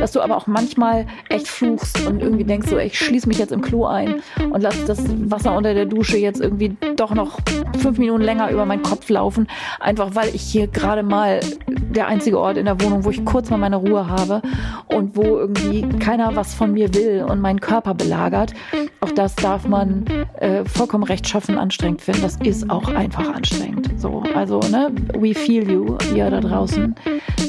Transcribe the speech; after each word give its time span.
dass 0.00 0.12
du 0.12 0.20
aber 0.20 0.36
auch 0.36 0.46
manchmal 0.46 1.06
echt 1.28 1.48
fluchst 1.48 2.06
und 2.06 2.20
irgendwie 2.22 2.44
denkst 2.44 2.68
so, 2.68 2.78
ich 2.78 2.98
schließe 2.98 3.28
mich 3.28 3.38
jetzt 3.38 3.52
im 3.52 3.60
Klo 3.60 3.86
ein 3.86 4.22
und 4.50 4.62
lass 4.62 4.84
das 4.84 5.02
Wasser 5.30 5.56
unter 5.56 5.74
der 5.74 5.86
Dusche 5.86 6.18
jetzt 6.18 6.40
irgendwie 6.40 6.76
doch 6.96 7.14
noch 7.14 7.38
fünf 7.78 7.98
Minuten 7.98 8.22
länger 8.22 8.50
über 8.50 8.66
meinen 8.66 8.82
Kopf 8.82 9.08
laufen, 9.08 9.48
einfach 9.80 10.14
weil 10.14 10.34
ich 10.34 10.42
hier 10.42 10.66
gerade 10.66 11.02
mal 11.02 11.40
der 11.66 12.06
einzige 12.06 12.38
Ort 12.38 12.56
in 12.56 12.66
der 12.66 12.80
Wohnung, 12.80 13.04
wo 13.04 13.10
ich 13.10 13.24
kurz 13.24 13.50
mal 13.50 13.56
meine 13.56 13.76
Ruhe 13.76 14.08
habe 14.08 14.42
und 14.86 15.16
wo 15.16 15.22
irgendwie 15.22 15.82
keiner 15.98 16.34
was 16.36 16.54
von 16.54 16.72
mir 16.72 16.94
will 16.94 17.24
und 17.28 17.40
meinen 17.40 17.60
Körper 17.60 17.94
belagert. 17.94 18.54
Auch 19.00 19.12
das 19.12 19.36
darf 19.36 19.66
man 19.66 20.06
äh, 20.38 20.64
vollkommen 20.64 21.04
rechtschaffen 21.04 21.56
anstrengend 21.56 22.02
finden. 22.02 22.22
Das 22.22 22.36
ist 22.36 22.68
auch 22.68 22.88
einfach 22.88 23.32
anstrengend. 23.32 23.90
So, 23.96 24.22
also 24.34 24.60
ne, 24.60 24.90
we 25.14 25.34
feel 25.34 25.70
you, 25.70 25.96
ihr 26.14 26.30
da 26.30 26.40
draußen, 26.40 26.94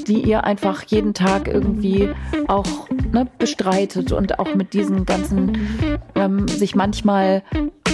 die 0.08 0.22
ihr 0.22 0.44
einfach 0.44 0.84
jeden 0.84 1.14
Tag 1.14 1.48
irgendwie 1.48 2.10
auch 2.48 2.88
ne, 3.12 3.28
bestreitet 3.38 4.12
und 4.12 4.40
auch 4.40 4.54
mit 4.54 4.74
diesen 4.74 5.06
ganzen 5.06 5.58
ähm, 6.16 6.48
sich 6.48 6.76
manchmal 6.76 7.44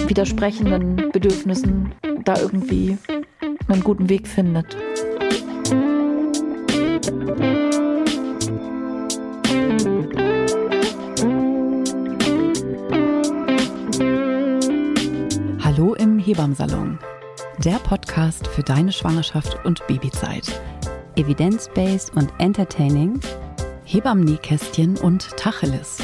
widersprechenden 0.08 1.12
Bedürfnissen 1.12 1.94
da 2.26 2.40
irgendwie 2.40 2.98
einen 3.68 3.84
guten 3.84 4.10
Weg 4.10 4.28
findet. 4.28 4.76
Hebammsalon, 16.26 16.98
der 17.64 17.76
Podcast 17.76 18.48
für 18.48 18.64
deine 18.64 18.92
Schwangerschaft 18.92 19.64
und 19.64 19.86
Babyzeit. 19.86 20.60
Evidence-based 21.16 22.16
und 22.16 22.34
entertaining, 22.40 23.20
Hebammenkästchen 23.84 24.98
und 24.98 25.38
Tacheles, 25.38 26.00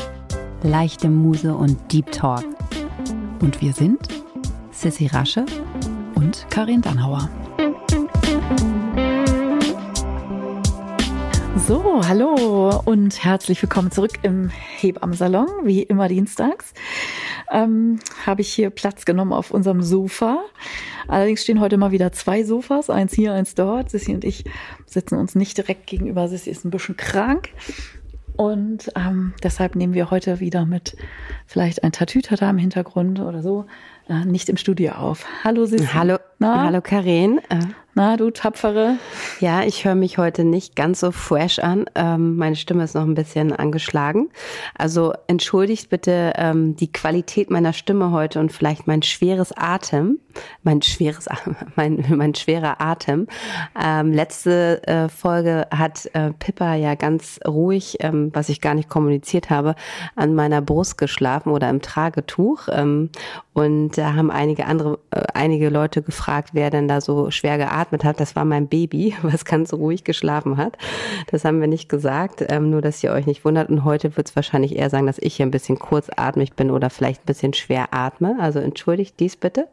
leichte 0.61 1.09
Muse 1.09 1.55
und 1.55 1.75
Deep 1.91 2.11
Talk. 2.11 2.45
Und 3.41 3.61
wir 3.61 3.73
sind 3.73 4.09
Sissy 4.69 5.07
Rasche 5.07 5.43
und 6.13 6.45
Karin 6.51 6.81
Dannhauer. 6.81 7.27
So, 11.57 12.01
hallo 12.07 12.81
und 12.85 13.23
herzlich 13.23 13.61
willkommen 13.61 13.91
zurück 13.91 14.19
im 14.23 14.49
Hebammensalon, 14.49 15.47
wie 15.63 15.83
immer 15.83 16.07
dienstags. 16.07 16.73
Ähm, 17.51 17.99
Habe 18.25 18.41
ich 18.41 18.53
hier 18.53 18.69
Platz 18.69 19.03
genommen 19.03 19.33
auf 19.33 19.51
unserem 19.51 19.81
Sofa. 19.81 20.43
Allerdings 21.07 21.43
stehen 21.43 21.59
heute 21.59 21.77
mal 21.77 21.91
wieder 21.91 22.13
zwei 22.13 22.43
Sofas, 22.43 22.89
eins 22.89 23.13
hier, 23.13 23.33
eins 23.33 23.53
dort. 23.53 23.89
Sissi 23.89 24.13
und 24.13 24.23
ich 24.23 24.45
sitzen 24.85 25.17
uns 25.17 25.35
nicht 25.35 25.57
direkt 25.57 25.87
gegenüber. 25.87 26.29
Sissi 26.29 26.49
ist 26.49 26.63
ein 26.63 26.71
bisschen 26.71 26.95
krank. 26.95 27.49
Und 28.37 28.89
ähm, 28.95 29.33
deshalb 29.43 29.75
nehmen 29.75 29.93
wir 29.93 30.09
heute 30.09 30.39
wieder 30.39 30.65
mit 30.65 30.95
vielleicht 31.45 31.83
ein 31.83 31.91
Tatütata 31.91 32.49
im 32.49 32.57
Hintergrund 32.57 33.19
oder 33.19 33.41
so, 33.43 33.65
äh, 34.07 34.25
nicht 34.25 34.47
im 34.47 34.57
Studio 34.57 34.93
auf. 34.93 35.25
Hallo 35.43 35.65
Sissi. 35.65 35.85
Hallo, 35.93 36.17
Na? 36.41 36.63
hallo 36.63 36.81
Karin. 36.81 37.39
Äh, 37.49 37.59
Na, 37.93 38.17
du 38.17 38.31
Tapfere. 38.31 38.95
Ja, 39.41 39.63
ich 39.63 39.85
höre 39.85 39.95
mich 39.95 40.17
heute 40.17 40.43
nicht 40.43 40.75
ganz 40.75 41.01
so 41.01 41.11
fresh 41.11 41.59
an. 41.59 41.85
Ähm, 41.93 42.37
meine 42.37 42.55
Stimme 42.55 42.83
ist 42.83 42.95
noch 42.95 43.03
ein 43.03 43.13
bisschen 43.13 43.53
angeschlagen. 43.53 44.29
Also 44.75 45.13
entschuldigt 45.27 45.89
bitte 45.89 46.33
ähm, 46.37 46.75
die 46.75 46.91
Qualität 46.91 47.51
meiner 47.51 47.73
Stimme 47.73 48.11
heute 48.11 48.39
und 48.39 48.51
vielleicht 48.51 48.87
mein 48.87 49.03
schweres 49.03 49.51
Atem. 49.55 50.19
Mein 50.63 50.81
schweres, 50.81 51.27
mein, 51.75 52.05
mein 52.09 52.33
schwerer 52.33 52.79
Atem. 52.79 53.27
Ähm, 53.79 54.13
letzte 54.13 54.81
äh, 54.87 55.09
Folge 55.09 55.67
hat 55.69 56.09
äh, 56.13 56.31
Pippa 56.31 56.75
ja 56.75 56.95
ganz 56.95 57.41
ruhig, 57.45 57.97
ähm, 57.99 58.31
was 58.33 58.47
ich 58.47 58.61
gar 58.61 58.73
nicht 58.73 58.87
kommuniziert 58.87 59.49
habe, 59.49 59.75
an 60.15 60.33
meiner 60.33 60.61
Brust 60.61 60.97
geschlafen 60.97 61.49
oder 61.51 61.69
im 61.69 61.81
Tragetuch. 61.81 62.69
Ähm, 62.71 63.09
und 63.53 63.97
da 63.97 64.15
haben 64.15 64.31
einige 64.31 64.65
andere, 64.65 64.99
äh, 65.11 65.23
einige 65.33 65.69
Leute 65.69 66.01
gefragt, 66.01 66.30
wer 66.53 66.69
denn 66.69 66.87
da 66.87 67.01
so 67.01 67.31
schwer 67.31 67.57
geatmet 67.57 68.03
hat. 68.03 68.19
Das 68.19 68.35
war 68.35 68.45
mein 68.45 68.67
Baby, 68.67 69.15
was 69.21 69.45
ganz 69.45 69.73
ruhig 69.73 70.03
geschlafen 70.03 70.57
hat. 70.57 70.77
Das 71.29 71.45
haben 71.45 71.59
wir 71.59 71.67
nicht 71.67 71.89
gesagt, 71.89 72.45
ähm, 72.49 72.69
nur 72.69 72.81
dass 72.81 73.03
ihr 73.03 73.11
euch 73.11 73.25
nicht 73.25 73.45
wundert. 73.45 73.69
Und 73.69 73.83
heute 73.83 74.17
wird 74.17 74.29
es 74.29 74.35
wahrscheinlich 74.35 74.75
eher 74.75 74.89
sagen, 74.89 75.07
dass 75.07 75.19
ich 75.19 75.35
hier 75.35 75.45
ein 75.45 75.51
bisschen 75.51 75.79
kurzatmig 75.79 76.53
bin 76.53 76.71
oder 76.71 76.89
vielleicht 76.89 77.23
ein 77.23 77.25
bisschen 77.25 77.53
schwer 77.53 77.89
atme. 77.91 78.37
Also 78.39 78.59
entschuldigt 78.59 79.19
dies 79.19 79.35
bitte 79.35 79.67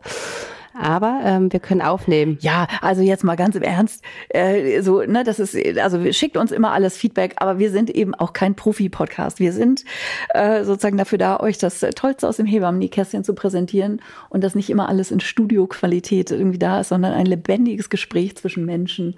aber 0.81 1.21
ähm, 1.25 1.53
wir 1.53 1.61
können 1.61 1.83
aufnehmen. 1.83 2.39
Ja, 2.41 2.67
also 2.81 3.03
jetzt 3.03 3.25
mal 3.25 3.37
ganz 3.37 3.57
im 3.57 3.63
Ernst, 3.63 4.05
äh, 4.31 4.81
so 4.83 5.03
ne, 5.03 5.25
das 5.25 5.39
ist 5.39 5.57
also 5.79 6.13
schickt 6.13 6.37
uns 6.37 6.53
immer 6.53 6.73
alles 6.73 6.97
Feedback, 6.97 7.35
aber 7.37 7.59
wir 7.59 7.71
sind 7.71 7.91
eben 7.91 8.15
auch 8.15 8.33
kein 8.33 8.55
Profi-Podcast. 8.55 9.41
Wir 9.41 9.53
sind 9.53 9.85
äh, 10.31 10.65
sozusagen 10.65 10.97
dafür 10.97 11.19
da, 11.19 11.41
euch 11.41 11.59
das 11.59 11.81
Tollste 11.95 12.29
aus 12.29 12.37
dem 12.37 12.47
Hebammen-Nähkästchen 12.47 13.25
zu 13.25 13.35
präsentieren 13.35 14.01
und 14.29 14.45
dass 14.45 14.55
nicht 14.55 14.71
immer 14.71 14.89
alles 14.89 15.11
in 15.11 15.21
Studioqualität 15.21 16.31
irgendwie 16.31 16.59
da 16.59 16.81
ist, 16.81 16.89
sondern 16.89 17.13
ein 17.13 17.27
lebendiges 17.27 17.91
Gespräch 17.91 18.37
zwischen 18.37 18.65
Menschen, 18.65 19.17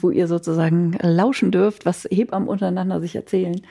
wo 0.00 0.10
ihr 0.10 0.26
sozusagen 0.26 0.96
lauschen 1.00 1.50
dürft, 1.50 1.86
was 1.86 2.08
Hebammen 2.10 2.48
untereinander 2.48 3.00
sich 3.00 3.14
erzählen 3.14 3.62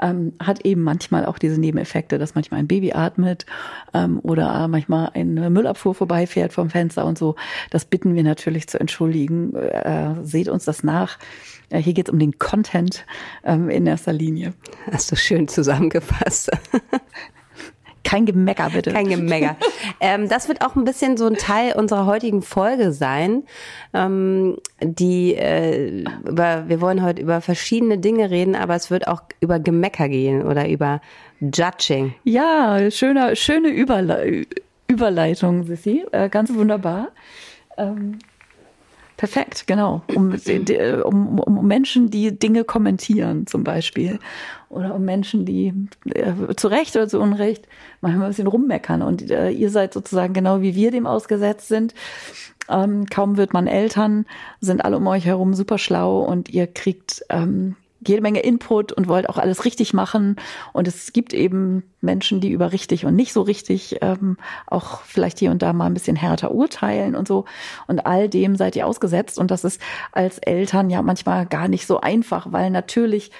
ähm, 0.00 0.32
hat 0.40 0.64
eben 0.64 0.82
manchmal 0.82 1.26
auch 1.26 1.38
diese 1.38 1.60
Nebeneffekte, 1.60 2.18
dass 2.18 2.34
manchmal 2.34 2.60
ein 2.60 2.66
Baby 2.66 2.92
atmet 2.92 3.46
ähm, 3.94 4.20
oder 4.22 4.66
manchmal 4.68 5.10
eine 5.14 5.50
Müllabfuhr 5.50 5.94
vorbeifährt 5.94 6.52
vom 6.52 6.70
Fenster 6.70 7.04
und 7.04 7.18
so. 7.18 7.36
Das 7.70 7.84
bitten 7.84 8.14
wir 8.14 8.22
natürlich 8.22 8.68
zu 8.68 8.80
entschuldigen. 8.80 9.54
Äh, 9.54 10.14
seht 10.22 10.48
uns 10.48 10.64
das 10.64 10.82
nach. 10.82 11.18
Äh, 11.68 11.78
hier 11.78 11.92
geht 11.92 12.08
es 12.08 12.12
um 12.12 12.18
den 12.18 12.38
Content 12.38 13.04
ähm, 13.44 13.68
in 13.68 13.86
erster 13.86 14.12
Linie. 14.12 14.54
Hast 14.90 15.12
du 15.12 15.16
schön 15.16 15.48
zusammengefasst. 15.48 16.50
Kein 18.04 18.26
Gemecker, 18.26 18.70
bitte. 18.70 18.92
Kein 18.92 19.08
Gemecker. 19.08 19.56
ähm, 20.00 20.28
das 20.28 20.48
wird 20.48 20.64
auch 20.64 20.74
ein 20.74 20.84
bisschen 20.84 21.16
so 21.16 21.26
ein 21.26 21.36
Teil 21.36 21.72
unserer 21.72 22.06
heutigen 22.06 22.42
Folge 22.42 22.92
sein. 22.92 23.44
Ähm, 23.92 24.56
die 24.82 25.34
äh, 25.34 26.04
über, 26.26 26.68
wir 26.68 26.80
wollen 26.80 27.02
heute 27.02 27.22
über 27.22 27.40
verschiedene 27.40 27.98
Dinge 27.98 28.30
reden, 28.30 28.56
aber 28.56 28.74
es 28.74 28.90
wird 28.90 29.06
auch 29.06 29.22
über 29.40 29.58
Gemecker 29.58 30.08
gehen 30.08 30.46
oder 30.46 30.68
über 30.68 31.00
Judging. 31.40 32.14
Ja, 32.24 32.90
schöner, 32.90 33.36
schöne 33.36 33.68
Überle 33.68 34.46
Überleitung, 34.88 35.64
Sissi. 35.64 36.04
Äh, 36.10 36.28
ganz 36.28 36.52
wunderbar. 36.52 37.08
Ähm, 37.76 38.18
Perfekt, 39.20 39.66
genau. 39.66 40.00
Um, 40.16 41.38
um, 41.38 41.58
um 41.58 41.66
Menschen, 41.66 42.08
die 42.08 42.38
Dinge 42.38 42.64
kommentieren 42.64 43.46
zum 43.46 43.64
Beispiel. 43.64 44.18
Oder 44.70 44.94
um 44.94 45.04
Menschen, 45.04 45.44
die 45.44 45.74
äh, 46.06 46.54
zu 46.56 46.68
Recht 46.68 46.96
oder 46.96 47.06
zu 47.06 47.20
Unrecht 47.20 47.68
manchmal 48.00 48.26
ein 48.26 48.30
bisschen 48.30 48.46
rummeckern. 48.46 49.02
Und 49.02 49.30
äh, 49.30 49.50
ihr 49.50 49.68
seid 49.68 49.92
sozusagen 49.92 50.32
genau 50.32 50.62
wie 50.62 50.74
wir 50.74 50.90
dem 50.90 51.06
ausgesetzt 51.06 51.68
sind. 51.68 51.92
Ähm, 52.70 53.06
kaum 53.10 53.36
wird 53.36 53.52
man 53.52 53.66
Eltern, 53.66 54.24
sind 54.62 54.86
alle 54.86 54.96
um 54.96 55.06
euch 55.06 55.26
herum 55.26 55.52
super 55.52 55.76
schlau 55.76 56.20
und 56.20 56.48
ihr 56.48 56.66
kriegt 56.66 57.22
ähm, 57.28 57.76
jede 58.06 58.22
Menge 58.22 58.40
Input 58.40 58.92
und 58.92 59.08
wollt 59.08 59.28
auch 59.28 59.38
alles 59.38 59.64
richtig 59.64 59.92
machen. 59.92 60.36
Und 60.72 60.88
es 60.88 61.12
gibt 61.12 61.34
eben 61.34 61.82
Menschen, 62.00 62.40
die 62.40 62.50
über 62.50 62.72
richtig 62.72 63.04
und 63.04 63.14
nicht 63.14 63.32
so 63.32 63.42
richtig 63.42 63.98
ähm, 64.00 64.36
auch 64.66 65.02
vielleicht 65.02 65.38
hier 65.38 65.50
und 65.50 65.62
da 65.62 65.72
mal 65.72 65.86
ein 65.86 65.94
bisschen 65.94 66.16
härter 66.16 66.52
urteilen 66.52 67.14
und 67.14 67.28
so. 67.28 67.44
Und 67.86 68.06
all 68.06 68.28
dem 68.28 68.56
seid 68.56 68.76
ihr 68.76 68.86
ausgesetzt. 68.86 69.38
Und 69.38 69.50
das 69.50 69.64
ist 69.64 69.80
als 70.12 70.38
Eltern 70.38 70.90
ja 70.90 71.02
manchmal 71.02 71.46
gar 71.46 71.68
nicht 71.68 71.86
so 71.86 72.00
einfach, 72.00 72.52
weil 72.52 72.70
natürlich 72.70 73.30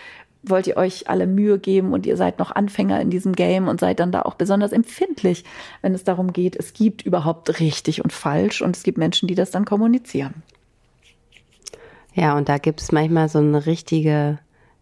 wollt 0.42 0.66
ihr 0.66 0.76
euch 0.76 1.08
alle 1.08 1.26
Mühe 1.26 1.58
geben 1.58 1.92
und 1.92 2.06
ihr 2.06 2.16
seid 2.16 2.38
noch 2.38 2.50
Anfänger 2.50 3.00
in 3.00 3.10
diesem 3.10 3.34
Game 3.34 3.68
und 3.68 3.80
seid 3.80 4.00
dann 4.00 4.12
da 4.12 4.22
auch 4.22 4.34
besonders 4.34 4.72
empfindlich, 4.72 5.44
wenn 5.82 5.94
es 5.94 6.04
darum 6.04 6.32
geht, 6.32 6.56
es 6.56 6.72
gibt 6.72 7.02
überhaupt 7.02 7.60
richtig 7.60 8.02
und 8.02 8.12
falsch 8.12 8.62
und 8.62 8.74
es 8.74 8.82
gibt 8.82 8.96
Menschen, 8.96 9.28
die 9.28 9.34
das 9.34 9.50
dann 9.50 9.64
kommunizieren. 9.64 10.42
Ja, 12.14 12.36
und 12.36 12.48
da 12.48 12.58
gibt 12.58 12.80
es 12.80 12.90
manchmal 12.90 13.28
so 13.28 13.38
eine 13.38 13.66
richtige 13.66 14.38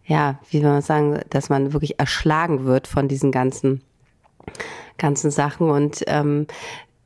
ja, 0.09 0.39
wie 0.49 0.59
soll 0.59 0.71
man 0.71 0.81
sagen, 0.81 1.19
dass 1.29 1.49
man 1.49 1.71
wirklich 1.71 1.99
erschlagen 1.99 2.65
wird 2.65 2.87
von 2.87 3.07
diesen 3.07 3.31
ganzen, 3.31 3.81
ganzen 4.97 5.29
Sachen. 5.29 5.69
Und 5.69 6.03
ähm, 6.07 6.47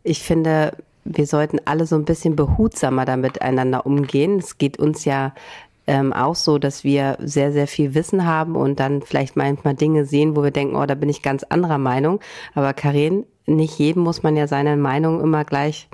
ich 0.04 0.24
finde, 0.24 0.78
wir 1.04 1.28
sollten 1.28 1.60
alle 1.66 1.86
so 1.86 1.98
ein 1.98 2.06
bisschen 2.06 2.38
behutsamer 2.38 3.04
damit 3.04 3.42
einander 3.42 3.86
umgehen. 3.86 4.40
Es 4.40 4.58
geht 4.58 4.80
uns 4.80 5.04
ja 5.04 5.34
ähm, 5.86 6.14
auch 6.14 6.36
so, 6.36 6.58
dass 6.58 6.86
wir 6.86 7.18
sehr, 7.20 7.52
sehr 7.52 7.68
viel 7.68 7.94
Wissen 7.94 8.26
haben 8.26 8.56
und 8.56 8.80
dann 8.80 9.02
vielleicht 9.02 9.36
manchmal 9.36 9.76
Dinge 9.76 10.06
sehen, 10.06 10.38
wo 10.38 10.44
wir 10.44 10.52
denken, 10.52 10.78
oh, 10.78 10.86
da 10.86 10.96
bin 10.96 11.10
ich 11.10 11.22
ganz 11.22 11.44
anderer 11.44 11.80
Meinung. 11.80 12.22
Aber 12.56 12.74
Karin, 12.74 13.26
nicht 13.46 13.78
jedem 13.80 14.04
muss 14.04 14.24
man 14.24 14.38
ja 14.38 14.48
seine 14.48 14.78
Meinung 14.78 15.20
immer 15.20 15.44
gleich 15.44 15.90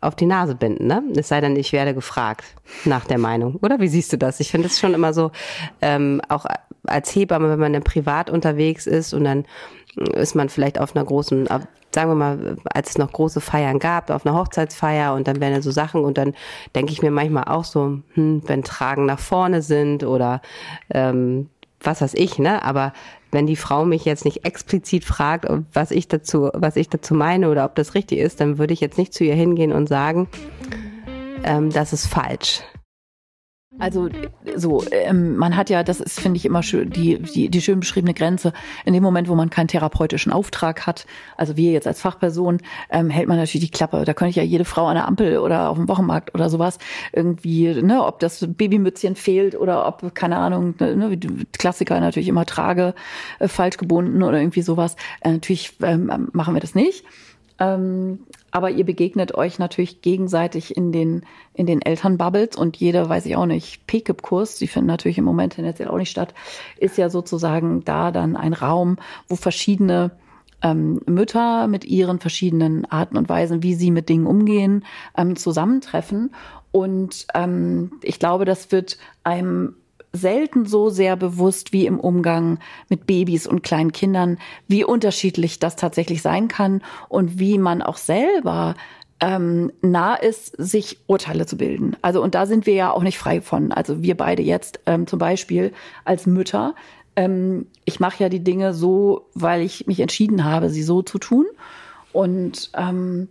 auf 0.00 0.14
die 0.14 0.26
Nase 0.26 0.54
binden, 0.54 0.86
ne? 0.86 1.02
Es 1.16 1.28
sei 1.28 1.40
denn, 1.40 1.56
ich 1.56 1.72
werde 1.72 1.94
gefragt 1.94 2.44
nach 2.84 3.06
der 3.06 3.18
Meinung. 3.18 3.56
Oder 3.62 3.80
wie 3.80 3.88
siehst 3.88 4.12
du 4.12 4.18
das? 4.18 4.40
Ich 4.40 4.50
finde 4.50 4.68
es 4.68 4.78
schon 4.78 4.94
immer 4.94 5.12
so, 5.12 5.30
ähm, 5.80 6.20
auch 6.28 6.46
als 6.84 7.14
Hebamme, 7.14 7.48
wenn 7.50 7.58
man 7.58 7.72
dann 7.72 7.82
privat 7.82 8.30
unterwegs 8.30 8.86
ist 8.86 9.12
und 9.14 9.24
dann 9.24 9.44
ist 10.14 10.34
man 10.34 10.48
vielleicht 10.48 10.78
auf 10.78 10.94
einer 10.94 11.04
großen, 11.04 11.46
sagen 11.46 12.10
wir 12.10 12.14
mal, 12.14 12.56
als 12.72 12.90
es 12.90 12.98
noch 12.98 13.12
große 13.12 13.40
Feiern 13.40 13.78
gab, 13.78 14.10
auf 14.10 14.24
einer 14.24 14.36
Hochzeitsfeier 14.36 15.14
und 15.14 15.26
dann 15.26 15.40
werden 15.40 15.54
ja 15.54 15.62
so 15.62 15.70
Sachen 15.70 16.04
und 16.04 16.16
dann 16.16 16.34
denke 16.74 16.92
ich 16.92 17.02
mir 17.02 17.10
manchmal 17.10 17.44
auch 17.44 17.64
so, 17.64 17.98
hm, 18.14 18.42
wenn 18.46 18.62
Tragen 18.62 19.06
nach 19.06 19.18
vorne 19.18 19.62
sind 19.62 20.04
oder 20.04 20.40
ähm, 20.90 21.48
was 21.82 22.00
weiß 22.00 22.14
ich, 22.14 22.38
ne? 22.38 22.62
Aber 22.62 22.92
wenn 23.32 23.46
die 23.46 23.56
Frau 23.56 23.84
mich 23.84 24.04
jetzt 24.04 24.24
nicht 24.24 24.44
explizit 24.44 25.04
fragt, 25.04 25.46
was 25.72 25.90
ich 25.90 26.08
dazu, 26.08 26.50
was 26.52 26.76
ich 26.76 26.88
dazu 26.88 27.14
meine 27.14 27.50
oder 27.50 27.64
ob 27.64 27.74
das 27.74 27.94
richtig 27.94 28.18
ist, 28.18 28.40
dann 28.40 28.58
würde 28.58 28.72
ich 28.72 28.80
jetzt 28.80 28.98
nicht 28.98 29.14
zu 29.14 29.24
ihr 29.24 29.34
hingehen 29.34 29.72
und 29.72 29.88
sagen, 29.88 30.28
ähm, 31.44 31.70
das 31.70 31.92
ist 31.92 32.06
falsch. 32.06 32.62
Also 33.80 34.08
so, 34.56 34.84
ähm, 34.90 35.36
man 35.36 35.56
hat 35.56 35.70
ja, 35.70 35.82
das 35.82 36.00
ist, 36.00 36.20
finde 36.20 36.36
ich, 36.36 36.44
immer 36.44 36.62
schön, 36.62 36.90
die, 36.90 37.18
die, 37.18 37.48
die 37.48 37.60
schön 37.60 37.80
beschriebene 37.80 38.14
Grenze. 38.14 38.52
In 38.84 38.92
dem 38.92 39.02
Moment, 39.02 39.28
wo 39.28 39.34
man 39.34 39.50
keinen 39.50 39.68
therapeutischen 39.68 40.32
Auftrag 40.32 40.86
hat, 40.86 41.06
also 41.36 41.56
wir 41.56 41.72
jetzt 41.72 41.86
als 41.86 42.00
Fachperson, 42.00 42.58
ähm, 42.90 43.10
hält 43.10 43.28
man 43.28 43.38
natürlich 43.38 43.66
die 43.66 43.72
Klappe. 43.72 44.04
Da 44.04 44.14
könnte 44.14 44.30
ich 44.30 44.36
ja 44.36 44.42
jede 44.42 44.64
Frau 44.64 44.86
an 44.86 44.94
der 44.94 45.08
Ampel 45.08 45.38
oder 45.38 45.70
auf 45.70 45.76
dem 45.76 45.88
Wochenmarkt 45.88 46.34
oder 46.34 46.50
sowas 46.50 46.78
irgendwie, 47.12 47.82
ne, 47.82 48.04
ob 48.04 48.20
das 48.20 48.46
Babymützchen 48.46 49.16
fehlt 49.16 49.54
oder 49.54 49.86
ob, 49.86 50.14
keine 50.14 50.36
Ahnung, 50.36 50.74
ne, 50.78 51.18
Klassiker 51.52 52.00
natürlich 52.00 52.28
immer 52.28 52.46
trage, 52.46 52.94
äh, 53.38 53.48
falsch 53.48 53.76
gebunden 53.76 54.22
oder 54.22 54.38
irgendwie 54.38 54.62
sowas. 54.62 54.96
Äh, 55.20 55.32
natürlich 55.32 55.76
ähm, 55.82 56.28
machen 56.32 56.54
wir 56.54 56.60
das 56.60 56.74
nicht. 56.74 57.04
Aber 58.50 58.70
ihr 58.70 58.84
begegnet 58.84 59.34
euch 59.34 59.58
natürlich 59.58 60.02
gegenseitig 60.02 60.76
in 60.76 60.92
den, 60.92 61.24
in 61.54 61.66
den 61.66 61.82
Elternbubbles 61.82 62.56
und 62.56 62.76
jeder, 62.76 63.08
weiß 63.08 63.26
ich 63.26 63.36
auch 63.36 63.46
nicht, 63.46 63.86
PKIP-Kurs, 63.86 64.56
die 64.56 64.66
finden 64.66 64.88
natürlich 64.88 65.18
im 65.18 65.24
Moment 65.24 65.54
tendenziell 65.54 65.88
auch 65.88 65.98
nicht 65.98 66.10
statt, 66.10 66.34
ist 66.78 66.98
ja 66.98 67.10
sozusagen 67.10 67.84
da 67.84 68.10
dann 68.10 68.36
ein 68.36 68.52
Raum, 68.52 68.96
wo 69.28 69.36
verschiedene 69.36 70.12
ähm, 70.62 71.00
Mütter 71.06 71.68
mit 71.68 71.84
ihren 71.84 72.18
verschiedenen 72.18 72.84
Arten 72.84 73.16
und 73.16 73.28
Weisen, 73.28 73.62
wie 73.62 73.74
sie 73.74 73.90
mit 73.90 74.08
Dingen 74.08 74.26
umgehen, 74.26 74.84
ähm, 75.16 75.36
zusammentreffen. 75.36 76.34
Und 76.72 77.26
ähm, 77.34 77.92
ich 78.02 78.18
glaube, 78.18 78.44
das 78.44 78.70
wird 78.70 78.98
einem 79.24 79.74
selten 80.12 80.66
so 80.66 80.90
sehr 80.90 81.16
bewusst 81.16 81.72
wie 81.72 81.86
im 81.86 82.00
Umgang 82.00 82.58
mit 82.88 83.06
Babys 83.06 83.46
und 83.46 83.62
kleinen 83.62 83.92
Kindern, 83.92 84.38
wie 84.66 84.84
unterschiedlich 84.84 85.58
das 85.58 85.76
tatsächlich 85.76 86.22
sein 86.22 86.48
kann 86.48 86.82
und 87.08 87.38
wie 87.38 87.58
man 87.58 87.82
auch 87.82 87.96
selber 87.96 88.74
ähm, 89.20 89.70
nah 89.82 90.14
ist, 90.14 90.54
sich 90.56 90.98
Urteile 91.06 91.46
zu 91.46 91.56
bilden. 91.56 91.96
Also 92.02 92.22
und 92.22 92.34
da 92.34 92.46
sind 92.46 92.66
wir 92.66 92.74
ja 92.74 92.90
auch 92.90 93.02
nicht 93.02 93.18
frei 93.18 93.40
von. 93.40 93.70
Also 93.70 94.02
wir 94.02 94.16
beide 94.16 94.42
jetzt 94.42 94.80
ähm, 94.86 95.06
zum 95.06 95.18
Beispiel 95.18 95.72
als 96.04 96.26
Mütter. 96.26 96.74
Ähm, 97.16 97.66
ich 97.84 98.00
mache 98.00 98.22
ja 98.22 98.28
die 98.28 98.42
Dinge 98.42 98.72
so, 98.72 99.26
weil 99.34 99.62
ich 99.62 99.86
mich 99.86 100.00
entschieden 100.00 100.44
habe, 100.44 100.70
sie 100.70 100.82
so 100.82 101.02
zu 101.02 101.18
tun. 101.18 101.46
Und 102.12 102.70
ähm, 102.74 103.28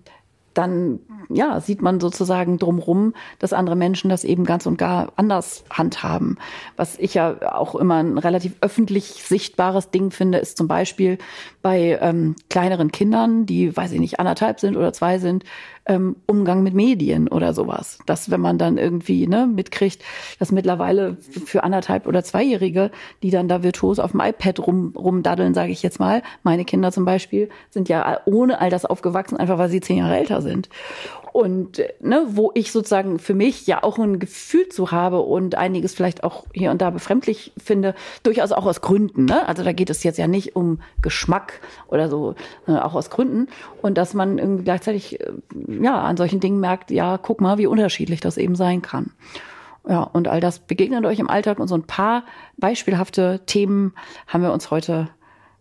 dann 0.54 1.00
ja, 1.30 1.60
sieht 1.60 1.82
man 1.82 2.00
sozusagen 2.00 2.58
drumrum, 2.58 3.14
dass 3.40 3.54
andere 3.54 3.76
Menschen 3.76 4.10
das 4.10 4.24
eben 4.24 4.46
ganz 4.46 4.66
und 4.66 4.78
gar 4.78 5.12
anders 5.16 5.64
handhaben. 5.70 6.38
Was 6.76 6.98
ich 6.98 7.14
ja 7.14 7.54
auch 7.54 7.76
immer 7.76 7.96
ein 7.96 8.18
relativ 8.18 8.54
öffentlich 8.62 9.24
sichtbares 9.24 9.92
Ding 9.92 10.12
finde, 10.12 10.38
ist 10.38 10.58
zum 10.58 10.68
Beispiel 10.68 11.18
bei 11.62 11.98
ähm, 12.02 12.36
kleineren 12.50 12.92
Kindern, 12.92 13.46
die, 13.46 13.76
weiß 13.76 13.92
ich 13.92 14.00
nicht, 14.00 14.20
anderthalb 14.20 14.60
sind 14.60 14.78
oder 14.78 14.94
zwei 14.94 15.20
sind, 15.20 15.44
ähm, 15.86 16.16
Umgang 16.26 16.64
mit 16.64 16.74
Medien 16.74 17.28
oder 17.28 17.54
sowas. 17.54 18.00
Dass 18.06 18.32
wenn 18.32 18.40
man 18.40 18.58
dann 18.58 18.78
irgendwie 18.78 19.28
ne, 19.28 19.48
mitkriegt, 19.48 20.02
dass 20.40 20.52
mittlerweile 20.52 21.18
für 21.18 21.64
anderthalb 21.64 22.08
oder 22.08 22.24
zweijährige, 22.24 22.92
die 23.24 23.32
dann 23.32 23.48
da 23.48 23.64
virtuos 23.64 24.00
auf 24.00 24.12
dem 24.12 24.22
iPad 24.22 24.66
rum, 24.66 24.94
rumdaddeln, 24.96 25.54
sage 25.54 25.72
ich 25.72 25.84
jetzt 25.84 26.00
mal, 26.00 26.22
meine 26.44 26.64
Kinder 26.64 26.92
zum 26.92 27.06
Beispiel, 27.06 27.50
sind 27.70 27.90
ja 27.90 28.20
ohne 28.26 28.62
all 28.62 28.70
das 28.70 28.86
aufgewachsen, 28.86 29.38
einfach 29.38 29.58
weil 29.58 29.70
sie 29.70 29.82
zehn 29.82 29.98
Jahre 29.98 30.18
älter 30.18 30.42
sind 30.42 30.70
und 31.40 31.82
ne, 32.02 32.26
wo 32.28 32.52
ich 32.54 32.74
sozusagen 32.74 33.18
für 33.18 33.34
mich 33.34 33.66
ja 33.66 33.82
auch 33.82 33.98
ein 33.98 34.20
Gefühl 34.20 34.68
zu 34.68 34.92
habe 34.92 35.22
und 35.22 35.56
einiges 35.56 35.94
vielleicht 35.94 36.26
auch 36.26 36.46
hier 36.54 36.70
und 36.70 36.82
da 36.82 36.90
befremdlich 36.90 37.54
finde, 37.58 37.96
durchaus 38.24 38.52
auch 38.52 38.66
aus 38.66 38.82
Gründen. 38.82 39.24
Ne? 39.24 39.48
Also 39.48 39.64
da 39.64 39.72
geht 39.72 39.90
es 39.90 40.04
jetzt 40.04 40.18
ja 40.18 40.28
nicht 40.28 40.58
um 40.58 40.82
Geschmack 41.02 41.62
oder 41.88 42.10
so, 42.10 42.36
sondern 42.66 42.84
auch 42.84 42.94
aus 42.94 43.10
Gründen. 43.10 43.48
Und 43.82 43.98
dass 43.98 44.14
man 44.14 44.38
irgendwie 44.38 44.66
gleichzeitig 44.66 45.22
äh, 45.22 45.32
ja 45.82 46.02
an 46.02 46.18
solchen 46.18 46.42
Dingen 46.42 46.60
merkt, 46.60 46.92
ja, 46.92 47.18
guck 47.18 47.40
mal, 47.40 47.58
wie 47.58 47.68
unterschiedlich 47.68 48.20
das 48.20 48.38
eben 48.38 48.56
sein 48.56 48.82
kann. 48.82 49.12
Ja, 49.88 50.04
und 50.04 50.28
all 50.28 50.42
das 50.42 50.60
begegnet 50.60 51.06
euch 51.06 51.20
im 51.20 51.30
Alltag 51.30 51.58
und 51.60 51.70
so 51.70 51.76
ein 51.76 51.84
paar 51.84 52.26
beispielhafte 52.58 53.40
Themen 53.46 53.94
haben 54.28 54.44
wir 54.44 54.52
uns 54.52 54.72
heute 54.72 55.08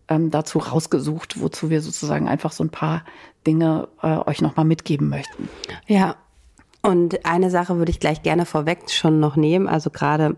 ähm, 0.08 0.30
dazu 0.30 0.58
rausgesucht, 0.58 1.40
wozu 1.40 1.70
wir 1.70 1.80
sozusagen 1.80 2.28
einfach 2.28 2.52
so 2.52 2.64
ein 2.64 2.70
paar 2.70 3.04
Dinge 3.46 3.88
äh, 4.02 4.18
euch 4.26 4.40
nochmal 4.40 4.64
mitgeben 4.64 5.08
möchten. 5.08 5.48
Ja, 5.86 6.16
und 6.82 7.24
eine 7.26 7.50
Sache 7.50 7.76
würde 7.76 7.90
ich 7.90 8.00
gleich 8.00 8.22
gerne 8.22 8.46
vorweg 8.46 8.90
schon 8.90 9.20
noch 9.20 9.36
nehmen, 9.36 9.68
also 9.68 9.90
gerade 9.90 10.36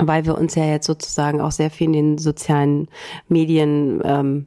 weil 0.00 0.26
wir 0.26 0.38
uns 0.38 0.54
ja 0.54 0.64
jetzt 0.64 0.86
sozusagen 0.86 1.40
auch 1.40 1.50
sehr 1.50 1.70
viel 1.70 1.88
in 1.88 1.92
den 1.92 2.18
sozialen 2.18 2.88
Medien 3.28 4.00
ähm, 4.04 4.46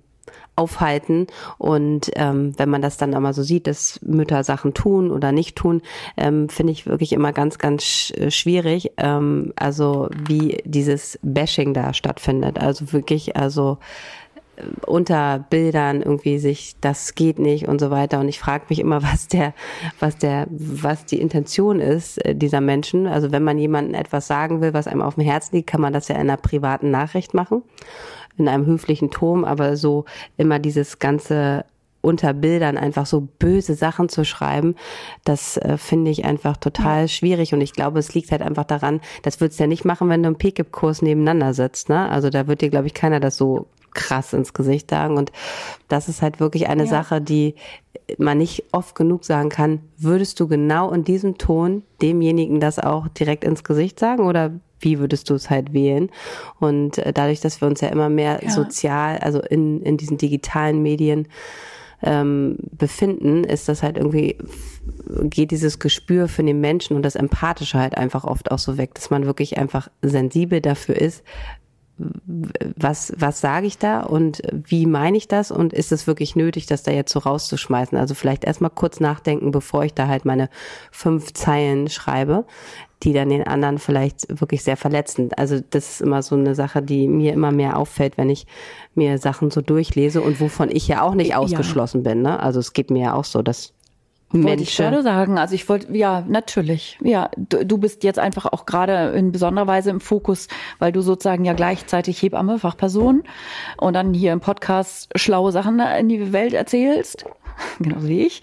aufhalten. 0.55 1.27
Und 1.57 2.11
ähm, 2.15 2.53
wenn 2.57 2.69
man 2.69 2.81
das 2.81 2.97
dann 2.97 3.13
einmal 3.13 3.33
so 3.33 3.43
sieht, 3.43 3.67
dass 3.67 3.99
Mütter 4.01 4.43
Sachen 4.43 4.73
tun 4.73 5.11
oder 5.11 5.31
nicht 5.31 5.55
tun, 5.55 5.81
ähm, 6.17 6.49
finde 6.49 6.71
ich 6.71 6.85
wirklich 6.85 7.13
immer 7.13 7.33
ganz, 7.33 7.57
ganz 7.57 7.83
sch 7.83 8.11
äh, 8.11 8.31
schwierig. 8.31 8.91
Ähm, 8.97 9.53
also 9.55 10.09
wie 10.27 10.61
dieses 10.65 11.19
Bashing 11.21 11.73
da 11.73 11.93
stattfindet. 11.93 12.59
Also 12.59 12.93
wirklich, 12.93 13.35
also 13.35 13.77
unter 14.85 15.45
Bildern 15.49 16.01
irgendwie 16.01 16.37
sich, 16.39 16.75
das 16.81 17.15
geht 17.15 17.39
nicht 17.39 17.67
und 17.67 17.79
so 17.79 17.89
weiter. 17.91 18.19
Und 18.19 18.27
ich 18.27 18.39
frage 18.39 18.65
mich 18.69 18.79
immer, 18.79 19.01
was 19.03 19.27
der, 19.27 19.53
was 19.99 20.17
der, 20.17 20.47
was 20.49 21.05
die 21.05 21.19
Intention 21.19 21.79
ist 21.79 22.23
äh, 22.25 22.35
dieser 22.35 22.61
Menschen. 22.61 23.07
Also 23.07 23.31
wenn 23.31 23.43
man 23.43 23.57
jemandem 23.57 23.95
etwas 23.95 24.27
sagen 24.27 24.61
will, 24.61 24.73
was 24.73 24.87
einem 24.87 25.01
auf 25.01 25.15
dem 25.15 25.23
Herzen 25.23 25.55
liegt, 25.55 25.69
kann 25.69 25.81
man 25.81 25.93
das 25.93 26.07
ja 26.07 26.15
in 26.15 26.21
einer 26.21 26.37
privaten 26.37 26.91
Nachricht 26.91 27.33
machen, 27.33 27.63
in 28.37 28.47
einem 28.47 28.65
höflichen 28.65 29.11
Ton, 29.11 29.45
aber 29.45 29.75
so 29.77 30.05
immer 30.37 30.59
dieses 30.59 30.99
ganze 30.99 31.65
unter 32.03 32.33
Bildern 32.33 32.79
einfach 32.79 33.05
so 33.05 33.27
böse 33.37 33.75
Sachen 33.75 34.09
zu 34.09 34.25
schreiben, 34.25 34.75
das 35.23 35.57
äh, 35.57 35.77
finde 35.77 36.09
ich 36.09 36.25
einfach 36.25 36.57
total 36.57 37.07
schwierig. 37.07 37.53
Und 37.53 37.61
ich 37.61 37.73
glaube, 37.73 37.99
es 37.99 38.15
liegt 38.15 38.31
halt 38.31 38.41
einfach 38.41 38.65
daran, 38.65 39.01
das 39.21 39.39
würdest 39.39 39.59
du 39.59 39.65
ja 39.65 39.67
nicht 39.67 39.85
machen, 39.85 40.09
wenn 40.09 40.23
du 40.23 40.29
im 40.29 40.35
PKIP-Kurs 40.35 41.03
nebeneinander 41.03 41.53
sitzt. 41.53 41.89
Ne? 41.89 42.09
Also 42.09 42.31
da 42.31 42.47
wird 42.47 42.61
dir, 42.61 42.71
glaube 42.71 42.87
ich, 42.87 42.95
keiner 42.95 43.19
das 43.19 43.37
so 43.37 43.67
krass 43.93 44.33
ins 44.33 44.53
Gesicht 44.53 44.89
sagen. 44.89 45.17
Und 45.17 45.31
das 45.87 46.09
ist 46.09 46.21
halt 46.21 46.39
wirklich 46.39 46.67
eine 46.67 46.83
ja. 46.83 46.89
Sache, 46.89 47.21
die 47.21 47.55
man 48.17 48.37
nicht 48.37 48.65
oft 48.71 48.95
genug 48.95 49.25
sagen 49.25 49.49
kann. 49.49 49.79
Würdest 49.97 50.39
du 50.39 50.47
genau 50.47 50.91
in 50.91 51.03
diesem 51.03 51.37
Ton 51.37 51.83
demjenigen 52.01 52.59
das 52.59 52.79
auch 52.79 53.07
direkt 53.07 53.43
ins 53.43 53.63
Gesicht 53.63 53.99
sagen 53.99 54.25
oder 54.25 54.51
wie 54.79 54.99
würdest 54.99 55.29
du 55.29 55.35
es 55.35 55.49
halt 55.49 55.73
wählen? 55.73 56.09
Und 56.59 56.97
äh, 56.97 57.13
dadurch, 57.13 57.39
dass 57.39 57.61
wir 57.61 57.67
uns 57.67 57.81
ja 57.81 57.89
immer 57.89 58.09
mehr 58.09 58.41
ja. 58.43 58.49
sozial, 58.49 59.17
also 59.19 59.39
in, 59.39 59.81
in 59.83 59.97
diesen 59.97 60.17
digitalen 60.17 60.81
Medien 60.81 61.27
ähm, 62.03 62.57
befinden, 62.71 63.43
ist 63.43 63.69
das 63.69 63.83
halt 63.83 63.97
irgendwie, 63.97 64.37
geht 65.23 65.51
dieses 65.51 65.77
Gespür 65.77 66.27
für 66.27 66.43
den 66.43 66.59
Menschen 66.59 66.95
und 66.95 67.03
das 67.03 67.15
Empathische 67.15 67.79
halt 67.79 67.95
einfach 67.95 68.23
oft 68.23 68.51
auch 68.51 68.57
so 68.57 68.77
weg, 68.77 68.95
dass 68.95 69.11
man 69.11 69.25
wirklich 69.25 69.57
einfach 69.57 69.89
sensibel 70.01 70.61
dafür 70.61 70.95
ist, 70.95 71.23
was, 72.75 73.13
was 73.17 73.41
sage 73.41 73.67
ich 73.67 73.77
da 73.77 74.01
und 74.01 74.41
wie 74.51 74.85
meine 74.85 75.17
ich 75.17 75.27
das 75.27 75.51
und 75.51 75.73
ist 75.73 75.91
es 75.91 76.07
wirklich 76.07 76.35
nötig, 76.35 76.65
das 76.65 76.83
da 76.83 76.91
jetzt 76.91 77.11
so 77.11 77.19
rauszuschmeißen? 77.19 77.97
Also 77.97 78.15
vielleicht 78.15 78.43
erstmal 78.43 78.71
kurz 78.71 78.99
nachdenken, 78.99 79.51
bevor 79.51 79.83
ich 79.83 79.93
da 79.93 80.07
halt 80.07 80.25
meine 80.25 80.49
fünf 80.91 81.33
Zeilen 81.33 81.89
schreibe, 81.89 82.45
die 83.03 83.13
dann 83.13 83.29
den 83.29 83.47
anderen 83.47 83.79
vielleicht 83.79 84.39
wirklich 84.39 84.63
sehr 84.63 84.77
verletzen. 84.77 85.29
Also 85.35 85.59
das 85.69 85.89
ist 85.89 86.01
immer 86.01 86.21
so 86.21 86.35
eine 86.35 86.55
Sache, 86.55 86.81
die 86.81 87.07
mir 87.07 87.33
immer 87.33 87.51
mehr 87.51 87.77
auffällt, 87.77 88.17
wenn 88.17 88.29
ich 88.29 88.45
mir 88.93 89.17
Sachen 89.17 89.49
so 89.51 89.61
durchlese 89.61 90.21
und 90.21 90.39
wovon 90.39 90.69
ich 90.69 90.87
ja 90.87 91.01
auch 91.01 91.15
nicht 91.15 91.35
ausgeschlossen 91.35 92.03
ja. 92.03 92.11
bin. 92.11 92.21
Ne? 92.21 92.39
Also 92.39 92.59
es 92.59 92.73
geht 92.73 92.91
mir 92.91 93.03
ja 93.03 93.13
auch 93.13 93.25
so, 93.25 93.41
dass 93.41 93.73
wollte 94.33 94.63
ich 94.63 94.75
gerade 94.75 95.03
sagen. 95.03 95.37
Also 95.37 95.55
ich 95.55 95.67
wollte, 95.67 95.95
ja, 95.95 96.23
natürlich. 96.27 96.97
Ja, 97.01 97.29
du, 97.37 97.65
du 97.65 97.77
bist 97.77 98.03
jetzt 98.03 98.19
einfach 98.19 98.45
auch 98.45 98.65
gerade 98.65 99.11
in 99.17 99.31
besonderer 99.31 99.67
Weise 99.67 99.89
im 99.89 99.99
Fokus, 99.99 100.47
weil 100.79 100.91
du 100.91 101.01
sozusagen 101.01 101.45
ja 101.45 101.53
gleichzeitig 101.53 102.21
Hebamme, 102.21 102.59
Fachperson 102.59 103.23
und 103.77 103.93
dann 103.93 104.13
hier 104.13 104.33
im 104.33 104.39
Podcast 104.39 105.09
schlaue 105.15 105.51
Sachen 105.51 105.79
in 105.79 106.09
die 106.09 106.33
Welt 106.33 106.53
erzählst. 106.53 107.25
Genau 107.79 107.97
wie 107.99 108.25
ich. 108.25 108.41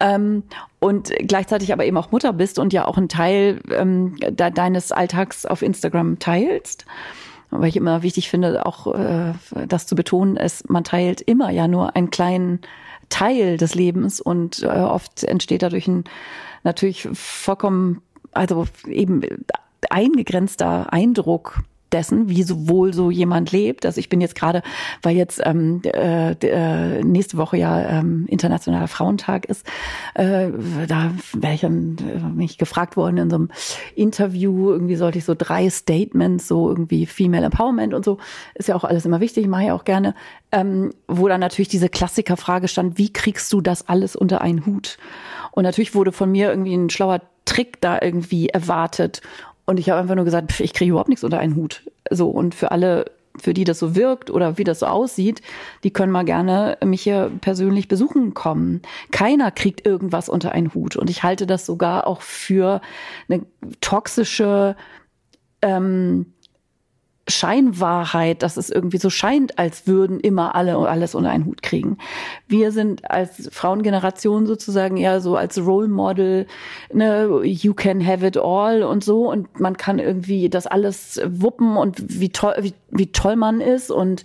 Ähm, 0.00 0.42
und 0.80 1.12
gleichzeitig 1.26 1.72
aber 1.72 1.86
eben 1.86 1.96
auch 1.96 2.10
Mutter 2.10 2.32
bist 2.32 2.58
und 2.58 2.72
ja 2.72 2.86
auch 2.86 2.98
einen 2.98 3.08
Teil 3.08 3.60
ähm, 3.72 4.16
de 4.18 4.50
deines 4.50 4.92
Alltags 4.92 5.46
auf 5.46 5.62
Instagram 5.62 6.18
teilst. 6.18 6.84
Weil 7.50 7.68
ich 7.68 7.76
immer 7.76 8.02
wichtig 8.02 8.28
finde, 8.28 8.66
auch 8.66 8.94
äh, 8.94 9.32
das 9.66 9.86
zu 9.86 9.94
betonen, 9.94 10.36
ist, 10.36 10.68
man 10.68 10.84
teilt 10.84 11.20
immer 11.20 11.50
ja 11.50 11.68
nur 11.68 11.96
einen 11.96 12.10
kleinen 12.10 12.60
Teil 13.10 13.58
des 13.58 13.74
Lebens 13.74 14.20
und 14.20 14.62
äh, 14.62 14.66
oft 14.66 15.24
entsteht 15.24 15.62
dadurch 15.62 15.86
ein 15.86 16.04
natürlich 16.62 17.08
vollkommen, 17.12 18.02
also 18.32 18.66
eben 18.86 19.22
eingegrenzter 19.90 20.92
Eindruck 20.92 21.62
dessen, 21.92 22.28
wie 22.28 22.42
so 22.42 22.68
wohl 22.68 22.92
so 22.92 23.10
jemand 23.10 23.52
lebt. 23.52 23.86
Also 23.86 23.98
ich 23.98 24.08
bin 24.08 24.20
jetzt 24.20 24.34
gerade, 24.34 24.62
weil 25.02 25.16
jetzt 25.16 25.40
ähm, 25.44 25.82
äh, 25.84 26.32
äh, 26.32 27.02
nächste 27.02 27.36
Woche 27.36 27.56
ja 27.56 28.00
ähm, 28.00 28.26
internationaler 28.28 28.88
Frauentag 28.88 29.46
ist, 29.46 29.66
äh, 30.14 30.48
da 30.86 31.12
wäre 31.32 31.54
ich 31.54 31.60
dann 31.60 31.96
äh, 31.98 32.18
mich 32.28 32.58
gefragt 32.58 32.96
worden 32.96 33.18
in 33.18 33.30
so 33.30 33.36
einem 33.36 33.48
Interview, 33.94 34.70
irgendwie 34.70 34.96
sollte 34.96 35.18
ich 35.18 35.24
so 35.24 35.34
drei 35.36 35.68
Statements, 35.70 36.48
so 36.48 36.68
irgendwie 36.68 37.06
Female 37.06 37.44
Empowerment 37.44 37.94
und 37.94 38.04
so, 38.04 38.18
ist 38.54 38.68
ja 38.68 38.76
auch 38.76 38.84
alles 38.84 39.04
immer 39.04 39.20
wichtig, 39.20 39.46
mache 39.46 39.64
ich 39.64 39.72
auch 39.72 39.84
gerne, 39.84 40.14
ähm, 40.52 40.92
wo 41.08 41.28
dann 41.28 41.40
natürlich 41.40 41.68
diese 41.68 41.88
Klassikerfrage 41.88 42.68
stand, 42.68 42.98
wie 42.98 43.12
kriegst 43.12 43.52
du 43.52 43.60
das 43.60 43.88
alles 43.88 44.16
unter 44.16 44.40
einen 44.40 44.66
Hut? 44.66 44.98
Und 45.52 45.64
natürlich 45.64 45.94
wurde 45.94 46.12
von 46.12 46.30
mir 46.30 46.50
irgendwie 46.50 46.74
ein 46.74 46.90
schlauer 46.90 47.20
Trick 47.44 47.80
da 47.80 47.98
irgendwie 48.00 48.48
erwartet. 48.48 49.22
Und 49.70 49.78
ich 49.78 49.88
habe 49.88 50.00
einfach 50.00 50.16
nur 50.16 50.24
gesagt, 50.24 50.58
ich 50.58 50.72
kriege 50.72 50.90
überhaupt 50.90 51.08
nichts 51.08 51.22
unter 51.22 51.38
einen 51.38 51.54
Hut. 51.54 51.84
So, 52.10 52.28
und 52.28 52.56
für 52.56 52.72
alle, 52.72 53.04
für 53.38 53.54
die 53.54 53.62
das 53.62 53.78
so 53.78 53.94
wirkt 53.94 54.28
oder 54.28 54.58
wie 54.58 54.64
das 54.64 54.80
so 54.80 54.86
aussieht, 54.86 55.42
die 55.84 55.92
können 55.92 56.10
mal 56.10 56.24
gerne 56.24 56.76
mich 56.84 57.02
hier 57.02 57.30
persönlich 57.40 57.86
besuchen 57.86 58.34
kommen. 58.34 58.82
Keiner 59.12 59.52
kriegt 59.52 59.86
irgendwas 59.86 60.28
unter 60.28 60.50
einen 60.50 60.74
Hut. 60.74 60.96
Und 60.96 61.08
ich 61.08 61.22
halte 61.22 61.46
das 61.46 61.66
sogar 61.66 62.08
auch 62.08 62.20
für 62.20 62.80
eine 63.28 63.46
toxische 63.80 64.74
ähm, 65.62 66.34
Scheinwahrheit, 67.30 68.42
dass 68.42 68.56
es 68.56 68.70
irgendwie 68.70 68.98
so 68.98 69.10
scheint, 69.10 69.58
als 69.58 69.86
würden 69.86 70.20
immer 70.20 70.54
alle 70.54 70.76
alles 70.76 71.14
unter 71.14 71.30
einen 71.30 71.46
Hut 71.46 71.62
kriegen. 71.62 71.98
Wir 72.48 72.72
sind 72.72 73.10
als 73.10 73.48
Frauengeneration 73.52 74.46
sozusagen 74.46 74.96
eher 74.96 75.20
so 75.20 75.36
als 75.36 75.58
Role 75.58 75.88
Model, 75.88 76.46
ne, 76.92 77.40
you 77.44 77.74
can 77.74 78.04
have 78.06 78.26
it 78.26 78.36
all 78.36 78.82
und 78.82 79.04
so 79.04 79.30
und 79.30 79.60
man 79.60 79.76
kann 79.76 79.98
irgendwie 79.98 80.48
das 80.48 80.66
alles 80.66 81.20
wuppen 81.26 81.76
und 81.76 82.20
wie 82.20 82.30
toll, 82.30 82.54
wie, 82.60 82.74
wie 82.90 83.12
toll 83.12 83.36
man 83.36 83.60
ist 83.60 83.90
und 83.90 84.24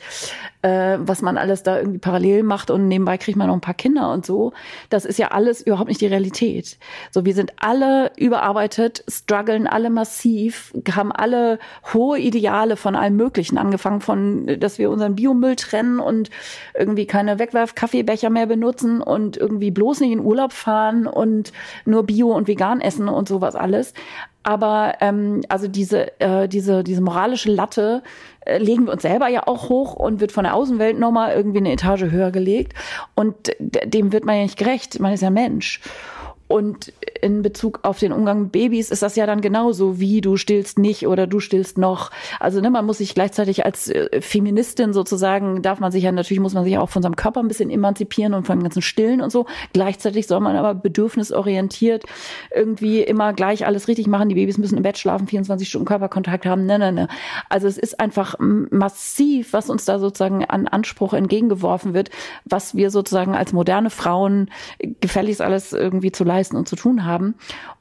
äh, 0.66 0.98
was 1.00 1.22
man 1.22 1.38
alles 1.38 1.62
da 1.62 1.78
irgendwie 1.78 2.00
parallel 2.00 2.42
macht 2.42 2.72
und 2.72 2.88
nebenbei 2.88 3.20
kriegt 3.20 3.38
man 3.38 3.48
noch 3.48 3.54
ein 3.54 3.62
paar 3.62 3.76
Kinder 3.76 4.12
und 4.12 4.26
so. 4.26 4.52
Das 4.90 5.06
ist 5.06 5.20
ja 5.20 5.28
alles 5.28 5.62
überhaupt 5.62 5.90
nicht 5.90 6.02
die 6.02 6.08
Realität. 6.08 6.80
So, 7.12 7.24
wir 7.24 7.36
sind 7.36 7.54
alle 7.58 8.12
überarbeitet, 8.18 9.04
strugglen 9.08 9.68
alle 9.68 9.92
massiv, 9.92 10.74
haben 10.92 11.12
alle 11.12 11.60
hohe 11.94 12.18
Ideale 12.18 12.78
von 12.78 12.96
allem 12.96 13.16
Möglichen, 13.16 13.60
angefangen 13.60 14.02
von, 14.02 14.60
dass 14.60 14.80
wir 14.80 14.90
unseren 14.90 15.16
Biomüll 15.16 15.56
trennen 15.56 16.00
und 16.00 16.32
irgendwie 16.74 17.06
keine 17.06 17.38
Wegwerf-Kaffeebecher 17.38 18.32
mehr 18.32 18.48
benutzen 18.48 19.02
und 19.02 19.38
irgendwie 19.38 19.70
bloß 19.70 20.00
nicht 20.00 20.14
in 20.14 20.20
Urlaub 20.20 20.52
fahren 20.52 21.06
und 21.06 21.54
nur 21.86 22.08
Bio 22.08 22.32
und 22.32 22.48
vegan 22.48 22.82
essen 22.82 23.08
und 23.08 23.28
sowas 23.28 23.56
alles. 23.56 23.94
Aber 24.46 24.94
ähm, 25.02 25.42
also 25.50 25.68
diese, 25.68 26.20
äh, 26.22 26.48
diese, 26.48 26.84
diese 26.84 27.02
moralische 27.02 27.52
Latte 27.52 28.04
äh, 28.42 28.60
legen 28.60 28.86
wir 28.86 28.94
uns 28.94 29.02
selber 29.02 29.28
ja 29.28 29.48
auch 29.48 29.70
hoch 29.70 29.96
und 29.96 30.20
wird 30.20 30.32
von 30.32 30.44
der 30.44 30.54
Außenwelt 30.54 31.00
nochmal 31.00 31.36
irgendwie 31.36 31.58
eine 31.58 31.72
Etage 31.72 32.04
höher 32.12 32.30
gelegt. 32.30 32.74
Und 33.16 33.36
dem 33.60 34.14
wird 34.14 34.24
man 34.24 34.36
ja 34.36 34.44
nicht 34.44 34.60
gerecht. 34.60 35.00
Man 35.00 35.14
ist 35.14 35.22
ja 35.22 35.32
Mensch. 35.32 35.82
Und 36.48 36.94
in 37.22 37.42
Bezug 37.42 37.80
auf 37.82 37.98
den 37.98 38.12
Umgang 38.12 38.44
mit 38.44 38.52
Babys 38.52 38.92
ist 38.92 39.02
das 39.02 39.16
ja 39.16 39.26
dann 39.26 39.42
genauso 39.42 40.00
wie 40.00 40.22
du 40.22 40.38
stillst 40.38 40.78
nicht 40.78 41.08
oder 41.08 41.26
du 41.26 41.40
stillst 41.40 41.80
noch. 41.80 42.12
Also 42.40 42.62
ne, 42.62 42.70
man 42.70 42.86
muss 42.86 43.00
sich 43.00 43.16
gleichzeitig 43.16 43.66
als 43.66 43.90
äh, 43.90 44.22
Feministin 44.22 44.94
sozusagen, 44.94 45.64
darf 45.64 45.80
man 45.80 45.92
sich 45.92 46.04
ja 46.04 46.12
natürlich, 46.12 46.40
muss 46.40 46.54
man 46.54 46.64
sich 46.64 46.78
auch 46.78 46.90
von 46.90 47.02
seinem 47.02 47.16
Körper 47.16 47.40
ein 47.40 47.48
bisschen 47.48 47.72
emanzipieren 47.72 48.36
und 48.36 48.46
von 48.46 48.60
dem 48.60 48.64
ganzen 48.64 48.84
Stillen 48.84 49.22
und 49.22 49.32
so. 49.32 49.48
Gleichzeitig 49.74 50.28
soll 50.28 50.40
man 50.40 50.56
aber 50.56 50.76
bedürfnisorientiert 50.76 52.04
irgendwie 52.54 53.02
immer 53.02 53.34
gleich 53.34 53.66
alles 53.66 53.88
richtig 53.88 54.06
machen. 54.06 54.30
Die 54.30 54.36
Babys 54.36 54.60
müssen 54.60 54.78
im 54.78 54.84
Bett 54.84 55.00
schlafen, 55.00 55.28
24 55.28 55.68
Stunden 55.68 55.88
Körperkontakt 55.88 56.46
haben. 56.46 56.68
Ne, 56.68 56.78
ne, 56.78 56.92
ne. 56.92 57.08
Also 57.50 57.68
es 57.68 57.80
ist 57.80 58.00
einfach 58.00 58.36
massiv, 58.38 59.52
was 59.54 59.72
uns 59.72 59.86
da 59.86 59.98
sozusagen 59.98 60.46
an 60.46 60.68
Anspruch 60.68 61.14
entgegengeworfen 61.14 61.96
wird, 61.96 62.12
was 62.46 62.76
wir 62.76 62.92
sozusagen 62.92 63.34
als 63.34 63.52
moderne 63.52 63.90
Frauen 63.90 64.52
gefälligst 65.02 65.42
alles 65.42 65.74
irgendwie 65.74 66.12
zu 66.12 66.24
leisten 66.24 66.35
leisten 66.36 66.58
und 66.58 66.68
zu 66.68 66.76
tun 66.76 67.06
haben. 67.06 67.36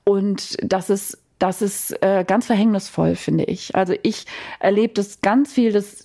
Und 0.05 0.57
das 0.63 0.91
ist 0.91 1.19
das 1.41 1.63
ist 1.63 1.91
äh, 2.03 2.25
ganz 2.27 2.47
verhängnisvoll, 2.47 3.17
finde 3.17 3.45
ich. 3.45 3.75
Also 3.75 3.95
ich 4.03 4.25
erlebe 4.61 4.95
das 4.95 5.21
ganz 5.21 5.53
viel, 5.53 5.73
dass 5.73 6.05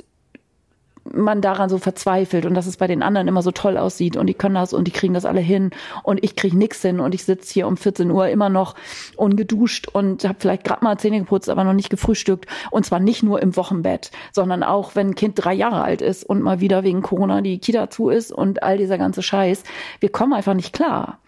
man 1.13 1.41
daran 1.41 1.69
so 1.69 1.77
verzweifelt 1.77 2.45
und 2.45 2.53
dass 2.53 2.67
es 2.67 2.77
bei 2.77 2.87
den 2.87 3.01
anderen 3.01 3.27
immer 3.27 3.41
so 3.41 3.51
toll 3.51 3.77
aussieht 3.77 4.17
und 4.17 4.27
die 4.27 4.33
können 4.33 4.55
das 4.55 4.73
und 4.73 4.85
die 4.85 4.91
kriegen 4.91 5.13
das 5.13 5.25
alle 5.25 5.39
hin 5.39 5.71
und 6.03 6.23
ich 6.23 6.35
kriege 6.35 6.57
nichts 6.57 6.81
hin 6.81 6.99
und 6.99 7.15
ich 7.15 7.23
sitze 7.23 7.53
hier 7.53 7.67
um 7.67 7.77
14 7.77 8.11
Uhr 8.11 8.27
immer 8.27 8.49
noch 8.49 8.75
ungeduscht 9.15 9.87
und 9.87 10.23
habe 10.25 10.37
vielleicht 10.39 10.65
gerade 10.65 10.83
mal 10.83 10.97
Zähne 10.97 11.19
geputzt, 11.19 11.49
aber 11.49 11.63
noch 11.63 11.73
nicht 11.73 11.89
gefrühstückt 11.89 12.45
und 12.69 12.85
zwar 12.85 12.99
nicht 12.99 13.23
nur 13.23 13.41
im 13.41 13.55
Wochenbett, 13.55 14.11
sondern 14.31 14.63
auch 14.63 14.95
wenn 14.95 15.09
ein 15.09 15.15
Kind 15.15 15.43
drei 15.43 15.53
Jahre 15.53 15.83
alt 15.83 16.01
ist 16.01 16.23
und 16.23 16.41
mal 16.41 16.59
wieder 16.59 16.83
wegen 16.83 17.01
Corona 17.01 17.41
die 17.41 17.59
Kita 17.59 17.89
zu 17.89 18.09
ist 18.09 18.31
und 18.31 18.63
all 18.63 18.77
dieser 18.77 18.97
ganze 18.97 19.23
Scheiß. 19.23 19.63
Wir 19.99 20.09
kommen 20.09 20.33
einfach 20.33 20.53
nicht 20.53 20.73
klar. 20.73 21.19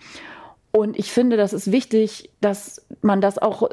Und 0.72 0.98
ich 0.98 1.12
finde, 1.12 1.36
das 1.36 1.51
ist 1.51 1.72
wichtig, 1.72 2.30
dass 2.40 2.86
man 3.01 3.20
das 3.20 3.38
auch, 3.38 3.70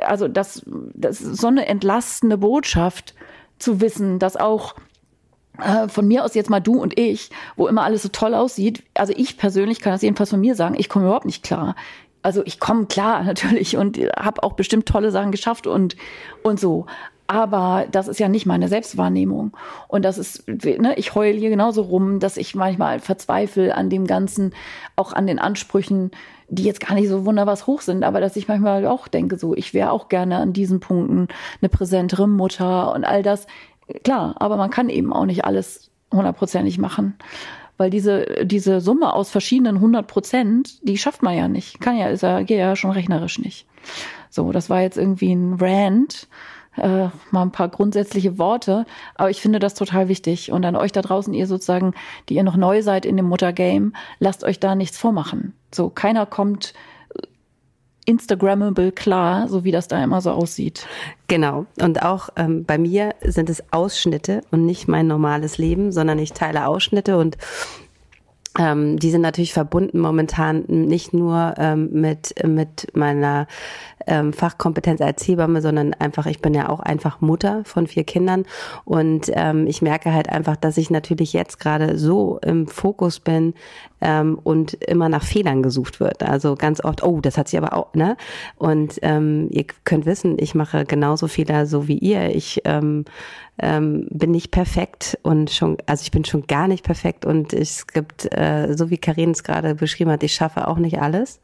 also 0.00 0.26
das, 0.26 0.62
das 0.94 1.18
so 1.18 1.48
eine 1.48 1.66
entlastende 1.66 2.38
Botschaft 2.38 3.14
zu 3.58 3.80
wissen, 3.80 4.18
dass 4.18 4.36
auch 4.36 4.74
äh, 5.58 5.88
von 5.88 6.08
mir 6.08 6.24
aus 6.24 6.34
jetzt 6.34 6.50
mal 6.50 6.60
du 6.60 6.80
und 6.80 6.98
ich, 6.98 7.30
wo 7.56 7.68
immer 7.68 7.84
alles 7.84 8.02
so 8.02 8.08
toll 8.08 8.34
aussieht. 8.34 8.82
Also 8.94 9.12
ich 9.14 9.36
persönlich 9.36 9.80
kann 9.80 9.92
das 9.92 10.02
jedenfalls 10.02 10.30
von 10.30 10.40
mir 10.40 10.54
sagen, 10.54 10.74
ich 10.78 10.88
komme 10.88 11.04
überhaupt 11.06 11.26
nicht 11.26 11.44
klar. 11.44 11.76
Also 12.22 12.42
ich 12.46 12.58
komme 12.58 12.86
klar 12.86 13.22
natürlich 13.24 13.76
und 13.76 13.98
habe 13.98 14.42
auch 14.42 14.54
bestimmt 14.54 14.86
tolle 14.86 15.10
Sachen 15.10 15.30
geschafft 15.30 15.66
und 15.66 15.96
und 16.42 16.58
so. 16.58 16.86
Aber 17.26 17.86
das 17.90 18.08
ist 18.08 18.20
ja 18.20 18.28
nicht 18.28 18.44
meine 18.44 18.68
Selbstwahrnehmung. 18.68 19.56
Und 19.88 20.04
das 20.04 20.18
ist, 20.18 20.46
ne, 20.46 20.94
ich 20.96 21.14
heule 21.14 21.38
hier 21.38 21.48
genauso 21.48 21.82
rum, 21.82 22.20
dass 22.20 22.36
ich 22.36 22.54
manchmal 22.54 23.00
verzweifle 23.00 23.74
an 23.74 23.88
dem 23.88 24.06
Ganzen, 24.06 24.52
auch 24.94 25.12
an 25.12 25.26
den 25.26 25.38
Ansprüchen, 25.38 26.10
die 26.48 26.64
jetzt 26.64 26.86
gar 26.86 26.94
nicht 26.94 27.08
so 27.08 27.24
wunderbar 27.24 27.56
hoch 27.66 27.80
sind, 27.80 28.04
aber 28.04 28.20
dass 28.20 28.36
ich 28.36 28.48
manchmal 28.48 28.86
auch 28.86 29.08
denke, 29.08 29.38
so, 29.38 29.54
ich 29.54 29.72
wäre 29.72 29.90
auch 29.90 30.08
gerne 30.08 30.36
an 30.36 30.52
diesen 30.52 30.80
Punkten 30.80 31.28
eine 31.62 31.68
präsentere 31.70 32.28
Mutter 32.28 32.92
und 32.94 33.04
all 33.04 33.22
das. 33.22 33.46
Klar, 34.02 34.34
aber 34.38 34.56
man 34.56 34.70
kann 34.70 34.88
eben 34.90 35.12
auch 35.12 35.24
nicht 35.24 35.44
alles 35.44 35.90
hundertprozentig 36.12 36.78
machen. 36.78 37.16
Weil 37.76 37.90
diese, 37.90 38.44
diese 38.44 38.80
Summe 38.80 39.12
aus 39.14 39.30
verschiedenen 39.30 39.80
hundert 39.80 40.06
Prozent, 40.06 40.78
die 40.86 40.96
schafft 40.96 41.22
man 41.22 41.36
ja 41.36 41.48
nicht. 41.48 41.80
Kann 41.80 41.96
ja, 41.96 42.06
ist 42.08 42.22
ja, 42.22 42.42
geht 42.42 42.58
ja 42.58 42.76
schon 42.76 42.92
rechnerisch 42.92 43.38
nicht. 43.40 43.66
So, 44.30 44.52
das 44.52 44.70
war 44.70 44.80
jetzt 44.80 44.96
irgendwie 44.96 45.32
ein 45.32 45.54
Rant 45.60 46.28
äh, 46.76 47.08
mal 47.30 47.42
ein 47.42 47.52
paar 47.52 47.68
grundsätzliche 47.68 48.38
Worte. 48.38 48.86
Aber 49.14 49.30
ich 49.30 49.40
finde 49.40 49.58
das 49.58 49.74
total 49.74 50.08
wichtig. 50.08 50.52
Und 50.52 50.64
an 50.64 50.76
euch 50.76 50.92
da 50.92 51.02
draußen, 51.02 51.34
ihr 51.34 51.46
sozusagen, 51.46 51.94
die 52.28 52.34
ihr 52.34 52.42
noch 52.42 52.56
neu 52.56 52.82
seid 52.82 53.06
in 53.06 53.16
dem 53.16 53.26
Muttergame, 53.26 53.92
lasst 54.18 54.44
euch 54.44 54.60
da 54.60 54.74
nichts 54.74 54.98
vormachen. 54.98 55.54
So, 55.72 55.90
keiner 55.90 56.26
kommt 56.26 56.74
Instagrammable 58.06 58.92
klar, 58.92 59.48
so 59.48 59.64
wie 59.64 59.70
das 59.70 59.88
da 59.88 60.02
immer 60.02 60.20
so 60.20 60.30
aussieht. 60.30 60.86
Genau. 61.26 61.66
Und 61.80 62.02
auch 62.02 62.28
ähm, 62.36 62.64
bei 62.64 62.78
mir 62.78 63.14
sind 63.22 63.48
es 63.48 63.62
Ausschnitte 63.72 64.42
und 64.50 64.66
nicht 64.66 64.88
mein 64.88 65.06
normales 65.06 65.58
Leben, 65.58 65.90
sondern 65.90 66.18
ich 66.18 66.32
teile 66.32 66.66
Ausschnitte 66.66 67.16
und 67.16 67.38
ähm, 68.58 68.98
die 68.98 69.10
sind 69.10 69.22
natürlich 69.22 69.52
verbunden 69.52 69.98
momentan 69.98 70.64
nicht 70.68 71.12
nur 71.12 71.54
ähm, 71.58 71.88
mit, 71.92 72.34
mit 72.46 72.94
meiner 72.94 73.48
ähm, 74.06 74.32
Fachkompetenz 74.32 75.00
als 75.00 75.26
Hebamme, 75.26 75.60
sondern 75.62 75.94
einfach, 75.94 76.26
ich 76.26 76.40
bin 76.40 76.54
ja 76.54 76.68
auch 76.68 76.80
einfach 76.80 77.20
Mutter 77.20 77.62
von 77.64 77.86
vier 77.86 78.04
Kindern 78.04 78.44
und 78.84 79.30
ähm, 79.32 79.66
ich 79.66 79.82
merke 79.82 80.12
halt 80.12 80.28
einfach, 80.28 80.56
dass 80.56 80.76
ich 80.76 80.90
natürlich 80.90 81.32
jetzt 81.32 81.58
gerade 81.60 81.98
so 81.98 82.38
im 82.42 82.66
Fokus 82.66 83.20
bin 83.20 83.54
ähm, 84.00 84.38
und 84.42 84.74
immer 84.74 85.08
nach 85.08 85.24
Fehlern 85.24 85.62
gesucht 85.62 86.00
wird. 86.00 86.22
Also 86.22 86.54
ganz 86.54 86.84
oft, 86.84 87.02
oh, 87.02 87.20
das 87.20 87.38
hat 87.38 87.48
sie 87.48 87.58
aber 87.58 87.72
auch, 87.72 87.94
ne? 87.94 88.16
Und 88.56 88.98
ähm, 89.02 89.48
ihr 89.50 89.64
könnt 89.84 90.06
wissen, 90.06 90.36
ich 90.38 90.54
mache 90.54 90.84
genauso 90.84 91.26
Fehler 91.26 91.66
so 91.66 91.88
wie 91.88 91.98
ihr. 91.98 92.34
Ich 92.34 92.60
ähm, 92.64 93.04
ähm, 93.58 94.06
bin 94.10 94.32
nicht 94.32 94.50
perfekt 94.50 95.18
und 95.22 95.50
schon, 95.50 95.78
also 95.86 96.02
ich 96.02 96.10
bin 96.10 96.24
schon 96.24 96.46
gar 96.46 96.68
nicht 96.68 96.84
perfekt 96.84 97.24
und 97.24 97.52
es 97.52 97.86
gibt, 97.86 98.28
äh, 98.36 98.74
so 98.74 98.90
wie 98.90 98.98
Karin 98.98 99.30
es 99.30 99.44
gerade 99.44 99.74
beschrieben 99.74 100.10
hat, 100.10 100.22
ich 100.22 100.34
schaffe 100.34 100.68
auch 100.68 100.78
nicht 100.78 101.00
alles. 101.00 101.40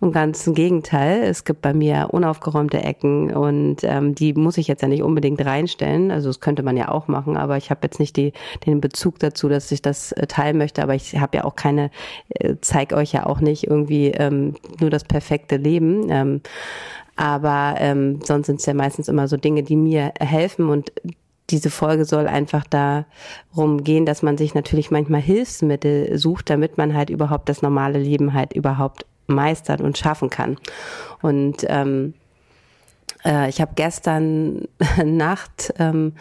Und 0.00 0.12
ganz 0.12 0.46
im 0.46 0.54
Gegenteil, 0.54 1.22
es 1.24 1.44
gibt 1.44 1.60
bei 1.60 1.74
mir 1.74 2.08
unaufgeräumte 2.12 2.78
Ecken 2.78 3.34
und 3.34 3.78
ähm, 3.82 4.14
die 4.14 4.32
muss 4.32 4.56
ich 4.56 4.68
jetzt 4.68 4.82
ja 4.82 4.88
nicht 4.88 5.02
unbedingt 5.02 5.44
reinstellen. 5.44 6.12
Also 6.12 6.28
das 6.28 6.40
könnte 6.40 6.62
man 6.62 6.76
ja 6.76 6.88
auch 6.88 7.08
machen, 7.08 7.36
aber 7.36 7.56
ich 7.56 7.70
habe 7.70 7.80
jetzt 7.82 7.98
nicht 7.98 8.16
die, 8.16 8.32
den 8.64 8.80
Bezug 8.80 9.18
dazu, 9.18 9.48
dass 9.48 9.72
ich 9.72 9.82
das 9.82 10.12
äh, 10.12 10.26
teilen 10.28 10.56
möchte. 10.56 10.82
Aber 10.82 10.94
ich 10.94 11.18
habe 11.18 11.38
ja 11.38 11.44
auch 11.44 11.56
keine, 11.56 11.90
äh, 12.28 12.54
zeig 12.60 12.92
euch 12.92 13.12
ja 13.12 13.26
auch 13.26 13.40
nicht 13.40 13.66
irgendwie 13.66 14.08
ähm, 14.08 14.54
nur 14.80 14.90
das 14.90 15.02
perfekte 15.02 15.56
Leben. 15.56 16.06
Ähm, 16.10 16.40
aber 17.16 17.74
ähm, 17.78 18.20
sonst 18.22 18.46
sind 18.46 18.60
es 18.60 18.66
ja 18.66 18.74
meistens 18.74 19.08
immer 19.08 19.26
so 19.26 19.36
Dinge, 19.36 19.64
die 19.64 19.74
mir 19.74 20.12
helfen 20.20 20.68
und 20.68 20.92
diese 21.50 21.70
Folge 21.70 22.04
soll 22.04 22.28
einfach 22.28 22.64
darum 22.66 23.82
gehen, 23.82 24.06
dass 24.06 24.22
man 24.22 24.36
sich 24.36 24.54
natürlich 24.54 24.90
manchmal 24.90 25.20
Hilfsmittel 25.20 26.16
sucht, 26.18 26.50
damit 26.50 26.76
man 26.76 26.94
halt 26.94 27.10
überhaupt 27.10 27.48
das 27.48 27.62
normale 27.62 27.98
Leben 27.98 28.34
halt 28.34 28.52
überhaupt 28.52 29.06
meistern 29.28 29.80
und 29.80 29.96
schaffen 29.96 30.30
kann. 30.30 30.56
Und 31.22 31.64
ähm, 31.68 32.14
Äh, 33.24 33.48
ich 33.48 33.60
habe 33.60 33.72
gestern 33.74 34.68
Nacht 35.04 35.72
ähm, 35.78 36.12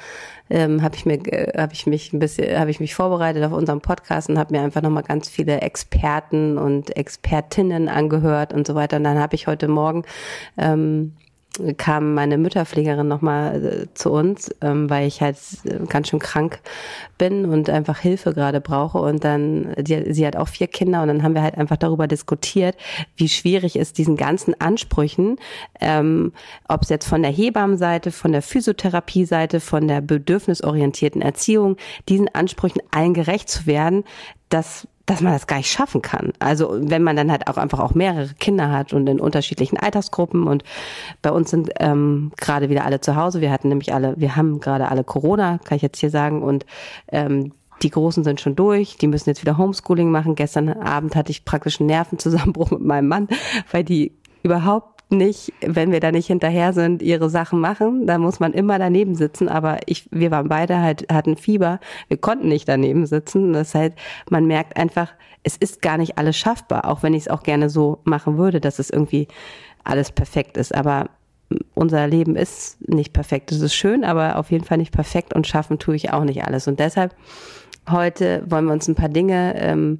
ähm, 0.50 0.82
habe 0.82 0.96
ich 0.96 1.06
mir 1.06 1.20
habe 1.58 1.74
ich 1.74 1.86
mich 1.86 2.14
ein 2.14 2.20
bisschen 2.20 2.58
habe 2.58 2.72
ich 2.72 2.80
mich 2.80 2.96
vorbereitet 2.96 3.44
auf 3.44 3.52
unserem 3.52 3.82
Podcast 3.82 4.30
und 4.30 4.40
habe 4.40 4.56
mir 4.56 4.62
einfach 4.64 4.82
noch 4.82 4.90
mal 4.90 5.04
ganz 5.04 5.30
viele 5.30 5.62
Experten 5.62 6.58
und 6.58 6.96
Expertinnen 6.96 7.90
angehört 7.90 8.54
und 8.54 8.66
so 8.66 8.74
weiter 8.76 8.98
und 8.98 9.04
dann 9.04 9.20
habe 9.20 9.36
ich 9.36 9.48
heute 9.48 9.68
Morgen 9.68 10.04
ähm, 10.58 11.14
kam 11.78 12.14
meine 12.14 12.38
Mütterpflegerin 12.38 13.08
nochmal 13.08 13.66
äh, 13.66 13.94
zu 13.94 14.12
uns, 14.12 14.54
ähm, 14.62 14.90
weil 14.90 15.08
ich 15.08 15.22
halt 15.22 15.38
äh, 15.66 15.86
ganz 15.88 16.10
schön 16.10 16.20
krank 16.20 16.60
bin 17.18 17.46
und 17.46 17.70
einfach 17.70 18.00
Hilfe 18.00 18.34
gerade 18.34 18.62
brauche. 18.62 19.00
Und 19.00 19.24
dann, 19.24 19.74
die, 19.78 20.14
sie 20.14 20.26
hat 20.26 20.36
auch 20.36 20.48
vier 20.48 20.68
Kinder 20.68 21.02
und 21.02 21.08
dann 21.08 21.24
haben 21.24 21.36
wir 21.36 21.42
halt 21.42 21.58
einfach 21.58 21.78
darüber 21.78 22.08
diskutiert, 22.08 22.76
wie 23.16 23.30
schwierig 23.30 23.76
es 23.76 23.94
diesen 23.94 24.18
ganzen 24.18 24.60
Ansprüchen, 24.60 25.38
ähm, 25.80 26.34
ob 26.68 26.84
es 26.84 26.90
jetzt 26.90 27.08
von 27.08 27.22
der 27.22 27.32
Hebammenseite, 27.32 28.12
von 28.12 28.32
der 28.32 28.42
Physiotherapie-Seite, 28.42 29.60
von 29.60 29.88
der 29.88 30.02
bedürfnisorientierten 30.02 31.22
Erziehung, 31.22 31.78
diesen 32.10 32.34
Ansprüchen 32.34 32.82
allen 32.92 33.14
gerecht 33.14 33.50
zu 33.50 33.66
werden, 33.66 34.04
dass 34.50 34.88
dass 35.08 35.22
man 35.22 35.34
das 35.34 35.48
gar 35.48 35.58
nicht 35.58 35.72
schaffen 35.72 36.02
kann. 36.02 36.34
Also 36.38 36.70
wenn 36.80 37.02
man 37.02 37.16
dann 37.16 37.32
halt 37.32 37.48
auch 37.48 37.58
einfach 37.58 37.80
auch 37.80 37.96
mehrere 37.96 38.28
Kinder 38.40 38.70
hat 38.70 38.94
und 38.94 39.08
in 39.08 39.20
unterschiedlichen 39.20 39.78
Altersgruppen 39.78 40.46
und 40.46 40.64
bei 41.22 41.32
uns 41.32 41.50
sind 41.50 41.72
ähm, 41.80 42.34
gerade 42.38 42.70
wieder 42.70 42.86
alle 42.86 43.00
zu 43.00 43.16
Hause. 43.16 43.40
Wir 43.40 43.50
hatten 43.50 43.70
nämlich 43.70 43.94
alle, 43.94 44.14
wir 44.18 44.36
haben 44.36 44.60
gerade 44.60 44.90
alle 44.90 45.06
Corona, 45.06 45.60
kann 45.64 45.78
ich 45.78 45.82
jetzt 45.82 46.00
hier 46.00 46.10
sagen 46.10 46.44
und 46.44 46.66
ähm, 47.08 47.54
die 47.84 47.90
Großen 47.90 48.24
sind 48.24 48.42
schon 48.42 48.56
durch, 48.56 48.98
die 48.98 49.08
müssen 49.08 49.30
jetzt 49.30 49.42
wieder 49.42 49.58
Homeschooling 49.58 50.12
machen. 50.12 50.36
Gestern 50.36 50.70
Abend 50.70 51.16
hatte 51.16 51.32
ich 51.32 51.46
praktisch 51.46 51.80
einen 51.80 51.88
Nervenzusammenbruch 51.88 52.72
mit 52.72 52.82
meinem 52.82 53.08
Mann, 53.08 53.30
weil 53.72 53.86
die 53.86 54.12
überhaupt 54.44 54.97
nicht, 55.10 55.54
wenn 55.62 55.92
wir 55.92 56.00
da 56.00 56.12
nicht 56.12 56.28
hinterher 56.28 56.74
sind, 56.74 57.02
ihre 57.02 57.30
Sachen 57.30 57.60
machen. 57.60 58.08
Da 58.08 58.18
muss 58.18 58.40
man 58.40 58.54
immer 58.54 58.78
daneben 58.78 59.16
sitzen. 59.16 59.48
Aber 59.48 59.80
ich, 59.86 60.08
wir 60.12 60.32
waren 60.32 60.50
beide 60.50 60.82
halt, 60.82 61.12
hatten 61.12 61.38
Fieber. 61.38 61.80
Wir 62.08 62.18
konnten 62.18 62.50
nicht 62.50 62.68
daneben 62.68 63.06
sitzen. 63.06 63.54
Das 63.54 63.74
heißt, 63.74 63.94
man 64.30 64.46
merkt 64.46 64.78
einfach, 64.78 65.14
es 65.44 65.56
ist 65.56 65.82
gar 65.82 65.98
nicht 65.98 66.18
alles 66.18 66.38
schaffbar, 66.38 66.86
auch 66.86 67.04
wenn 67.04 67.14
ich 67.14 67.24
es 67.24 67.28
auch 67.30 67.44
gerne 67.44 67.70
so 67.70 68.00
machen 68.04 68.38
würde, 68.38 68.60
dass 68.60 68.80
es 68.80 68.90
irgendwie 68.90 69.28
alles 69.84 70.12
perfekt 70.12 70.58
ist. 70.58 70.76
Aber 70.76 71.10
unser 71.74 72.08
Leben 72.08 72.36
ist 72.36 72.78
nicht 72.90 73.14
perfekt. 73.14 73.52
Es 73.52 73.62
ist 73.62 73.74
schön, 73.74 74.04
aber 74.04 74.38
auf 74.38 74.52
jeden 74.52 74.66
Fall 74.66 74.78
nicht 74.78 74.92
perfekt 74.92 75.34
und 75.34 75.48
schaffen 75.48 75.80
tue 75.80 75.96
ich 75.96 76.12
auch 76.12 76.26
nicht 76.26 76.44
alles. 76.44 76.68
Und 76.68 76.80
deshalb 76.80 77.16
Heute 77.89 78.44
wollen 78.48 78.65
wir 78.65 78.74
uns 78.74 78.88
ein 78.88 78.96
paar 78.96 79.10
Dinge 79.10 79.56
ähm, 79.58 80.00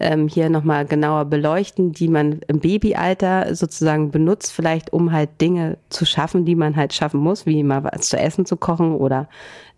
ähm, 0.00 0.28
hier 0.28 0.48
nochmal 0.48 0.86
genauer 0.86 1.26
beleuchten, 1.26 1.92
die 1.92 2.08
man 2.08 2.40
im 2.48 2.60
Babyalter 2.60 3.54
sozusagen 3.54 4.10
benutzt, 4.10 4.52
vielleicht 4.52 4.92
um 4.92 5.12
halt 5.12 5.40
Dinge 5.40 5.78
zu 5.90 6.06
schaffen, 6.06 6.44
die 6.44 6.54
man 6.54 6.76
halt 6.76 6.94
schaffen 6.94 7.20
muss, 7.20 7.44
wie 7.46 7.62
mal 7.62 7.84
was 7.84 8.08
zu 8.08 8.18
essen 8.18 8.46
zu 8.46 8.56
kochen 8.56 8.94
oder 8.94 9.28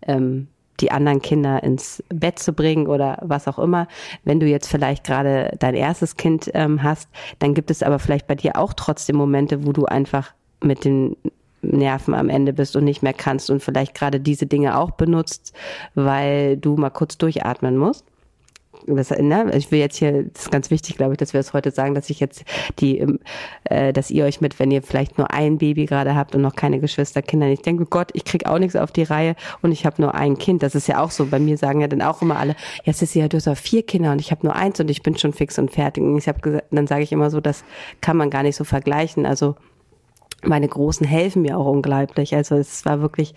ähm, 0.07 0.47
die 0.79 0.91
anderen 0.91 1.21
Kinder 1.21 1.61
ins 1.63 2.03
Bett 2.09 2.39
zu 2.39 2.53
bringen 2.53 2.87
oder 2.87 3.17
was 3.21 3.47
auch 3.47 3.59
immer. 3.59 3.87
Wenn 4.23 4.39
du 4.39 4.47
jetzt 4.47 4.67
vielleicht 4.67 5.03
gerade 5.03 5.55
dein 5.59 5.75
erstes 5.75 6.15
Kind 6.15 6.49
ähm, 6.53 6.81
hast, 6.83 7.09
dann 7.39 7.53
gibt 7.53 7.71
es 7.71 7.83
aber 7.83 7.99
vielleicht 7.99 8.27
bei 8.27 8.35
dir 8.35 8.57
auch 8.57 8.73
trotzdem 8.73 9.17
Momente, 9.17 9.65
wo 9.65 9.73
du 9.73 9.85
einfach 9.85 10.33
mit 10.63 10.85
den 10.85 11.17
Nerven 11.61 12.13
am 12.13 12.29
Ende 12.29 12.53
bist 12.53 12.75
und 12.75 12.83
nicht 12.83 13.03
mehr 13.03 13.13
kannst 13.13 13.49
und 13.49 13.61
vielleicht 13.61 13.93
gerade 13.93 14.19
diese 14.19 14.45
Dinge 14.45 14.77
auch 14.77 14.91
benutzt, 14.91 15.53
weil 15.95 16.57
du 16.57 16.75
mal 16.75 16.89
kurz 16.89 17.17
durchatmen 17.17 17.77
musst. 17.77 18.05
Das, 18.87 19.09
ne, 19.11 19.51
ich 19.55 19.71
will 19.71 19.79
jetzt 19.79 19.97
hier, 19.97 20.23
das 20.23 20.43
ist 20.43 20.51
ganz 20.51 20.71
wichtig, 20.71 20.95
glaube 20.95 21.13
ich, 21.13 21.17
dass 21.17 21.33
wir 21.33 21.39
es 21.39 21.53
heute 21.53 21.71
sagen, 21.71 21.95
dass 21.95 22.09
ich 22.09 22.19
jetzt 22.19 22.45
die, 22.79 23.05
äh, 23.65 23.91
dass 23.91 24.09
ihr 24.09 24.25
euch 24.25 24.41
mit, 24.41 24.57
wenn 24.59 24.71
ihr 24.71 24.81
vielleicht 24.81 25.17
nur 25.17 25.31
ein 25.31 25.57
Baby 25.57 25.85
gerade 25.85 26.15
habt 26.15 26.33
und 26.33 26.41
noch 26.41 26.55
keine 26.55 26.79
Geschwisterkinder, 26.79 27.47
ich 27.47 27.61
denke, 27.61 27.85
Gott, 27.85 28.09
ich 28.13 28.25
krieg 28.25 28.45
auch 28.45 28.57
nichts 28.57 28.75
auf 28.75 28.91
die 28.91 29.03
Reihe 29.03 29.35
und 29.61 29.71
ich 29.71 29.85
habe 29.85 30.01
nur 30.01 30.15
ein 30.15 30.37
Kind. 30.37 30.63
Das 30.63 30.75
ist 30.75 30.87
ja 30.87 31.03
auch 31.03 31.11
so. 31.11 31.25
Bei 31.25 31.39
mir 31.39 31.57
sagen 31.57 31.81
ja 31.81 31.87
dann 31.87 32.01
auch 32.01 32.21
immer 32.21 32.39
alle, 32.39 32.55
ja, 32.85 32.93
Sissi, 32.93 33.19
ja, 33.19 33.27
du 33.27 33.37
hast 33.37 33.47
auch 33.47 33.57
vier 33.57 33.83
Kinder 33.83 34.11
und 34.11 34.21
ich 34.21 34.31
habe 34.31 34.45
nur 34.45 34.55
eins 34.55 34.79
und 34.79 34.89
ich 34.89 35.03
bin 35.03 35.17
schon 35.17 35.33
fix 35.33 35.59
und 35.59 35.71
fertig. 35.71 36.03
Und 36.03 36.17
ich 36.17 36.27
habe 36.27 36.63
dann 36.71 36.87
sage 36.87 37.03
ich 37.03 37.11
immer 37.11 37.29
so, 37.29 37.41
das 37.41 37.63
kann 38.01 38.17
man 38.17 38.29
gar 38.29 38.43
nicht 38.43 38.55
so 38.55 38.63
vergleichen. 38.63 39.25
Also 39.25 39.55
meine 40.43 40.67
Großen 40.67 41.05
helfen 41.05 41.41
mir 41.41 41.57
auch 41.57 41.65
unglaublich. 41.65 42.35
Also 42.35 42.55
es 42.55 42.85
war 42.85 43.01
wirklich, 43.01 43.33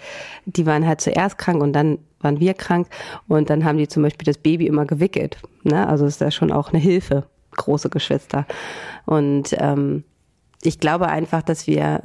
die 0.47 0.67
waren 0.67 0.87
halt 0.87 1.01
zuerst 1.01 1.39
krank 1.39 1.63
und 1.63 1.73
dann 1.73 1.99
waren 2.21 2.41
wir 2.41 2.55
krank 2.55 2.89
und 3.29 3.51
dann 3.51 3.65
haben 3.65 3.79
die 3.79 3.89
zum 3.89 4.03
Beispiel 4.03 4.27
das 4.27 4.39
Baby 4.39 4.67
immer 4.67 4.87
gewickelt. 4.87 5.39
Ne? 5.65 5.87
Also 5.87 6.07
ist 6.07 6.21
da 6.21 6.31
schon 6.31 6.53
auch 6.53 6.73
eine 6.73 6.79
Hilfe, 6.79 7.25
große 7.57 7.91
Geschwister. 7.91 8.47
Und 9.05 9.55
ähm, 9.59 10.05
ich 10.63 10.79
glaube 10.79 11.09
einfach, 11.09 11.43
dass 11.43 11.67
wir 11.67 12.03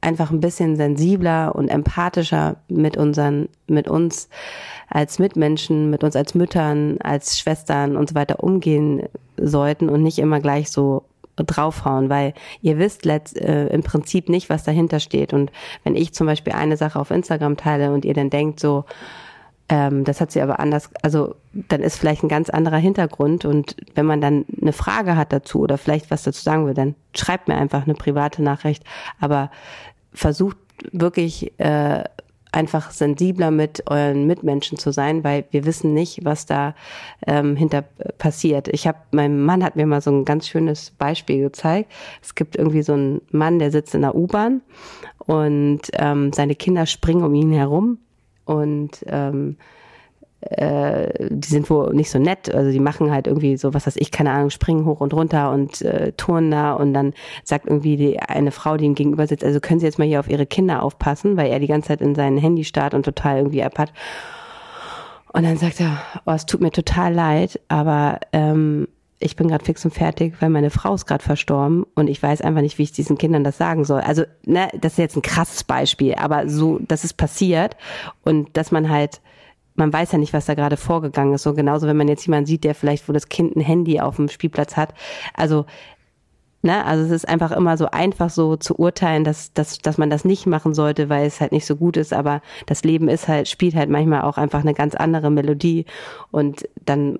einfach 0.00 0.30
ein 0.30 0.40
bisschen 0.40 0.76
sensibler 0.76 1.54
und 1.54 1.68
empathischer 1.68 2.56
mit 2.68 2.96
unseren, 2.96 3.48
mit 3.66 3.88
uns 3.88 4.28
als 4.88 5.18
Mitmenschen, 5.18 5.90
mit 5.90 6.02
uns 6.02 6.16
als 6.16 6.34
Müttern, 6.34 6.98
als 7.02 7.38
Schwestern 7.38 7.96
und 7.96 8.08
so 8.08 8.14
weiter 8.14 8.42
umgehen 8.42 9.02
sollten 9.36 9.88
und 9.88 10.02
nicht 10.02 10.18
immer 10.18 10.40
gleich 10.40 10.70
so 10.70 11.04
draufhauen, 11.44 12.08
weil 12.08 12.34
ihr 12.62 12.78
wisst 12.78 13.04
letzt, 13.04 13.36
äh, 13.36 13.66
im 13.68 13.82
Prinzip 13.82 14.28
nicht, 14.28 14.50
was 14.50 14.64
dahinter 14.64 15.00
steht. 15.00 15.32
Und 15.32 15.50
wenn 15.84 15.96
ich 15.96 16.12
zum 16.14 16.26
Beispiel 16.26 16.52
eine 16.52 16.76
Sache 16.76 16.98
auf 16.98 17.10
Instagram 17.10 17.56
teile 17.56 17.92
und 17.92 18.04
ihr 18.04 18.14
dann 18.14 18.30
denkt 18.30 18.60
so, 18.60 18.84
ähm, 19.70 20.04
das 20.04 20.20
hat 20.20 20.32
sie 20.32 20.42
aber 20.42 20.58
anders, 20.58 20.90
also 21.02 21.36
dann 21.52 21.80
ist 21.80 21.96
vielleicht 21.96 22.24
ein 22.24 22.28
ganz 22.28 22.50
anderer 22.50 22.78
Hintergrund 22.78 23.44
und 23.44 23.76
wenn 23.94 24.04
man 24.04 24.20
dann 24.20 24.44
eine 24.60 24.72
Frage 24.72 25.16
hat 25.16 25.32
dazu 25.32 25.60
oder 25.60 25.78
vielleicht 25.78 26.10
was 26.10 26.24
dazu 26.24 26.42
sagen 26.42 26.66
will, 26.66 26.74
dann 26.74 26.96
schreibt 27.14 27.46
mir 27.46 27.56
einfach 27.56 27.84
eine 27.84 27.94
private 27.94 28.42
Nachricht, 28.42 28.82
aber 29.20 29.50
versucht 30.12 30.56
wirklich 30.90 31.52
äh, 31.60 32.02
einfach 32.52 32.90
sensibler 32.90 33.50
mit 33.50 33.84
euren 33.90 34.26
Mitmenschen 34.26 34.78
zu 34.78 34.92
sein, 34.92 35.24
weil 35.24 35.44
wir 35.50 35.64
wissen 35.64 35.94
nicht, 35.94 36.24
was 36.24 36.46
da 36.46 36.74
ähm, 37.26 37.56
hinter 37.56 37.84
passiert. 38.18 38.68
Ich 38.68 38.86
habe, 38.86 38.98
mein 39.12 39.40
Mann 39.40 39.64
hat 39.64 39.76
mir 39.76 39.86
mal 39.86 40.00
so 40.00 40.10
ein 40.10 40.24
ganz 40.24 40.48
schönes 40.48 40.90
Beispiel 40.92 41.42
gezeigt. 41.42 41.90
Es 42.22 42.34
gibt 42.34 42.56
irgendwie 42.56 42.82
so 42.82 42.94
einen 42.94 43.20
Mann, 43.30 43.58
der 43.58 43.70
sitzt 43.70 43.94
in 43.94 44.02
der 44.02 44.14
U-Bahn 44.14 44.62
und 45.18 45.82
ähm, 45.92 46.32
seine 46.32 46.54
Kinder 46.54 46.86
springen 46.86 47.22
um 47.22 47.34
ihn 47.34 47.52
herum 47.52 47.98
und 48.44 49.04
ähm, 49.06 49.56
äh, 50.40 51.28
die 51.30 51.48
sind 51.48 51.68
wohl 51.68 51.92
nicht 51.94 52.10
so 52.10 52.18
nett, 52.18 52.54
also 52.54 52.70
die 52.70 52.80
machen 52.80 53.10
halt 53.10 53.26
irgendwie 53.26 53.56
so, 53.56 53.74
was 53.74 53.86
weiß 53.86 53.96
ich, 53.96 54.10
keine 54.10 54.30
Ahnung, 54.30 54.50
springen 54.50 54.86
hoch 54.86 55.00
und 55.00 55.12
runter 55.12 55.50
und 55.50 55.82
äh, 55.82 56.12
turnen 56.12 56.50
da 56.50 56.72
und 56.72 56.94
dann 56.94 57.12
sagt 57.44 57.66
irgendwie 57.66 57.96
die 57.96 58.20
eine 58.20 58.50
Frau, 58.50 58.76
die 58.76 58.86
ihm 58.86 58.94
gegenüber 58.94 59.26
sitzt, 59.26 59.44
also 59.44 59.60
können 59.60 59.80
Sie 59.80 59.86
jetzt 59.86 59.98
mal 59.98 60.08
hier 60.08 60.20
auf 60.20 60.28
Ihre 60.28 60.46
Kinder 60.46 60.82
aufpassen, 60.82 61.36
weil 61.36 61.50
er 61.50 61.60
die 61.60 61.66
ganze 61.66 61.88
Zeit 61.88 62.00
in 62.00 62.14
sein 62.14 62.38
Handy 62.38 62.64
starrt 62.64 62.94
und 62.94 63.04
total 63.04 63.38
irgendwie 63.38 63.60
App 63.60 63.78
hat. 63.78 63.92
Und 65.32 65.44
dann 65.44 65.58
sagt 65.58 65.80
er, 65.80 65.98
oh, 66.26 66.32
es 66.32 66.46
tut 66.46 66.60
mir 66.60 66.72
total 66.72 67.14
leid, 67.14 67.60
aber 67.68 68.18
ähm, 68.32 68.88
ich 69.20 69.36
bin 69.36 69.48
gerade 69.48 69.64
fix 69.64 69.84
und 69.84 69.92
fertig, 69.92 70.34
weil 70.40 70.48
meine 70.48 70.70
Frau 70.70 70.94
ist 70.94 71.06
gerade 71.06 71.22
verstorben 71.22 71.84
und 71.94 72.08
ich 72.08 72.22
weiß 72.22 72.40
einfach 72.40 72.62
nicht, 72.62 72.78
wie 72.78 72.84
ich 72.84 72.92
diesen 72.92 73.18
Kindern 73.18 73.44
das 73.44 73.58
sagen 73.58 73.84
soll. 73.84 74.00
Also, 74.00 74.24
ne, 74.46 74.68
das 74.80 74.92
ist 74.92 74.98
jetzt 74.98 75.16
ein 75.16 75.22
krasses 75.22 75.62
Beispiel, 75.62 76.14
aber 76.14 76.48
so, 76.48 76.80
das 76.80 77.04
ist 77.04 77.18
passiert 77.18 77.76
und 78.24 78.56
dass 78.56 78.72
man 78.72 78.88
halt 78.88 79.20
man 79.80 79.92
weiß 79.92 80.12
ja 80.12 80.18
nicht, 80.18 80.32
was 80.32 80.46
da 80.46 80.54
gerade 80.54 80.76
vorgegangen 80.76 81.34
ist. 81.34 81.42
So 81.42 81.54
genauso, 81.54 81.88
wenn 81.88 81.96
man 81.96 82.06
jetzt 82.06 82.24
jemanden 82.26 82.46
sieht, 82.46 82.62
der 82.62 82.76
vielleicht, 82.76 83.08
wo 83.08 83.12
das 83.12 83.28
Kind 83.28 83.56
ein 83.56 83.60
Handy 83.60 84.00
auf 84.00 84.16
dem 84.16 84.28
Spielplatz 84.28 84.76
hat. 84.76 84.94
Also, 85.34 85.66
ne, 86.62 86.84
also 86.84 87.04
es 87.04 87.10
ist 87.10 87.28
einfach 87.28 87.50
immer 87.50 87.76
so 87.76 87.86
einfach 87.90 88.30
so 88.30 88.56
zu 88.56 88.78
urteilen, 88.78 89.24
dass, 89.24 89.52
dass, 89.52 89.78
dass 89.78 89.98
man 89.98 90.10
das 90.10 90.24
nicht 90.24 90.46
machen 90.46 90.74
sollte, 90.74 91.08
weil 91.08 91.26
es 91.26 91.40
halt 91.40 91.50
nicht 91.50 91.66
so 91.66 91.74
gut 91.74 91.96
ist. 91.96 92.12
Aber 92.12 92.42
das 92.66 92.84
Leben 92.84 93.08
ist 93.08 93.26
halt, 93.26 93.48
spielt 93.48 93.74
halt 93.74 93.90
manchmal 93.90 94.22
auch 94.22 94.38
einfach 94.38 94.60
eine 94.60 94.74
ganz 94.74 94.94
andere 94.94 95.30
Melodie. 95.30 95.86
Und 96.30 96.68
dann 96.84 97.18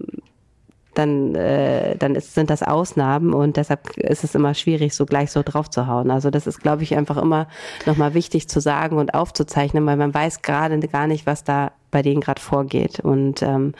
dann, 0.95 1.37
äh, 1.37 1.97
dann 1.97 2.17
ist, 2.17 2.35
sind 2.35 2.51
das 2.51 2.65
Ausnahmen 2.65 3.33
und 3.33 3.57
deshalb 3.57 3.97
ist 3.97 4.25
es 4.25 4.35
immer 4.35 4.55
schwierig, 4.55 4.95
so 4.95 5.07
gleich 5.07 5.31
so 5.31 5.43
drauf 5.45 5.71
zu 5.71 5.87
hauen. 5.87 6.11
Also 6.11 6.31
das 6.31 6.49
ist, 6.49 6.61
glaube 6.61 6.83
ich, 6.83 6.97
einfach 6.97 7.17
immer 7.17 7.47
nochmal 7.87 8.15
wichtig 8.15 8.49
zu 8.49 8.61
sagen 8.61 8.99
und 8.99 9.15
aufzuzeichnen, 9.15 9.87
weil 9.87 9.97
man 9.97 10.13
weiß 10.13 10.43
gerade 10.43 10.79
gar 10.89 11.07
nicht, 11.07 11.27
was 11.27 11.45
da 11.45 11.71
bei 11.91 12.03
denen 12.03 12.21
gerade 12.21 12.41
vorgeht. 12.41 13.01
Und 13.01 13.43
ähm, 13.43 13.75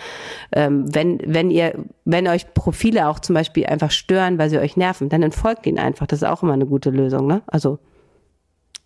ähm, 0.53 0.95
wenn, 0.95 1.21
wenn 1.25 1.51
ihr, 1.51 1.85
wenn 2.05 2.29
euch 2.29 2.53
Profile 2.55 3.09
auch 3.09 3.19
zum 3.19 3.35
Beispiel 3.35 3.67
einfach 3.67 3.91
stören, 3.91 4.39
weil 4.39 4.51
sie 4.51 4.59
euch 4.59 4.77
nerven, 4.77 5.09
dann 5.09 5.23
entfolgt 5.23 5.67
ihnen 5.67 5.79
einfach. 5.79 6.07
Das 6.07 6.23
ist 6.23 6.29
auch 6.29 6.43
immer 6.43 6.53
eine 6.53 6.67
gute 6.67 6.91
Lösung, 6.91 7.27
ne? 7.27 7.43
Also 7.47 7.79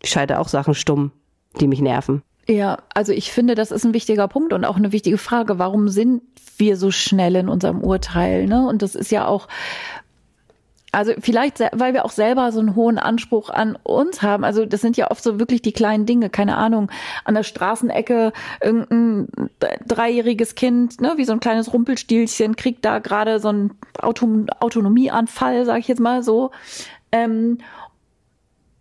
ich 0.03 0.11
schalte 0.11 0.39
auch 0.39 0.49
Sachen 0.49 0.75
stumm, 0.75 1.13
die 1.61 1.67
mich 1.67 1.81
nerven. 1.81 2.23
Ja, 2.47 2.79
also 2.93 3.13
ich 3.13 3.33
finde, 3.33 3.55
das 3.55 3.71
ist 3.71 3.85
ein 3.85 3.95
wichtiger 3.95 4.29
Punkt 4.29 4.53
und 4.53 4.65
auch 4.65 4.77
eine 4.77 4.93
wichtige 4.93 5.17
Frage. 5.17 5.59
Warum 5.59 5.89
sind 5.89 6.23
wir 6.59 6.77
so 6.77 6.91
schnell 6.91 7.37
in 7.37 7.49
unserem 7.49 7.81
Urteil? 7.81 8.47
Ne? 8.47 8.67
Und 8.69 8.83
das 8.83 8.95
ist 8.95 9.11
ja 9.11 9.27
auch, 9.27 9.49
also 10.95 11.13
vielleicht, 11.21 11.61
weil 11.73 11.95
wir 11.95 12.05
auch 12.05 12.11
selber 12.11 12.53
so 12.53 12.61
einen 12.61 12.75
hohen 12.75 12.99
Anspruch 12.99 13.51
an 13.51 13.77
uns 13.83 14.23
haben. 14.23 14.45
Also 14.45 14.65
das 14.65 14.81
sind 14.81 14.97
ja 14.97 15.11
oft 15.11 15.23
so 15.23 15.39
wirklich 15.39 15.63
die 15.63 15.73
kleinen 15.73 16.07
Dinge, 16.07 16.31
keine 16.31 16.57
Ahnung, 16.57 16.91
an 17.25 17.35
der 17.35 17.43
Straßenecke 17.43 18.33
irgendein 18.63 19.51
dreijähriges 19.87 20.55
Kind, 20.55 21.01
ne, 21.01 21.15
wie 21.17 21.25
so 21.25 21.33
ein 21.33 21.41
kleines 21.41 21.73
Rumpelstilzchen, 21.73 22.57
kriegt 22.57 22.85
da 22.85 22.99
gerade 22.99 23.41
so 23.41 23.49
einen 23.49 23.79
Auto 23.99 24.29
Autonomieanfall, 24.61 25.65
sag 25.65 25.79
ich 25.81 25.89
jetzt 25.89 26.01
mal 26.01 26.23
so. 26.23 26.51
Ähm, 27.13 27.59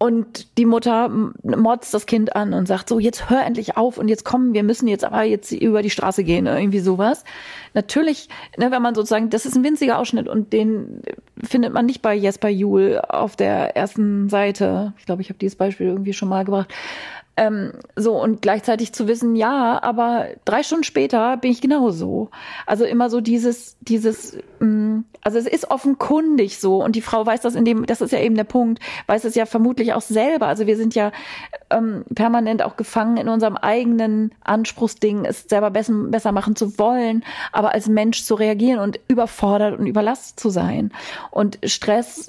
und 0.04 0.58
die 0.58 0.66
Mutter 0.66 1.08
motzt 1.44 1.94
das 1.94 2.06
Kind 2.06 2.36
an 2.36 2.54
und 2.54 2.68
sagt 2.68 2.90
so, 2.90 3.00
jetzt 3.00 3.30
hör 3.30 3.46
endlich 3.46 3.78
auf 3.78 3.98
und 3.98 4.10
jetzt 4.10 4.26
kommen, 4.26 4.54
wir 4.54 4.64
müssen 4.64 4.90
jetzt 4.90 5.06
aber 5.06 5.24
jetzt 5.24 5.54
über 5.54 5.82
die 5.82 5.90
Straße 5.90 6.26
gehen, 6.26 6.46
irgendwie 6.46 6.82
sowas. 6.82 7.24
Natürlich, 7.74 8.28
ne, 8.58 8.70
wenn 8.70 8.82
man 8.82 8.96
sozusagen, 8.96 9.30
das 9.30 9.46
ist 9.46 9.56
ein 9.56 9.64
winziger 9.64 9.98
Ausschnitt 9.98 10.28
und 10.28 10.52
den 10.52 11.04
findet 11.42 11.72
man 11.72 11.86
nicht 11.86 12.02
bei 12.02 12.16
Jesper 12.16 12.50
Juhl 12.50 13.02
auf 13.08 13.38
der 13.38 13.78
ersten 13.78 14.28
Seite. 14.28 14.92
Ich 14.98 15.06
glaube, 15.06 15.22
ich 15.22 15.30
habe 15.30 15.40
dieses 15.40 15.56
Beispiel 15.56 15.88
irgendwie 15.88 16.12
schon 16.12 16.28
mal 16.28 16.44
gebracht. 16.44 16.74
Ähm, 17.36 17.74
so 17.96 18.22
und 18.22 18.44
gleichzeitig 18.44 18.94
zu 18.94 19.08
wissen, 19.08 19.36
ja, 19.36 19.82
aber 19.82 20.28
drei 20.46 20.62
Stunden 20.62 20.84
später 20.84 21.36
bin 21.38 21.52
ich 21.52 21.62
genauso. 21.62 22.30
Also 22.68 22.86
immer 22.86 23.10
so 23.10 23.22
dieses, 23.22 23.76
dieses, 23.82 24.38
mh, 24.60 24.68
mm, 24.68 25.06
also 25.24 25.40
es 25.40 25.48
ist 25.48 25.72
offenkundig 25.72 26.60
so 26.60 26.84
und 26.84 26.96
die 26.96 27.02
Frau 27.02 27.26
weiß 27.26 27.42
das 27.42 27.56
in 27.56 27.66
dem, 27.66 27.86
das 27.86 28.02
ist 28.02 28.12
ja 28.12 28.20
eben 28.20 28.36
der 28.36 28.44
Punkt, 28.44 28.82
weiß 29.08 29.24
es 29.24 29.36
ja 29.36 29.46
vermutlich 29.46 29.94
auch 29.94 30.02
selber. 30.02 30.48
Also 30.48 30.68
wir 30.68 30.78
sind 30.78 30.96
ja 30.96 31.12
ähm, 31.70 32.04
permanent 32.14 32.62
auch 32.62 32.76
gefangen 32.76 33.18
in 33.18 33.30
unserem 33.30 33.58
eigenen 33.58 34.34
Anspruchsding, 34.44 35.26
es 35.26 35.46
selber 35.50 35.72
besser, 35.72 35.94
besser 35.94 36.34
machen 36.34 36.56
zu 36.56 36.78
wollen, 36.78 37.24
aber 37.52 37.74
als 37.74 37.88
Mensch 37.88 38.24
zu 38.24 38.36
reagieren 38.36 38.80
und 38.80 39.00
überfordert 39.08 39.80
und 39.80 39.88
überlastet 39.88 40.40
zu 40.40 40.50
sein. 40.50 40.92
Und 41.32 41.58
Stress 41.66 42.28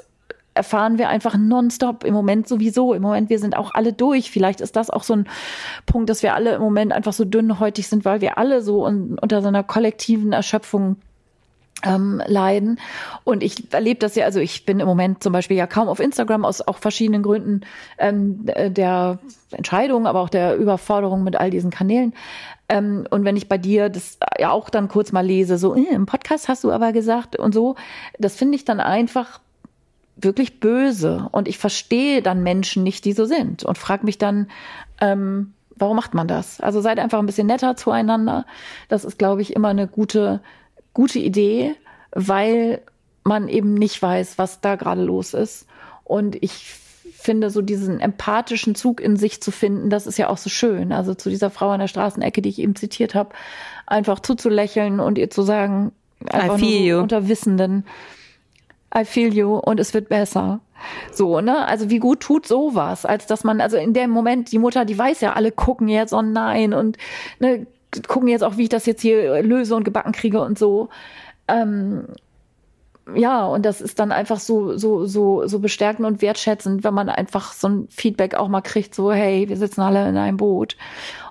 erfahren 0.55 0.99
wir 0.99 1.09
einfach 1.09 1.37
nonstop 1.37 2.05
im 2.05 2.15
Moment 2.15 2.49
sowieso. 2.49 2.95
Im 2.95 3.03
Moment, 3.03 3.31
wir 3.31 3.39
sind 3.39 3.57
auch 3.57 3.75
alle 3.75 3.93
durch. 3.93 4.31
Vielleicht 4.31 4.61
ist 4.61 4.77
das 4.77 4.91
auch 4.91 5.03
so 5.03 5.15
ein 5.15 5.29
Punkt, 5.87 6.09
dass 6.09 6.23
wir 6.23 6.35
alle 6.35 6.55
im 6.55 6.63
Moment 6.63 6.93
einfach 6.93 7.13
so 7.13 7.25
dünnhäutig 7.25 7.89
sind, 7.89 8.05
weil 8.05 8.21
wir 8.21 8.39
alle 8.39 8.63
so 8.63 8.85
un 8.87 9.19
unter 9.21 9.43
so 9.43 9.49
einer 9.49 9.63
kollektiven 9.63 10.33
Erschöpfung 10.33 10.97
ähm, 11.85 12.23
leiden. 12.27 12.81
Und 13.25 13.43
ich 13.43 13.73
erlebe 13.73 14.01
das 14.01 14.15
ja, 14.15 14.25
also 14.25 14.41
ich 14.41 14.65
bin 14.65 14.81
im 14.81 14.87
Moment 14.87 15.23
zum 15.23 15.33
Beispiel 15.33 15.57
ja 15.57 15.67
kaum 15.67 15.89
auf 15.89 16.01
Instagram 16.01 16.45
aus 16.45 16.61
auch 16.67 16.79
verschiedenen 16.79 17.23
Gründen 17.23 17.63
ähm, 17.99 18.47
der 18.47 19.19
Entscheidung, 19.51 20.07
aber 20.07 20.21
auch 20.21 20.29
der 20.29 20.57
Überforderung 20.57 21.25
mit 21.25 21.37
all 21.37 21.51
diesen 21.51 21.71
Kanälen. 21.71 22.15
Ähm, 22.69 23.07
und 23.11 23.25
wenn 23.25 23.37
ich 23.37 23.49
bei 23.49 23.59
dir 23.59 23.89
das 23.89 24.19
ja 24.39 24.51
auch 24.51 24.71
dann 24.71 24.89
kurz 24.89 25.13
mal 25.13 25.25
lese, 25.25 25.59
so 25.59 25.75
äh, 25.75 25.95
im 25.95 26.07
Podcast 26.07 26.49
hast 26.49 26.65
du 26.65 26.73
aber 26.73 26.93
gesagt 26.93 27.37
und 27.37 27.53
so, 27.53 27.77
das 28.19 28.37
finde 28.37 28.57
ich 28.57 28.65
dann 28.65 28.81
einfach 28.81 29.41
wirklich 30.17 30.61
böse 30.61 31.29
und 31.33 31.49
ich 31.49 31.59
verstehe 31.59 32.23
dann 32.23 32.43
Menschen 32.43 32.83
nicht, 32.83 33.05
die 33.05 33.13
so 33.13 33.25
sind 33.25 33.65
und 33.65 33.79
frage 33.79 34.05
mich 34.05 34.19
dann, 34.19 34.49
ähm, 35.01 35.53
warum 35.77 35.97
macht 35.97 36.15
man 36.15 36.29
das? 36.29 36.61
Also 36.61 36.81
seid 36.81 36.99
einfach 36.99 37.19
ein 37.19 37.27
bisschen 37.27 37.47
netter 37.47 37.77
zueinander. 37.77 38.47
Das 38.89 39.05
ist, 39.05 39.19
glaube 39.19 39.43
ich, 39.43 39.55
immer 39.55 39.69
eine 39.69 39.89
gute, 39.89 40.41
gute 40.93 41.19
Idee, 41.19 41.75
weil 42.13 42.81
man 43.25 43.49
eben 43.49 43.75
nicht 43.75 44.01
weiß, 44.01 44.39
was 44.39 44.61
da 44.61 44.77
gerade 44.77 45.03
los 45.03 45.35
ist. 45.35 45.67
Und 46.05 46.37
ich 46.43 46.75
finde, 47.25 47.51
so 47.51 47.63
diesen 47.63 48.01
empathischen 48.01 48.75
Zug 48.75 49.01
in 49.01 49.17
sich 49.17 49.43
zu 49.43 49.51
finden, 49.51 49.89
das 49.89 50.07
ist 50.07 50.19
ja 50.19 50.29
auch 50.29 50.37
so 50.37 50.51
schön. 50.51 50.93
Also 50.93 51.15
zu 51.15 51.31
dieser 51.31 51.51
Frau 51.51 51.71
an 51.71 51.81
der 51.81 51.89
Straßenecke, 51.89 52.43
die 52.43 52.51
ich 52.51 52.59
eben 52.59 52.77
zitiert 52.77 53.15
habe, 53.15 53.31
einfach 53.87 54.21
zuzulächeln 54.21 55.01
und 55.01 55.17
ihr 55.17 55.31
zu 55.31 55.43
sagen, 55.43 55.93
einfach 56.31 56.59
nur 56.59 56.71
so 56.71 56.99
unter 57.01 57.29
Wissenden, 57.29 57.85
I 58.97 59.05
feel 59.05 59.35
you 59.35 59.57
und 59.57 59.81
es 59.81 59.95
wird 59.95 60.09
besser. 60.09 60.61
So, 61.13 61.41
ne? 61.41 61.67
Also 61.67 61.91
wie 61.91 61.99
gut 61.99 62.21
tut 62.21 62.47
sowas, 62.47 63.07
als 63.07 63.27
dass 63.27 63.45
man, 63.45 63.61
also 63.61 63.77
in 63.77 63.93
dem 63.93 64.11
Moment, 64.11 64.53
die 64.53 64.59
Mutter, 64.59 64.85
die 64.85 64.99
weiß 64.99 65.21
ja, 65.21 65.33
alle 65.33 65.51
gucken 65.51 65.89
jetzt, 65.89 66.13
oh 66.13 66.23
nein, 66.23 66.75
und 66.75 66.99
ne, 67.41 67.67
gucken 68.07 68.29
jetzt 68.29 68.43
auch, 68.43 68.57
wie 68.57 68.65
ich 68.65 68.69
das 68.69 68.87
jetzt 68.87 69.03
hier 69.03 69.43
löse 69.43 69.75
und 69.75 69.85
gebacken 69.85 70.13
kriege 70.13 70.41
und 70.41 70.59
so. 70.59 70.89
Ähm, 71.49 72.07
ja, 73.15 73.45
und 73.45 73.67
das 73.67 73.81
ist 73.81 73.99
dann 73.99 74.13
einfach 74.13 74.41
so, 74.41 74.79
so, 74.79 75.05
so, 75.07 75.47
so 75.47 75.59
bestärkend 75.59 76.07
und 76.07 76.23
wertschätzend, 76.23 76.85
wenn 76.85 76.95
man 76.95 77.09
einfach 77.09 77.53
so 77.53 77.69
ein 77.69 77.89
Feedback 77.91 78.35
auch 78.35 78.49
mal 78.49 78.63
kriegt, 78.63 78.95
so, 78.95 79.13
hey, 79.13 79.49
wir 79.49 79.57
sitzen 79.57 79.83
alle 79.83 80.09
in 80.09 80.17
einem 80.17 80.39
Boot 80.39 80.77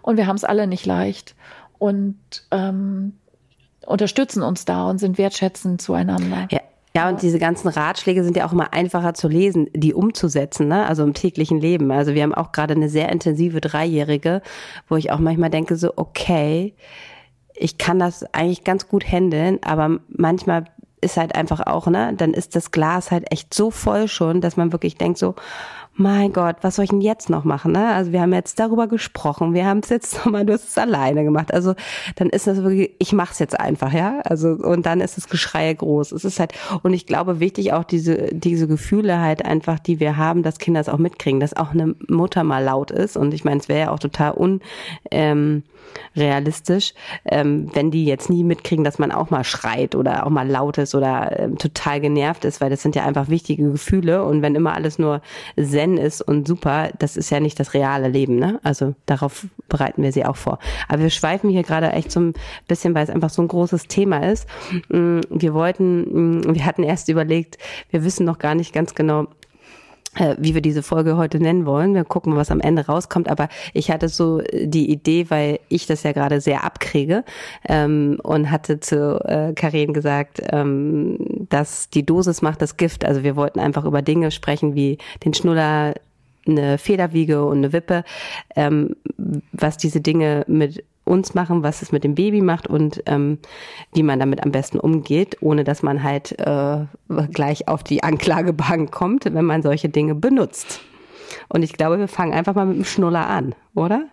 und 0.02 0.18
wir 0.18 0.28
haben 0.28 0.36
es 0.36 0.44
alle 0.44 0.68
nicht 0.68 0.86
leicht. 0.86 1.36
Und 1.80 2.18
ähm, 2.52 3.14
unterstützen 3.86 4.44
uns 4.44 4.66
da 4.66 4.90
und 4.90 5.00
sind 5.00 5.18
wertschätzend 5.18 5.82
zueinander. 5.82 6.48
Ja, 6.52 6.60
ja, 6.96 7.10
und 7.10 7.24
diese 7.24 7.40
ganzen 7.40 7.70
Ratschläge 7.70 8.24
sind 8.24 8.38
ja 8.38 8.46
auch 8.46 8.52
immer 8.52 8.72
einfacher 8.72 9.16
zu 9.16 9.28
lesen, 9.28 9.68
die 9.74 9.96
umzusetzen, 9.96 10.68
ne? 10.68 10.86
also 10.86 11.04
im 11.04 11.16
täglichen 11.16 11.60
Leben. 11.60 11.92
Also 11.92 12.14
wir 12.14 12.22
haben 12.22 12.36
auch 12.36 12.52
gerade 12.52 12.76
eine 12.76 12.88
sehr 12.88 13.12
intensive 13.12 13.62
Dreijährige, 13.62 14.44
wo 14.88 14.96
ich 14.96 15.12
auch 15.12 15.18
manchmal 15.18 15.50
denke 15.50 15.76
so, 15.76 15.94
okay, 15.96 16.76
ich 17.56 17.80
kann 17.80 17.98
das 17.98 18.24
eigentlich 18.34 18.64
ganz 18.64 18.88
gut 18.88 19.12
handeln, 19.12 19.60
aber 19.64 20.00
manchmal 20.08 20.66
ist 21.02 21.18
halt 21.18 21.36
einfach 21.36 21.66
auch, 21.66 21.88
ne, 21.88 22.14
dann 22.16 22.34
ist 22.34 22.56
das 22.56 22.72
Glas 22.72 23.10
halt 23.10 23.32
echt 23.32 23.54
so 23.54 23.72
voll 23.72 24.08
schon, 24.08 24.40
dass 24.40 24.56
man 24.56 24.72
wirklich 24.72 24.96
denkt 24.96 25.18
so, 25.18 25.36
mein 25.96 26.34
Gott, 26.34 26.58
was 26.62 26.76
soll 26.76 26.86
ich 26.86 26.90
denn 26.90 27.02
jetzt 27.02 27.30
noch 27.30 27.44
machen? 27.44 27.72
Ne? 27.72 27.94
Also 27.94 28.12
wir 28.12 28.22
haben 28.22 28.34
jetzt 28.34 28.60
darüber 28.60 28.88
gesprochen, 28.88 29.54
wir 29.54 29.66
haben 29.66 29.80
es 29.80 29.90
jetzt 29.90 30.16
nochmal, 30.26 30.46
du 30.46 30.54
hast 30.54 30.68
es 30.70 30.78
alleine 30.78 31.24
gemacht. 31.24 31.54
Also 31.54 31.76
dann 32.16 32.30
ist 32.30 32.48
das 32.48 32.64
wirklich, 32.64 32.92
ich 32.98 33.14
mach's 33.14 33.40
jetzt 33.40 33.60
einfach, 33.60 33.94
ja. 33.94 34.20
Also 34.22 34.50
und 34.50 34.86
dann 34.86 35.02
ist 35.02 35.18
das 35.18 35.30
Geschrei 35.30 35.72
groß. 35.74 36.12
Es 36.12 36.26
ist 36.26 36.40
halt, 36.40 36.54
und 36.82 36.94
ich 36.94 37.06
glaube, 37.06 37.40
wichtig 37.40 37.74
auch 37.74 37.84
diese, 37.84 38.30
diese 38.32 38.68
Gefühle 38.68 39.20
halt 39.20 39.46
einfach, 39.46 39.80
die 39.80 40.00
wir 40.00 40.18
haben, 40.18 40.42
dass 40.42 40.58
Kinder 40.58 40.82
es 40.82 40.90
auch 40.90 40.98
mitkriegen, 40.98 41.40
dass 41.40 41.56
auch 41.56 41.72
eine 41.72 41.96
Mutter 42.08 42.44
mal 42.44 42.64
laut 42.64 42.90
ist. 42.90 43.16
Und 43.16 43.34
ich 43.34 43.44
meine, 43.44 43.60
es 43.60 43.70
wäre 43.70 43.82
ja 43.82 43.92
auch 43.92 44.00
total 44.00 44.34
un 44.34 44.62
ähm, 45.12 45.64
realistisch, 46.16 46.94
ähm, 47.26 47.70
wenn 47.74 47.92
die 47.92 48.06
jetzt 48.06 48.30
nie 48.30 48.44
mitkriegen, 48.44 48.84
dass 48.84 49.00
man 49.00 49.12
auch 49.12 49.30
mal 49.30 49.44
schreit 49.44 49.96
oder 49.96 50.26
auch 50.26 50.30
mal 50.30 50.48
laut 50.48 50.78
ist 50.78 50.96
oder 50.96 51.40
ähm, 51.40 51.58
total 51.58 52.02
genervt 52.02 52.46
ist, 52.46 52.62
weil 52.62 52.70
das 52.70 52.82
sind 52.82 52.96
ja 52.96 53.06
einfach 53.06 53.30
wichtige 53.30 53.72
Gefühle 53.72 54.24
und 54.24 54.42
wenn 54.42 54.56
immer 54.56 54.74
alles 54.74 55.00
nur 55.00 55.22
Zen 55.56 55.98
ist 55.98 56.22
und 56.22 56.48
super, 56.48 56.90
das 57.00 57.18
ist 57.18 57.30
ja 57.30 57.40
nicht 57.40 57.60
das 57.60 57.74
reale 57.74 58.08
Leben, 58.08 58.36
ne? 58.36 58.60
Also 58.64 58.96
darauf 59.06 59.48
bereiten 59.70 60.04
wir 60.04 60.12
sie 60.12 60.26
auch 60.26 60.36
vor. 60.36 60.60
Aber 60.88 61.02
wir 61.02 61.10
schweifen 61.10 61.50
hier 61.50 61.64
gerade 61.64 61.92
echt 61.92 62.12
so 62.12 62.20
ein 62.20 62.34
bisschen, 62.68 62.94
weil 62.94 63.04
es 63.04 63.10
einfach 63.10 63.30
so 63.30 63.42
ein 63.42 63.48
großes 63.48 63.88
Thema 63.88 64.30
ist. 64.30 64.48
Mm, 64.90 65.22
wir 65.30 65.54
wollten, 65.54 66.42
mm, 66.42 66.56
wir 66.56 66.66
hatten 66.66 66.84
erst 66.84 67.10
überlegt, 67.10 67.58
wir 67.90 68.04
wissen 68.04 68.26
noch 68.26 68.40
gar 68.40 68.56
nicht 68.56 68.74
ganz 68.74 68.96
genau, 68.96 69.28
wie 70.38 70.54
wir 70.54 70.62
diese 70.62 70.84
Folge 70.84 71.18
heute 71.18 71.40
nennen 71.40 71.66
wollen. 71.66 71.94
Wir 71.94 72.04
gucken, 72.04 72.36
was 72.36 72.52
am 72.52 72.60
Ende 72.60 72.86
rauskommt. 72.86 73.30
Aber 73.30 73.50
ich 73.74 73.90
hatte 73.90 74.10
so 74.10 74.42
die 74.52 74.92
Idee, 74.92 75.30
weil 75.30 75.60
ich 75.70 75.88
das 75.88 76.04
ja 76.04 76.12
gerade 76.12 76.42
sehr 76.42 76.64
abkriege 76.64 77.24
ähm, 77.68 78.20
und 78.24 78.52
hatte 78.52 78.80
zu 78.80 79.20
äh, 79.26 79.54
Karin 79.54 79.94
gesagt, 79.94 80.42
ähm, 80.52 81.18
dass 81.50 81.90
die 81.90 82.06
Dosis 82.06 82.42
macht 82.42 82.62
das 82.62 82.78
Gift. 82.78 83.06
Also 83.06 83.24
wir 83.24 83.36
wollten 83.36 83.60
einfach 83.60 83.86
über 83.86 84.02
Dinge 84.02 84.32
sprechen 84.32 84.76
wie 84.76 84.98
den 85.24 85.34
Schnuller, 85.34 85.94
eine 86.46 86.78
Federwiege 86.78 87.46
und 87.46 87.60
eine 87.60 87.74
Wippe, 87.74 88.04
ähm, 88.56 88.96
was 89.54 89.78
diese 89.78 90.02
Dinge 90.02 90.44
mit 90.48 90.84
uns 91.06 91.34
machen, 91.34 91.64
was 91.64 91.82
es 91.82 91.92
mit 91.92 92.04
dem 92.04 92.16
Baby 92.16 92.42
macht 92.42 92.68
und 92.68 93.04
ähm, 93.06 93.40
wie 93.94 94.04
man 94.04 94.20
damit 94.20 94.44
am 94.44 94.52
besten 94.52 94.80
umgeht, 94.80 95.38
ohne 95.42 95.64
dass 95.64 95.84
man 95.84 96.04
halt 96.04 96.40
äh, 96.40 96.86
gleich 97.32 97.68
auf 97.68 97.84
die 97.84 98.04
Anklagebank 98.04 98.92
kommt, 98.92 99.26
wenn 99.26 99.46
man 99.46 99.62
solche 99.62 99.90
Dinge 99.90 100.16
benutzt. 100.16 100.82
Und 101.50 101.64
ich 101.64 101.74
glaube, 101.74 102.00
wir 102.00 102.08
fangen 102.08 102.34
einfach 102.34 102.56
mal 102.56 102.66
mit 102.66 102.78
dem 102.78 102.86
Schnuller 102.86 103.28
an, 103.28 103.56
oder? 103.76 104.08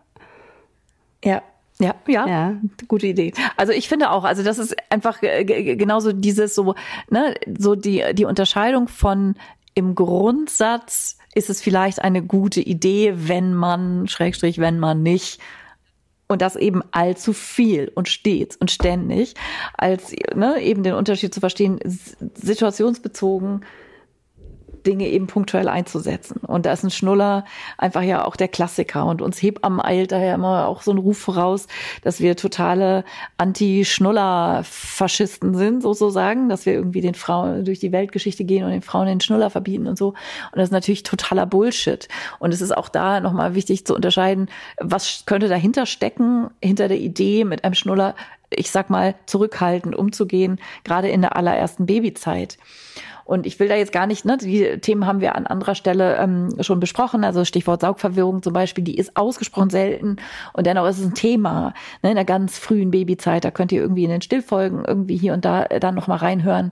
Ja, 1.25 1.43
ja, 1.79 1.95
ja, 2.07 2.27
ja, 2.27 2.55
gute 2.89 3.07
Idee. 3.07 3.33
Also 3.57 3.73
ich 3.73 3.89
finde 3.89 4.11
auch, 4.11 4.25
also 4.25 4.43
das 4.43 4.59
ist 4.59 4.77
einfach 4.91 5.21
genauso 5.21 6.13
dieses 6.13 6.55
so, 6.55 6.75
ne, 7.09 7.35
so 7.59 7.75
die 7.75 8.05
die 8.13 8.27
Unterscheidung 8.27 8.87
von 8.87 9.35
im 9.75 9.95
Grundsatz 9.95 11.17
ist 11.35 11.49
es 11.49 11.63
vielleicht 11.63 12.03
eine 12.03 12.23
gute 12.23 12.61
Idee, 12.61 13.15
wenn 13.17 13.55
man 13.55 14.09
Schrägstrich, 14.09 14.59
wenn 14.59 14.79
man 14.79 15.03
nicht 15.03 15.41
und 16.31 16.43
das 16.43 16.55
eben 16.55 16.83
allzu 16.93 17.33
viel 17.33 17.91
und 17.95 18.09
stets 18.09 18.57
und 18.57 18.71
ständig, 18.71 19.35
als 19.77 20.15
ne, 20.35 20.61
eben 20.63 20.85
den 20.85 20.95
Unterschied 20.95 21.35
zu 21.35 21.41
verstehen, 21.41 21.81
situationsbezogen 21.85 23.65
Dinge 24.87 25.09
eben 25.09 25.27
punktuell 25.27 25.69
einzusetzen. 25.69 26.41
Und 26.47 26.65
da 26.67 26.73
ist 26.73 26.85
ein 26.85 26.91
Schnuller 26.91 27.47
einfach 27.79 28.03
ja 28.03 28.23
auch 28.25 28.37
der 28.37 28.49
Klassiker. 28.49 29.07
Und 29.07 29.23
uns 29.23 29.41
Hebammen 29.43 29.81
eilt 29.81 30.13
daher 30.13 30.35
immer 30.35 30.69
auch 30.69 30.83
so 30.83 30.91
ein 30.91 30.99
Ruf 30.99 31.17
voraus, 31.19 31.67
dass 32.03 32.21
wir 32.21 32.37
totale 32.37 33.05
Anti-Schnuller-Faschisten 33.39 35.55
sind, 35.55 35.83
sozusagen, 35.83 36.49
dass 36.49 36.67
wir 36.67 36.75
irgendwie 36.75 37.01
den 37.01 37.15
Frauen 37.15 37.65
durch 37.65 37.79
die 37.79 37.93
Weltgeschichte 37.93 38.45
gehen 38.45 38.65
und 38.65 38.71
den 38.71 38.83
Frauen 38.83 39.07
den 39.07 39.21
Schnuller 39.21 39.51
verbieten 39.51 39.87
und 39.87 39.99
so. 39.99 40.09
Und 40.09 40.57
das 40.57 40.65
ist 40.65 40.73
natürlich 40.73 41.03
totaler 41.03 41.47
Bullshit. 41.47 42.09
Und 42.39 42.55
es 42.55 42.61
ist 42.61 42.77
auch 42.77 42.89
da 42.89 43.21
nochmal 43.21 43.55
wichtig 43.55 43.87
zu 43.87 43.95
unterscheiden, 43.95 44.49
was 44.79 45.25
könnte 45.27 45.49
dahinter 45.49 45.87
stecken, 45.87 46.51
hinter 46.63 46.89
der 46.89 46.99
Idee, 46.99 47.45
mit 47.45 47.65
einem 47.65 47.75
Schnuller 47.75 48.15
ich 48.51 48.71
sag 48.71 48.91
mal, 48.91 49.15
zurückhaltend 49.27 49.95
umzugehen, 49.95 50.61
gerade 50.85 51.09
in 51.09 51.23
der 51.23 51.37
allerersten 51.37 51.87
Babyzeit. 51.87 52.59
Und 53.31 53.47
ich 53.47 53.61
will 53.61 53.69
da 53.69 53.77
jetzt 53.77 53.93
gar 53.93 54.09
nicht, 54.09 54.25
ne, 54.25 54.39
die 54.39 54.81
Themen 54.81 55.07
haben 55.07 55.21
wir 55.21 55.37
an 55.37 55.47
anderer 55.47 55.77
Stelle 55.77 56.17
ähm, 56.17 56.49
schon 56.63 56.81
besprochen. 56.81 57.23
Also 57.23 57.45
Stichwort 57.45 57.81
Saugverwirrung 57.81 58.43
zum 58.43 58.53
Beispiel, 58.53 58.83
die 58.83 58.97
ist 58.97 59.17
ausgesprochen 59.17 59.71
selten 59.71 60.17
und 60.53 60.67
dennoch 60.67 60.85
ist 60.89 60.99
es 60.99 61.07
ein 61.07 61.15
Thema 61.15 61.73
ne, 62.03 62.11
in 62.11 62.17
der 62.17 62.25
ganz 62.25 62.59
frühen 62.59 62.91
Babyzeit. 62.91 63.45
Da 63.45 63.53
könnt 63.53 63.71
ihr 63.71 63.83
irgendwie 63.83 64.03
in 64.03 64.11
den 64.11 64.21
Stillfolgen 64.21 64.85
irgendwie 64.85 65.17
hier 65.17 65.33
und 65.33 65.45
da 65.45 65.63
dann 65.67 65.95
noch 65.95 66.09
mal 66.09 66.17
reinhören. 66.17 66.71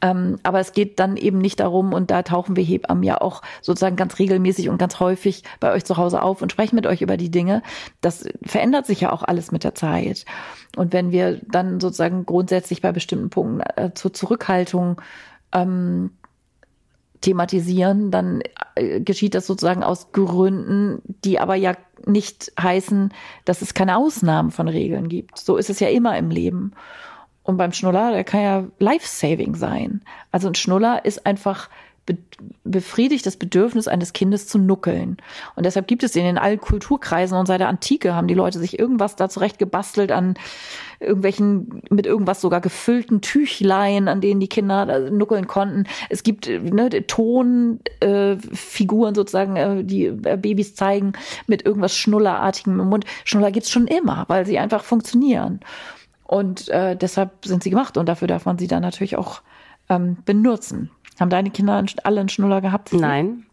Ähm, 0.00 0.38
aber 0.44 0.60
es 0.60 0.70
geht 0.70 1.00
dann 1.00 1.16
eben 1.16 1.38
nicht 1.38 1.58
darum, 1.58 1.92
und 1.92 2.12
da 2.12 2.22
tauchen 2.22 2.54
wir 2.54 2.62
Hebammen 2.62 3.02
ja 3.02 3.20
auch 3.20 3.42
sozusagen 3.60 3.96
ganz 3.96 4.20
regelmäßig 4.20 4.68
und 4.68 4.78
ganz 4.78 5.00
häufig 5.00 5.42
bei 5.58 5.72
euch 5.72 5.84
zu 5.84 5.96
Hause 5.96 6.22
auf 6.22 6.42
und 6.42 6.52
sprechen 6.52 6.76
mit 6.76 6.86
euch 6.86 7.02
über 7.02 7.16
die 7.16 7.32
Dinge. 7.32 7.62
Das 8.00 8.24
verändert 8.44 8.86
sich 8.86 9.00
ja 9.00 9.12
auch 9.12 9.24
alles 9.24 9.50
mit 9.50 9.64
der 9.64 9.74
Zeit. 9.74 10.24
Und 10.76 10.92
wenn 10.92 11.10
wir 11.10 11.40
dann 11.50 11.80
sozusagen 11.80 12.24
grundsätzlich 12.24 12.82
bei 12.82 12.92
bestimmten 12.92 13.30
Punkten 13.30 13.60
äh, 13.74 13.90
zur 13.94 14.12
Zurückhaltung 14.12 15.00
ähm, 15.52 16.10
thematisieren, 17.20 18.10
dann 18.10 18.42
äh, 18.74 19.00
geschieht 19.00 19.34
das 19.34 19.46
sozusagen 19.46 19.82
aus 19.82 20.12
Gründen, 20.12 21.02
die 21.24 21.38
aber 21.40 21.54
ja 21.54 21.74
nicht 22.06 22.52
heißen, 22.60 23.12
dass 23.44 23.62
es 23.62 23.74
keine 23.74 23.96
Ausnahmen 23.96 24.50
von 24.50 24.68
Regeln 24.68 25.08
gibt. 25.08 25.38
So 25.38 25.56
ist 25.56 25.70
es 25.70 25.80
ja 25.80 25.88
immer 25.88 26.16
im 26.16 26.30
Leben. 26.30 26.72
Und 27.42 27.56
beim 27.56 27.72
Schnuller, 27.72 28.12
der 28.12 28.24
kann 28.24 28.42
ja 28.42 28.64
life-saving 28.78 29.54
sein. 29.54 30.02
Also 30.30 30.48
ein 30.48 30.54
Schnuller 30.54 31.04
ist 31.04 31.26
einfach 31.26 31.70
befriedigt 32.64 33.26
das 33.26 33.36
Bedürfnis 33.36 33.88
eines 33.88 34.12
Kindes 34.12 34.46
zu 34.46 34.58
nuckeln. 34.58 35.18
Und 35.56 35.66
deshalb 35.66 35.86
gibt 35.86 36.02
es 36.02 36.16
in 36.16 36.38
allen 36.38 36.60
Kulturkreisen 36.60 37.36
und 37.36 37.46
seit 37.46 37.60
der 37.60 37.68
Antike 37.68 38.14
haben 38.14 38.28
die 38.28 38.34
Leute 38.34 38.58
sich 38.58 38.78
irgendwas 38.78 39.16
da 39.16 39.28
zurecht 39.28 39.58
gebastelt 39.58 40.12
an 40.12 40.34
irgendwelchen, 41.00 41.82
mit 41.90 42.06
irgendwas 42.06 42.40
sogar 42.40 42.60
gefüllten 42.60 43.20
Tüchlein, 43.20 44.08
an 44.08 44.20
denen 44.20 44.40
die 44.40 44.48
Kinder 44.48 45.10
nuckeln 45.10 45.46
konnten. 45.46 45.84
Es 46.08 46.22
gibt 46.22 46.48
ne, 46.48 46.88
Tonfiguren 47.06 49.12
äh, 49.12 49.16
sozusagen, 49.16 49.56
äh, 49.56 49.84
die 49.84 50.06
äh, 50.06 50.36
Babys 50.36 50.74
zeigen 50.74 51.12
mit 51.46 51.64
irgendwas 51.64 51.96
Schnullerartigem 51.96 52.80
im 52.80 52.88
Mund. 52.88 53.04
Schnuller 53.24 53.52
gibt's 53.52 53.70
schon 53.70 53.86
immer, 53.86 54.24
weil 54.28 54.46
sie 54.46 54.58
einfach 54.58 54.84
funktionieren. 54.84 55.60
Und 56.24 56.68
äh, 56.68 56.96
deshalb 56.96 57.46
sind 57.46 57.62
sie 57.62 57.70
gemacht 57.70 57.96
und 57.96 58.06
dafür 58.06 58.28
darf 58.28 58.44
man 58.44 58.58
sie 58.58 58.66
dann 58.66 58.82
natürlich 58.82 59.16
auch 59.16 59.42
ähm, 59.88 60.18
benutzen. 60.24 60.90
Haben 61.18 61.30
deine 61.30 61.50
Kinder 61.50 61.84
alle 62.04 62.20
einen 62.20 62.28
Schnuller 62.28 62.60
gehabt? 62.60 62.92
Nein. 62.92 63.44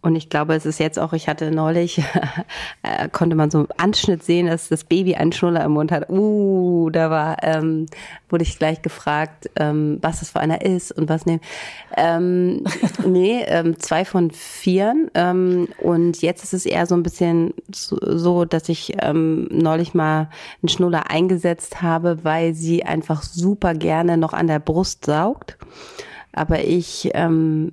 Und 0.00 0.14
ich 0.14 0.30
glaube, 0.30 0.54
es 0.54 0.64
ist 0.64 0.78
jetzt 0.78 0.96
auch, 0.96 1.12
ich 1.12 1.28
hatte 1.28 1.50
neulich, 1.50 1.98
äh, 2.82 3.08
konnte 3.10 3.34
man 3.34 3.50
so 3.50 3.58
einen 3.58 3.68
Anschnitt 3.78 4.22
sehen, 4.22 4.46
dass 4.46 4.68
das 4.68 4.84
Baby 4.84 5.16
einen 5.16 5.32
Schnuller 5.32 5.64
im 5.64 5.72
Mund 5.72 5.90
hat. 5.90 6.08
Uh, 6.08 6.88
da 6.90 7.10
war, 7.10 7.42
ähm, 7.42 7.86
wurde 8.28 8.44
ich 8.44 8.60
gleich 8.60 8.80
gefragt, 8.80 9.50
ähm, 9.56 9.98
was 10.00 10.20
das 10.20 10.30
für 10.30 10.38
einer 10.38 10.62
ist 10.62 10.92
und 10.92 11.08
was 11.08 11.26
nehmen. 11.26 11.40
Ähm, 11.96 12.62
nee, 13.06 13.42
ähm, 13.46 13.80
zwei 13.80 14.04
von 14.04 14.30
vieren. 14.30 15.10
Ähm, 15.14 15.66
und 15.78 16.22
jetzt 16.22 16.44
ist 16.44 16.54
es 16.54 16.64
eher 16.64 16.86
so 16.86 16.94
ein 16.94 17.02
bisschen 17.02 17.52
so, 17.74 17.98
so 18.00 18.44
dass 18.44 18.68
ich 18.68 18.92
ähm, 19.02 19.48
neulich 19.50 19.94
mal 19.94 20.30
einen 20.62 20.68
Schnuller 20.68 21.10
eingesetzt 21.10 21.82
habe, 21.82 22.22
weil 22.22 22.54
sie 22.54 22.84
einfach 22.84 23.24
super 23.24 23.74
gerne 23.74 24.16
noch 24.16 24.32
an 24.32 24.46
der 24.46 24.60
Brust 24.60 25.06
saugt 25.06 25.58
aber 26.38 26.64
ich 26.64 27.10
ähm, 27.14 27.72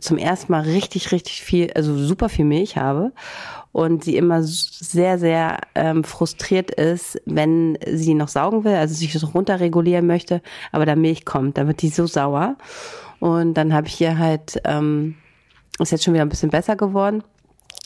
zum 0.00 0.18
ersten 0.18 0.52
Mal 0.52 0.62
richtig, 0.62 1.12
richtig 1.12 1.42
viel, 1.42 1.72
also 1.74 1.96
super 1.96 2.28
viel 2.28 2.44
Milch 2.44 2.76
habe 2.76 3.12
und 3.72 4.04
sie 4.04 4.16
immer 4.16 4.42
sehr, 4.42 5.18
sehr 5.18 5.58
ähm, 5.74 6.04
frustriert 6.04 6.70
ist, 6.70 7.20
wenn 7.26 7.78
sie 7.86 8.14
noch 8.14 8.28
saugen 8.28 8.64
will, 8.64 8.74
also 8.74 8.94
sich 8.94 9.12
so 9.12 9.26
runterregulieren 9.26 10.06
möchte, 10.06 10.42
aber 10.72 10.86
da 10.86 10.96
Milch 10.96 11.24
kommt, 11.24 11.58
da 11.58 11.66
wird 11.66 11.82
die 11.82 11.88
so 11.88 12.06
sauer. 12.06 12.56
Und 13.20 13.54
dann 13.54 13.74
habe 13.74 13.88
ich 13.88 13.94
hier 13.94 14.18
halt, 14.18 14.60
ähm, 14.64 15.16
ist 15.80 15.92
jetzt 15.92 16.04
schon 16.04 16.14
wieder 16.14 16.24
ein 16.24 16.28
bisschen 16.28 16.50
besser 16.50 16.76
geworden 16.76 17.22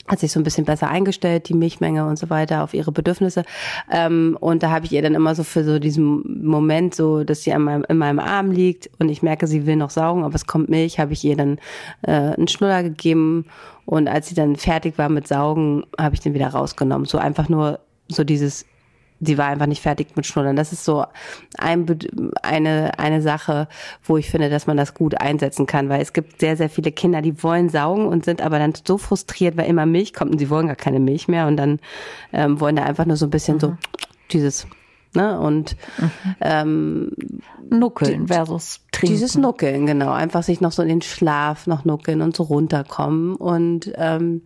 hat 0.07 0.19
sich 0.19 0.31
so 0.31 0.39
ein 0.39 0.43
bisschen 0.43 0.65
besser 0.65 0.89
eingestellt, 0.89 1.47
die 1.47 1.53
Milchmenge 1.53 2.05
und 2.05 2.19
so 2.19 2.29
weiter 2.29 2.63
auf 2.63 2.73
ihre 2.73 2.91
Bedürfnisse. 2.91 3.43
Ähm, 3.91 4.37
und 4.39 4.61
da 4.61 4.69
habe 4.69 4.85
ich 4.85 4.91
ihr 4.91 5.01
dann 5.01 5.15
immer 5.15 5.33
so 5.33 5.43
für 5.43 5.63
so 5.63 5.79
diesen 5.79 6.43
Moment, 6.43 6.93
so 6.93 7.23
dass 7.23 7.43
sie 7.43 7.53
an 7.53 7.63
meinem, 7.63 7.85
in 7.87 7.97
meinem 7.97 8.19
Arm 8.19 8.51
liegt 8.51 8.89
und 8.99 9.09
ich 9.09 9.23
merke, 9.23 9.47
sie 9.47 9.65
will 9.65 9.77
noch 9.77 9.89
saugen, 9.89 10.23
aber 10.23 10.35
es 10.35 10.45
kommt 10.45 10.69
Milch, 10.69 10.99
habe 10.99 11.13
ich 11.13 11.23
ihr 11.23 11.37
dann 11.37 11.57
äh, 12.01 12.11
einen 12.11 12.47
Schnuller 12.49 12.83
gegeben 12.83 13.45
und 13.85 14.07
als 14.07 14.27
sie 14.27 14.35
dann 14.35 14.55
fertig 14.57 14.97
war 14.97 15.09
mit 15.09 15.27
Saugen, 15.27 15.85
habe 15.97 16.15
ich 16.15 16.21
den 16.21 16.33
wieder 16.33 16.47
rausgenommen. 16.47 17.05
So 17.05 17.17
einfach 17.17 17.47
nur 17.47 17.79
so 18.09 18.23
dieses 18.23 18.65
sie 19.25 19.37
war 19.37 19.47
einfach 19.47 19.65
nicht 19.65 19.81
fertig 19.81 20.15
mit 20.15 20.25
Schnullern. 20.25 20.55
Das 20.55 20.73
ist 20.73 20.85
so 20.85 21.05
ein, 21.57 21.85
eine, 22.41 22.97
eine 22.97 23.21
Sache, 23.21 23.67
wo 24.03 24.17
ich 24.17 24.29
finde, 24.29 24.49
dass 24.49 24.67
man 24.67 24.77
das 24.77 24.93
gut 24.93 25.19
einsetzen 25.19 25.65
kann, 25.65 25.89
weil 25.89 26.01
es 26.01 26.13
gibt 26.13 26.39
sehr, 26.39 26.57
sehr 26.57 26.69
viele 26.69 26.91
Kinder, 26.91 27.21
die 27.21 27.43
wollen 27.43 27.69
saugen 27.69 28.07
und 28.07 28.25
sind 28.25 28.41
aber 28.41 28.59
dann 28.59 28.73
so 28.85 28.97
frustriert, 28.97 29.57
weil 29.57 29.69
immer 29.69 29.85
Milch 29.85 30.13
kommt 30.13 30.31
und 30.31 30.39
sie 30.39 30.49
wollen 30.49 30.67
gar 30.67 30.75
keine 30.75 30.99
Milch 30.99 31.27
mehr 31.27 31.47
und 31.47 31.57
dann 31.57 31.79
ähm, 32.31 32.59
wollen 32.59 32.75
da 32.75 32.83
einfach 32.83 33.05
nur 33.05 33.17
so 33.17 33.25
ein 33.25 33.31
bisschen 33.31 33.55
mhm. 33.55 33.59
so 33.59 33.77
dieses 34.31 34.67
Ne? 35.15 35.39
Und 35.39 35.75
mhm. 35.99 36.11
ähm, 36.41 37.11
Nuckeln 37.69 38.27
versus 38.27 38.81
trinken. 38.91 39.13
Dieses 39.13 39.37
Nuckeln, 39.37 39.85
genau. 39.85 40.11
Einfach 40.11 40.41
sich 40.41 40.59
noch 40.59 40.71
so 40.71 40.81
in 40.81 40.89
den 40.89 41.01
Schlaf 41.03 41.67
noch 41.67 41.85
nuckeln 41.85 42.21
und 42.21 42.35
so 42.35 42.43
runterkommen. 42.43 43.35
Und 43.35 43.91
ähm, 43.95 44.41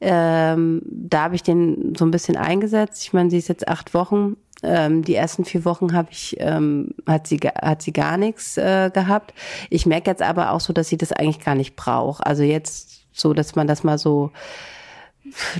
ähm, 0.00 0.82
da 0.84 1.24
habe 1.24 1.34
ich 1.34 1.42
den 1.42 1.94
so 1.96 2.04
ein 2.04 2.10
bisschen 2.10 2.36
eingesetzt. 2.36 3.02
Ich 3.02 3.12
meine, 3.12 3.30
sie 3.30 3.38
ist 3.38 3.48
jetzt 3.48 3.68
acht 3.68 3.94
Wochen. 3.94 4.36
Ähm, 4.62 5.02
die 5.02 5.14
ersten 5.14 5.44
vier 5.44 5.64
Wochen 5.64 5.92
habe 5.92 6.08
ich 6.10 6.36
ähm, 6.40 6.94
hat 7.06 7.28
sie 7.28 7.38
hat 7.38 7.82
sie 7.82 7.92
gar 7.92 8.16
nichts 8.16 8.56
äh, 8.56 8.90
gehabt. 8.92 9.32
Ich 9.70 9.86
merke 9.86 10.10
jetzt 10.10 10.22
aber 10.22 10.52
auch 10.52 10.60
so, 10.60 10.72
dass 10.72 10.88
sie 10.88 10.96
das 10.96 11.12
eigentlich 11.12 11.44
gar 11.44 11.54
nicht 11.54 11.76
braucht. 11.76 12.26
Also 12.26 12.42
jetzt 12.42 13.06
so, 13.12 13.34
dass 13.34 13.54
man 13.54 13.66
das 13.66 13.84
mal 13.84 13.98
so 13.98 14.32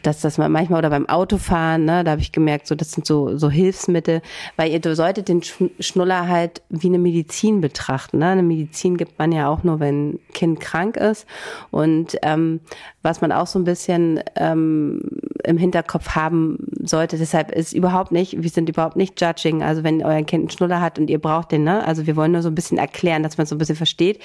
dass 0.03 0.21
das 0.21 0.39
manchmal 0.39 0.79
oder 0.79 0.91
beim 0.91 1.09
Autofahren, 1.09 1.85
ne, 1.85 2.05
da 2.05 2.13
habe 2.13 2.21
ich 2.21 2.33
gemerkt, 2.33 2.67
so 2.67 2.75
das 2.75 2.93
sind 2.93 3.07
so 3.07 3.37
so 3.37 3.51
Hilfsmittel, 3.51 4.23
weil 4.57 4.71
ihr 4.71 4.95
solltet 4.95 5.29
den 5.29 5.43
Schnuller 5.43 6.29
halt 6.29 6.63
wie 6.69 6.89
eine 6.89 6.99
Medizin 6.99 7.61
betrachten. 7.61 8.19
Ne? 8.19 8.27
Eine 8.27 8.43
Medizin 8.43 8.97
gibt 8.97 9.19
man 9.19 9.33
ja 9.33 9.49
auch 9.49 9.65
nur, 9.65 9.81
wenn 9.81 10.11
ein 10.11 10.19
Kind 10.33 10.61
krank 10.61 10.97
ist. 10.97 11.27
Und 11.71 12.17
ähm, 12.23 12.61
was 13.03 13.21
man 13.21 13.33
auch 13.33 13.47
so 13.47 13.59
ein 13.59 13.65
bisschen 13.65 14.21
ähm, 14.37 15.01
im 15.45 15.59
Hinterkopf 15.59 16.11
haben 16.11 16.59
sollte, 16.83 17.19
deshalb 17.19 17.51
ist 17.53 17.73
überhaupt 17.73 18.13
nicht, 18.13 18.43
wir 18.43 18.51
sind 18.51 18.69
überhaupt 18.69 18.97
nicht 18.97 19.21
judging. 19.21 19.63
Also 19.63 19.85
wenn 19.85 20.05
euer 20.05 20.23
Kind 20.23 20.43
einen 20.43 20.51
Schnuller 20.51 20.81
hat 20.81 20.99
und 20.99 21.11
ihr 21.11 21.21
braucht 21.21 21.53
den, 21.53 21.65
ne, 21.65 21.85
also 21.87 22.07
wir 22.07 22.17
wollen 22.17 22.33
nur 22.33 22.43
so 22.43 22.49
ein 22.49 22.55
bisschen 22.55 22.79
erklären, 22.79 23.23
dass 23.23 23.39
man 23.39 23.47
so 23.47 23.55
ein 23.55 23.59
bisschen 23.59 23.77
versteht, 23.77 24.21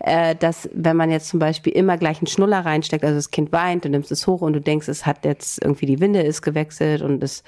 äh, 0.00 0.34
dass 0.34 0.68
wenn 0.72 0.96
man 0.96 1.10
jetzt 1.10 1.28
zum 1.28 1.38
Beispiel 1.38 1.72
immer 1.72 1.96
gleich 1.96 2.18
einen 2.18 2.26
Schnuller 2.26 2.64
reinsteckt, 2.64 3.04
also 3.04 3.16
das 3.16 3.30
Kind 3.30 3.52
weint, 3.52 3.84
du 3.84 3.88
nimmst 3.88 4.10
es 4.12 4.26
hoch 4.26 4.40
und 4.40 4.52
du 4.52 4.60
denkst 4.60 4.88
es 4.88 5.06
hat 5.06 5.24
jetzt 5.24 5.62
irgendwie 5.62 5.86
die 5.86 6.00
Winde 6.00 6.20
ist 6.20 6.42
gewechselt 6.42 7.02
und 7.02 7.22
es 7.22 7.44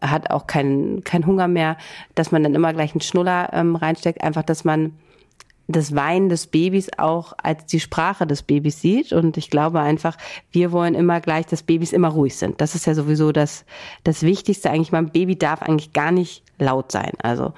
hat 0.00 0.30
auch 0.30 0.46
keinen 0.46 1.04
kein 1.04 1.26
Hunger 1.26 1.48
mehr, 1.48 1.76
dass 2.14 2.32
man 2.32 2.42
dann 2.42 2.54
immer 2.54 2.72
gleich 2.72 2.92
einen 2.92 3.00
Schnuller 3.00 3.50
ähm, 3.52 3.76
reinsteckt, 3.76 4.22
einfach, 4.22 4.42
dass 4.42 4.64
man 4.64 4.92
das 5.68 5.94
Weinen 5.94 6.28
des 6.28 6.46
Babys 6.46 6.88
auch 6.96 7.32
als 7.42 7.66
die 7.66 7.80
Sprache 7.80 8.26
des 8.26 8.42
Babys 8.42 8.80
sieht. 8.80 9.12
Und 9.12 9.36
ich 9.36 9.50
glaube 9.50 9.80
einfach, 9.80 10.16
wir 10.52 10.72
wollen 10.72 10.94
immer 10.94 11.20
gleich, 11.20 11.46
dass 11.46 11.62
Babys 11.62 11.92
immer 11.92 12.08
ruhig 12.08 12.36
sind. 12.36 12.60
Das 12.60 12.74
ist 12.74 12.86
ja 12.86 12.94
sowieso 12.94 13.32
das, 13.32 13.64
das 14.04 14.22
Wichtigste 14.22 14.70
eigentlich. 14.70 14.92
Mein 14.92 15.10
Baby 15.10 15.36
darf 15.36 15.62
eigentlich 15.62 15.92
gar 15.92 16.12
nicht 16.12 16.42
laut 16.58 16.92
sein. 16.92 17.12
Also, 17.22 17.52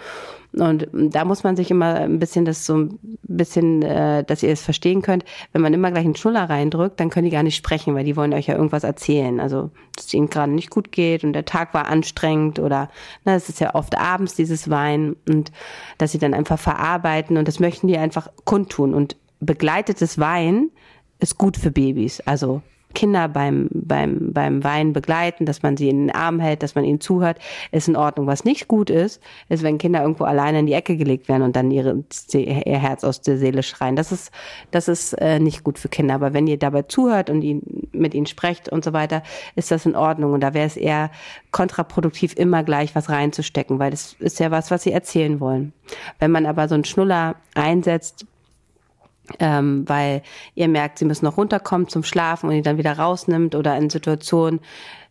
und 0.59 0.88
da 0.92 1.25
muss 1.25 1.44
man 1.44 1.57
sich 1.57 1.71
immer 1.71 1.94
ein 1.94 2.18
bisschen 2.18 2.44
das 2.44 2.66
so 2.66 2.77
ein 2.77 2.99
bisschen, 3.23 3.83
äh, 3.83 4.25
dass 4.25 4.42
ihr 4.42 4.51
es 4.51 4.62
verstehen 4.62 5.03
könnt. 5.03 5.25
Wenn 5.53 5.62
man 5.62 5.75
immer 5.75 5.90
gleich 5.90 6.05
einen 6.05 6.16
Schnuller 6.16 6.51
reindrückt, 6.51 6.99
dann 7.01 7.11
können 7.11 7.27
die 7.27 7.31
gar 7.31 7.42
nicht 7.42 7.57
sprechen, 7.57 7.94
weil 7.94 8.05
die 8.05 8.16
wollen 8.16 8.35
euch 8.35 8.47
ja 8.47 8.55
irgendwas 8.55 8.85
erzählen. 8.85 9.40
Also, 9.40 9.71
dass 9.94 10.07
es 10.07 10.14
ihnen 10.14 10.31
gerade 10.31 10.53
nicht 10.53 10.71
gut 10.71 10.92
geht 10.92 11.25
und 11.25 11.33
der 11.33 11.44
Tag 11.44 11.75
war 11.75 11.87
anstrengend 11.87 12.59
oder, 12.59 12.90
na, 13.25 13.35
es 13.35 13.49
ist 13.49 13.61
ja 13.61 13.75
oft 13.75 13.97
abends 13.97 14.35
dieses 14.35 14.68
Wein 14.71 15.16
und 15.29 15.53
dass 15.99 16.12
sie 16.12 16.18
dann 16.18 16.35
einfach 16.35 16.59
verarbeiten 16.59 17.37
und 17.37 17.49
das 17.49 17.61
möchten 17.61 17.87
die 17.87 17.99
einfach 17.99 18.29
kundtun 18.44 18.94
und 18.94 19.16
begleitetes 19.40 20.18
Wein 20.18 20.71
ist 21.21 21.38
gut 21.38 21.57
für 21.57 21.71
Babys. 21.71 22.21
Also 22.21 22.62
Kinder 22.94 23.29
beim, 23.29 23.68
beim, 23.72 24.33
beim 24.33 24.64
Weinen 24.64 24.92
begleiten, 24.92 25.44
dass 25.44 25.62
man 25.62 25.77
sie 25.77 25.88
in 25.88 26.07
den 26.07 26.14
Arm 26.14 26.40
hält, 26.40 26.62
dass 26.62 26.74
man 26.74 26.85
ihnen 26.85 27.01
zuhört, 27.01 27.38
ist 27.70 27.88
in 27.88 27.96
Ordnung. 27.96 28.27
Was 28.27 28.44
nicht 28.44 28.66
gut 28.66 28.90
ist, 28.90 29.22
ist, 29.48 29.62
wenn 29.62 29.79
Kinder 29.79 30.03
irgendwo 30.03 30.24
alleine 30.24 30.61
in 30.61 30.66
die 30.66 30.72
Ecke 30.72 30.96
gelegt 30.96 31.29
werden 31.29 31.42
und 31.42 31.55
dann 31.55 31.70
ihre, 31.70 32.03
ihr 32.33 32.79
Herz 32.79 33.05
aus 33.05 33.20
der 33.20 33.38
Seele 33.38 33.62
schreien. 33.62 33.94
Das 33.94 34.11
ist, 34.11 34.33
das 34.70 34.88
ist 34.88 35.12
äh, 35.14 35.38
nicht 35.38 35.64
gut 35.64 35.79
für 35.79 35.88
Kinder. 35.88 36.14
Aber 36.14 36.33
wenn 36.33 36.46
ihr 36.46 36.59
dabei 36.59 36.83
zuhört 36.83 37.31
und 37.31 37.42
ihn, 37.42 37.88
mit 37.92 38.14
ihnen 38.14 38.27
sprecht 38.27 38.68
und 38.68 38.85
so 38.85 38.92
weiter, 38.92 39.22
ist 39.55 39.70
das 39.70 39.85
in 39.85 39.94
Ordnung. 39.94 40.33
Und 40.33 40.40
da 40.40 40.55
wäre 40.55 40.66
es 40.66 40.77
eher 40.77 41.11
kontraproduktiv, 41.51 42.35
immer 42.37 42.62
gleich 42.62 42.94
was 42.94 43.11
reinzustecken, 43.11 43.79
weil 43.79 43.90
das 43.90 44.14
ist 44.18 44.40
ja 44.40 44.51
was, 44.51 44.70
was 44.70 44.83
sie 44.83 44.92
erzählen 44.92 45.40
wollen. 45.40 45.72
Wenn 46.18 46.31
man 46.31 46.46
aber 46.46 46.68
so 46.68 46.74
einen 46.74 46.85
Schnuller 46.85 47.37
einsetzt, 47.55 48.27
ähm, 49.38 49.85
weil 49.88 50.23
ihr 50.55 50.69
merkt, 50.69 50.99
sie 50.99 51.05
müssen 51.05 51.25
noch 51.25 51.37
runterkommen 51.37 51.88
zum 51.88 52.03
Schlafen 52.03 52.49
und 52.49 52.57
ihr 52.57 52.62
dann 52.62 52.79
wieder 52.79 52.99
rausnimmt 52.99 53.55
oder 53.55 53.77
in 53.77 53.91
Situationen, 53.91 54.61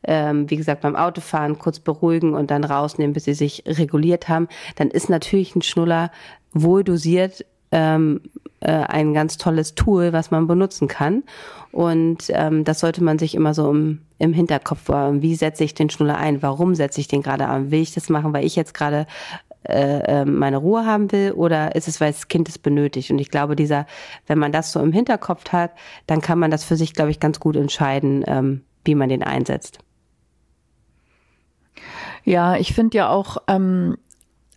ähm, 0.04 0.50
wie 0.50 0.58
gesagt, 0.58 0.82
beim 0.82 0.96
Autofahren 0.96 1.58
kurz 1.60 1.80
beruhigen 1.80 2.34
und 2.34 2.52
dann 2.52 2.64
rausnehmen, 2.64 3.14
bis 3.14 3.26
sie 3.26 3.34
sich 3.34 3.64
reguliert 3.66 4.30
haben, 4.30 4.48
dann 4.76 4.90
ist 4.90 5.10
natürlich 5.10 5.56
ein 5.56 5.62
Schnuller 5.62 6.12
wohl 6.54 6.84
dosiert 6.84 7.46
ähm, 7.72 8.22
äh, 8.60 8.72
ein 8.72 9.14
ganz 9.14 9.38
tolles 9.38 9.76
Tool, 9.76 10.14
was 10.14 10.32
man 10.32 10.48
benutzen 10.48 10.88
kann. 10.88 11.24
Und 11.72 12.26
ähm, 12.30 12.64
das 12.64 12.80
sollte 12.80 13.04
man 13.04 13.20
sich 13.20 13.36
immer 13.36 13.54
so 13.54 13.70
im, 13.70 14.02
im 14.18 14.34
Hinterkopf 14.34 14.86
behalten. 14.86 15.22
Wie 15.22 15.36
setze 15.36 15.64
ich 15.64 15.76
den 15.76 15.90
Schnuller 15.90 16.18
ein? 16.18 16.42
Warum 16.42 16.74
setze 16.76 17.02
ich 17.02 17.08
den 17.08 17.22
gerade 17.22 17.48
an? 17.48 17.72
Will 17.72 17.82
ich 17.82 17.94
das 17.94 18.10
machen, 18.10 18.34
weil 18.34 18.46
ich 18.46 18.56
jetzt 18.56 18.74
gerade 18.74 19.06
äh, 19.68 20.22
ähm, 20.22 20.38
meine 20.38 20.58
Ruhe 20.58 20.86
haben 20.86 21.12
will 21.12 21.34
oder 21.34 21.76
ist 21.76 21.88
es, 21.88 22.00
weil 22.02 22.12
das 22.12 22.28
Kind 22.28 22.50
es 22.50 22.58
benötigt? 22.58 23.12
Und 23.12 23.20
ich 23.20 23.30
glaube, 23.30 23.56
dieser, 23.56 23.86
wenn 24.26 24.40
man 24.40 24.52
das 24.52 24.72
so 24.72 24.80
im 24.80 24.92
Hinterkopf 24.92 25.52
hat, 25.52 25.72
dann 26.06 26.22
kann 26.22 26.40
man 26.40 26.52
das 26.52 26.64
für 26.64 26.76
sich, 26.76 26.94
glaube 26.94 27.12
ich, 27.12 27.20
ganz 27.20 27.40
gut 27.40 27.56
entscheiden, 27.56 28.24
ähm, 28.28 28.64
wie 28.86 28.96
man 28.96 29.10
den 29.10 29.24
einsetzt. 29.24 29.80
Ja, 32.24 32.56
ich 32.56 32.74
finde 32.74 32.98
ja 32.98 33.10
auch, 33.10 33.38
ähm, 33.48 33.98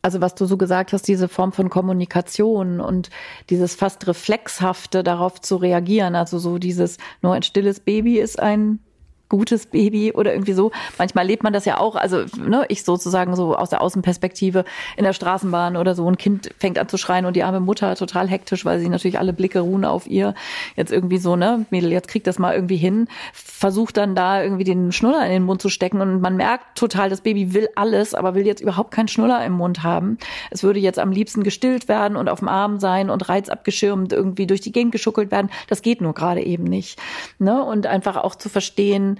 also 0.03 0.20
was 0.20 0.35
du 0.35 0.46
so 0.46 0.57
gesagt 0.57 0.92
hast, 0.92 1.07
diese 1.07 1.29
Form 1.29 1.53
von 1.53 1.68
Kommunikation 1.68 2.81
und 2.81 3.11
dieses 3.51 3.75
fast 3.75 4.07
reflexhafte 4.07 5.03
darauf 5.03 5.40
zu 5.40 5.57
reagieren, 5.57 6.14
also 6.14 6.38
so 6.38 6.59
dieses 6.59 6.96
nur 7.23 7.35
ein 7.35 7.42
stilles 7.42 7.81
Baby 7.81 8.18
ist 8.18 8.40
ein 8.40 8.81
gutes 9.30 9.66
Baby 9.66 10.12
oder 10.12 10.34
irgendwie 10.34 10.52
so. 10.52 10.70
Manchmal 10.98 11.26
lebt 11.26 11.42
man 11.42 11.54
das 11.54 11.64
ja 11.64 11.78
auch, 11.78 11.96
also 11.96 12.24
ne, 12.36 12.66
ich 12.68 12.84
sozusagen 12.84 13.34
so 13.36 13.56
aus 13.56 13.70
der 13.70 13.80
Außenperspektive 13.80 14.64
in 14.98 15.04
der 15.04 15.14
Straßenbahn 15.14 15.78
oder 15.78 15.94
so, 15.94 16.06
ein 16.10 16.18
Kind 16.18 16.50
fängt 16.58 16.78
an 16.78 16.88
zu 16.88 16.98
schreien 16.98 17.24
und 17.24 17.34
die 17.34 17.44
arme 17.44 17.60
Mutter 17.60 17.94
total 17.94 18.28
hektisch, 18.28 18.66
weil 18.66 18.80
sie 18.80 18.88
natürlich 18.88 19.18
alle 19.18 19.32
Blicke 19.32 19.60
ruhen 19.60 19.86
auf 19.86 20.06
ihr. 20.06 20.34
Jetzt 20.76 20.92
irgendwie 20.92 21.18
so, 21.18 21.36
ne, 21.36 21.64
Mädel, 21.70 21.92
jetzt 21.92 22.08
kriegt 22.08 22.26
das 22.26 22.38
mal 22.38 22.54
irgendwie 22.54 22.76
hin, 22.76 23.08
versucht 23.32 23.96
dann 23.96 24.14
da 24.14 24.42
irgendwie 24.42 24.64
den 24.64 24.92
Schnuller 24.92 25.24
in 25.24 25.32
den 25.32 25.44
Mund 25.44 25.62
zu 25.62 25.68
stecken 25.68 26.00
und 26.00 26.20
man 26.20 26.36
merkt 26.36 26.76
total, 26.76 27.08
das 27.08 27.20
Baby 27.20 27.54
will 27.54 27.68
alles, 27.76 28.14
aber 28.14 28.34
will 28.34 28.46
jetzt 28.46 28.60
überhaupt 28.60 28.90
keinen 28.90 29.08
Schnuller 29.08 29.44
im 29.44 29.52
Mund 29.52 29.84
haben. 29.84 30.18
Es 30.50 30.64
würde 30.64 30.80
jetzt 30.80 30.98
am 30.98 31.12
liebsten 31.12 31.44
gestillt 31.44 31.88
werden 31.88 32.16
und 32.16 32.28
auf 32.28 32.40
dem 32.40 32.48
Arm 32.48 32.80
sein 32.80 33.10
und 33.10 33.28
reizabgeschirmt 33.28 34.12
irgendwie 34.12 34.46
durch 34.48 34.60
die 34.60 34.72
Gegend 34.72 34.90
geschuckelt 34.90 35.30
werden. 35.30 35.50
Das 35.68 35.82
geht 35.82 36.00
nur 36.00 36.14
gerade 36.14 36.42
eben 36.42 36.64
nicht. 36.64 36.98
Ne? 37.38 37.62
Und 37.62 37.86
einfach 37.86 38.16
auch 38.16 38.34
zu 38.34 38.48
verstehen, 38.48 39.19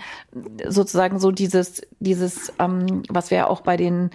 sozusagen 0.67 1.19
so 1.19 1.31
dieses, 1.31 1.83
dieses, 1.99 2.53
ähm, 2.59 3.03
was 3.09 3.31
wir 3.31 3.49
auch 3.49 3.61
bei 3.61 3.77
den 3.77 4.11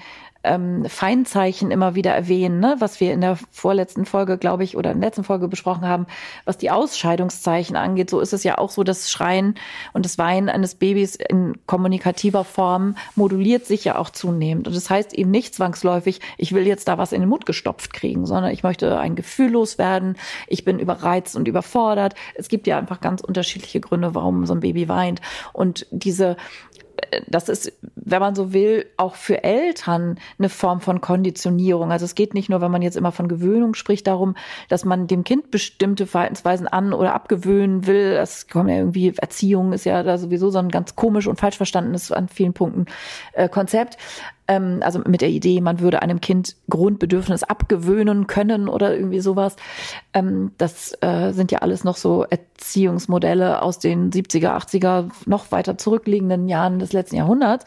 ähm, 0.46 0.86
Feindzeichen 0.86 1.72
immer 1.72 1.96
wieder 1.96 2.12
erwähnen, 2.12 2.60
ne? 2.60 2.76
was 2.80 3.00
wir 3.00 3.12
in 3.14 3.22
der 3.22 3.38
vorletzten 3.52 4.06
Folge, 4.06 4.38
glaube 4.38 4.64
ich, 4.64 4.78
oder 4.78 4.92
in 4.92 5.02
der 5.02 5.10
letzten 5.10 5.24
Folge 5.24 5.48
besprochen 5.48 5.88
haben, 5.88 6.08
was 6.46 6.58
die 6.58 6.72
Ausscheidungszeichen 6.72 7.76
angeht. 7.76 8.10
So 8.10 8.20
ist 8.20 8.34
es 8.34 8.44
ja 8.44 8.58
auch 8.58 8.70
so, 8.70 8.84
das 8.84 9.12
Schreien 9.12 9.56
und 9.94 10.06
das 10.06 10.18
Weinen 10.18 10.50
eines 10.50 10.76
Babys 10.76 11.16
in 11.16 11.58
kommunikativer 11.66 12.44
Form 12.44 12.96
moduliert 13.16 13.66
sich 13.66 13.84
ja 13.84 13.98
auch 13.98 14.10
zunehmend. 14.10 14.68
Und 14.68 14.76
das 14.76 14.90
heißt 14.90 15.14
eben 15.14 15.32
nicht 15.32 15.56
zwangsläufig, 15.56 16.22
ich 16.38 16.54
will 16.54 16.68
jetzt 16.68 16.88
da 16.88 16.98
was 16.98 17.12
in 17.12 17.22
den 17.22 17.30
Mund 17.30 17.46
gestopft 17.46 17.94
kriegen, 17.94 18.26
sondern 18.26 18.52
ich 18.52 18.64
möchte 18.64 19.00
ein 19.00 19.16
Gefühl 19.16 19.52
loswerden, 19.52 20.18
ich 20.48 20.64
bin 20.64 20.80
überreizt 20.80 21.36
und 21.36 21.48
überfordert. 21.48 22.16
Es 22.36 22.48
gibt 22.48 22.68
ja 22.68 22.78
einfach 22.78 23.02
ganz 23.02 23.22
unterschiedliche 23.22 23.80
Gründe, 23.80 24.16
warum 24.16 24.46
so 24.46 24.54
ein 24.54 24.60
Baby 24.60 24.88
weint. 24.88 25.22
Und 25.54 25.88
diese 25.92 26.38
das 27.28 27.50
ist, 27.50 27.74
wenn 27.96 28.20
man 28.20 28.36
so 28.36 28.54
will, 28.54 28.86
auch 28.98 29.16
für 29.16 29.44
Eltern 29.44 30.20
eine 30.38 30.50
Form 30.50 30.82
von 30.82 31.02
Konditionierung. 31.02 31.92
Also 31.92 32.06
es 32.06 32.16
geht 32.16 32.34
nicht 32.34 32.50
nur, 32.50 32.62
wenn 32.62 32.72
man 32.72 32.82
jetzt 32.82 32.98
immer 32.98 33.12
von 33.12 33.28
Gewöhnung 33.28 33.74
spricht, 33.74 34.08
darum, 34.08 34.36
dass 34.70 34.86
man 34.86 35.08
dem 35.08 35.24
Kind 35.24 35.52
bestimmte 35.52 36.06
Verhaltensweisen 36.06 36.68
an- 36.68 36.94
oder 36.94 37.14
abgewöhnen 37.14 37.88
will. 37.88 38.14
Das 38.14 38.48
kommt 38.48 38.70
ja 38.70 38.78
irgendwie, 38.78 39.14
Erziehung 39.18 39.74
ist 39.74 39.86
ja 39.86 40.04
da 40.04 40.18
sowieso 40.18 40.50
so 40.50 40.60
ein 40.60 40.70
ganz 40.70 40.96
komisch 40.96 41.28
und 41.28 41.40
falsch 41.40 41.58
verstandenes 41.58 42.12
an 42.12 42.28
vielen 42.28 42.54
Punkten 42.54 42.86
äh, 43.34 43.50
Konzept 43.50 43.98
ähm, 44.48 44.80
also 44.82 45.00
mit 45.00 45.22
der 45.22 45.30
Idee, 45.30 45.62
man 45.62 45.80
würde 45.80 46.02
einem 46.02 46.22
Kind 46.22 46.56
Grundbedürfnis 46.70 47.44
abgewöhnen 47.44 48.28
können 48.28 48.68
oder 48.68 48.96
irgendwie 48.96 49.20
sowas. 49.20 49.56
Ähm, 50.14 50.52
das 50.58 50.94
äh, 51.02 51.32
sind 51.32 51.52
ja 51.52 51.60
alles 51.60 51.84
noch 51.84 51.98
so 51.98 52.24
Erziehungsmodelle 52.24 53.62
aus 53.62 53.80
den 53.80 54.12
70er, 54.12 54.56
80er, 54.56 55.10
noch 55.26 55.52
weiter 55.52 55.78
zurückliegenden 55.78 56.48
Jahren 56.48 56.80
des 56.80 56.94
letzten 56.94 57.16
Jahrhunderts 57.16 57.66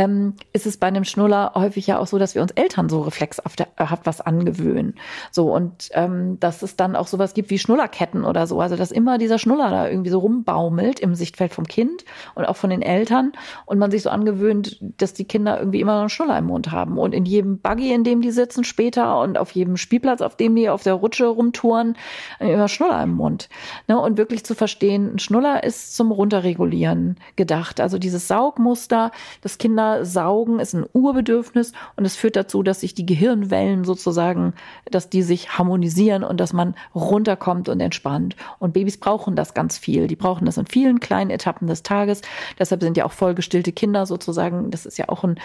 ähm, 0.00 0.34
ist 0.52 0.66
es 0.66 0.76
bei 0.76 0.86
einem 0.86 1.04
Schnuller 1.04 1.52
häufig 1.54 1.86
ja 1.86 1.98
auch 1.98 2.06
so, 2.06 2.18
dass 2.18 2.34
wir 2.34 2.42
uns 2.42 2.52
Eltern 2.52 2.88
so 2.88 3.02
reflexhaft 3.02 3.66
was 4.04 4.20
angewöhnen. 4.20 4.94
So 5.30 5.52
und 5.52 5.90
ähm, 5.92 6.38
dass 6.40 6.62
es 6.62 6.76
dann 6.76 6.96
auch 6.96 7.06
sowas 7.06 7.34
gibt 7.34 7.50
wie 7.50 7.58
Schnullerketten 7.58 8.24
oder 8.24 8.46
so. 8.46 8.60
Also 8.60 8.76
dass 8.76 8.92
immer 8.92 9.18
dieser 9.18 9.38
Schnuller 9.38 9.68
da 9.68 9.88
irgendwie 9.88 10.10
so 10.10 10.20
rumbaumelt 10.20 11.00
im 11.00 11.14
Sichtfeld 11.14 11.52
vom 11.52 11.66
Kind 11.66 12.04
und 12.34 12.44
auch 12.46 12.56
von 12.56 12.70
den 12.70 12.82
Eltern 12.82 13.32
und 13.66 13.78
man 13.78 13.90
sich 13.90 14.02
so 14.02 14.10
angewöhnt, 14.10 14.78
dass 14.80 15.12
die 15.12 15.24
Kinder 15.24 15.58
irgendwie 15.58 15.80
immer 15.80 15.99
einen 16.00 16.10
Schnuller 16.10 16.38
im 16.38 16.46
Mund 16.46 16.70
haben 16.70 16.98
und 16.98 17.14
in 17.14 17.24
jedem 17.24 17.58
Buggy, 17.58 17.92
in 17.92 18.04
dem 18.04 18.20
die 18.20 18.30
sitzen 18.30 18.64
später 18.64 19.20
und 19.20 19.38
auf 19.38 19.52
jedem 19.52 19.76
Spielplatz, 19.76 20.20
auf 20.20 20.36
dem 20.36 20.56
die 20.56 20.68
auf 20.68 20.82
der 20.82 20.94
Rutsche 20.94 21.26
rumtouren, 21.26 21.96
immer 22.38 22.68
Schnuller 22.68 23.02
im 23.02 23.14
Mund. 23.14 23.48
Ne? 23.88 23.98
Und 23.98 24.18
wirklich 24.18 24.44
zu 24.44 24.54
verstehen, 24.54 25.14
ein 25.14 25.18
Schnuller 25.18 25.64
ist 25.64 25.96
zum 25.96 26.10
Runterregulieren 26.10 27.16
gedacht. 27.36 27.80
Also 27.80 27.98
dieses 27.98 28.28
Saugmuster, 28.28 29.10
das 29.40 29.58
Kinder 29.58 30.04
saugen 30.04 30.58
ist 30.58 30.74
ein 30.74 30.86
Urbedürfnis 30.92 31.72
und 31.96 32.04
es 32.04 32.16
führt 32.16 32.36
dazu, 32.36 32.62
dass 32.62 32.80
sich 32.80 32.94
die 32.94 33.06
Gehirnwellen 33.06 33.84
sozusagen, 33.84 34.54
dass 34.90 35.10
die 35.10 35.22
sich 35.22 35.58
harmonisieren 35.58 36.24
und 36.24 36.38
dass 36.40 36.52
man 36.52 36.74
runterkommt 36.94 37.68
und 37.68 37.80
entspannt. 37.80 38.36
Und 38.58 38.72
Babys 38.72 38.98
brauchen 38.98 39.36
das 39.36 39.54
ganz 39.54 39.78
viel. 39.78 40.06
Die 40.06 40.16
brauchen 40.16 40.46
das 40.46 40.56
in 40.56 40.66
vielen 40.66 41.00
kleinen 41.00 41.30
Etappen 41.30 41.66
des 41.66 41.82
Tages. 41.82 42.22
Deshalb 42.58 42.82
sind 42.82 42.96
ja 42.96 43.04
auch 43.04 43.12
vollgestillte 43.12 43.72
Kinder 43.72 44.06
sozusagen, 44.06 44.70
das 44.70 44.86
ist 44.86 44.98
ja 44.98 45.08
auch 45.08 45.24
ein 45.24 45.38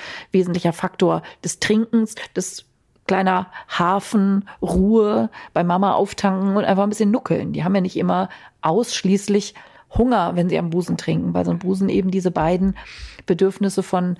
wesentlicher 0.46 0.74
Faktor 0.74 1.24
des 1.44 1.60
Trinkens, 1.60 2.16
des 2.36 2.66
kleiner 3.08 3.48
Hafen, 3.68 4.48
Ruhe, 4.62 5.30
bei 5.54 5.64
Mama 5.64 5.94
auftanken 5.94 6.56
und 6.56 6.66
einfach 6.66 6.84
ein 6.84 6.90
bisschen 6.90 7.12
nuckeln. 7.12 7.54
Die 7.54 7.64
haben 7.64 7.76
ja 7.76 7.82
nicht 7.82 7.98
immer 7.98 8.30
ausschließlich 8.62 9.54
Hunger, 9.98 10.36
wenn 10.36 10.50
sie 10.50 10.60
am 10.60 10.70
Busen 10.70 10.98
trinken, 10.98 11.34
weil 11.34 11.46
so 11.46 11.52
ein 11.52 11.60
Busen 11.60 11.90
eben 11.90 12.12
diese 12.12 12.32
beiden 12.32 12.76
Bedürfnisse 13.26 13.84
von 13.84 14.18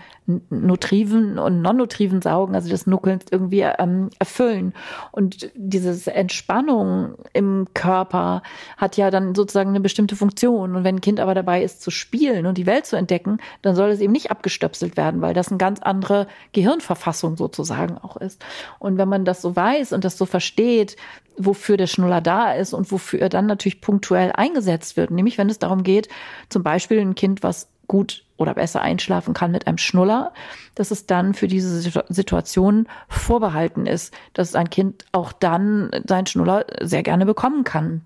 nutriven 0.50 1.38
und 1.38 1.62
non-nutriven 1.62 2.22
Saugen, 2.22 2.56
also 2.56 2.70
des 2.70 2.88
Nuckelns 2.88 3.26
irgendwie 3.30 3.62
ähm, 3.62 4.10
erfüllen. 4.20 4.74
Und 5.12 5.52
diese 5.56 6.14
Entspannung 6.14 7.16
im 7.34 7.68
Körper 7.74 8.42
hat 8.78 8.98
ja 8.98 9.12
dann 9.12 9.36
sozusagen 9.36 9.70
eine 9.70 9.80
bestimmte 9.80 10.16
Funktion. 10.16 10.76
Und 10.76 10.84
wenn 10.84 10.96
ein 10.96 11.02
Kind 11.02 11.20
aber 11.20 11.36
dabei 11.36 11.64
ist 11.64 11.82
zu 11.82 11.92
spielen 11.92 12.46
und 12.46 12.58
die 12.58 12.66
Welt 12.66 12.86
zu 12.86 12.96
entdecken, 12.96 13.38
dann 13.62 13.76
soll 13.76 13.90
es 13.90 14.00
eben 14.00 14.14
nicht 14.14 14.32
abgestöpselt 14.32 14.98
werden, 14.98 15.22
weil 15.22 15.34
das 15.34 15.50
eine 15.50 15.58
ganz 15.58 15.80
andere 15.82 16.28
Gehirnverfassung 16.54 17.38
sozusagen 17.38 17.98
auch 17.98 18.18
ist. 18.18 18.44
Und 18.80 18.98
wenn 18.98 19.10
man 19.10 19.26
das 19.26 19.42
so 19.42 19.56
weiß 19.56 19.94
und 19.94 20.04
das 20.04 20.18
so 20.18 20.26
versteht, 20.26 20.96
wofür 21.38 21.78
der 21.78 21.88
Schnuller 21.88 22.22
da 22.22 22.52
ist 22.54 22.74
und 22.74 22.92
wofür 22.92 23.20
er 23.22 23.30
dann 23.30 23.46
natürlich 23.46 23.82
punktuell 23.82 24.32
eingesetzt 24.32 24.98
wird. 24.98 25.12
Nämlich, 25.12 25.38
wenn 25.38 25.50
es 25.50 25.60
darum 25.60 25.84
geht, 25.84 26.10
zum 26.50 26.64
Beispiel 26.64 27.00
ein 27.00 27.16
Kind, 27.16 27.44
was 27.44 27.70
gut 27.88 28.24
oder 28.38 28.54
besser 28.54 28.82
einschlafen 28.82 29.34
kann 29.34 29.52
mit 29.52 29.68
einem 29.68 29.78
Schnuller, 29.78 30.34
dass 30.74 30.92
es 30.92 31.06
dann 31.06 31.34
für 31.34 31.48
diese 31.48 32.04
Situation 32.10 32.88
vorbehalten 33.08 33.86
ist, 33.86 34.14
dass 34.34 34.56
ein 34.56 34.70
Kind 34.70 35.06
auch 35.12 35.32
dann 35.32 35.92
seinen 36.06 36.26
Schnuller 36.26 36.66
sehr 36.82 37.04
gerne 37.04 37.26
bekommen 37.26 37.64
kann. 37.64 38.02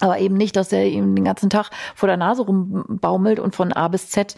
Aber 0.00 0.18
eben 0.18 0.36
nicht, 0.36 0.56
dass 0.56 0.72
er 0.72 0.86
ihm 0.86 1.14
den 1.14 1.24
ganzen 1.24 1.50
Tag 1.50 1.70
vor 1.94 2.06
der 2.06 2.16
Nase 2.16 2.42
rumbaumelt 2.42 3.40
und 3.40 3.56
von 3.56 3.72
A 3.72 3.88
bis 3.88 4.10
Z 4.10 4.36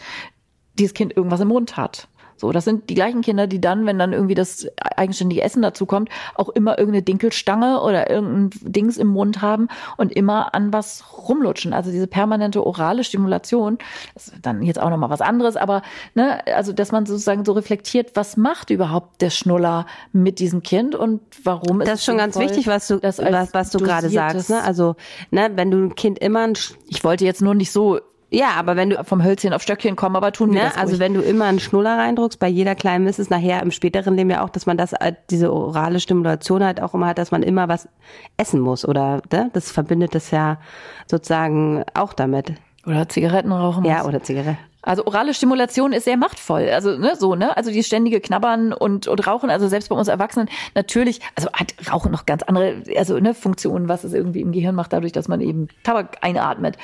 dieses 0.77 0.93
Kind 0.93 1.15
irgendwas 1.15 1.41
im 1.41 1.49
Mund 1.49 1.77
hat. 1.77 2.07
So, 2.39 2.51
das 2.51 2.65
sind 2.65 2.89
die 2.89 2.95
gleichen 2.95 3.21
Kinder, 3.21 3.47
die 3.47 3.59
dann, 3.59 3.85
wenn 3.85 3.99
dann 3.99 4.13
irgendwie 4.13 4.35
das 4.35 4.67
eigenständige 4.95 5.41
Essen 5.41 5.61
dazu 5.61 5.85
kommt, 5.85 6.09
auch 6.35 6.49
immer 6.49 6.77
irgendeine 6.77 7.03
Dinkelstange 7.03 7.81
oder 7.81 8.09
irgendein 8.09 8.49
Dings 8.61 8.97
im 8.97 9.07
Mund 9.07 9.41
haben 9.41 9.67
und 9.97 10.11
immer 10.11 10.55
an 10.55 10.71
was 10.71 11.03
rumlutschen. 11.27 11.73
Also 11.73 11.91
diese 11.91 12.07
permanente 12.07 12.65
orale 12.65 13.03
Stimulation, 13.03 13.77
das 14.13 14.29
ist 14.29 14.45
dann 14.45 14.63
jetzt 14.63 14.79
auch 14.79 14.89
nochmal 14.89 15.09
was 15.09 15.21
anderes, 15.21 15.57
aber 15.57 15.81
ne, 16.15 16.45
also 16.47 16.71
dass 16.71 16.91
man 16.91 17.05
sozusagen 17.05 17.45
so 17.45 17.51
reflektiert, 17.51 18.11
was 18.15 18.37
macht 18.37 18.69
überhaupt 18.69 19.21
der 19.21 19.29
Schnuller 19.29 19.85
mit 20.13 20.39
diesem 20.39 20.63
Kind 20.63 20.95
und 20.95 21.21
warum 21.43 21.81
ist 21.81 21.87
Das 21.87 21.99
ist 21.99 22.05
schon 22.05 22.17
ganz 22.17 22.37
wichtig, 22.39 22.67
was 22.67 22.87
du, 22.87 23.01
was, 23.01 23.19
was 23.19 23.69
du 23.71 23.79
gerade 23.79 24.09
sagst. 24.09 24.49
Ne? 24.49 24.63
Also, 24.63 24.95
ne, 25.31 25.51
wenn 25.55 25.71
du 25.71 25.77
ein 25.77 25.95
Kind 25.95 26.19
immer 26.19 26.47
ein 26.47 26.53
Ich 26.87 27.03
wollte 27.03 27.25
jetzt 27.25 27.41
nur 27.41 27.53
nicht 27.53 27.71
so 27.71 27.99
ja, 28.31 28.51
aber 28.57 28.75
wenn 28.75 28.91
du 28.91 29.03
vom 29.03 29.23
Hölzchen 29.23 29.53
auf 29.53 29.61
Stöckchen 29.61 29.95
kommen, 29.95 30.15
aber 30.15 30.31
tun 30.31 30.53
wir 30.53 30.61
ne? 30.61 30.65
das 30.67 30.77
Also 30.77 30.91
ruhig. 30.91 30.99
wenn 30.99 31.13
du 31.15 31.21
immer 31.21 31.45
einen 31.45 31.59
Schnuller 31.59 31.97
reindruckst, 31.97 32.39
bei 32.39 32.47
jeder 32.47 32.75
kleinen 32.75 33.07
ist 33.07 33.19
es 33.19 33.29
nachher 33.29 33.61
im 33.61 33.71
späteren 33.71 34.15
Leben 34.15 34.29
ja 34.29 34.43
auch, 34.43 34.49
dass 34.49 34.65
man 34.65 34.77
das 34.77 34.93
äh, 34.93 35.13
diese 35.29 35.51
orale 35.51 35.99
Stimulation 35.99 36.63
halt 36.63 36.81
auch 36.81 36.93
immer 36.93 37.07
hat, 37.07 37.17
dass 37.17 37.31
man 37.31 37.41
immer 37.43 37.67
was 37.67 37.89
essen 38.37 38.59
muss 38.59 38.87
oder 38.87 39.21
ne? 39.31 39.49
das 39.53 39.71
verbindet 39.71 40.13
das 40.13 40.31
ja 40.31 40.59
sozusagen 41.07 41.83
auch 41.93 42.13
damit. 42.13 42.53
Oder 42.85 43.09
Zigaretten 43.09 43.51
rauchen 43.51 43.83
muss. 43.83 43.91
Ja, 43.91 44.05
oder 44.05 44.21
Zigaretten. 44.21 44.68
Also 44.89 45.05
orale 45.05 45.35
Stimulation 45.35 45.93
ist 45.93 46.05
sehr 46.05 46.17
machtvoll. 46.17 46.67
Also 46.67 46.97
ne, 46.97 47.15
so 47.15 47.35
ne, 47.35 47.55
also 47.55 47.69
die 47.69 47.83
ständige 47.83 48.19
Knabbern 48.19 48.73
und 48.73 49.07
und 49.07 49.27
Rauchen. 49.27 49.51
Also 49.51 49.67
selbst 49.67 49.89
bei 49.89 49.95
uns 49.95 50.07
Erwachsenen 50.07 50.49
natürlich. 50.73 51.19
Also 51.35 51.51
hat 51.53 51.75
Rauchen 51.91 52.11
noch 52.11 52.25
ganz 52.25 52.41
andere, 52.41 52.81
also 52.97 53.19
ne 53.19 53.35
Funktionen, 53.35 53.87
was 53.87 54.03
es 54.03 54.13
irgendwie 54.13 54.41
im 54.41 54.51
Gehirn 54.51 54.73
macht, 54.73 54.91
dadurch, 54.91 55.11
dass 55.11 55.27
man 55.27 55.41
eben 55.41 55.67
Tabak 55.83 56.17
einatmet. 56.21 56.75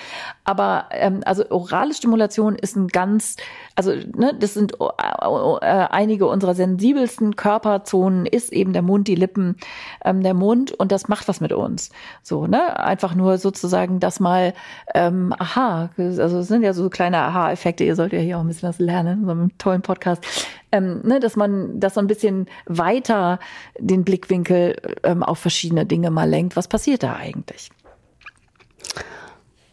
Aber 0.44 0.86
ähm, 0.92 1.22
also 1.26 1.50
orale 1.50 1.96
Stimulation 1.96 2.56
ist 2.56 2.76
ein 2.76 2.90
ganz, 2.90 3.38
also 3.76 3.92
ne, 3.92 4.34
das 4.40 4.54
sind 4.54 4.74
äh, 4.80 5.66
einige 5.66 6.28
unserer 6.28 6.56
sensibelsten 6.56 7.36
Körperzonen 7.36 8.26
ist 8.26 8.54
eben 8.54 8.74
der 8.74 8.82
Mund, 8.82 9.08
die 9.08 9.16
Lippen, 9.16 9.58
ähm, 10.04 10.24
der 10.24 10.34
Mund 10.34 10.72
und 10.72 10.92
das 10.92 11.08
macht 11.08 11.28
was 11.28 11.42
mit 11.42 11.52
uns. 11.52 11.90
So 12.24 12.48
ne, 12.48 12.80
einfach 12.80 13.16
nur 13.16 13.38
sozusagen 13.38 14.00
das 14.00 14.20
mal, 14.20 14.54
ähm, 14.94 15.34
aha, 15.38 15.90
also 15.98 16.40
es 16.40 16.48
sind 16.48 16.64
ja 16.64 16.74
so 16.74 16.90
kleine 16.90 17.18
Aha-Effekte 17.18 17.84
ihr 17.84 17.96
sollt 17.96 18.14
ja 18.14 18.20
hier 18.20 18.38
auch 18.38 18.42
ein 18.42 18.48
bisschen 18.48 18.70
was 18.70 18.80
lernen, 18.80 19.26
so 19.26 19.32
einem 19.32 19.58
tollen 19.58 19.82
Podcast, 19.82 20.24
ähm, 20.72 21.02
ne, 21.04 21.20
dass 21.20 21.36
man 21.36 21.80
das 21.80 21.96
so 21.96 22.00
ein 22.00 22.08
bisschen 22.08 22.48
weiter 22.66 23.40
den 23.78 24.04
Blickwinkel 24.06 24.76
ähm, 25.04 25.22
auf 25.22 25.40
verschiedene 25.40 25.86
Dinge 25.86 26.12
mal 26.12 26.30
lenkt. 26.30 26.56
Was 26.56 26.68
passiert 26.68 27.04
da 27.04 27.16
eigentlich? 27.16 27.70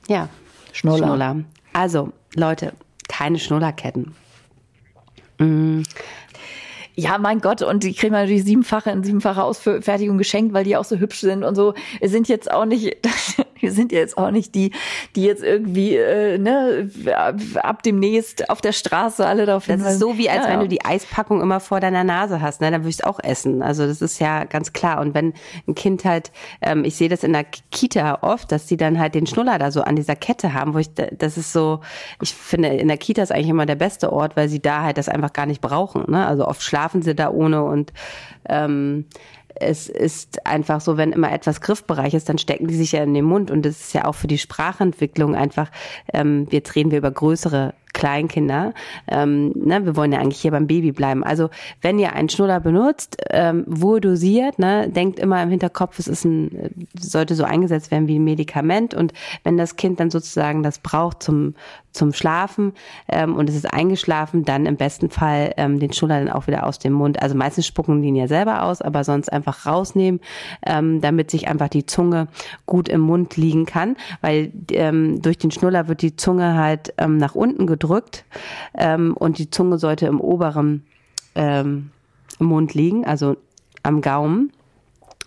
Ja, 0.09 0.29
Schnuller. 0.73 1.07
Schnuller. 1.07 1.37
Also, 1.73 2.13
Leute, 2.35 2.73
keine 3.13 3.39
Schnullerketten. 3.39 4.15
Mm. 5.39 5.83
Ja, 6.95 7.17
mein 7.19 7.41
Gott, 7.41 7.63
und 7.63 7.85
die 7.85 7.95
kriegen 7.95 8.13
natürlich 8.13 8.45
siebenfache 8.45 8.91
in 8.91 9.03
siebenfache 9.03 9.43
Ausfertigung 9.43 10.19
geschenkt, 10.19 10.53
weil 10.53 10.65
die 10.65 10.77
auch 10.77 10.85
so 10.85 10.97
hübsch 10.97 11.21
sind 11.21 11.43
und 11.43 11.55
so. 11.55 11.73
Wir 12.01 12.11
sind 12.11 12.29
jetzt 12.29 12.51
auch 12.51 12.67
nicht, 12.67 12.99
wir 13.61 13.73
sind 13.73 13.93
jetzt 13.93 14.19
auch 14.19 14.31
nicht 14.31 14.55
die, 14.55 14.73
die 15.17 15.25
jetzt 15.25 15.43
irgendwie 15.43 15.97
äh, 15.97 16.37
ne, 16.37 16.91
ab 17.63 17.83
demnächst 17.83 18.51
auf 18.51 18.61
der 18.61 18.73
Straße 18.73 19.27
alle 19.27 19.47
darauf 19.47 19.67
Das 19.67 19.81
ist 19.81 20.01
so 20.01 20.19
wie, 20.19 20.29
als 20.29 20.45
ja, 20.45 20.51
wenn 20.51 20.59
ja. 20.59 20.63
du 20.63 20.69
die 20.69 20.85
Eispackung 20.85 21.41
immer 21.41 21.61
vor 21.61 21.81
deiner 21.81 22.05
Nase 22.05 22.43
hast, 22.43 22.61
ne? 22.61 22.71
Dann 22.71 22.83
würde 22.83 22.91
ich 22.91 22.99
es 22.99 23.05
auch 23.05 23.21
essen. 23.23 23.63
Also 23.63 23.87
das 23.87 24.03
ist 24.03 24.19
ja 24.19 24.45
ganz 24.45 24.75
klar. 24.75 25.01
Und 25.01 25.15
wenn 25.15 25.33
ein 25.67 25.75
Kind 25.75 26.05
halt, 26.05 26.31
ähm, 26.61 26.85
ich 26.85 26.97
sehe 26.97 27.09
das 27.09 27.25
in 27.25 27.33
der 27.33 27.45
Kita 27.71 28.19
oft, 28.21 28.53
dass 28.53 28.67
die 28.67 28.77
dann 28.77 28.99
halt 28.99 29.15
den 29.15 29.27
Schnuller 29.27 29.59
da 29.59 29.71
so 29.71 29.81
an 29.81 29.97
dieser 29.97 30.17
Kette 30.17 30.53
haben, 30.53 30.75
wo 30.75 30.79
ich, 30.79 30.91
das 30.93 31.39
ist 31.39 31.55
so, 31.55 31.81
ich 32.21 32.35
finde, 32.35 32.69
in 32.69 32.89
der 32.89 32.99
Kita 32.99 33.23
ist 33.23 33.33
eigentlich 33.33 33.49
immer 33.49 33.67
der 33.67 33.77
beste 33.77 34.13
Ort, 34.13 34.37
weil 34.37 34.51
sie 34.51 34.61
da 34.61 34.83
halt 34.83 34.99
das 34.99 35.09
einfach 35.09 35.33
gar 35.33 35.47
nicht 35.47 35.63
brauchen. 35.63 36.11
Ne? 36.11 36.27
Also 36.27 36.47
oft 36.47 36.63
schlafen 36.63 36.82
sie 37.03 37.15
da 37.15 37.31
ohne 37.31 37.63
und 37.65 37.93
ähm, 38.49 39.07
es 39.55 39.89
ist 39.89 40.47
einfach 40.47 40.81
so, 40.81 40.97
wenn 40.97 41.13
immer 41.13 41.31
etwas 41.31 41.61
Griffbereich 41.61 42.15
ist, 42.15 42.29
dann 42.29 42.39
stecken 42.39 42.67
die 42.67 42.75
sich 42.75 42.93
ja 42.93 43.03
in 43.03 43.15
den 43.15 43.25
Mund 43.25 43.51
und 43.51 43.65
das 43.65 43.81
ist 43.81 43.93
ja 43.93 44.07
auch 44.07 44.15
für 44.15 44.27
die 44.27 44.39
Sprachentwicklung 44.39 45.35
einfach, 45.35 45.71
ähm, 46.13 46.47
jetzt 46.51 46.75
reden 46.75 46.91
wir 46.91 46.99
über 46.99 47.11
größere 47.11 47.75
Kleinkinder. 47.93 48.75
Ähm, 49.09 49.53
ne, 49.55 49.85
wir 49.85 49.97
wollen 49.97 50.13
ja 50.13 50.19
eigentlich 50.19 50.41
hier 50.41 50.51
beim 50.51 50.67
Baby 50.67 50.93
bleiben. 50.93 51.25
Also 51.25 51.51
wenn 51.81 51.99
ihr 51.99 52.15
einen 52.15 52.29
Schnuller 52.29 52.61
benutzt, 52.61 53.19
ähm, 53.31 53.65
wohl 53.67 54.01
dosiert, 54.01 54.59
ne, 54.59 54.89
denkt 54.89 55.19
immer 55.19 55.43
im 55.43 55.51
Hinterkopf, 55.51 55.99
es 55.99 56.09
ist 56.09 56.25
ein, 56.25 56.87
sollte 56.99 57.35
so 57.35 57.45
eingesetzt 57.45 57.91
werden 57.91 58.09
wie 58.09 58.19
ein 58.19 58.25
Medikament. 58.25 58.95
Und 58.95 59.13
wenn 59.45 59.57
das 59.57 59.77
Kind 59.77 60.01
dann 60.01 60.11
sozusagen 60.11 60.63
das 60.63 60.79
braucht 60.79 61.23
zum 61.23 61.55
zum 61.93 62.15
Schlafen 62.15 62.73
ähm, 63.07 63.37
und 63.37 63.51
es 63.51 63.55
ist 63.55 63.71
eingeschlafen, 63.71 64.47
dann 64.47 64.65
im 64.65 64.77
besten 64.77 65.11
Fall 65.11 65.53
ähm, 65.59 65.79
den 65.79 65.93
Schnuller 65.93 66.25
dann 66.25 66.31
auch 66.31 66.47
wieder 66.47 66.67
aus 66.67 66.79
dem 66.79 66.95
Mund. 66.95 67.21
Also 67.21 67.35
meistens 67.35 67.67
spucken 67.67 68.01
die 68.01 68.09
ihn 68.09 68.17
ja 68.17 68.29
selber 68.29 68.63
aus, 68.63 68.81
aber 68.81 69.05
sonst 69.05 69.31
einfach 69.31 69.67
rausnehmen, 69.67 70.19
ähm, 70.65 71.03
damit 71.03 71.31
sich 71.31 71.49
einfach 71.49 71.69
die 71.69 71.85
Zunge 71.85 72.29
gut 72.65 72.89
im 72.89 73.03
Mund 73.03 73.37
liegen 73.37 73.67
kann, 73.67 73.97
weil 74.23 74.53
ähm, 74.71 75.21
durch 75.21 75.37
den 75.37 75.51
Schnuller 75.51 75.87
wird 75.87 76.01
die 76.01 76.17
Zunge 76.17 76.57
halt 76.57 76.95
ähm, 76.97 77.19
nach 77.19 77.35
unten 77.35 77.67
gedrückt 77.67 77.82
gedrückt 77.83 78.25
ähm, 78.75 79.15
und 79.17 79.39
die 79.39 79.51
Zunge 79.51 79.79
sollte 79.79 80.07
im 80.07 80.21
oberen 80.21 80.85
ähm, 81.35 81.91
Mund 82.39 82.75
liegen, 82.75 83.05
also 83.05 83.37
am 83.83 84.01
Gaumen. 84.01 84.53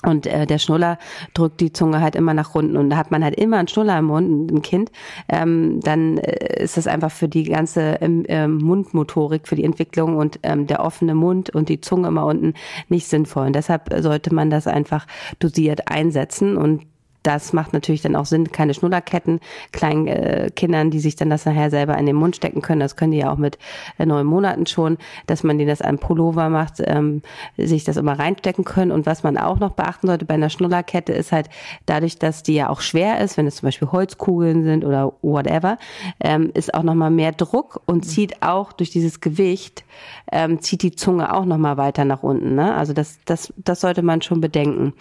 Und 0.04 0.28
äh, 0.28 0.46
der 0.46 0.60
Schnuller 0.60 1.00
drückt 1.34 1.62
die 1.62 1.74
Zunge 1.74 2.00
halt 2.00 2.16
immer 2.16 2.36
nach 2.36 2.54
unten. 2.54 2.78
Und 2.78 2.92
da 2.92 2.98
hat 2.98 3.10
man 3.10 3.24
halt 3.24 3.36
immer 3.36 3.58
einen 3.58 3.68
Schnuller 3.68 3.98
im 3.98 4.06
Mund, 4.06 4.52
ein 4.52 4.62
Kind. 4.62 4.92
Ähm, 5.28 5.80
dann 5.82 6.20
äh, 6.20 6.62
ist 6.62 6.78
das 6.78 6.86
einfach 6.86 7.12
für 7.12 7.28
die 7.28 7.44
ganze 7.44 7.98
ähm, 8.02 8.24
äh, 8.26 8.48
Mundmotorik, 8.48 9.48
für 9.48 9.56
die 9.56 9.64
Entwicklung 9.64 10.18
und 10.18 10.40
ähm, 10.44 10.68
der 10.68 10.82
offene 10.82 11.16
Mund 11.16 11.50
und 11.50 11.70
die 11.70 11.82
Zunge 11.82 12.10
immer 12.10 12.26
unten 12.26 12.54
nicht 12.88 13.08
sinnvoll. 13.08 13.48
Und 13.48 13.56
deshalb 13.56 13.92
sollte 13.98 14.34
man 14.34 14.52
das 14.52 14.68
einfach 14.68 15.08
dosiert 15.40 15.90
einsetzen. 15.90 16.56
Und 16.56 16.84
das 17.26 17.54
macht 17.54 17.74
natürlich 17.74 18.02
dann 18.02 18.16
auch 18.16 18.26
Sinn, 18.26 18.52
keine 18.52 18.74
Schnullerketten, 18.74 19.40
kleinen 19.72 20.08
äh, 20.08 20.52
Kindern, 20.56 20.92
die 20.92 21.00
sich 21.00 21.16
dann 21.16 21.30
das 21.30 21.46
nachher 21.46 21.72
selber 21.72 21.98
in 21.98 22.06
den 22.06 22.16
Mund 22.16 22.36
stecken 22.36 22.62
können. 22.62 22.80
Das 22.80 22.96
können 22.96 23.12
die 23.12 23.18
ja 23.18 23.32
auch 23.32 23.38
mit 23.38 23.58
äh, 23.98 24.06
neun 24.06 24.28
Monaten 24.28 24.68
schon, 24.68 24.98
dass 25.26 25.44
man 25.44 25.58
denen 25.58 25.70
das 25.70 25.82
an 25.82 25.98
Pullover 25.98 26.50
macht, 26.50 26.76
ähm, 26.86 27.24
sich 27.58 27.84
das 27.84 27.98
immer 27.98 28.20
reinstecken 28.20 28.64
können. 28.64 28.92
Und 28.92 29.06
was 29.08 29.24
man 29.24 29.38
auch 29.38 29.60
noch 29.60 29.72
beachten 29.72 30.08
sollte 30.08 30.26
bei 30.26 30.36
einer 30.36 30.50
Schnullerkette 30.50 31.14
ist 31.14 31.32
halt 31.32 31.50
dadurch, 31.88 32.20
dass 32.20 32.44
die 32.44 32.54
ja 32.54 32.70
auch 32.70 32.82
schwer 32.82 33.20
ist, 33.20 33.38
wenn 33.38 33.48
es 33.48 33.58
zum 33.58 33.68
Beispiel 33.68 33.92
Holzkugeln 33.92 34.64
sind 34.64 34.86
oder 34.86 35.14
whatever, 35.22 35.78
ähm, 36.20 36.52
ist 36.54 36.74
auch 36.76 36.84
nochmal 36.84 37.12
mehr 37.12 37.32
Druck 37.32 37.82
und 37.86 38.06
zieht 38.06 38.44
auch 38.44 38.72
durch 38.72 38.92
dieses 38.92 39.20
Gewicht, 39.20 39.84
ähm, 40.32 40.62
zieht 40.62 40.84
die 40.84 40.96
Zunge 40.96 41.34
auch 41.34 41.46
nochmal 41.46 41.78
weiter 41.78 42.06
nach 42.06 42.22
unten. 42.22 42.54
Ne? 42.54 42.76
Also 42.76 42.94
das, 42.94 43.18
das, 43.26 43.52
das 43.58 43.82
sollte 43.82 44.04
man 44.04 44.22
schon 44.22 44.42
bedenken. 44.42 44.94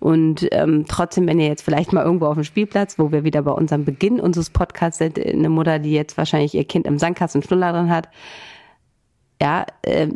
Und 0.00 0.48
ähm, 0.52 0.86
trotzdem, 0.88 1.26
wenn 1.26 1.38
ihr 1.38 1.48
jetzt 1.48 1.65
vielleicht 1.66 1.92
mal 1.92 2.04
irgendwo 2.04 2.26
auf 2.26 2.34
dem 2.34 2.44
Spielplatz, 2.44 2.96
wo 2.96 3.10
wir 3.10 3.24
wieder 3.24 3.42
bei 3.42 3.50
unserem 3.50 3.84
Beginn 3.84 4.20
unseres 4.20 4.50
Podcasts 4.50 4.98
sind, 4.98 5.18
eine 5.18 5.48
Mutter, 5.48 5.80
die 5.80 5.90
jetzt 5.90 6.16
wahrscheinlich 6.16 6.54
ihr 6.54 6.64
Kind 6.64 6.86
im 6.86 6.96
Sandkasten 6.96 7.42
Schnuller 7.42 7.72
drin 7.72 7.90
hat, 7.90 8.08
ja, 9.42 9.66
äh, 9.82 10.06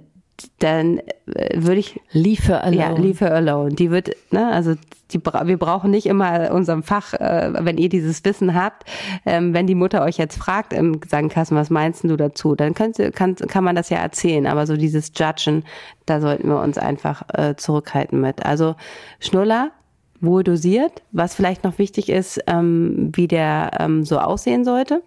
dann 0.60 0.98
äh, 1.26 1.56
würde 1.56 1.80
ich 1.80 2.00
Leave 2.12 2.42
her 2.44 2.62
alone. 2.62 2.76
Ja, 2.76 2.92
leave 2.92 3.24
her 3.24 3.34
alone. 3.34 3.74
Die 3.74 3.90
wird, 3.90 4.10
ne, 4.30 4.50
also 4.52 4.74
die, 5.12 5.18
wir 5.18 5.58
brauchen 5.58 5.90
nicht 5.90 6.06
immer 6.06 6.52
unserem 6.52 6.84
Fach, 6.84 7.14
äh, 7.14 7.52
wenn 7.58 7.78
ihr 7.78 7.88
dieses 7.88 8.24
Wissen 8.24 8.54
habt, 8.54 8.84
ähm, 9.26 9.52
wenn 9.52 9.66
die 9.66 9.74
Mutter 9.74 10.04
euch 10.04 10.18
jetzt 10.18 10.38
fragt 10.38 10.72
im 10.72 11.00
Sandkasten, 11.04 11.56
was 11.56 11.68
meinst 11.68 12.04
du 12.04 12.16
dazu, 12.16 12.54
dann 12.54 12.74
könnt, 12.74 12.96
kann, 13.16 13.34
kann 13.34 13.64
man 13.64 13.74
das 13.74 13.90
ja 13.90 13.98
erzählen. 13.98 14.46
Aber 14.46 14.68
so 14.68 14.76
dieses 14.76 15.10
Judgen, 15.16 15.64
da 16.06 16.20
sollten 16.20 16.48
wir 16.48 16.60
uns 16.60 16.78
einfach 16.78 17.22
äh, 17.32 17.56
zurückhalten 17.56 18.20
mit. 18.20 18.46
Also 18.46 18.76
Schnuller, 19.18 19.72
wohl 20.20 20.44
dosiert. 20.44 21.02
Was 21.12 21.34
vielleicht 21.34 21.64
noch 21.64 21.78
wichtig 21.78 22.08
ist, 22.08 22.40
ähm, 22.46 23.10
wie 23.14 23.28
der 23.28 23.72
ähm, 23.78 24.04
so 24.04 24.18
aussehen 24.18 24.64
sollte. 24.64 25.02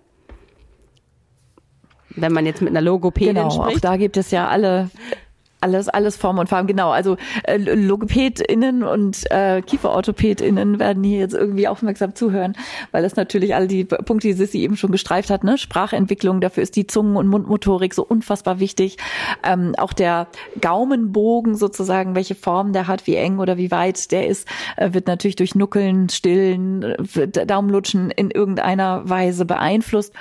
Wenn 2.16 2.32
man 2.32 2.46
jetzt 2.46 2.62
mit 2.62 2.70
einer 2.70 2.82
Logopädin 2.82 3.36
genau, 3.36 3.50
spricht. 3.50 3.78
Auch 3.78 3.82
da 3.82 3.98
gibt 3.98 4.18
es 4.18 4.32
ja 4.32 4.48
alle 4.48 4.90
alles, 5.64 5.90
alles 5.90 6.18
Form 6.18 6.38
und 6.38 6.50
Farben, 6.50 6.68
genau. 6.68 6.92
Also 6.92 7.18
äh, 7.44 7.58
LogopädInnen 7.58 8.84
und 8.84 9.24
äh, 9.32 9.62
KieferorthopädInnen 9.62 10.78
werden 10.78 11.04
hier 11.04 11.20
jetzt 11.20 11.34
irgendwie 11.34 11.68
aufmerksam 11.68 12.16
zuhören, 12.16 12.54
weil 12.92 13.02
das 13.02 13.16
natürlich 13.16 13.56
alle 13.56 13.68
die 13.68 13.86
Punkte, 13.86 14.28
die 14.28 14.34
Sissi 14.34 14.60
eben 14.60 14.76
schon 14.76 14.92
gestreift 14.92 15.30
hat, 15.30 15.44
ne? 15.44 15.58
Sprachentwicklung, 15.58 16.42
dafür 16.42 16.64
ist 16.64 16.76
die 16.76 16.86
Zungen- 16.86 17.16
und 17.16 17.28
Mundmotorik 17.28 17.94
so 17.94 18.04
unfassbar 18.04 18.60
wichtig. 18.60 18.98
Ähm, 19.44 19.74
auch 19.78 19.94
der 19.94 20.28
Gaumenbogen 20.60 21.56
sozusagen, 21.56 22.16
welche 22.16 22.36
Form 22.36 22.74
der 22.74 22.88
hat, 22.88 23.08
wie 23.08 23.16
eng 23.16 23.40
oder 23.40 23.58
wie 23.58 23.72
weit 23.72 24.12
der 24.12 24.28
ist, 24.28 24.48
äh, 24.76 24.94
wird 24.94 25.08
natürlich 25.08 25.38
durch 25.38 25.56
Nuckeln, 25.56 26.10
Stillen, 26.10 26.84
äh, 26.84 27.28
Daumenlutschen 27.28 28.12
in 28.12 28.32
irgendeiner 28.32 29.10
Weise 29.10 29.46
beeinflusst. 29.46 30.14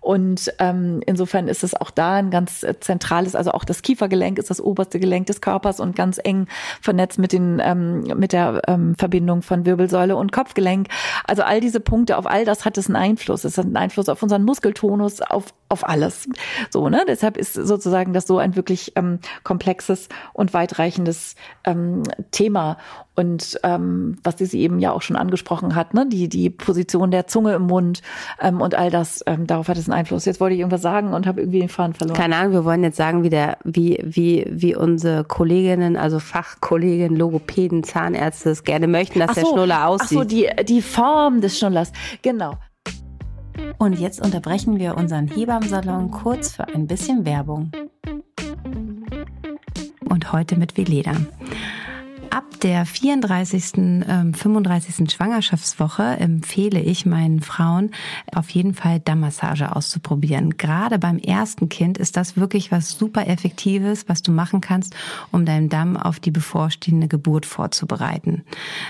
Und 0.00 0.52
ähm, 0.58 1.00
insofern 1.06 1.48
ist 1.48 1.64
es 1.64 1.74
auch 1.74 1.90
da 1.90 2.14
ein 2.14 2.30
ganz 2.30 2.66
zentrales, 2.80 3.34
also 3.34 3.52
auch 3.52 3.64
das 3.64 3.82
Kiefergelenk 3.82 4.38
ist 4.38 4.50
das 4.50 4.60
Ober 4.60 4.81
oberste 4.82 4.98
Gelenk 4.98 5.26
des 5.26 5.40
Körpers 5.40 5.80
und 5.80 5.94
ganz 5.94 6.18
eng 6.22 6.46
vernetzt 6.80 7.18
mit 7.18 7.32
den 7.32 7.60
ähm, 7.62 8.02
mit 8.16 8.32
der 8.32 8.62
ähm, 8.66 8.94
Verbindung 8.96 9.42
von 9.42 9.64
Wirbelsäule 9.64 10.16
und 10.16 10.32
Kopfgelenk. 10.32 10.88
Also 11.24 11.42
all 11.42 11.60
diese 11.60 11.80
Punkte, 11.80 12.18
auf 12.18 12.26
all 12.26 12.44
das 12.44 12.64
hat 12.64 12.76
es 12.78 12.86
einen 12.86 12.96
Einfluss. 12.96 13.44
Es 13.44 13.58
hat 13.58 13.66
einen 13.66 13.76
Einfluss 13.76 14.08
auf 14.08 14.22
unseren 14.22 14.42
Muskeltonus, 14.44 15.20
auf 15.20 15.54
auf 15.68 15.88
alles. 15.88 16.28
So, 16.70 16.88
ne? 16.88 17.04
Deshalb 17.06 17.36
ist 17.36 17.54
sozusagen 17.54 18.12
das 18.12 18.26
so 18.26 18.38
ein 18.38 18.56
wirklich 18.56 18.92
ähm, 18.96 19.20
komplexes 19.44 20.08
und 20.32 20.52
weitreichendes 20.52 21.36
ähm, 21.64 22.02
Thema. 22.30 22.76
Und 23.14 23.60
ähm, 23.62 24.16
was 24.24 24.38
sie 24.38 24.60
eben 24.60 24.78
ja 24.78 24.90
auch 24.92 25.02
schon 25.02 25.16
angesprochen 25.16 25.74
hat, 25.74 25.92
ne, 25.92 26.06
die 26.08 26.28
die 26.30 26.48
Position 26.48 27.10
der 27.10 27.26
Zunge 27.26 27.54
im 27.54 27.62
Mund 27.62 28.00
ähm, 28.40 28.62
und 28.62 28.74
all 28.74 28.90
das, 28.90 29.22
ähm, 29.26 29.46
darauf 29.46 29.68
hat 29.68 29.76
es 29.76 29.88
einen 29.88 29.98
Einfluss. 29.98 30.24
Jetzt 30.24 30.40
wollte 30.40 30.54
ich 30.54 30.60
irgendwas 30.60 30.80
sagen 30.80 31.12
und 31.12 31.26
habe 31.26 31.42
irgendwie 31.42 31.60
den 31.60 31.68
Faden 31.68 31.92
verloren. 31.92 32.16
Keine 32.16 32.36
Ahnung, 32.36 32.52
wir 32.52 32.64
wollen 32.64 32.82
jetzt 32.82 32.96
sagen, 32.96 33.22
wie 33.22 33.28
der, 33.28 33.58
wie 33.64 33.98
wie 34.02 34.46
wie 34.48 34.74
unsere 34.74 35.24
Kolleginnen, 35.24 35.98
also 35.98 36.18
Fachkolleginnen, 36.18 37.18
Logopäden, 37.18 37.84
Zahnärzte 37.84 38.50
es 38.50 38.64
gerne 38.64 38.86
möchten, 38.86 39.18
dass 39.18 39.34
so, 39.34 39.42
der 39.42 39.46
Schnuller 39.46 39.88
aussieht. 39.88 40.18
Ach 40.18 40.22
so, 40.22 40.24
die 40.24 40.48
die 40.64 40.80
Form 40.80 41.42
des 41.42 41.58
Schnullers, 41.58 41.92
genau. 42.22 42.54
Und 43.76 43.98
jetzt 43.98 44.24
unterbrechen 44.24 44.78
wir 44.78 44.96
unseren 44.96 45.26
Hebammsalon 45.28 46.10
kurz 46.10 46.52
für 46.52 46.66
ein 46.68 46.86
bisschen 46.86 47.26
Werbung. 47.26 47.70
Und 50.08 50.32
heute 50.32 50.56
mit 50.56 50.76
Veleda. 50.76 51.12
Ab 52.32 52.44
der 52.62 52.86
34., 52.86 53.72
ähm, 53.76 54.32
35. 54.32 55.10
Schwangerschaftswoche 55.10 56.02
empfehle 56.02 56.80
ich 56.80 57.04
meinen 57.04 57.42
Frauen 57.42 57.90
auf 58.34 58.48
jeden 58.48 58.72
Fall 58.72 59.00
Dammmassage 59.00 59.76
auszuprobieren. 59.76 60.56
Gerade 60.56 60.98
beim 60.98 61.18
ersten 61.18 61.68
Kind 61.68 61.98
ist 61.98 62.16
das 62.16 62.38
wirklich 62.38 62.72
was 62.72 62.92
super 62.92 63.26
Effektives, 63.26 64.08
was 64.08 64.22
du 64.22 64.32
machen 64.32 64.62
kannst, 64.62 64.96
um 65.30 65.44
deinen 65.44 65.68
Damm 65.68 65.98
auf 65.98 66.20
die 66.20 66.30
bevorstehende 66.30 67.06
Geburt 67.06 67.44
vorzubereiten. 67.44 68.44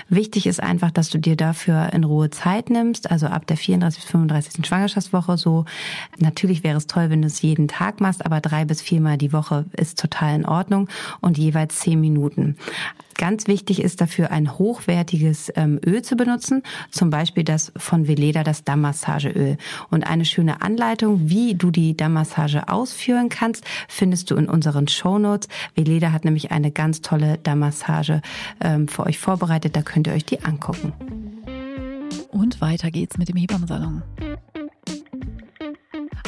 Wichtig 0.07 0.47
ist 0.47 0.63
einfach, 0.63 0.91
dass 0.91 1.09
du 1.09 1.17
dir 1.17 1.35
dafür 1.35 1.91
in 1.91 2.05
Ruhe 2.05 2.29
Zeit 2.29 2.69
nimmst, 2.69 3.11
also 3.11 3.27
ab 3.27 3.45
der 3.47 3.57
34. 3.57 4.05
35. 4.05 4.65
Schwangerschaftswoche 4.65 5.37
so. 5.37 5.65
Natürlich 6.17 6.63
wäre 6.63 6.77
es 6.77 6.87
toll, 6.87 7.09
wenn 7.09 7.21
du 7.21 7.27
es 7.27 7.41
jeden 7.41 7.67
Tag 7.67 7.99
machst, 7.99 8.25
aber 8.25 8.39
drei 8.39 8.63
bis 8.63 8.81
viermal 8.81 9.17
die 9.17 9.33
Woche 9.33 9.65
ist 9.75 9.99
total 9.99 10.33
in 10.33 10.45
Ordnung 10.45 10.87
und 11.19 11.37
jeweils 11.37 11.77
zehn 11.79 11.99
Minuten. 11.99 12.55
Ganz 13.15 13.47
wichtig 13.47 13.81
ist 13.81 14.01
dafür 14.01 14.31
ein 14.31 14.57
hochwertiges 14.57 15.51
ähm, 15.55 15.79
Öl 15.85 16.01
zu 16.01 16.15
benutzen, 16.15 16.63
zum 16.91 17.09
Beispiel 17.09 17.43
das 17.43 17.71
von 17.77 18.07
Veleda, 18.07 18.43
das 18.43 18.63
Dammmassageöl. 18.63 19.57
Und 19.89 20.07
eine 20.07 20.25
schöne 20.25 20.61
Anleitung, 20.61 21.29
wie 21.29 21.55
du 21.55 21.71
die 21.71 21.95
Dammmassage 21.95 22.67
ausführen 22.69 23.29
kannst, 23.29 23.65
findest 23.87 24.31
du 24.31 24.35
in 24.35 24.49
unseren 24.49 24.87
Shownotes. 24.87 25.47
Veleda 25.75 26.11
hat 26.11 26.25
nämlich 26.25 26.51
eine 26.51 26.71
ganz 26.71 27.01
tolle 27.01 27.37
Dammmassage 27.37 28.21
ähm, 28.61 28.87
für 28.87 29.05
euch 29.05 29.19
vorbereitet, 29.19 29.75
da 29.75 29.81
könnt 29.81 30.07
ihr 30.07 30.13
euch 30.13 30.25
die 30.25 30.43
angucken. 30.43 30.93
Und 32.31 32.61
weiter 32.61 32.91
geht's 32.91 33.17
mit 33.17 33.29
dem 33.29 33.37
Hebammensalon. 33.37 34.01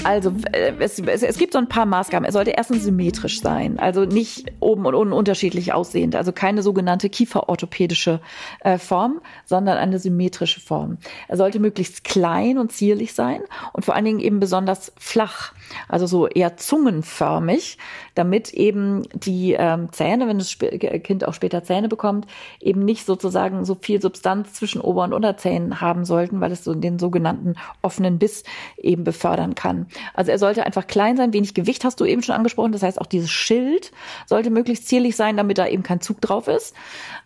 Also 0.06 0.32
äh, 0.52 0.74
es, 0.78 1.00
es, 1.00 1.24
es 1.24 1.38
gibt 1.40 1.54
so 1.54 1.58
ein 1.58 1.68
paar 1.68 1.88
Maßgaben. 1.88 2.26
Er 2.26 2.32
sollte 2.32 2.52
erstens 2.52 2.84
symmetrisch 2.84 3.42
sein, 3.42 3.80
also 3.80 4.06
nicht 4.06 4.54
oben 4.60 4.86
und 4.86 4.94
unten 4.94 5.14
unterschiedlich 5.14 5.74
aussehend. 5.74 6.16
Also 6.16 6.32
keine 6.32 6.62
sogenannte 6.62 7.10
kieferorthopädische 7.10 8.20
äh, 8.60 8.78
Form, 8.78 9.20
sondern 9.46 9.78
eine 9.80 9.98
symmetrische 9.98 10.60
Form. 10.62 11.00
Er 11.28 11.38
sollte 11.38 11.60
möglichst 11.60 12.04
klein 12.04 12.60
und 12.60 12.72
zierlich 12.72 13.16
sein 13.16 13.42
und 13.74 13.84
vor 13.84 13.96
allen 13.96 14.06
Dingen 14.06 14.20
eben 14.20 14.40
besonders 14.40 14.94
flach, 14.96 15.54
also 15.90 16.06
so 16.06 16.28
eher 16.28 16.56
zungenförmig, 16.56 17.80
damit 18.14 18.54
eben 18.54 19.08
die 19.12 19.54
ähm, 19.54 19.92
Zähne, 19.92 20.28
wenn 20.28 20.38
das 20.38 20.56
Kind 21.04 21.28
auch 21.28 21.34
später 21.34 21.64
Zähne 21.64 21.90
bekommt, 21.90 22.28
eben 22.60 22.86
nicht 22.86 23.08
sozusagen 23.08 23.66
so 23.66 23.74
viel 23.74 24.00
Substanz 24.00 24.54
zwischen 24.54 24.82
Ober- 24.82 25.06
und 25.06 25.14
Unterzähnen 25.14 25.82
haben 25.82 26.06
sollten, 26.06 26.42
weil 26.42 26.52
es 26.52 26.64
so 26.64 26.76
den 26.76 27.00
sogenannten 27.00 27.56
offenen 27.82 28.20
Biss 28.20 28.44
eben 28.78 29.04
befördern 29.04 29.56
kann. 29.56 29.88
Also 30.14 30.32
er 30.32 30.40
sollte 30.40 30.66
einfach 30.66 30.88
klein 30.88 31.18
sein, 31.18 31.34
wenig 31.34 31.54
Gewicht 31.54 31.84
hast 31.84 32.00
du 32.00 32.06
eben 32.06 32.24
schon 32.24 32.36
angesprochen. 32.36 32.72
Das 32.72 32.84
heißt, 32.84 33.00
auch 33.00 33.06
dieses 33.06 33.32
Schild 33.32 33.92
sollte 34.26 34.50
möglichst 34.50 34.88
zierlich 34.88 35.16
sein, 35.16 35.38
damit 35.38 35.58
da 35.58 35.68
eben 35.68 35.84
kein 35.84 36.02
Zug 36.02 36.22
drauf 36.22 36.48
ist 36.48 36.76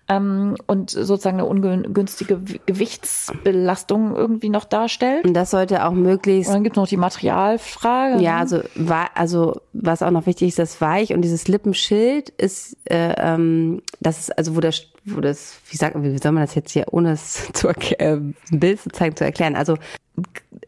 ähm, 0.09 0.55
und 0.65 0.89
sozusagen 0.89 1.39
eine 1.39 1.45
ungünstige 1.45 2.39
Gewichtsbelastung 2.65 4.15
irgendwie 4.15 4.49
noch 4.49 4.65
darstellt. 4.65 5.25
Und 5.25 5.33
das 5.33 5.51
sollte 5.51 5.85
auch 5.85 5.91
möglichst. 5.91 6.49
Und 6.49 6.55
dann 6.55 6.63
gibt 6.63 6.75
es 6.75 6.81
noch 6.81 6.87
die 6.87 6.97
Materialfrage. 6.97 8.21
Ja, 8.21 8.39
also, 8.39 8.61
also 9.13 9.61
was 9.73 10.01
auch 10.01 10.11
noch 10.11 10.25
wichtig 10.25 10.49
ist, 10.49 10.59
das 10.59 10.81
Weich 10.81 11.13
und 11.13 11.21
dieses 11.21 11.47
Lippenschild 11.47 12.29
ist, 12.29 12.75
äh, 12.85 13.13
ähm, 13.17 13.81
das 13.99 14.19
ist 14.19 14.37
also 14.37 14.55
wo 14.55 14.59
der 14.59 14.73
wo 15.05 15.21
das, 15.21 15.59
wie 15.69 15.77
sagt, 15.77 15.95
wie 16.01 16.17
soll 16.17 16.31
man 16.31 16.43
das 16.43 16.55
jetzt 16.55 16.71
hier, 16.71 16.85
ohne 16.91 17.13
es 17.13 17.49
zu 17.53 17.67
erklären, 17.67 18.35
äh, 18.49 18.53
ein 18.53 18.59
Bild 18.59 18.81
zu 18.81 18.89
zeigen, 18.89 19.15
zu 19.15 19.23
erklären. 19.23 19.55
Also 19.55 19.77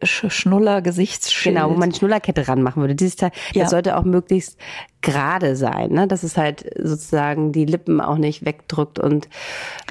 Schnuller 0.02 0.82
Gesichtsschild. 0.82 1.56
Genau, 1.56 1.70
wo 1.70 1.74
man 1.74 1.90
die 1.90 1.96
Schnullerkette 1.96 2.48
ranmachen 2.48 2.80
würde. 2.80 2.94
Dieses 2.94 3.16
Teil, 3.16 3.30
ja. 3.52 3.62
das 3.62 3.70
sollte 3.70 3.96
auch 3.96 4.04
möglichst 4.04 4.58
gerade 5.02 5.56
sein, 5.56 5.90
ne? 5.90 6.06
dass 6.06 6.22
es 6.22 6.36
halt 6.36 6.64
sozusagen 6.78 7.52
die 7.52 7.64
Lippen 7.64 8.00
auch 8.00 8.18
nicht 8.18 8.44
wegdrückt 8.44 8.98
und 8.98 9.28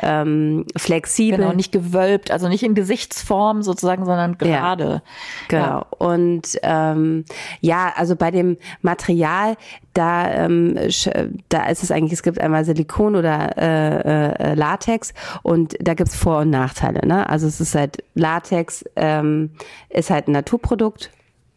ähm, 0.01 0.65
flexibel. 0.75 1.39
Genau, 1.39 1.53
nicht 1.53 1.71
gewölbt, 1.71 2.31
also 2.31 2.47
nicht 2.47 2.63
in 2.63 2.75
Gesichtsform 2.75 3.61
sozusagen, 3.61 4.05
sondern 4.05 4.37
gerade. 4.37 4.85
Ja, 4.85 5.01
genau. 5.49 5.63
Ja. 5.63 5.85
Und 5.97 6.57
ähm, 6.63 7.25
ja, 7.59 7.91
also 7.95 8.15
bei 8.15 8.31
dem 8.31 8.57
Material, 8.81 9.57
da, 9.93 10.31
ähm, 10.31 10.79
da 11.49 11.65
ist 11.67 11.83
es 11.83 11.91
eigentlich, 11.91 12.13
es 12.13 12.23
gibt 12.23 12.39
einmal 12.39 12.63
Silikon 12.63 13.17
oder 13.17 13.57
äh, 13.57 14.51
äh, 14.51 14.53
Latex 14.55 15.13
und 15.43 15.75
da 15.81 15.93
gibt's 15.93 16.15
Vor- 16.15 16.39
und 16.39 16.49
Nachteile. 16.49 17.05
Ne? 17.05 17.29
Also 17.29 17.47
es 17.47 17.59
ist 17.59 17.75
halt 17.75 18.03
Latex 18.15 18.85
ähm, 18.95 19.50
ist 19.89 20.09
halt 20.09 20.27
ein 20.27 20.33
Naturprodukt, 20.33 21.11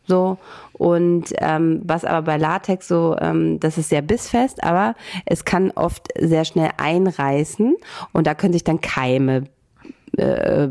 so. 0.06 0.38
Und 0.72 1.32
ähm, 1.38 1.80
was 1.84 2.04
aber 2.04 2.22
bei 2.22 2.36
Latex 2.36 2.88
so, 2.88 3.16
ähm, 3.20 3.60
das 3.60 3.78
ist 3.78 3.88
sehr 3.88 4.02
bissfest, 4.02 4.62
aber 4.62 4.94
es 5.24 5.44
kann 5.44 5.70
oft 5.70 6.08
sehr 6.18 6.44
schnell 6.44 6.70
einreißen 6.76 7.76
und 8.12 8.26
da 8.26 8.34
können 8.34 8.52
sich 8.52 8.64
dann 8.64 8.80
Keime 8.80 9.44
äh, 10.18 10.68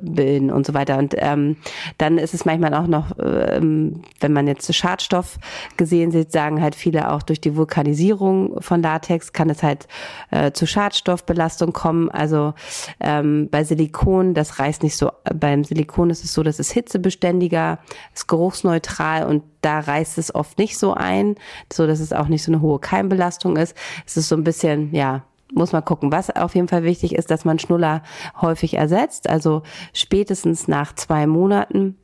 und 0.51 0.65
so 0.65 0.73
weiter. 0.73 0.97
Und 0.97 1.15
ähm, 1.17 1.57
dann 1.97 2.17
ist 2.17 2.33
es 2.33 2.45
manchmal 2.45 2.73
auch 2.73 2.87
noch, 2.87 3.11
ähm, 3.19 4.01
wenn 4.19 4.33
man 4.33 4.47
jetzt 4.47 4.73
Schadstoff 4.73 5.37
gesehen 5.77 6.11
sieht, 6.11 6.31
sagen 6.31 6.61
halt 6.61 6.75
viele 6.75 7.11
auch 7.11 7.23
durch 7.23 7.41
die 7.41 7.55
Vulkanisierung 7.55 8.61
von 8.61 8.81
Latex 8.81 9.33
kann 9.33 9.49
es 9.49 9.63
halt 9.63 9.87
äh, 10.31 10.51
zu 10.51 10.65
Schadstoffbelastung 10.65 11.73
kommen. 11.73 12.09
Also 12.09 12.53
ähm, 12.99 13.49
bei 13.49 13.63
Silikon, 13.63 14.33
das 14.33 14.59
reißt 14.59 14.83
nicht 14.83 14.97
so, 14.97 15.11
beim 15.33 15.63
Silikon 15.63 16.09
ist 16.09 16.23
es 16.23 16.33
so, 16.33 16.43
das 16.43 16.59
ist 16.59 16.71
hitzebeständiger, 16.71 17.79
ist 18.13 18.27
geruchsneutral 18.27 19.25
und 19.25 19.43
da 19.61 19.79
reißt 19.79 20.17
es 20.17 20.33
oft 20.35 20.57
nicht 20.57 20.77
so 20.77 20.93
ein, 20.93 21.35
so 21.71 21.87
dass 21.87 21.99
es 21.99 22.13
auch 22.13 22.27
nicht 22.27 22.43
so 22.43 22.51
eine 22.51 22.61
hohe 22.61 22.79
Keimbelastung 22.79 23.57
ist. 23.57 23.75
Es 24.05 24.17
ist 24.17 24.29
so 24.29 24.35
ein 24.35 24.43
bisschen, 24.43 24.93
ja, 24.93 25.23
muss 25.53 25.71
man 25.71 25.85
gucken. 25.85 26.11
Was 26.11 26.29
auf 26.29 26.55
jeden 26.55 26.67
Fall 26.67 26.83
wichtig 26.83 27.15
ist, 27.15 27.31
dass 27.31 27.45
man 27.45 27.59
Schnuller 27.59 28.01
häufig 28.41 28.75
ersetzt. 28.75 29.29
Also 29.29 29.63
spätestens 29.93 30.67
nach 30.67 30.93
zwei 30.93 31.27
Monaten 31.27 31.97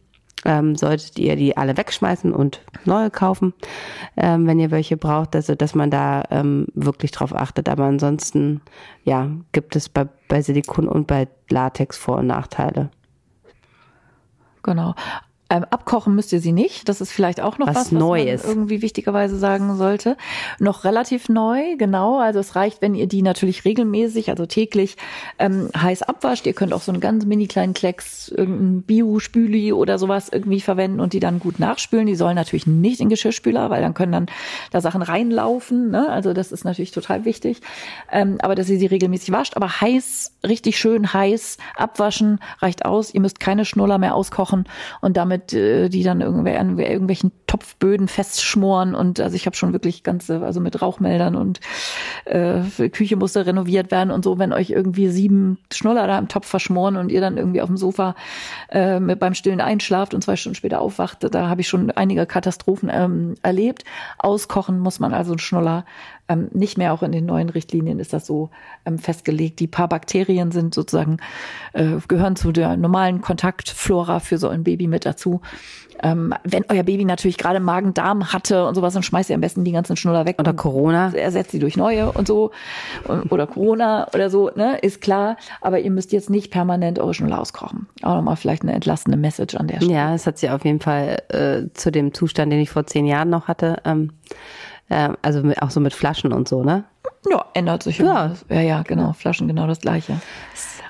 ähm, 0.45 0.75
solltet 0.75 1.19
ihr 1.19 1.35
die 1.35 1.57
alle 1.57 1.77
wegschmeißen 1.77 2.33
und 2.33 2.61
neue 2.85 3.09
kaufen, 3.09 3.53
ähm, 4.15 4.47
wenn 4.47 4.59
ihr 4.59 4.71
welche 4.71 4.97
braucht, 4.97 5.35
also 5.35 5.55
dass 5.55 5.75
man 5.75 5.91
da 5.91 6.23
ähm, 6.29 6.67
wirklich 6.73 7.11
drauf 7.11 7.35
achtet. 7.35 7.67
Aber 7.67 7.85
ansonsten, 7.85 8.61
ja, 9.03 9.29
gibt 9.51 9.75
es 9.75 9.89
bei, 9.89 10.07
bei 10.27 10.41
Silikon 10.41 10.87
und 10.87 11.07
bei 11.07 11.27
Latex 11.49 11.97
Vor- 11.97 12.19
und 12.19 12.27
Nachteile. 12.27 12.89
Genau. 14.63 14.93
Ähm, 15.51 15.65
abkochen 15.71 16.13
müsst 16.13 16.31
ihr 16.31 16.41
sie 16.41 16.51
nicht. 16.51 16.87
Das 16.89 17.01
ist 17.01 17.11
vielleicht 17.11 17.41
auch 17.41 17.57
noch 17.57 17.65
was, 17.67 17.75
was, 17.75 17.91
Neues. 17.91 18.41
was 18.41 18.47
man 18.47 18.55
irgendwie 18.55 18.83
wichtigerweise 18.83 19.35
sagen 19.37 19.77
sollte. 19.77 20.15
Noch 20.59 20.83
relativ 20.83 21.27
neu, 21.27 21.75
genau. 21.75 22.19
Also 22.19 22.39
es 22.39 22.55
reicht, 22.55 22.83
wenn 22.83 22.93
ihr 22.93 23.07
die 23.07 23.23
natürlich 23.23 23.65
regelmäßig, 23.65 24.29
also 24.29 24.45
täglich 24.45 24.95
ähm, 25.39 25.69
heiß 25.75 26.03
abwascht. 26.03 26.45
Ihr 26.45 26.53
könnt 26.53 26.71
auch 26.71 26.83
so 26.83 26.91
einen 26.91 27.01
ganz 27.01 27.25
mini 27.25 27.47
kleinen 27.47 27.73
Klecks, 27.73 28.29
irgendein 28.29 28.83
Bio-Spüli 28.83 29.73
oder 29.73 29.97
sowas 29.97 30.29
irgendwie 30.31 30.61
verwenden 30.61 30.99
und 30.99 31.13
die 31.13 31.19
dann 31.19 31.39
gut 31.39 31.59
nachspülen. 31.59 32.05
Die 32.05 32.15
sollen 32.15 32.35
natürlich 32.35 32.67
nicht 32.67 32.99
in 32.99 33.09
Geschirrspüler, 33.09 33.71
weil 33.71 33.81
dann 33.81 33.95
können 33.95 34.11
dann 34.11 34.25
da 34.69 34.81
Sachen 34.81 35.01
reinlaufen. 35.01 35.89
Ne? 35.89 36.09
Also 36.09 36.33
das 36.33 36.51
ist 36.51 36.63
natürlich 36.63 36.91
total 36.91 37.25
wichtig. 37.25 37.61
Ähm, 38.11 38.37
aber 38.41 38.53
dass 38.53 38.69
ihr 38.69 38.77
sie 38.77 38.85
regelmäßig 38.85 39.31
wascht. 39.31 39.55
Aber 39.55 39.81
heiß, 39.81 40.33
richtig 40.47 40.77
schön 40.77 41.11
heiß 41.11 41.57
abwaschen 41.75 42.39
reicht 42.59 42.85
aus. 42.85 43.13
Ihr 43.13 43.21
müsst 43.21 43.39
keine 43.39 43.65
Schnuller 43.65 43.97
mehr 43.97 44.13
auskochen 44.13 44.65
und 45.01 45.17
damit 45.17 45.38
die 45.47 46.03
dann 46.03 46.21
irgendwer 46.21 46.59
an 46.59 46.77
irgendwelchen 46.77 47.31
Topfböden 47.47 48.07
festschmoren 48.07 48.93
und 48.93 49.19
also 49.19 49.35
ich 49.35 49.45
habe 49.45 49.55
schon 49.55 49.73
wirklich 49.73 50.03
ganze 50.03 50.41
also 50.41 50.59
mit 50.59 50.81
Rauchmeldern 50.81 51.35
und 51.35 51.59
äh, 52.25 52.61
Küche 52.89 53.15
musste 53.15 53.45
renoviert 53.45 53.91
werden 53.91 54.11
und 54.11 54.23
so 54.23 54.37
wenn 54.37 54.53
euch 54.53 54.69
irgendwie 54.69 55.09
sieben 55.09 55.57
Schnuller 55.73 56.05
da 56.05 56.19
im 56.19 56.27
Topf 56.27 56.47
verschmoren 56.47 56.97
und 56.97 57.11
ihr 57.11 57.21
dann 57.21 57.37
irgendwie 57.37 57.61
auf 57.61 57.67
dem 57.67 57.77
Sofa 57.77 58.15
äh, 58.69 58.99
mit 58.99 59.19
beim 59.19 59.33
stillen 59.33 59.61
einschlaft 59.61 60.13
und 60.13 60.23
zwei 60.23 60.35
Stunden 60.35 60.55
später 60.55 60.81
aufwacht 60.81 61.23
da 61.33 61.49
habe 61.49 61.61
ich 61.61 61.67
schon 61.67 61.91
einige 61.91 62.25
Katastrophen 62.25 62.89
ähm, 62.91 63.35
erlebt. 63.41 63.83
Auskochen 64.17 64.79
muss 64.79 64.99
man 64.99 65.13
also 65.13 65.31
einen 65.31 65.39
Schnuller 65.39 65.85
ähm, 66.29 66.47
nicht 66.53 66.77
mehr 66.77 66.93
auch 66.93 67.03
in 67.03 67.11
den 67.11 67.25
neuen 67.25 67.49
Richtlinien 67.49 67.99
ist 67.99 68.13
das 68.13 68.25
so 68.25 68.49
ähm, 68.85 68.97
festgelegt. 68.97 69.59
Die 69.59 69.67
paar 69.67 69.89
Bakterien 69.89 70.51
sind 70.51 70.73
sozusagen, 70.73 71.17
äh, 71.73 71.97
gehören 72.07 72.35
zu 72.35 72.51
der 72.51 72.77
normalen 72.77 73.21
Kontaktflora 73.21 74.19
für 74.19 74.37
so 74.37 74.47
ein 74.47 74.63
Baby 74.63 74.87
mit 74.87 75.05
dazu. 75.05 75.41
Ähm, 76.01 76.33
wenn 76.43 76.63
euer 76.69 76.83
Baby 76.83 77.03
natürlich 77.03 77.37
gerade 77.37 77.59
Magen-Darm 77.59 78.31
hatte 78.31 78.65
und 78.65 78.75
sowas, 78.75 78.93
dann 78.93 79.03
schmeißt 79.03 79.29
ihr 79.29 79.35
am 79.35 79.41
besten 79.41 79.63
die 79.65 79.71
ganzen 79.71 79.97
Schnuller 79.97 80.25
weg. 80.25 80.37
Oder 80.39 80.53
Corona. 80.53 81.13
Ersetzt 81.13 81.51
sie 81.51 81.59
durch 81.59 81.75
neue 81.75 82.11
und 82.11 82.27
so. 82.27 82.51
Oder 83.29 83.47
Corona 83.47 84.07
oder 84.13 84.29
so, 84.29 84.49
ne, 84.55 84.77
ist 84.77 85.01
klar. 85.01 85.35
Aber 85.59 85.79
ihr 85.79 85.91
müsst 85.91 86.13
jetzt 86.13 86.29
nicht 86.29 86.51
permanent 86.51 86.99
eure 86.99 87.13
Schnuller 87.13 87.39
auskochen. 87.39 87.87
Auch 88.01 88.15
nochmal 88.15 88.37
vielleicht 88.37 88.63
eine 88.63 88.73
entlastende 88.73 89.17
Message 89.17 89.55
an 89.55 89.67
der 89.67 89.77
Stelle. 89.77 89.91
Ja, 89.91 90.13
es 90.15 90.25
hat 90.25 90.37
sie 90.37 90.49
auf 90.49 90.63
jeden 90.63 90.79
Fall 90.79 91.21
äh, 91.29 91.73
zu 91.73 91.91
dem 91.91 92.13
Zustand, 92.13 92.53
den 92.53 92.59
ich 92.59 92.69
vor 92.69 92.85
zehn 92.85 93.05
Jahren 93.05 93.29
noch 93.29 93.47
hatte, 93.47 93.81
ähm, 93.83 94.11
äh, 94.89 95.09
also 95.21 95.41
mit, 95.41 95.61
auch 95.61 95.71
so 95.71 95.79
mit 95.79 95.93
Flaschen 95.93 96.33
und 96.33 96.47
so, 96.47 96.63
ne? 96.63 96.83
Ja, 97.29 97.45
ändert 97.53 97.83
sich. 97.83 97.99
Ja, 97.99 98.33
ja, 98.49 98.61
ja, 98.61 98.81
genau. 98.83 99.13
Flaschen 99.13 99.47
genau 99.47 99.67
das 99.67 99.79
gleiche. 99.79 100.19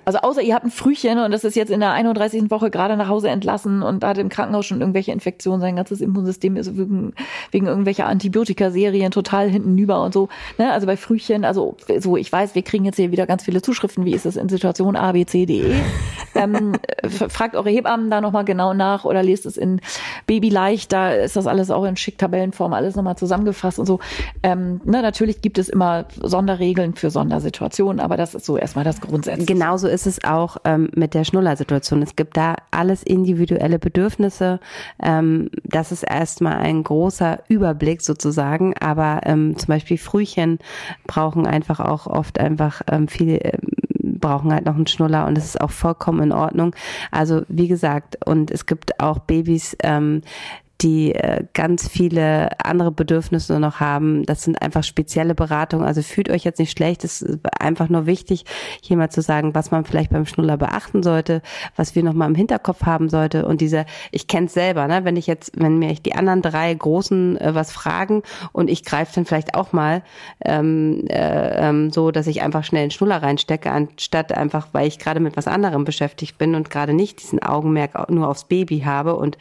Also 0.09 0.21
außer 0.21 0.41
ihr 0.41 0.55
habt 0.55 0.65
ein 0.65 0.71
Frühchen 0.71 1.19
und 1.19 1.29
das 1.29 1.43
ist 1.43 1.55
jetzt 1.55 1.69
in 1.69 1.81
der 1.81 1.91
31. 1.91 2.49
Woche 2.49 2.71
gerade 2.71 2.97
nach 2.97 3.09
Hause 3.09 3.29
entlassen 3.29 3.83
und 3.83 4.01
da 4.01 4.07
hat 4.07 4.17
im 4.17 4.29
Krankenhaus 4.29 4.65
schon 4.65 4.81
irgendwelche 4.81 5.11
Infektionen, 5.11 5.61
sein 5.61 5.75
ganzes 5.75 6.01
Immunsystem 6.01 6.55
ist 6.55 6.75
wegen, 6.75 7.13
wegen 7.51 7.67
irgendwelcher 7.67 8.07
Antibiotika-Serien 8.07 9.11
total 9.11 9.49
hintenüber 9.49 10.01
und 10.01 10.11
so. 10.11 10.27
Ne? 10.57 10.71
Also 10.71 10.87
bei 10.87 10.97
Frühchen, 10.97 11.45
also 11.45 11.77
so, 11.99 12.17
ich 12.17 12.31
weiß, 12.31 12.55
wir 12.55 12.63
kriegen 12.63 12.85
jetzt 12.85 12.95
hier 12.95 13.11
wieder 13.11 13.27
ganz 13.27 13.43
viele 13.43 13.61
Zuschriften, 13.61 14.03
wie 14.03 14.15
ist 14.15 14.25
es 14.25 14.35
in 14.35 14.49
Situation 14.49 14.95
A, 14.95 15.11
B, 15.11 15.27
C, 15.27 15.45
D, 15.45 15.61
E. 15.61 15.75
ähm, 16.33 16.73
fragt 17.05 17.55
eure 17.55 17.69
Hebammen 17.69 18.09
da 18.09 18.19
nochmal 18.19 18.45
genau 18.45 18.73
nach 18.73 19.05
oder 19.05 19.21
lest 19.21 19.45
es 19.45 19.57
in 19.57 19.79
Baby 20.25 20.49
leicht, 20.49 20.91
da 20.91 21.11
ist 21.11 21.35
das 21.35 21.45
alles 21.45 21.69
auch 21.69 21.83
in 21.85 21.95
Schicktabellenform, 21.95 22.73
alles 22.73 22.95
nochmal 22.95 23.15
zusammengefasst 23.15 23.77
und 23.77 23.85
so. 23.85 23.99
Ähm, 24.41 24.81
ne, 24.85 25.03
natürlich 25.03 25.43
gibt 25.43 25.59
es 25.59 25.69
immer 25.69 26.05
Sonderregeln 26.19 26.95
für 26.95 27.11
Sondersituationen, 27.11 27.99
aber 27.99 28.17
das 28.17 28.33
ist 28.33 28.47
so 28.47 28.57
erstmal 28.57 28.85
das 28.85 29.01
Grundsätzliche. 29.01 29.53
Genauso 29.53 29.87
ist 29.87 29.98
es 30.05 30.23
auch 30.23 30.57
ähm, 30.65 30.89
mit 30.95 31.13
der 31.13 31.23
Schnullersituation. 31.23 32.01
Es 32.01 32.15
gibt 32.15 32.37
da 32.37 32.55
alles 32.71 33.03
individuelle 33.03 33.79
Bedürfnisse. 33.79 34.59
Ähm, 35.01 35.49
das 35.63 35.91
ist 35.91 36.03
erstmal 36.03 36.57
ein 36.57 36.83
großer 36.83 37.43
Überblick 37.47 38.01
sozusagen, 38.01 38.75
aber 38.77 39.21
ähm, 39.23 39.57
zum 39.57 39.67
Beispiel 39.67 39.97
Frühchen 39.97 40.59
brauchen 41.07 41.45
einfach 41.45 41.79
auch 41.79 42.07
oft 42.07 42.39
einfach 42.39 42.81
ähm, 42.89 43.07
viel 43.07 43.39
ähm, 43.41 43.79
brauchen 44.19 44.53
halt 44.53 44.65
noch 44.65 44.75
einen 44.75 44.87
Schnuller 44.87 45.27
und 45.27 45.37
es 45.37 45.45
ist 45.45 45.61
auch 45.61 45.71
vollkommen 45.71 46.23
in 46.23 46.31
Ordnung. 46.31 46.75
Also 47.11 47.43
wie 47.47 47.67
gesagt, 47.67 48.17
und 48.25 48.51
es 48.51 48.65
gibt 48.65 48.99
auch 48.99 49.19
Babys, 49.19 49.75
ähm, 49.81 50.21
die 50.81 51.13
äh, 51.13 51.43
ganz 51.53 51.89
viele 51.89 52.49
andere 52.63 52.91
Bedürfnisse 52.91 53.59
noch 53.59 53.81
haben. 53.81 54.23
Das 54.25 54.43
sind 54.43 54.61
einfach 54.61 54.83
spezielle 54.83 55.35
Beratungen. 55.35 55.85
Also 55.85 56.01
fühlt 56.01 56.29
euch 56.29 56.45
jetzt 56.45 56.59
nicht 56.59 56.71
schlecht. 56.71 57.03
Es 57.03 57.21
ist 57.21 57.39
einfach 57.59 57.89
nur 57.89 58.05
wichtig, 58.05 58.45
hier 58.81 58.95
mal 58.95 59.09
zu 59.09 59.21
sagen, 59.21 59.53
was 59.55 59.71
man 59.71 59.83
vielleicht 59.83 60.11
beim 60.11 60.25
Schnuller 60.25 60.55
beachten 60.55 61.03
sollte, 61.03 61.41
was 61.75 61.95
wir 61.95 62.03
noch 62.03 62.13
mal 62.13 62.27
im 62.27 62.35
Hinterkopf 62.35 62.83
haben 62.83 63.09
sollte. 63.09 63.45
Und 63.45 63.59
diese, 63.59 63.85
ich 64.11 64.27
kenne 64.27 64.45
es 64.45 64.53
selber, 64.53 64.87
ne? 64.87 65.03
wenn 65.03 65.17
ich 65.17 65.27
jetzt, 65.27 65.51
wenn 65.59 65.79
mir 65.79 65.93
die 65.95 66.15
anderen 66.15 66.41
drei 66.41 66.73
Großen 66.73 67.39
äh, 67.39 67.53
was 67.53 67.73
fragen 67.73 68.23
und 68.53 68.69
ich 68.69 68.85
greife 68.85 69.13
dann 69.15 69.25
vielleicht 69.25 69.55
auch 69.55 69.73
mal 69.73 70.01
ähm, 70.45 71.05
äh, 71.09 71.69
ähm, 71.69 71.91
so, 71.91 72.11
dass 72.11 72.27
ich 72.27 72.41
einfach 72.41 72.63
schnell 72.63 72.83
einen 72.83 72.91
Schnuller 72.91 73.21
reinstecke, 73.21 73.69
anstatt 73.69 74.31
einfach, 74.31 74.69
weil 74.71 74.87
ich 74.87 74.97
gerade 74.97 75.19
mit 75.19 75.35
was 75.35 75.47
anderem 75.47 75.83
beschäftigt 75.83 76.37
bin 76.37 76.55
und 76.55 76.69
gerade 76.69 76.93
nicht 76.93 77.21
diesen 77.21 77.43
Augenmerk 77.43 78.09
nur 78.09 78.29
aufs 78.29 78.45
Baby 78.45 78.81
habe 78.81 79.15
und 79.15 79.37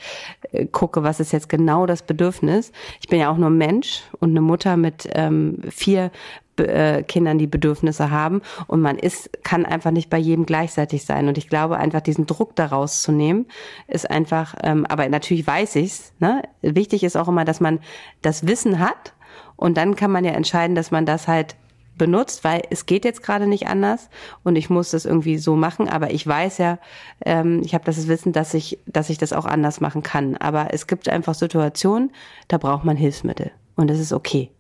äh, 0.51 0.67
gucke, 0.67 1.05
was 1.05 1.21
ist 1.21 1.28
ist 1.29 1.33
jetzt 1.33 1.49
genau 1.49 1.87
das 1.87 2.03
Bedürfnis. 2.03 2.73
Ich 3.01 3.09
bin 3.09 3.21
ja 3.21 3.31
auch 3.31 3.37
nur 3.37 3.51
Mensch 3.51 4.03
und 4.19 4.31
eine 4.31 4.41
Mutter 4.41 4.77
mit 4.77 5.09
ähm, 5.13 5.59
vier 5.71 6.11
äh, 6.59 7.03
Kindern, 7.03 7.39
die 7.39 7.47
Bedürfnisse 7.47 8.11
haben. 8.11 8.43
Und 8.67 8.81
man 8.81 8.99
ist, 8.99 9.31
kann 9.45 9.65
einfach 9.65 9.91
nicht 9.91 10.11
bei 10.11 10.19
jedem 10.19 10.47
gleichzeitig 10.47 11.05
sein. 11.05 11.29
Und 11.29 11.39
ich 11.39 11.49
glaube, 11.49 11.77
einfach 11.77 12.01
diesen 12.01 12.27
Druck 12.27 12.57
daraus 12.57 13.03
zu 13.03 13.13
nehmen, 13.13 13.47
ist 13.87 14.11
einfach, 14.11 14.55
ähm, 14.63 14.87
aber 14.87 15.09
natürlich 15.09 15.47
weiß 15.47 15.77
ich's. 15.77 16.13
Ne? 16.19 16.43
Wichtig 16.63 17.05
ist 17.05 17.17
auch 17.17 17.29
immer, 17.29 17.45
dass 17.45 17.61
man 17.61 17.81
das 18.23 18.47
Wissen 18.47 18.79
hat. 18.79 19.15
Und 19.57 19.77
dann 19.77 19.97
kann 19.97 20.11
man 20.11 20.25
ja 20.25 20.33
entscheiden, 20.33 20.75
dass 20.75 20.91
man 20.91 21.07
das 21.07 21.29
halt 21.29 21.57
benutzt, 21.99 22.45
weil 22.45 22.63
es 22.71 22.87
geht 22.87 23.05
jetzt 23.05 23.23
gerade 23.23 23.47
nicht 23.47 23.67
anders 23.67 24.09
und 24.45 24.57
ich 24.57 24.71
muss 24.71 24.91
das 24.91 25.05
irgendwie 25.05 25.39
so 25.39 25.57
machen. 25.57 25.89
Aber 25.89 26.11
ich 26.11 26.27
weiß 26.27 26.59
ja, 26.59 26.79
ähm, 27.25 27.61
ich 27.65 27.75
habe 27.75 27.85
das 27.85 28.09
Wissen, 28.09 28.33
dass 28.33 28.55
ich, 28.55 28.79
dass 28.87 29.11
ich 29.11 29.19
das 29.19 29.33
auch 29.33 29.47
anders 29.47 29.81
machen 29.81 30.03
kann. 30.03 30.37
Aber 30.37 30.69
es 30.73 30.87
gibt 30.87 31.09
einfach 31.09 31.35
Situationen, 31.35 32.13
da 32.47 32.59
braucht 32.59 32.85
man 32.85 32.97
Hilfsmittel 32.97 33.51
und 33.77 33.91
das 33.91 33.99
ist 33.99 34.13
okay. 34.13 34.51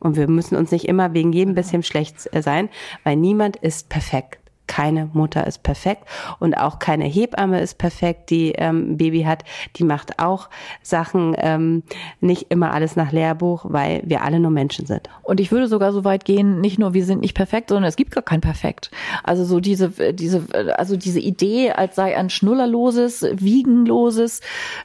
Und 0.00 0.16
wir 0.16 0.28
müssen 0.28 0.56
uns 0.56 0.70
nicht 0.70 0.88
immer 0.88 1.14
wegen 1.14 1.32
jedem 1.32 1.54
bisschen 1.54 1.82
schlecht 1.82 2.28
äh, 2.32 2.42
sein, 2.42 2.68
weil 3.04 3.16
niemand 3.16 3.56
ist 3.56 3.88
perfekt 3.88 4.39
keine 4.70 5.10
Mutter 5.14 5.48
ist 5.48 5.64
perfekt 5.64 6.04
und 6.38 6.54
auch 6.54 6.78
keine 6.78 7.04
Hebamme 7.04 7.60
ist 7.60 7.76
perfekt, 7.76 8.30
die 8.30 8.52
ähm, 8.52 8.96
Baby 8.96 9.22
hat. 9.22 9.42
Die 9.74 9.82
macht 9.82 10.20
auch 10.20 10.48
Sachen, 10.80 11.34
ähm, 11.38 11.82
nicht 12.20 12.46
immer 12.50 12.72
alles 12.72 12.94
nach 12.94 13.10
Lehrbuch, 13.10 13.64
weil 13.68 14.00
wir 14.04 14.22
alle 14.22 14.38
nur 14.38 14.52
Menschen 14.52 14.86
sind. 14.86 15.08
Und 15.24 15.40
ich 15.40 15.50
würde 15.50 15.66
sogar 15.66 15.92
so 15.92 16.04
weit 16.04 16.24
gehen, 16.24 16.60
nicht 16.60 16.78
nur 16.78 16.94
wir 16.94 17.04
sind 17.04 17.20
nicht 17.20 17.34
perfekt, 17.34 17.70
sondern 17.70 17.88
es 17.88 17.96
gibt 17.96 18.12
gar 18.12 18.22
kein 18.22 18.40
Perfekt. 18.40 18.92
Also 19.24 19.44
so 19.44 19.58
diese, 19.58 19.90
diese, 20.12 20.44
also 20.78 20.96
diese 20.96 21.18
Idee, 21.18 21.72
als 21.72 21.96
sei 21.96 22.16
ein 22.16 22.30
schnullerloses, 22.30 23.26
wiegenloses, 23.32 24.40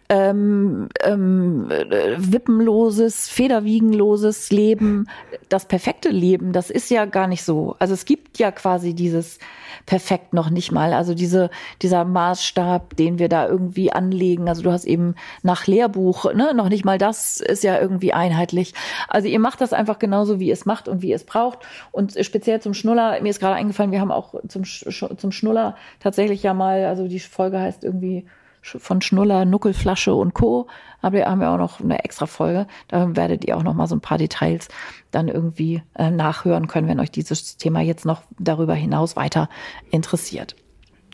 ähm, 0.09 0.89
ähm, 1.03 1.69
wippenloses, 2.17 3.29
federwiegenloses 3.29 4.51
Leben, 4.51 5.07
das 5.47 5.67
perfekte 5.67 6.09
Leben, 6.09 6.53
das 6.53 6.71
ist 6.71 6.89
ja 6.89 7.05
gar 7.05 7.27
nicht 7.27 7.43
so. 7.43 7.75
Also 7.77 7.93
es 7.93 8.05
gibt 8.05 8.39
ja 8.39 8.51
quasi 8.51 8.95
dieses 8.95 9.37
perfekt 9.85 10.33
noch 10.33 10.49
nicht 10.49 10.71
mal. 10.71 10.93
Also 10.93 11.13
diese, 11.13 11.49
dieser 11.81 12.05
Maßstab, 12.05 12.95
den 12.95 13.19
wir 13.19 13.29
da 13.29 13.47
irgendwie 13.47 13.91
anlegen. 13.91 14.49
Also 14.49 14.61
du 14.61 14.71
hast 14.71 14.85
eben 14.85 15.15
nach 15.43 15.67
Lehrbuch, 15.67 16.33
ne, 16.33 16.53
noch 16.53 16.69
nicht 16.69 16.85
mal 16.85 16.97
das 16.97 17.39
ist 17.39 17.63
ja 17.63 17.79
irgendwie 17.79 18.13
einheitlich. 18.13 18.73
Also 19.07 19.27
ihr 19.27 19.39
macht 19.39 19.61
das 19.61 19.73
einfach 19.73 19.99
genauso, 19.99 20.39
wie 20.39 20.47
ihr 20.47 20.53
es 20.53 20.65
macht 20.65 20.87
und 20.87 21.01
wie 21.01 21.09
ihr 21.09 21.15
es 21.15 21.25
braucht. 21.25 21.59
Und 21.91 22.15
speziell 22.21 22.61
zum 22.61 22.73
Schnuller, 22.73 23.21
mir 23.21 23.29
ist 23.29 23.39
gerade 23.39 23.55
eingefallen, 23.55 23.91
wir 23.91 24.01
haben 24.01 24.11
auch 24.11 24.35
zum, 24.47 24.63
zum 24.63 25.31
Schnuller 25.31 25.75
tatsächlich 25.99 26.43
ja 26.43 26.53
mal, 26.53 26.85
also 26.85 27.07
die 27.07 27.19
Folge 27.19 27.59
heißt 27.59 27.83
irgendwie 27.83 28.25
von 28.65 29.01
Schnuller, 29.01 29.45
Nuckelflasche 29.45 30.13
und 30.13 30.33
Co. 30.33 30.67
Aber 31.01 31.17
wir 31.17 31.25
haben 31.27 31.41
ja 31.41 31.53
auch 31.53 31.59
noch 31.59 31.79
eine 31.79 32.03
extra 32.03 32.25
Folge. 32.25 32.67
Da 32.87 33.15
werdet 33.15 33.45
ihr 33.45 33.57
auch 33.57 33.63
noch 33.63 33.73
mal 33.73 33.87
so 33.87 33.95
ein 33.95 34.01
paar 34.01 34.17
Details 34.17 34.67
dann 35.11 35.27
irgendwie 35.27 35.83
äh, 35.95 36.09
nachhören 36.09 36.67
können, 36.67 36.87
wenn 36.87 36.99
euch 36.99 37.11
dieses 37.11 37.57
Thema 37.57 37.81
jetzt 37.81 38.05
noch 38.05 38.23
darüber 38.39 38.73
hinaus 38.73 39.15
weiter 39.15 39.49
interessiert. 39.91 40.55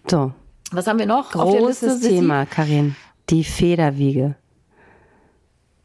So. 0.09 0.31
Was 0.71 0.87
haben 0.87 0.99
wir 0.99 1.05
noch? 1.05 1.31
Großes 1.31 1.99
Thema, 1.99 2.45
Karin. 2.45 2.95
Die 3.29 3.43
Federwiege. 3.43 4.35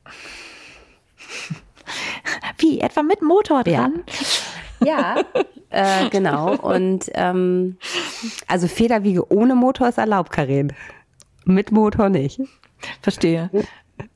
Wie, 2.59 2.81
etwa 2.81 3.03
mit 3.03 3.23
Motor 3.23 3.65
dran? 3.65 4.05
Ja, 4.81 5.17
ja 5.17 5.25
äh, 5.71 6.09
genau. 6.11 6.57
Und 6.57 7.11
ähm, 7.15 7.77
also 8.47 8.69
Federwiege 8.69 9.33
ohne 9.33 9.55
Motor 9.55 9.89
ist 9.89 9.99
erlaubt, 9.99 10.31
Karin. 10.31 10.73
Mit 11.47 11.71
Motor 11.71 12.09
nicht. 12.09 12.41
Verstehe. 13.01 13.51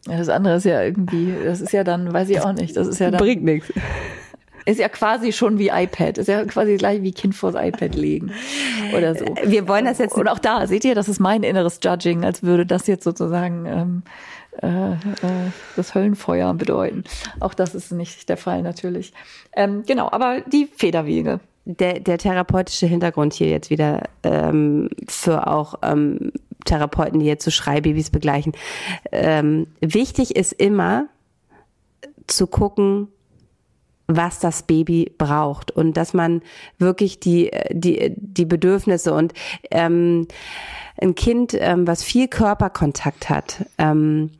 Das 0.04 0.28
andere 0.28 0.56
ist 0.56 0.64
ja 0.64 0.82
irgendwie, 0.82 1.34
das 1.44 1.60
ist 1.60 1.72
ja 1.72 1.84
dann, 1.84 2.12
weiß 2.12 2.28
ich 2.28 2.40
auch 2.40 2.52
nicht, 2.52 2.76
das 2.76 2.88
ist 2.88 2.98
ja 2.98 3.10
dann. 3.10 3.18
Bringt 3.18 3.44
nichts. 3.44 3.72
Ist 4.66 4.78
ja 4.78 4.88
quasi 4.88 5.32
schon 5.32 5.58
wie 5.58 5.68
iPad. 5.68 6.18
Ist 6.18 6.26
ja 6.26 6.44
quasi 6.44 6.76
gleich 6.76 7.02
wie 7.02 7.12
Kind 7.12 7.34
vors 7.34 7.54
iPad 7.56 7.94
legen. 7.94 8.32
Oder 8.94 9.14
so. 9.14 9.24
Wir 9.44 9.66
wollen 9.66 9.86
das 9.86 9.98
jetzt. 9.98 10.14
Und 10.14 10.28
auch 10.28 10.38
da, 10.38 10.66
seht 10.66 10.84
ihr, 10.84 10.94
das 10.94 11.08
ist 11.08 11.18
mein 11.18 11.42
inneres 11.44 11.80
Judging, 11.82 12.24
als 12.24 12.42
würde 12.42 12.66
das 12.66 12.86
jetzt 12.86 13.04
sozusagen 13.04 13.64
ähm, 13.66 14.02
äh, 14.60 14.92
äh, 14.92 15.50
das 15.76 15.94
Höllenfeuer 15.94 16.52
bedeuten. 16.54 17.04
Auch 17.40 17.54
das 17.54 17.74
ist 17.74 17.90
nicht 17.90 18.28
der 18.28 18.36
Fall 18.36 18.62
natürlich. 18.62 19.12
Ähm, 19.54 19.84
genau, 19.86 20.10
aber 20.10 20.42
die 20.42 20.68
Federwege 20.76 21.40
der, 21.64 22.00
der 22.00 22.18
therapeutische 22.18 22.86
Hintergrund 22.86 23.34
hier 23.34 23.48
jetzt 23.48 23.70
wieder 23.70 24.02
ähm, 24.22 24.88
für 25.08 25.46
auch 25.46 25.74
ähm, 25.82 26.32
Therapeuten, 26.64 27.20
die 27.20 27.26
jetzt 27.26 27.44
so 27.44 27.50
Schreibabys 27.50 28.10
begleichen. 28.10 28.52
Ähm, 29.12 29.66
wichtig 29.80 30.36
ist 30.36 30.52
immer 30.52 31.06
zu 32.26 32.46
gucken, 32.46 33.08
was 34.06 34.40
das 34.40 34.64
Baby 34.64 35.12
braucht 35.18 35.70
und 35.70 35.96
dass 35.96 36.14
man 36.14 36.42
wirklich 36.78 37.20
die 37.20 37.50
die 37.70 38.12
die 38.16 38.44
Bedürfnisse 38.44 39.14
und 39.14 39.32
ähm, 39.70 40.26
ein 41.00 41.14
Kind, 41.14 41.56
ähm, 41.58 41.86
was 41.86 42.02
viel 42.02 42.28
Körperkontakt 42.28 43.30
hat, 43.30 43.64
ähm, 43.78 44.30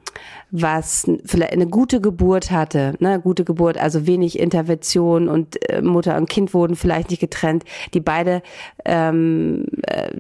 was 0.51 1.11
vielleicht 1.25 1.53
eine 1.53 1.67
gute 1.67 2.01
Geburt 2.01 2.51
hatte, 2.51 2.95
ne, 2.99 3.21
gute 3.21 3.45
Geburt, 3.45 3.79
also 3.79 4.07
wenig 4.07 4.39
Intervention 4.39 5.29
und 5.29 5.71
äh, 5.71 5.81
Mutter 5.81 6.17
und 6.17 6.29
Kind 6.29 6.53
wurden 6.53 6.77
vielleicht 6.77 7.11
nicht 7.11 7.21
getrennt, 7.21 7.65
die 7.95 8.01
beide 8.01 8.43
ähm, 8.85 9.67
äh, 9.83 10.11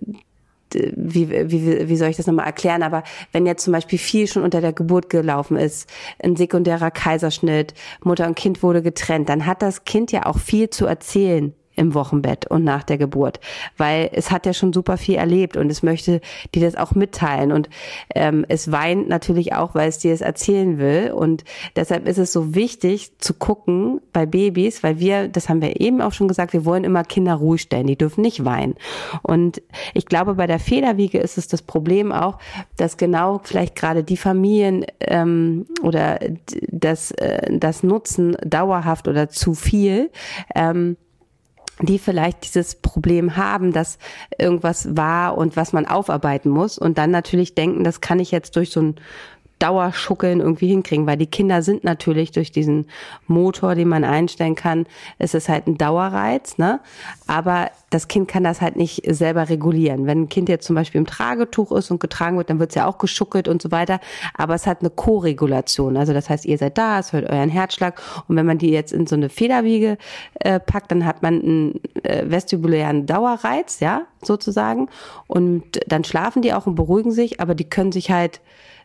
wie, 0.74 1.30
wie, 1.30 1.88
wie 1.88 1.96
soll 1.96 2.08
ich 2.08 2.16
das 2.16 2.26
nochmal 2.26 2.46
erklären, 2.46 2.82
aber 2.82 3.02
wenn 3.32 3.46
jetzt 3.46 3.64
zum 3.64 3.72
Beispiel 3.72 3.98
viel 3.98 4.26
schon 4.26 4.42
unter 4.42 4.60
der 4.60 4.72
Geburt 4.72 5.10
gelaufen 5.10 5.56
ist, 5.56 5.88
ein 6.22 6.36
sekundärer 6.36 6.90
Kaiserschnitt, 6.90 7.74
Mutter 8.02 8.26
und 8.26 8.36
Kind 8.36 8.62
wurde 8.62 8.82
getrennt, 8.82 9.28
dann 9.28 9.46
hat 9.46 9.62
das 9.62 9.84
Kind 9.84 10.12
ja 10.12 10.26
auch 10.26 10.38
viel 10.38 10.70
zu 10.70 10.86
erzählen 10.86 11.54
im 11.80 11.94
Wochenbett 11.94 12.46
und 12.46 12.62
nach 12.62 12.82
der 12.82 12.98
Geburt, 12.98 13.40
weil 13.78 14.10
es 14.12 14.30
hat 14.30 14.44
ja 14.44 14.52
schon 14.52 14.72
super 14.72 14.98
viel 14.98 15.14
erlebt 15.14 15.56
und 15.56 15.70
es 15.70 15.82
möchte 15.82 16.20
dir 16.54 16.62
das 16.62 16.76
auch 16.76 16.94
mitteilen. 16.94 17.52
Und 17.52 17.70
ähm, 18.14 18.44
es 18.48 18.70
weint 18.70 19.08
natürlich 19.08 19.54
auch, 19.54 19.74
weil 19.74 19.88
es 19.88 19.98
dir 19.98 20.12
es 20.12 20.20
erzählen 20.20 20.78
will. 20.78 21.10
Und 21.12 21.42
deshalb 21.76 22.06
ist 22.06 22.18
es 22.18 22.32
so 22.32 22.54
wichtig 22.54 23.18
zu 23.18 23.32
gucken 23.32 24.02
bei 24.12 24.26
Babys, 24.26 24.82
weil 24.82 24.98
wir, 25.00 25.28
das 25.28 25.48
haben 25.48 25.62
wir 25.62 25.80
eben 25.80 26.02
auch 26.02 26.12
schon 26.12 26.28
gesagt, 26.28 26.52
wir 26.52 26.66
wollen 26.66 26.84
immer 26.84 27.02
Kinder 27.02 27.34
ruhig 27.34 27.62
stellen, 27.62 27.86
die 27.86 27.96
dürfen 27.96 28.20
nicht 28.20 28.44
weinen. 28.44 28.74
Und 29.22 29.62
ich 29.94 30.04
glaube 30.04 30.34
bei 30.34 30.46
der 30.46 30.58
Federwiege 30.58 31.18
ist 31.18 31.38
es 31.38 31.48
das 31.48 31.62
Problem 31.62 32.12
auch, 32.12 32.38
dass 32.76 32.98
genau 32.98 33.40
vielleicht 33.42 33.74
gerade 33.74 34.04
die 34.04 34.18
Familien 34.18 34.84
ähm, 35.00 35.66
oder 35.82 36.20
das, 36.68 37.10
äh, 37.12 37.56
das 37.58 37.82
Nutzen 37.82 38.36
dauerhaft 38.44 39.08
oder 39.08 39.30
zu 39.30 39.54
viel 39.54 40.10
ähm, 40.54 40.98
die 41.82 41.98
vielleicht 41.98 42.44
dieses 42.44 42.74
Problem 42.74 43.36
haben, 43.36 43.72
dass 43.72 43.98
irgendwas 44.38 44.96
war 44.96 45.36
und 45.36 45.56
was 45.56 45.72
man 45.72 45.86
aufarbeiten 45.86 46.50
muss 46.50 46.78
und 46.78 46.98
dann 46.98 47.10
natürlich 47.10 47.54
denken, 47.54 47.84
das 47.84 48.00
kann 48.00 48.18
ich 48.18 48.30
jetzt 48.30 48.56
durch 48.56 48.70
so 48.70 48.82
ein 48.82 48.96
Dauerschuckeln 49.60 50.40
irgendwie 50.40 50.68
hinkriegen, 50.68 51.06
weil 51.06 51.18
die 51.18 51.26
Kinder 51.26 51.62
sind 51.62 51.84
natürlich 51.84 52.32
durch 52.32 52.50
diesen 52.50 52.86
Motor, 53.26 53.76
den 53.76 53.88
man 53.88 54.04
einstellen 54.04 54.56
kann, 54.56 54.86
es 55.18 55.34
ist 55.34 55.48
halt 55.48 55.66
ein 55.66 55.78
Dauerreiz, 55.78 56.58
ne? 56.58 56.80
Aber 57.26 57.70
das 57.90 58.08
Kind 58.08 58.28
kann 58.28 58.44
das 58.44 58.60
halt 58.60 58.76
nicht 58.76 59.02
selber 59.06 59.48
regulieren. 59.48 60.06
Wenn 60.06 60.22
ein 60.22 60.28
Kind 60.28 60.48
jetzt 60.48 60.66
zum 60.66 60.76
Beispiel 60.76 61.00
im 61.00 61.06
Tragetuch 61.06 61.72
ist 61.72 61.90
und 61.90 62.00
getragen 62.00 62.36
wird, 62.36 62.48
dann 62.48 62.58
wird 62.58 62.70
es 62.70 62.76
ja 62.76 62.86
auch 62.86 62.98
geschuckelt 62.98 63.48
und 63.48 63.60
so 63.60 63.70
weiter. 63.70 64.00
Aber 64.34 64.54
es 64.54 64.66
hat 64.66 64.80
eine 64.80 64.90
Co-Regulation. 64.90 65.96
Also 65.96 66.12
das 66.12 66.30
heißt, 66.30 66.46
ihr 66.46 66.56
seid 66.56 66.78
da, 66.78 67.00
es 67.00 67.12
hört 67.12 67.28
euren 67.28 67.50
Herzschlag. 67.50 68.00
Und 68.28 68.36
wenn 68.36 68.46
man 68.46 68.58
die 68.58 68.70
jetzt 68.70 68.92
in 68.92 69.06
so 69.06 69.16
eine 69.16 69.28
Federwiege 69.28 69.98
äh, 70.34 70.60
packt, 70.60 70.92
dann 70.92 71.04
hat 71.04 71.22
man 71.22 71.42
einen 71.42 71.80
äh, 72.04 72.24
vestibulären 72.30 73.06
Dauerreiz, 73.06 73.80
ja, 73.80 74.02
sozusagen. 74.22 74.88
Und 75.26 75.80
dann 75.86 76.04
schlafen 76.04 76.42
die 76.42 76.54
auch 76.54 76.66
und 76.66 76.76
beruhigen 76.76 77.10
sich, 77.10 77.40
aber 77.40 77.54
die 77.56 77.68
können 77.68 77.92
sich 77.92 78.10
halt 78.10 78.40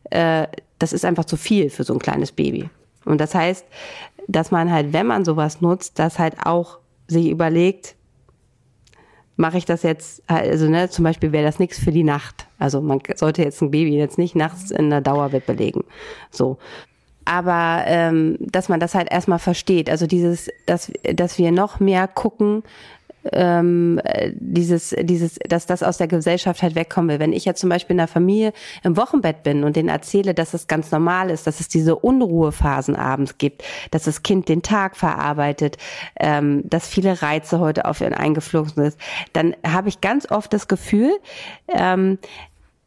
äh, 0.09 0.47
das 0.79 0.93
ist 0.93 1.05
einfach 1.05 1.25
zu 1.25 1.37
viel 1.37 1.69
für 1.69 1.83
so 1.83 1.93
ein 1.93 1.99
kleines 1.99 2.31
Baby. 2.31 2.69
Und 3.05 3.21
das 3.21 3.35
heißt, 3.35 3.65
dass 4.27 4.51
man 4.51 4.71
halt, 4.71 4.93
wenn 4.93 5.07
man 5.07 5.25
sowas 5.25 5.61
nutzt, 5.61 5.99
das 5.99 6.19
halt 6.19 6.35
auch 6.45 6.79
sich 7.07 7.29
überlegt, 7.29 7.95
mache 9.37 9.57
ich 9.57 9.65
das 9.65 9.83
jetzt, 9.83 10.23
also 10.27 10.67
ne, 10.67 10.89
zum 10.89 11.03
Beispiel 11.03 11.31
wäre 11.31 11.45
das 11.45 11.59
nichts 11.59 11.77
für 11.77 11.91
die 11.91 12.03
Nacht. 12.03 12.47
Also 12.57 12.81
man 12.81 13.01
sollte 13.15 13.43
jetzt 13.43 13.61
ein 13.61 13.71
Baby 13.71 13.95
jetzt 13.95 14.17
nicht 14.17 14.35
nachts 14.35 14.71
in 14.71 14.89
der 14.89 15.01
Dauerwippe 15.01 15.53
legen. 15.53 15.83
So. 16.31 16.57
Aber 17.25 17.83
ähm, 17.85 18.37
dass 18.39 18.69
man 18.69 18.79
das 18.79 18.95
halt 18.95 19.11
erstmal 19.11 19.39
versteht. 19.39 19.89
Also 19.89 20.07
dieses, 20.07 20.49
dass, 20.67 20.91
dass 21.03 21.37
wir 21.37 21.51
noch 21.51 21.79
mehr 21.79 22.07
gucken, 22.07 22.63
ähm, 23.31 23.99
dieses, 24.33 24.95
dieses, 25.01 25.39
dass 25.47 25.65
das 25.65 25.83
aus 25.83 25.97
der 25.97 26.07
Gesellschaft 26.07 26.61
halt 26.61 26.75
wegkommen 26.75 27.09
will. 27.09 27.19
Wenn 27.19 27.33
ich 27.33 27.45
jetzt 27.45 27.61
zum 27.61 27.69
Beispiel 27.69 27.93
in 27.93 27.99
der 27.99 28.07
Familie 28.07 28.53
im 28.83 28.97
Wochenbett 28.97 29.43
bin 29.43 29.63
und 29.63 29.75
denen 29.75 29.89
erzähle, 29.89 30.33
dass 30.33 30.53
es 30.53 30.67
ganz 30.67 30.91
normal 30.91 31.29
ist, 31.29 31.47
dass 31.47 31.59
es 31.59 31.67
diese 31.67 31.95
Unruhephasen 31.95 32.95
abends 32.95 33.37
gibt, 33.37 33.63
dass 33.91 34.03
das 34.03 34.23
Kind 34.23 34.49
den 34.49 34.61
Tag 34.61 34.95
verarbeitet, 34.95 35.77
ähm, 36.19 36.61
dass 36.69 36.87
viele 36.87 37.21
Reize 37.21 37.59
heute 37.59 37.85
auf 37.85 38.01
ihn 38.01 38.13
eingeflogen 38.13 38.83
ist, 38.83 38.99
dann 39.33 39.55
habe 39.65 39.89
ich 39.89 40.01
ganz 40.01 40.29
oft 40.29 40.53
das 40.53 40.67
Gefühl, 40.67 41.11
ähm, 41.67 42.17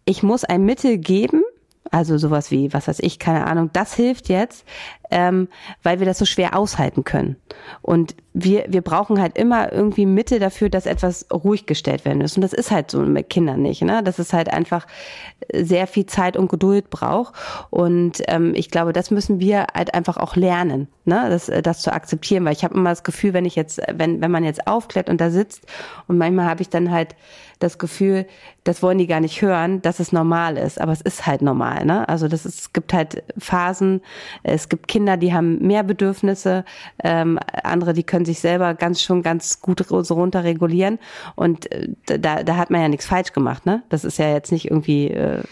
ich 0.05 0.23
muss 0.23 0.45
ein 0.45 0.65
Mittel 0.65 0.99
geben, 0.99 1.43
also 1.91 2.19
sowas 2.19 2.51
wie, 2.51 2.73
was 2.73 2.89
weiß 2.89 3.01
ich, 3.01 3.19
keine 3.19 3.47
Ahnung, 3.47 3.71
das 3.73 3.95
hilft 3.95 4.29
jetzt, 4.29 4.65
ähm, 5.11 5.49
weil 5.83 5.99
wir 5.99 6.07
das 6.07 6.19
so 6.19 6.25
schwer 6.25 6.57
aushalten 6.57 7.05
können. 7.05 7.37
Und 7.83 8.15
wir, 8.35 8.67
wir 8.69 8.83
brauchen 8.83 9.21
halt 9.21 9.37
immer 9.37 9.73
irgendwie 9.73 10.07
Mitte 10.07 10.39
dafür, 10.39 10.69
dass 10.69 10.87
etwas 10.87 11.27
ruhig 11.33 11.67
gestellt 11.67 12.05
werden 12.05 12.19
muss. 12.19 12.37
Und 12.37 12.43
das 12.43 12.53
ist 12.53 12.71
halt 12.71 12.91
so 12.91 13.01
mit 13.01 13.31
Kindern 13.31 13.63
nicht, 13.63 13.83
ne? 13.83 14.03
Dass 14.03 14.19
es 14.19 14.33
halt 14.33 14.53
einfach 14.53 14.87
sehr 15.53 15.87
viel 15.87 16.07
Zeit 16.07 16.37
und 16.37 16.49
Geduld 16.49 16.91
braucht. 16.91 17.35
Und 17.71 18.23
ähm, 18.29 18.53
ich 18.55 18.71
glaube, 18.71 18.93
das 18.93 19.11
müssen 19.11 19.41
wir 19.41 19.67
halt 19.75 19.95
einfach 19.95 20.17
auch 20.17 20.37
lernen, 20.37 20.89
ne? 21.05 21.29
Das, 21.31 21.51
das 21.63 21.81
zu 21.81 21.93
akzeptieren. 21.93 22.45
Weil 22.45 22.53
ich 22.53 22.65
habe 22.65 22.75
immer 22.75 22.91
das 22.91 23.03
Gefühl, 23.03 23.33
wenn 23.33 23.45
ich 23.45 23.57
jetzt, 23.57 23.81
wenn, 23.93 24.21
wenn 24.21 24.31
man 24.31 24.45
jetzt 24.45 24.67
aufklärt 24.67 25.09
und 25.09 25.21
da 25.21 25.31
sitzt 25.31 25.67
und 26.07 26.19
manchmal 26.19 26.47
habe 26.47 26.63
ich 26.63 26.69
dann 26.69 26.91
halt 26.91 27.17
das 27.59 27.79
Gefühl, 27.79 28.27
das 28.65 28.83
wollen 28.83 28.99
die 28.99 29.07
gar 29.07 29.21
nicht 29.21 29.43
hören, 29.43 29.83
dass 29.83 29.99
es 29.99 30.13
normal 30.13 30.57
ist. 30.57 30.81
Aber 30.81 30.93
es 30.93 31.01
ist 31.01 31.27
halt 31.27 31.43
normal. 31.43 31.85
Ne? 31.85 32.09
Also 32.09 32.29
das 32.29 32.47
ist, 32.47 32.61
es 32.61 32.73
gibt 32.73 32.93
halt 32.93 33.25
Phasen, 33.37 34.01
es 34.43 34.69
gibt 34.69 34.87
Kinder, 34.87 34.98
die 35.07 35.33
haben 35.33 35.59
mehr 35.67 35.83
Bedürfnisse, 35.83 36.65
ähm, 37.03 37.39
andere, 37.63 37.93
die 37.93 38.05
können 38.05 38.25
sich 38.25 38.41
selber 38.41 38.75
ganz 38.75 39.03
schon 39.03 39.23
ganz 39.23 39.61
gut 39.61 39.85
so 39.87 40.15
runterregulieren. 40.15 40.99
Und 41.35 41.71
äh, 41.73 41.89
da, 42.07 42.43
da 42.43 42.57
hat 42.57 42.71
man 42.71 42.81
ja 42.81 42.89
nichts 42.89 43.07
falsch 43.07 43.33
gemacht. 43.33 43.67
Ne? 43.67 43.83
Das 43.89 44.05
ist 44.05 44.19
ja 44.19 44.33
jetzt 44.33 44.53
nicht 44.53 44.67
irgendwie 44.67 45.09
äh, 45.09 45.43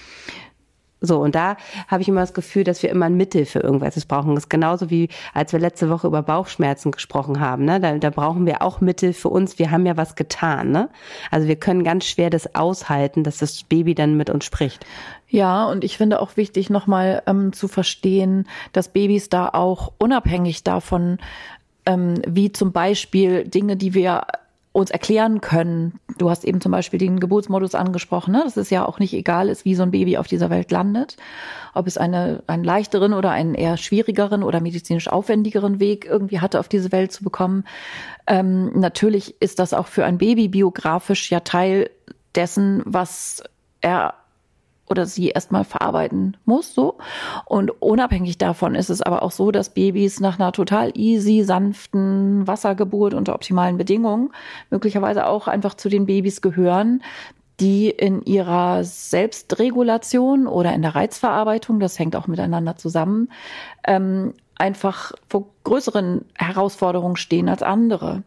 so, 1.02 1.20
und 1.20 1.34
da 1.34 1.56
habe 1.88 2.02
ich 2.02 2.08
immer 2.08 2.22
das 2.22 2.32
Gefühl, 2.32 2.64
dass 2.64 2.82
wir 2.82 2.90
immer 2.90 3.06
ein 3.06 3.16
Mittel 3.16 3.44
für 3.44 3.60
irgendwas 3.60 4.02
brauchen. 4.06 4.34
Das 4.34 4.44
ist 4.44 4.48
genauso 4.48 4.88
wie, 4.88 5.08
als 5.34 5.52
wir 5.52 5.60
letzte 5.60 5.90
Woche 5.90 6.06
über 6.06 6.22
Bauchschmerzen 6.22 6.90
gesprochen 6.90 7.38
haben. 7.38 7.64
Ne? 7.64 7.80
Da, 7.80 7.98
da 7.98 8.10
brauchen 8.10 8.46
wir 8.46 8.62
auch 8.62 8.80
Mittel 8.80 9.12
für 9.12 9.28
uns. 9.28 9.58
Wir 9.58 9.70
haben 9.70 9.84
ja 9.84 9.96
was 9.98 10.14
getan. 10.16 10.70
Ne? 10.70 10.88
Also 11.30 11.48
wir 11.48 11.56
können 11.56 11.84
ganz 11.84 12.06
schwer 12.06 12.30
das 12.30 12.54
aushalten, 12.54 13.24
dass 13.24 13.38
das 13.38 13.62
Baby 13.62 13.94
dann 13.94 14.16
mit 14.16 14.30
uns 14.30 14.46
spricht. 14.46 14.86
Ja, 15.28 15.66
und 15.66 15.82
ich 15.82 15.96
finde 15.96 16.20
auch 16.20 16.36
wichtig, 16.36 16.70
nochmal 16.70 17.22
ähm, 17.26 17.52
zu 17.52 17.68
verstehen, 17.68 18.46
dass 18.72 18.92
Babys 18.92 19.28
da 19.28 19.48
auch 19.48 19.92
unabhängig 19.98 20.62
davon, 20.62 21.18
ähm, 21.84 22.14
wie 22.26 22.52
zum 22.52 22.72
Beispiel 22.72 23.44
Dinge, 23.44 23.76
die 23.76 23.94
wir 23.94 24.22
uns 24.76 24.90
erklären 24.90 25.40
können. 25.40 25.98
Du 26.18 26.28
hast 26.28 26.44
eben 26.44 26.60
zum 26.60 26.70
Beispiel 26.70 26.98
den 26.98 27.18
Geburtsmodus 27.18 27.74
angesprochen, 27.74 28.32
ne? 28.32 28.42
dass 28.44 28.58
es 28.58 28.68
ja 28.68 28.84
auch 28.84 28.98
nicht 28.98 29.14
egal 29.14 29.48
ist, 29.48 29.64
wie 29.64 29.74
so 29.74 29.82
ein 29.82 29.90
Baby 29.90 30.18
auf 30.18 30.26
dieser 30.26 30.50
Welt 30.50 30.70
landet. 30.70 31.16
Ob 31.72 31.86
es 31.86 31.96
eine, 31.96 32.42
einen 32.46 32.62
leichteren 32.62 33.14
oder 33.14 33.30
einen 33.30 33.54
eher 33.54 33.78
schwierigeren 33.78 34.42
oder 34.42 34.60
medizinisch 34.60 35.08
aufwendigeren 35.08 35.80
Weg 35.80 36.04
irgendwie 36.04 36.40
hatte, 36.40 36.60
auf 36.60 36.68
diese 36.68 36.92
Welt 36.92 37.10
zu 37.10 37.24
bekommen. 37.24 37.64
Ähm, 38.26 38.78
natürlich 38.78 39.40
ist 39.40 39.60
das 39.60 39.72
auch 39.72 39.86
für 39.86 40.04
ein 40.04 40.18
Baby 40.18 40.48
biografisch 40.48 41.30
ja 41.30 41.40
Teil 41.40 41.88
dessen, 42.34 42.82
was 42.84 43.42
er 43.80 44.12
oder 44.88 45.06
sie 45.06 45.28
erstmal 45.28 45.64
verarbeiten 45.64 46.36
muss, 46.44 46.74
so. 46.74 46.98
Und 47.44 47.70
unabhängig 47.82 48.38
davon 48.38 48.74
ist 48.74 48.90
es 48.90 49.02
aber 49.02 49.22
auch 49.22 49.32
so, 49.32 49.50
dass 49.50 49.70
Babys 49.70 50.20
nach 50.20 50.38
einer 50.38 50.52
total 50.52 50.92
easy, 50.96 51.42
sanften 51.42 52.46
Wassergeburt 52.46 53.14
unter 53.14 53.34
optimalen 53.34 53.76
Bedingungen 53.76 54.30
möglicherweise 54.70 55.26
auch 55.26 55.48
einfach 55.48 55.74
zu 55.74 55.88
den 55.88 56.06
Babys 56.06 56.40
gehören, 56.40 57.02
die 57.60 57.88
in 57.88 58.22
ihrer 58.22 58.84
Selbstregulation 58.84 60.46
oder 60.46 60.74
in 60.74 60.82
der 60.82 60.94
Reizverarbeitung, 60.94 61.80
das 61.80 61.98
hängt 61.98 62.14
auch 62.14 62.26
miteinander 62.26 62.76
zusammen, 62.76 63.30
ähm, 63.86 64.34
einfach 64.56 65.12
vor 65.28 65.46
größeren 65.64 66.24
Herausforderungen 66.34 67.16
stehen 67.16 67.48
als 67.48 67.62
andere. 67.62 68.22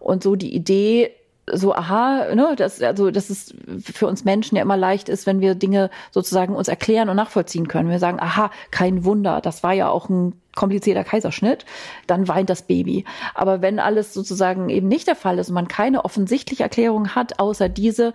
Und 0.00 0.22
so 0.22 0.36
die 0.36 0.54
Idee, 0.54 1.12
so, 1.52 1.74
aha, 1.74 2.34
ne, 2.34 2.54
das, 2.56 2.82
also, 2.82 3.10
dass 3.10 3.30
es 3.30 3.54
für 3.82 4.06
uns 4.06 4.24
Menschen 4.24 4.56
ja 4.56 4.62
immer 4.62 4.76
leicht 4.76 5.08
ist, 5.08 5.26
wenn 5.26 5.40
wir 5.40 5.54
Dinge 5.54 5.90
sozusagen 6.10 6.54
uns 6.54 6.68
erklären 6.68 7.08
und 7.08 7.16
nachvollziehen 7.16 7.68
können. 7.68 7.90
Wir 7.90 7.98
sagen, 7.98 8.20
aha, 8.20 8.50
kein 8.70 9.04
Wunder, 9.04 9.40
das 9.40 9.62
war 9.62 9.72
ja 9.72 9.88
auch 9.88 10.08
ein 10.08 10.34
komplizierter 10.54 11.04
Kaiserschnitt, 11.04 11.64
dann 12.08 12.26
weint 12.26 12.50
das 12.50 12.62
Baby. 12.62 13.04
Aber 13.34 13.62
wenn 13.62 13.78
alles 13.78 14.12
sozusagen 14.12 14.68
eben 14.70 14.88
nicht 14.88 15.06
der 15.06 15.14
Fall 15.14 15.38
ist 15.38 15.48
und 15.48 15.54
man 15.54 15.68
keine 15.68 16.04
offensichtliche 16.04 16.64
Erklärung 16.64 17.14
hat, 17.14 17.38
außer 17.38 17.68
diese, 17.68 18.12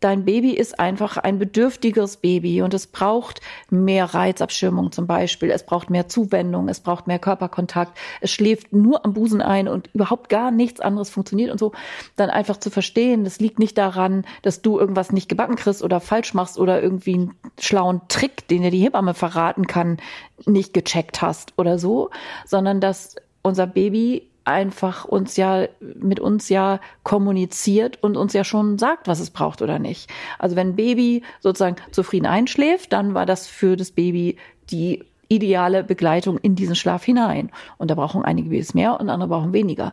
dein 0.00 0.24
Baby 0.24 0.52
ist 0.52 0.78
einfach 0.78 1.16
ein 1.16 1.38
bedürftigeres 1.38 2.18
Baby 2.18 2.62
und 2.62 2.74
es 2.74 2.86
braucht 2.86 3.40
mehr 3.70 4.04
Reizabschirmung 4.04 4.92
zum 4.92 5.06
Beispiel. 5.06 5.50
Es 5.50 5.64
braucht 5.64 5.90
mehr 5.90 6.08
Zuwendung, 6.08 6.68
es 6.68 6.80
braucht 6.80 7.06
mehr 7.06 7.18
Körperkontakt. 7.18 7.98
Es 8.20 8.30
schläft 8.30 8.72
nur 8.72 9.04
am 9.04 9.14
Busen 9.14 9.42
ein 9.42 9.68
und 9.68 9.90
überhaupt 9.94 10.28
gar 10.28 10.50
nichts 10.50 10.80
anderes 10.80 11.10
funktioniert 11.10 11.50
und 11.50 11.58
so. 11.58 11.72
Dann 12.16 12.30
einfach 12.30 12.58
zu 12.58 12.70
verstehen, 12.70 13.24
das 13.24 13.40
liegt 13.40 13.58
nicht 13.58 13.76
daran, 13.76 14.24
dass 14.42 14.62
du 14.62 14.78
irgendwas 14.78 15.12
nicht 15.12 15.28
gebacken 15.28 15.56
kriegst 15.56 15.82
oder 15.82 16.00
falsch 16.00 16.34
machst 16.34 16.58
oder 16.58 16.82
irgendwie 16.82 17.14
einen 17.14 17.34
schlauen 17.58 18.00
Trick, 18.08 18.46
den 18.48 18.62
dir 18.62 18.70
die 18.70 18.82
Hebamme 18.82 19.14
verraten 19.14 19.66
kann, 19.66 19.98
nicht 20.46 20.74
gecheckt 20.74 21.22
hast 21.22 21.54
oder 21.56 21.78
so, 21.78 22.10
sondern 22.46 22.80
dass 22.80 23.16
unser 23.42 23.66
Baby 23.66 24.28
einfach 24.48 25.04
uns 25.04 25.36
ja 25.36 25.68
mit 25.80 26.20
uns 26.20 26.48
ja 26.48 26.80
kommuniziert 27.02 28.02
und 28.02 28.16
uns 28.16 28.32
ja 28.32 28.44
schon 28.44 28.78
sagt, 28.78 29.06
was 29.06 29.20
es 29.20 29.30
braucht 29.30 29.60
oder 29.60 29.78
nicht. 29.78 30.10
Also 30.38 30.56
wenn 30.56 30.74
Baby 30.74 31.22
sozusagen 31.40 31.76
zufrieden 31.92 32.26
einschläft, 32.26 32.92
dann 32.92 33.12
war 33.12 33.26
das 33.26 33.46
für 33.46 33.76
das 33.76 33.92
Baby 33.92 34.36
die 34.70 35.04
ideale 35.28 35.84
Begleitung 35.84 36.38
in 36.38 36.54
diesen 36.54 36.74
Schlaf 36.74 37.04
hinein. 37.04 37.50
Und 37.76 37.90
da 37.90 37.94
brauchen 37.94 38.24
einige 38.24 38.48
Babys 38.48 38.72
mehr 38.72 38.98
und 38.98 39.10
andere 39.10 39.28
brauchen 39.28 39.52
weniger. 39.52 39.92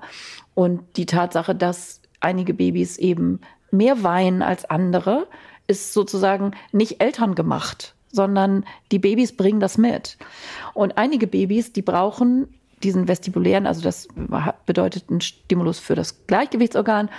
Und 0.53 0.81
die 0.95 1.05
Tatsache, 1.05 1.53
dass 1.53 2.01
einige 2.21 2.53
Babys 2.53 2.97
eben 2.97 3.41
mehr 3.71 4.03
weinen 4.03 4.41
als 4.41 4.63
andere, 4.63 5.27
ist 5.67 5.91
sozusagen 5.91 6.51
nicht 6.71 7.01
Eltern 7.01 7.35
gemacht, 7.35 7.93
sondern 8.09 8.63
die 8.93 8.99
Babys 8.99 9.35
bringen 9.35 9.59
das 9.59 9.77
mit. 9.77 10.17
Und 10.73 10.97
einige 10.97 11.27
Babys, 11.27 11.73
die 11.73 11.81
brauchen 11.81 12.47
diesen 12.85 13.07
vestibulären, 13.07 13.65
also 13.65 13.81
das 13.81 14.07
bedeutet 14.65 15.09
ein 15.09 15.19
Stimulus 15.19 15.79
für 15.79 15.95
das 15.95 16.27
Gleichgewichtsorgan, 16.27 17.09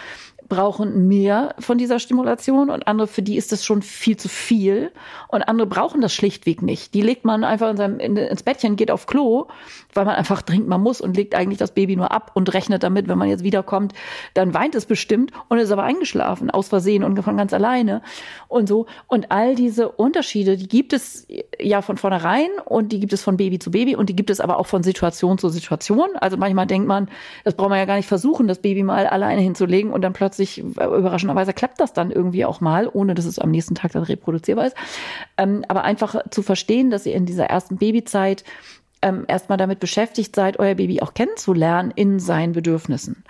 brauchen 0.48 1.08
mehr 1.08 1.54
von 1.58 1.78
dieser 1.78 1.98
Stimulation 1.98 2.70
und 2.70 2.86
andere, 2.86 3.06
für 3.06 3.22
die 3.22 3.36
ist 3.36 3.52
das 3.52 3.64
schon 3.64 3.82
viel 3.82 4.16
zu 4.16 4.28
viel 4.28 4.92
und 5.28 5.42
andere 5.42 5.66
brauchen 5.66 6.00
das 6.00 6.14
schlichtweg 6.14 6.62
nicht. 6.62 6.94
Die 6.94 7.02
legt 7.02 7.24
man 7.24 7.44
einfach 7.44 7.70
in 7.70 7.76
seinem, 7.76 7.98
in, 7.98 8.16
ins 8.16 8.42
Bettchen, 8.42 8.76
geht 8.76 8.90
auf 8.90 9.06
Klo, 9.06 9.46
weil 9.92 10.04
man 10.04 10.14
einfach 10.14 10.42
dringend 10.42 10.68
mal 10.68 10.78
muss 10.78 11.00
und 11.00 11.16
legt 11.16 11.34
eigentlich 11.34 11.58
das 11.58 11.72
Baby 11.72 11.96
nur 11.96 12.12
ab 12.12 12.30
und 12.34 12.52
rechnet 12.54 12.82
damit, 12.82 13.08
wenn 13.08 13.18
man 13.18 13.28
jetzt 13.28 13.44
wiederkommt, 13.44 13.92
dann 14.34 14.54
weint 14.54 14.74
es 14.74 14.86
bestimmt 14.86 15.32
und 15.48 15.58
ist 15.58 15.72
aber 15.72 15.82
eingeschlafen, 15.82 16.50
aus 16.50 16.68
Versehen 16.68 17.02
und 17.02 17.20
von 17.22 17.36
ganz 17.36 17.52
alleine 17.52 18.02
und 18.48 18.68
so. 18.68 18.86
Und 19.08 19.32
all 19.32 19.54
diese 19.54 19.88
Unterschiede, 19.88 20.56
die 20.56 20.68
gibt 20.68 20.92
es 20.92 21.26
ja 21.60 21.82
von 21.82 21.96
vornherein 21.96 22.48
und 22.64 22.92
die 22.92 23.00
gibt 23.00 23.12
es 23.12 23.22
von 23.22 23.36
Baby 23.36 23.58
zu 23.58 23.70
Baby 23.70 23.96
und 23.96 24.08
die 24.08 24.16
gibt 24.16 24.30
es 24.30 24.40
aber 24.40 24.58
auch 24.58 24.66
von 24.66 24.82
Situation 24.82 25.38
zu 25.38 25.48
Situation. 25.48 26.10
Also 26.20 26.36
manchmal 26.36 26.66
denkt 26.66 26.86
man, 26.86 27.08
das 27.44 27.54
braucht 27.54 27.70
man 27.70 27.78
ja 27.78 27.84
gar 27.84 27.96
nicht 27.96 28.08
versuchen, 28.08 28.46
das 28.46 28.58
Baby 28.58 28.82
mal 28.82 29.06
alleine 29.06 29.40
hinzulegen 29.40 29.92
und 29.92 30.02
dann 30.02 30.12
plötzlich 30.12 30.35
äh, 30.38 30.84
überraschenderweise 30.84 31.52
klappt 31.52 31.80
das 31.80 31.92
dann 31.92 32.10
irgendwie 32.10 32.44
auch 32.44 32.60
mal, 32.60 32.88
ohne 32.92 33.14
dass 33.14 33.24
es 33.24 33.38
am 33.38 33.50
nächsten 33.50 33.74
Tag 33.74 33.92
dann 33.92 34.02
reproduzierbar 34.02 34.66
ist. 34.66 34.76
Ähm, 35.36 35.64
aber 35.68 35.84
einfach 35.84 36.16
zu 36.30 36.42
verstehen, 36.42 36.90
dass 36.90 37.06
ihr 37.06 37.14
in 37.14 37.26
dieser 37.26 37.46
ersten 37.46 37.76
Babyzeit 37.76 38.44
ähm, 39.02 39.24
erstmal 39.28 39.58
damit 39.58 39.78
beschäftigt 39.78 40.34
seid, 40.34 40.58
euer 40.58 40.74
Baby 40.74 41.02
auch 41.02 41.14
kennenzulernen 41.14 41.92
in 41.94 42.18
seinen 42.18 42.52
Bedürfnissen. 42.52 43.24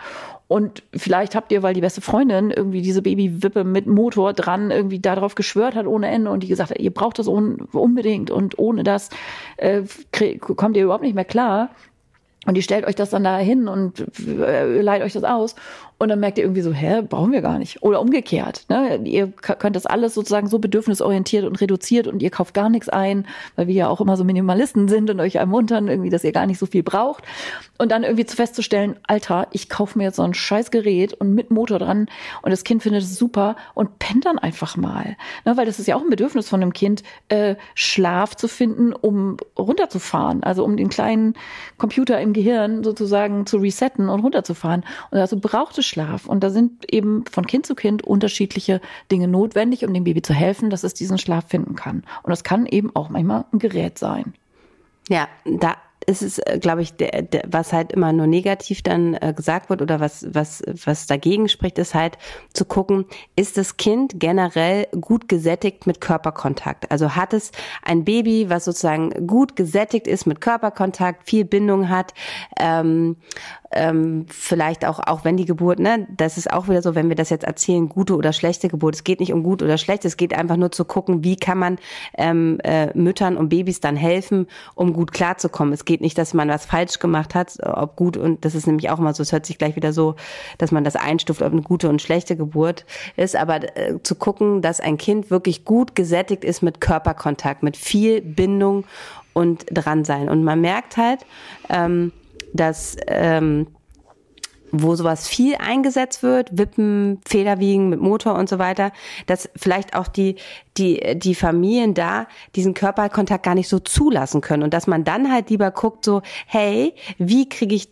Und 0.49 0.85
vielleicht 0.95 1.35
habt 1.35 1.51
ihr, 1.51 1.65
weil 1.65 1.75
die 1.75 1.81
beste 1.81 2.01
Freundin 2.01 2.53
irgendwie 2.53 2.81
diese 2.81 3.03
Babywippe 3.03 3.65
mit 3.65 3.87
Motor 3.87 4.33
dran 4.33 4.71
irgendwie 4.71 5.01
darauf 5.01 5.35
geschwört 5.35 5.75
hat 5.75 5.87
ohne 5.87 6.09
Ende 6.09 6.31
und 6.31 6.45
die 6.45 6.49
gesagt 6.49 6.71
hat, 6.71 6.79
ihr 6.79 6.93
braucht 6.93 7.19
das 7.19 7.27
unbedingt 7.27 8.31
und 8.31 8.57
ohne 8.59 8.85
das 8.85 9.11
äh, 9.57 9.83
kommt 10.57 10.77
ihr 10.77 10.85
überhaupt 10.85 11.03
nicht 11.03 11.17
mehr 11.17 11.25
klar. 11.25 11.71
Und 12.47 12.55
die 12.55 12.63
stellt 12.63 12.87
euch 12.87 12.95
das 12.95 13.11
dann 13.11 13.25
da 13.25 13.39
hin 13.39 13.67
und 13.67 14.07
äh, 14.25 14.81
leiht 14.81 15.03
euch 15.03 15.15
das 15.15 15.25
aus. 15.25 15.57
Und 15.99 16.11
dann 16.11 16.21
merkt 16.21 16.37
ihr 16.37 16.45
irgendwie 16.45 16.61
so, 16.61 16.73
hä, 16.73 17.03
brauchen 17.03 17.33
wir 17.33 17.41
gar 17.41 17.59
nicht. 17.59 17.83
Oder 17.83 18.03
umgekehrt. 18.03 18.67
Ne? 18.69 19.01
Ihr 19.05 19.29
könnt 19.29 19.77
das 19.77 19.87
alles 19.87 20.13
sozusagen 20.13 20.47
so 20.47 20.59
bedürfnisorientiert 20.59 21.47
und 21.47 21.59
reduziert 21.61 22.07
und 22.07 22.23
ihr 22.23 22.31
kauft 22.31 22.53
gar 22.53 22.69
nichts 22.69 22.91
ein, 22.91 23.27
weil 23.57 23.67
wir 23.67 23.75
ja 23.75 23.89
auch 23.89 24.03
immer 24.03 24.19
so 24.19 24.25
Minimalisten 24.25 24.89
sind 24.89 25.09
und 25.09 25.21
euch 25.21 25.37
ermuntern, 25.37 25.89
irgendwie, 25.89 26.11
dass 26.11 26.23
ihr 26.25 26.33
gar 26.33 26.47
nicht 26.47 26.59
so 26.59 26.67
viel 26.67 26.83
braucht. 26.83 27.25
Und 27.79 27.93
dann 27.93 28.05
irgendwie 28.05 28.27
zu 28.27 28.37
festzustellen, 28.37 28.97
Alter, 29.07 29.49
ich 29.53 29.71
kaufe 29.71 29.97
mir 29.97 30.05
jetzt 30.05 30.17
so 30.17 30.23
ein 30.23 30.35
scheiß 30.35 30.71
Gerät 30.71 31.15
und 31.15 31.35
mit 31.35 31.51
Motor 31.51 31.79
dran 31.79 32.09
und 32.43 32.51
das 32.51 32.65
Kind 32.65 32.83
findet 32.83 33.03
es 33.03 33.17
super 33.17 33.57
und 33.73 33.99
pennt 33.99 34.27
dann 34.27 34.39
einfach 34.39 34.77
mal. 34.77 35.17
Ne? 35.47 35.57
Weil 35.57 35.65
das 35.65 35.79
ist 35.79 35.87
ja 35.87 35.97
auch 35.97 36.03
ein 36.03 36.11
Bedürfnis 36.11 36.49
von 36.49 36.61
einem 36.61 36.75
Kind, 36.75 37.05
äh, 37.29 37.57
Schlaf 37.75 38.37
zu 38.37 38.49
finden, 38.49 38.93
um 38.93 39.39
runterzufahren. 39.59 40.43
Also 40.43 40.63
um 40.63 40.77
den 40.77 40.91
kleinen 40.91 41.35
Computer 41.79 42.21
im 42.21 42.35
Gehirn 42.35 42.85
sozusagen 42.85 43.47
zu 43.47 43.59
resetten 43.59 44.11
und 44.11 44.21
runterzufahren. 44.21 44.85
Und 45.11 45.19
also 45.19 45.39
braucht 45.39 45.79
es 45.79 45.86
Schlaf. 45.87 46.26
Und 46.26 46.43
da 46.43 46.51
sind 46.51 46.93
eben 46.93 47.24
von 47.30 47.47
Kind 47.47 47.66
zu 47.66 47.74
Kind 47.74 48.03
unterschiedliche 48.03 48.80
Dinge 49.11 49.28
notwendig, 49.28 49.84
um 49.84 49.95
dem 49.95 50.05
Baby 50.05 50.22
zu 50.22 50.34
helfen, 50.34 50.70
dass 50.70 50.84
es 50.84 50.95
diesen 50.95 51.18
Schlaf 51.18 51.49
finden 51.49 51.76
kann. 51.76 52.03
Und 52.22 52.30
das 52.30 52.45
kann 52.45 52.66
eben 52.66 52.95
auch 52.95 53.09
manchmal 53.09 53.45
ein 53.53 53.59
Gerät 53.59 53.99
sein. 53.99 54.34
Ja, 55.09 55.28
da 55.45 55.76
ist 56.07 56.23
es, 56.23 56.39
äh, 56.39 56.59
glaube 56.61 56.83
ich, 56.83 56.95
der, 56.95 57.23
der, 57.23 57.43
was 57.47 57.73
halt 57.73 57.93
immer 57.93 58.13
nur 58.13 58.27
negativ 58.27 58.83
dann 58.83 59.15
äh, 59.15 59.33
gesagt 59.37 59.71
wird 59.71 59.83
oder 59.83 60.01
was, 60.01 60.27
was, 60.31 60.63
was 60.85 61.07
dagegen 61.07 61.49
spricht, 61.49 61.79
ist 61.79 61.95
halt 61.95 62.17
zu 62.53 62.65
gucken, 62.65 63.07
ist 63.35 63.59
das 63.59 63.77
Kind 63.77 64.19
generell 64.19 64.87
gut 65.01 65.29
gesättigt 65.29 65.87
mit 65.87 66.01
Körperkontakt? 66.01 66.91
Also 66.91 67.17
hat 67.17 67.33
es 67.33 67.53
ein 67.83 68.05
Baby, 68.05 68.49
was 68.49 68.65
sozusagen 68.65 69.27
gut 69.27 69.57
gesättigt 69.57 70.07
ist 70.07 70.27
mit 70.27 70.41
Körperkontakt, 70.41 71.29
viel 71.29 71.45
Bindung 71.45 71.89
hat, 71.89 72.15
ähm, 72.59 73.17
ähm, 73.73 74.27
vielleicht 74.29 74.85
auch, 74.85 75.01
auch 75.01 75.25
wenn 75.25 75.37
die 75.37 75.45
Geburt, 75.45 75.79
ne, 75.79 76.07
das 76.17 76.39
ist 76.39 76.51
auch 76.51 76.69
wieder 76.69 76.83
so, 76.83 76.95
wenn 76.95 77.09
wir 77.09 77.17
das 77.17 77.31
jetzt 77.31 77.45
erzählen, 77.45 77.89
gute 77.89 78.17
oder 78.17 78.33
schlechte 78.33 78.69
Geburt. 78.69 78.95
Es 78.95 79.05
geht 79.05 79.21
nicht 79.21 79.33
um 79.33 79.43
gut 79.43 79.63
oder 79.63 79.79
schlecht, 79.79 80.05
es 80.05 80.17
geht 80.17 80.35
einfach 80.35 80.57
nur 80.57 80.73
zu 80.73 80.85
gucken, 80.85 81.25
wie 81.25 81.37
kann 81.37 81.59
man 81.59 81.79
ähm, 82.17 82.59
äh, 82.65 82.97
Müttern 82.97 83.37
und 83.37 83.49
Babys 83.49 83.81
dann 83.81 83.97
helfen, 83.97 84.47
um 84.75 84.93
gut 84.93 85.13
klarzukommen. 85.13 85.75
Es 85.75 85.85
geht 85.85 85.96
nicht, 86.01 86.19
dass 86.19 86.35
man 86.35 86.49
was 86.49 86.67
falsch 86.67 86.99
gemacht 86.99 87.35
hat, 87.35 87.59
ob 87.63 87.97
gut 87.97 88.17
und 88.17 88.45
das 88.45 88.55
ist 88.55 88.67
nämlich 88.67 88.91
auch 88.91 88.99
immer 88.99 89.15
so, 89.15 89.23
es 89.23 89.33
hört 89.33 89.47
sich 89.47 89.59
gleich 89.59 89.77
wieder 89.77 89.93
so, 89.93 90.17
dass 90.59 90.73
man 90.73 90.85
das 90.85 90.97
einstuft, 90.97 91.43
ob 91.43 91.53
eine 91.53 91.63
gute 91.63 91.89
und 91.89 92.03
schlechte 92.03 92.37
Geburt 92.37 92.85
ist, 93.17 93.37
aber 93.37 93.77
äh, 93.77 94.03
zu 94.03 94.15
gucken, 94.15 94.63
dass 94.63 94.81
ein 94.81 94.99
Kind 94.99 95.31
wirklich 95.31 95.65
gut 95.65 95.95
gesättigt 95.95 96.45
ist 96.45 96.63
mit 96.63 96.81
Körperkontakt, 96.81 97.63
mit 97.63 97.77
viel 97.77 98.21
Bindung 98.21 98.85
und 99.33 99.67
dran 99.71 100.05
sein. 100.05 100.29
Und 100.29 100.45
man 100.45 100.61
merkt 100.61 100.97
halt, 100.97 101.27
ähm, 101.69 102.13
dass 102.53 102.97
ähm, 103.07 103.67
wo 104.73 104.95
sowas 104.95 105.29
viel 105.29 105.57
eingesetzt 105.57 106.23
wird, 106.23 106.57
Wippen, 106.57 107.21
Federwiegen 107.27 107.89
mit 107.89 108.01
Motor 108.01 108.35
und 108.35 108.49
so 108.49 108.59
weiter, 108.59 108.93
dass 109.27 109.49
vielleicht 109.57 109.95
auch 109.95 110.09
die, 110.09 110.37
die, 110.77 111.19
die 111.19 111.35
Familien 111.35 111.95
da 111.95 112.27
diesen 112.55 112.75
Körperkontakt 112.75 113.45
gar 113.45 113.55
nicht 113.55 113.69
so 113.69 113.79
zulassen 113.79 114.41
können 114.41 114.62
und 114.62 114.75
dass 114.75 114.87
man 114.87 115.05
dann 115.05 115.33
halt 115.33 115.51
lieber 115.51 115.71
guckt 115.71 116.05
so, 116.05 116.23
hey, 116.47 116.95
wie 117.19 117.49
kriege 117.49 117.75
ich 117.75 117.89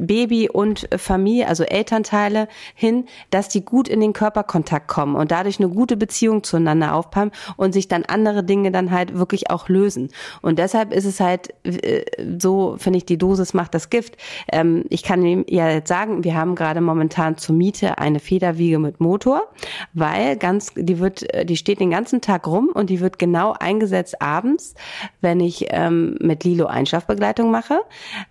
Baby 0.00 0.48
und 0.48 0.88
Familie, 0.96 1.48
also 1.48 1.64
Elternteile 1.64 2.48
hin, 2.74 3.06
dass 3.30 3.48
die 3.48 3.64
gut 3.64 3.88
in 3.88 4.00
den 4.00 4.12
Körperkontakt 4.12 4.88
kommen 4.88 5.16
und 5.16 5.30
dadurch 5.30 5.58
eine 5.58 5.68
gute 5.68 5.96
Beziehung 5.96 6.42
zueinander 6.42 6.94
aufbauen 6.94 7.30
und 7.56 7.72
sich 7.72 7.88
dann 7.88 8.04
andere 8.04 8.44
Dinge 8.44 8.70
dann 8.70 8.90
halt 8.90 9.16
wirklich 9.16 9.50
auch 9.50 9.68
lösen. 9.68 10.10
Und 10.42 10.58
deshalb 10.58 10.92
ist 10.92 11.04
es 11.04 11.20
halt 11.20 11.54
äh, 11.64 12.04
so, 12.38 12.76
finde 12.78 12.98
ich, 12.98 13.06
die 13.06 13.18
Dosis 13.18 13.54
macht 13.54 13.74
das 13.74 13.90
Gift. 13.90 14.16
Ähm, 14.52 14.84
ich 14.88 15.02
kann 15.02 15.44
ja 15.48 15.70
jetzt 15.70 15.88
sagen, 15.88 16.24
wir 16.24 16.34
haben 16.34 16.54
gerade 16.54 16.80
momentan 16.80 17.36
zur 17.36 17.54
Miete 17.54 17.98
eine 17.98 18.20
Federwiege 18.20 18.78
mit 18.78 19.00
Motor, 19.00 19.42
weil 19.92 20.36
ganz, 20.36 20.72
die 20.74 20.98
wird, 20.98 21.26
die 21.48 21.56
steht 21.56 21.80
den 21.80 21.90
ganzen 21.90 22.20
Tag 22.20 22.46
rum 22.46 22.70
und 22.72 22.90
die 22.90 23.00
wird 23.00 23.18
genau 23.18 23.54
eingesetzt 23.58 24.20
abends, 24.20 24.74
wenn 25.20 25.40
ich 25.40 25.66
ähm, 25.70 26.16
mit 26.20 26.44
Lilo 26.44 26.66
Einschlafbegleitung 26.66 27.50
mache, 27.50 27.80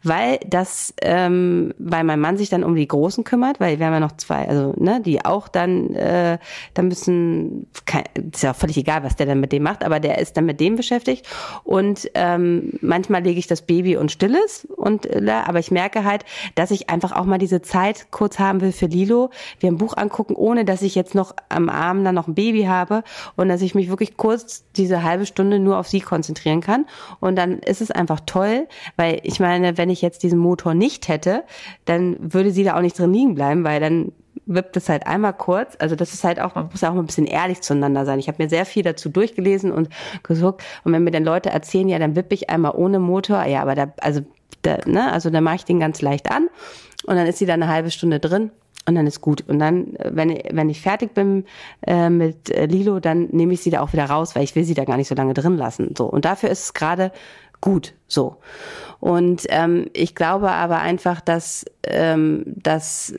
weil 0.04 0.40
das 0.48 0.94
ähm, 1.02 1.55
weil 1.78 2.04
mein 2.04 2.20
Mann 2.20 2.38
sich 2.38 2.50
dann 2.50 2.64
um 2.64 2.76
die 2.76 2.88
Großen 2.88 3.24
kümmert, 3.24 3.60
weil 3.60 3.80
wir 3.80 3.86
haben 3.86 3.94
ja 3.94 4.00
noch 4.00 4.18
zwei, 4.18 4.48
also 4.48 4.74
ne, 4.78 5.02
die 5.02 5.24
auch 5.24 5.48
dann, 5.48 5.94
äh, 5.96 6.38
da 6.74 6.82
müssen, 6.82 7.68
kein, 7.86 8.04
ist 8.32 8.44
ja 8.44 8.54
völlig 8.54 8.78
egal, 8.78 9.04
was 9.04 9.16
der 9.16 9.26
dann 9.26 9.40
mit 9.40 9.52
dem 9.52 9.64
macht, 9.64 9.84
aber 9.84 10.00
der 10.00 10.20
ist 10.20 10.38
dann 10.38 10.46
mit 10.46 10.60
dem 10.60 10.76
beschäftigt. 10.76 11.26
Und 11.64 12.10
ähm, 12.14 12.74
manchmal 12.82 13.24
lege 13.24 13.40
ich 13.40 13.48
das 13.48 13.62
Baby 13.62 13.98
und 13.98 14.12
stilles 14.12 14.66
und 14.76 15.06
äh, 15.06 15.26
aber 15.46 15.60
ich 15.60 15.72
merke 15.72 16.04
halt, 16.04 16.26
dass 16.56 16.72
ich 16.72 16.90
einfach 16.90 17.12
auch 17.12 17.26
mal 17.26 17.38
diese 17.38 17.62
Zeit 17.62 18.08
kurz 18.12 18.40
haben 18.40 18.62
will 18.62 18.72
für 18.72 18.88
Lilo, 18.88 19.30
wir 19.60 19.70
ein 19.70 19.78
Buch 19.78 19.98
angucken, 19.98 20.36
ohne 20.36 20.66
dass 20.66 20.82
ich 20.82 20.96
jetzt 20.96 21.16
noch 21.16 21.34
am 21.50 21.70
Arm 21.70 22.04
dann 22.04 22.16
noch 22.16 22.28
ein 22.28 22.36
Baby 22.36 22.64
habe 22.64 23.04
und 23.36 23.50
dass 23.50 23.62
ich 23.62 23.76
mich 23.76 23.90
wirklich 23.90 24.18
kurz 24.18 24.66
diese 24.76 25.04
halbe 25.04 25.26
Stunde 25.26 25.60
nur 25.60 25.78
auf 25.78 25.88
sie 25.88 26.02
konzentrieren 26.02 26.62
kann. 26.62 26.86
Und 27.20 27.36
dann 27.36 27.60
ist 27.60 27.82
es 27.82 27.92
einfach 27.92 28.20
toll, 28.26 28.68
weil 28.96 29.20
ich 29.24 29.40
meine, 29.40 29.78
wenn 29.78 29.90
ich 29.90 30.02
jetzt 30.02 30.24
diesen 30.24 30.40
Motor 30.40 30.74
nicht 30.74 31.08
hätte, 31.08 31.44
dann 31.86 32.18
würde 32.20 32.52
sie 32.52 32.64
da 32.64 32.76
auch 32.78 32.82
nicht 32.82 32.98
drin 32.98 33.14
liegen 33.14 33.36
bleiben, 33.36 33.64
weil 33.64 33.80
dann 33.80 34.12
wippt 34.46 34.78
es 34.78 34.90
halt 34.90 35.08
einmal 35.08 35.34
kurz. 35.34 35.76
Also 35.80 35.96
das 35.96 36.14
ist 36.14 36.24
halt 36.24 36.40
auch, 36.40 36.56
man 36.56 36.70
muss 36.70 36.84
auch 36.84 36.94
mal 36.94 37.00
ein 37.00 37.06
bisschen 37.06 37.26
ehrlich 37.26 37.62
zueinander 37.62 38.06
sein. 38.06 38.20
Ich 38.20 38.28
habe 38.28 38.42
mir 38.42 38.50
sehr 38.50 38.66
viel 38.66 38.84
dazu 38.84 39.10
durchgelesen 39.10 39.72
und 39.72 39.90
gesucht. 40.24 40.64
Und 40.84 40.94
wenn 40.94 41.04
mir 41.04 41.12
dann 41.12 41.24
Leute 41.24 41.50
erzählen, 41.50 41.90
ja, 41.90 42.00
dann 42.00 42.16
wippe 42.16 42.36
ich 42.36 42.50
einmal 42.50 42.74
ohne 42.76 43.00
Motor, 43.00 43.44
ja, 43.46 43.62
aber 43.62 43.76
da, 43.76 43.94
also, 44.02 44.22
da, 44.62 44.78
ne, 44.86 45.12
also 45.12 45.30
da 45.30 45.42
mache 45.42 45.56
ich 45.56 45.66
den 45.66 45.80
ganz 45.80 46.02
leicht 46.02 46.32
an 46.32 46.50
und 47.06 47.16
dann 47.16 47.28
ist 47.28 47.40
sie 47.40 47.46
da 47.46 47.54
eine 47.54 47.68
halbe 47.68 47.92
Stunde 47.92 48.20
drin 48.20 48.52
und 48.88 48.96
dann 48.96 49.08
ist 49.08 49.22
gut. 49.22 49.44
Und 49.48 49.60
dann, 49.60 49.96
wenn, 50.04 50.38
wenn 50.52 50.70
ich 50.70 50.82
fertig 50.82 51.14
bin 51.14 51.46
äh, 51.86 52.10
mit 52.10 52.50
äh, 52.50 52.66
Lilo, 52.66 53.00
dann 53.00 53.30
nehme 53.32 53.54
ich 53.54 53.62
sie 53.62 53.72
da 53.72 53.82
auch 53.82 53.94
wieder 53.94 54.06
raus, 54.06 54.36
weil 54.36 54.44
ich 54.44 54.56
will 54.56 54.64
sie 54.64 54.76
da 54.76 54.86
gar 54.86 54.98
nicht 54.98 55.08
so 55.08 55.16
lange 55.16 55.34
drin 55.34 55.58
lassen. 55.58 55.96
So. 55.98 56.06
Und 56.06 56.26
dafür 56.26 56.50
ist 56.50 56.66
es 56.66 56.74
gerade 56.74 57.12
gut 57.62 57.94
so. 58.08 58.38
Und 59.06 59.46
ähm, 59.50 59.86
ich 59.94 60.16
glaube 60.16 60.50
aber 60.50 60.80
einfach, 60.80 61.22
dass, 61.22 61.64
ähm, 61.84 62.42
dass 62.48 63.14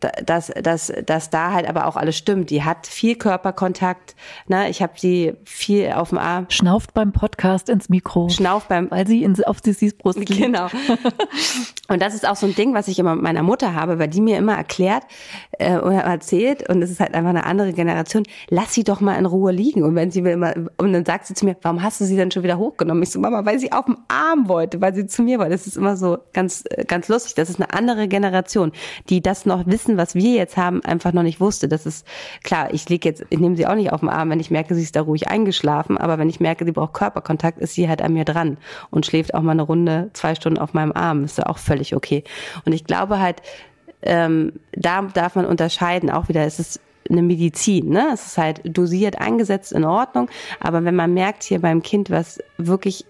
dass, 0.00 0.48
dass, 0.48 0.92
dass 1.04 1.30
da 1.30 1.52
halt 1.52 1.68
aber 1.68 1.86
auch 1.86 1.96
alles 1.96 2.16
stimmt. 2.16 2.50
Die 2.50 2.64
hat 2.64 2.86
viel 2.86 3.16
Körperkontakt. 3.16 4.14
Ne? 4.48 4.70
Ich 4.70 4.82
habe 4.82 4.94
sie 4.96 5.34
viel 5.44 5.92
auf 5.92 6.10
dem 6.10 6.18
Arm. 6.18 6.46
Schnauft 6.48 6.94
beim 6.94 7.12
Podcast 7.12 7.68
ins 7.68 7.88
Mikro. 7.88 8.28
Schnauft 8.28 8.68
beim, 8.68 8.90
weil 8.90 9.06
sie 9.06 9.22
in, 9.22 9.42
auf 9.44 9.58
Sissis 9.62 9.94
Brust 9.94 10.18
liegt. 10.18 10.36
Genau. 10.36 10.68
und 11.88 12.02
das 12.02 12.14
ist 12.14 12.26
auch 12.26 12.36
so 12.36 12.46
ein 12.46 12.54
Ding, 12.54 12.74
was 12.74 12.88
ich 12.88 12.98
immer 12.98 13.14
mit 13.14 13.22
meiner 13.22 13.42
Mutter 13.42 13.74
habe, 13.74 13.98
weil 13.98 14.08
die 14.08 14.20
mir 14.20 14.38
immer 14.38 14.56
erklärt 14.56 15.04
äh, 15.58 15.76
oder 15.76 16.00
erzählt 16.00 16.68
und 16.68 16.82
es 16.82 16.90
ist 16.90 17.00
halt 17.00 17.14
einfach 17.14 17.30
eine 17.30 17.44
andere 17.44 17.72
Generation. 17.72 18.24
Lass 18.48 18.74
sie 18.74 18.84
doch 18.84 19.00
mal 19.00 19.16
in 19.16 19.26
Ruhe 19.26 19.52
liegen. 19.52 19.82
Und 19.82 19.94
wenn 19.94 20.10
sie 20.10 20.22
mir 20.22 20.32
immer 20.32 20.54
und 20.76 20.92
dann 20.92 21.04
sagt 21.04 21.26
sie 21.26 21.34
zu 21.34 21.44
mir, 21.44 21.56
warum 21.62 21.82
hast 21.82 22.00
du 22.00 22.04
sie 22.04 22.16
denn 22.16 22.30
schon 22.30 22.42
wieder 22.42 22.58
hochgenommen? 22.58 23.02
Ich 23.02 23.10
so 23.10 23.20
Mama, 23.20 23.44
weil 23.44 23.58
sie 23.58 23.72
auf 23.72 23.84
dem 23.84 23.98
Arm 24.08 24.48
wollte, 24.48 24.80
weil 24.80 24.94
sie 24.94 25.06
zu 25.06 25.22
mir 25.22 25.38
wollte. 25.38 25.52
Das 25.52 25.66
ist 25.66 25.76
immer 25.76 25.96
so 25.96 26.18
ganz 26.32 26.64
ganz 26.86 27.08
lustig. 27.08 27.34
Das 27.34 27.50
ist 27.50 27.60
eine 27.60 27.72
andere 27.72 28.08
Generation, 28.08 28.72
die 29.08 29.20
das 29.20 29.46
noch 29.46 29.66
wissen 29.66 29.89
Wissen, 29.90 29.96
was 29.96 30.14
wir 30.14 30.36
jetzt 30.36 30.56
haben, 30.56 30.82
einfach 30.84 31.12
noch 31.12 31.22
nicht 31.22 31.40
wusste. 31.40 31.68
Das 31.68 31.86
ist 31.86 32.06
klar, 32.42 32.72
ich 32.72 32.88
lege 32.88 33.08
jetzt, 33.08 33.24
ich 33.30 33.38
nehme 33.38 33.56
sie 33.56 33.66
auch 33.66 33.74
nicht 33.74 33.92
auf 33.92 34.00
den 34.00 34.08
Arm, 34.08 34.30
wenn 34.30 34.40
ich 34.40 34.50
merke, 34.50 34.74
sie 34.74 34.82
ist 34.82 34.96
da 34.96 35.02
ruhig 35.02 35.28
eingeschlafen, 35.28 35.98
aber 35.98 36.18
wenn 36.18 36.28
ich 36.28 36.40
merke, 36.40 36.64
sie 36.64 36.72
braucht 36.72 36.94
Körperkontakt, 36.94 37.58
ist 37.58 37.74
sie 37.74 37.88
halt 37.88 38.02
an 38.02 38.12
mir 38.12 38.24
dran 38.24 38.58
und 38.90 39.06
schläft 39.06 39.34
auch 39.34 39.42
mal 39.42 39.52
eine 39.52 39.62
Runde, 39.62 40.10
zwei 40.12 40.34
Stunden 40.34 40.58
auf 40.58 40.74
meinem 40.74 40.92
Arm. 40.92 41.24
Ist 41.24 41.38
ja 41.38 41.46
auch 41.46 41.58
völlig 41.58 41.94
okay. 41.94 42.24
Und 42.64 42.72
ich 42.72 42.84
glaube 42.84 43.20
halt, 43.20 43.42
ähm, 44.02 44.52
da 44.72 45.02
darf 45.02 45.34
man 45.34 45.44
unterscheiden, 45.44 46.10
auch 46.10 46.28
wieder, 46.28 46.44
es 46.44 46.58
ist 46.58 46.80
eine 47.08 47.22
Medizin, 47.22 47.88
ne? 47.88 48.10
Es 48.12 48.26
ist 48.26 48.38
halt 48.38 48.60
dosiert 48.64 49.20
eingesetzt 49.20 49.72
in 49.72 49.84
Ordnung, 49.84 50.28
aber 50.60 50.84
wenn 50.84 50.94
man 50.94 51.12
merkt 51.12 51.42
hier 51.42 51.60
beim 51.60 51.82
Kind, 51.82 52.10
was 52.10 52.38
wirklich 52.56 53.04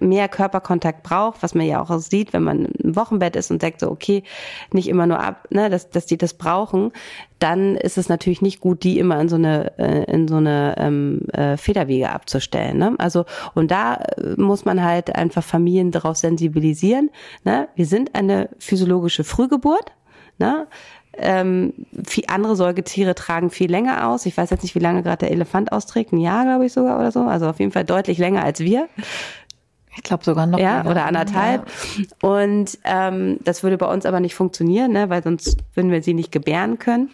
mehr 0.00 0.28
Körperkontakt 0.28 1.02
braucht, 1.02 1.42
was 1.42 1.54
man 1.54 1.66
ja 1.66 1.80
auch 1.80 1.98
sieht, 1.98 2.32
wenn 2.32 2.42
man 2.42 2.66
im 2.66 2.96
Wochenbett 2.96 3.36
ist 3.36 3.50
und 3.50 3.60
sagt 3.60 3.80
so, 3.80 3.90
okay, 3.90 4.22
nicht 4.72 4.88
immer 4.88 5.06
nur 5.06 5.20
ab, 5.20 5.46
ne, 5.50 5.70
dass, 5.70 5.90
dass 5.90 6.06
die 6.06 6.18
das 6.18 6.34
brauchen, 6.34 6.92
dann 7.38 7.76
ist 7.76 7.98
es 7.98 8.08
natürlich 8.08 8.42
nicht 8.42 8.60
gut, 8.60 8.84
die 8.84 8.98
immer 8.98 9.20
in 9.20 9.28
so 9.28 9.36
eine, 9.36 9.76
äh, 9.78 10.04
in 10.10 10.28
so 10.28 10.36
eine 10.36 10.74
ähm, 10.78 11.22
äh, 11.32 11.56
Federwege 11.56 12.10
abzustellen. 12.10 12.78
Ne? 12.78 12.94
Also, 12.98 13.24
und 13.54 13.70
da 13.70 13.96
äh, 13.96 14.40
muss 14.40 14.64
man 14.64 14.82
halt 14.82 15.14
einfach 15.14 15.44
Familien 15.44 15.90
darauf 15.90 16.16
sensibilisieren. 16.16 17.10
Ne? 17.44 17.68
Wir 17.74 17.86
sind 17.86 18.14
eine 18.14 18.48
physiologische 18.58 19.24
Frühgeburt. 19.24 19.92
Ne? 20.38 20.66
Ähm, 21.16 21.74
viel 22.06 22.24
andere 22.26 22.56
Säugetiere 22.56 23.14
tragen 23.14 23.50
viel 23.50 23.70
länger 23.70 24.08
aus. 24.08 24.26
Ich 24.26 24.36
weiß 24.36 24.50
jetzt 24.50 24.62
nicht, 24.62 24.74
wie 24.74 24.80
lange 24.80 25.02
gerade 25.02 25.26
der 25.26 25.30
Elefant 25.30 25.70
austrägt. 25.70 26.12
Ein 26.12 26.18
Jahr, 26.18 26.44
glaube 26.44 26.66
ich 26.66 26.72
sogar 26.72 26.98
oder 26.98 27.12
so. 27.12 27.20
Also 27.20 27.48
auf 27.48 27.60
jeden 27.60 27.72
Fall 27.72 27.84
deutlich 27.84 28.18
länger 28.18 28.42
als 28.42 28.60
wir. 28.60 28.88
Ich 29.96 30.02
glaube 30.02 30.24
sogar 30.24 30.46
noch. 30.46 30.58
Ja, 30.58 30.84
oder 30.84 31.06
anderthalb. 31.06 31.68
Ja. 31.96 32.28
Und 32.28 32.78
ähm, 32.84 33.38
das 33.44 33.62
würde 33.62 33.78
bei 33.78 33.86
uns 33.86 34.06
aber 34.06 34.20
nicht 34.20 34.34
funktionieren, 34.34 34.92
ne, 34.92 35.08
weil 35.10 35.22
sonst 35.22 35.58
würden 35.74 35.90
wir 35.90 36.02
sie 36.02 36.14
nicht 36.14 36.32
gebären 36.32 36.78
können. 36.78 37.10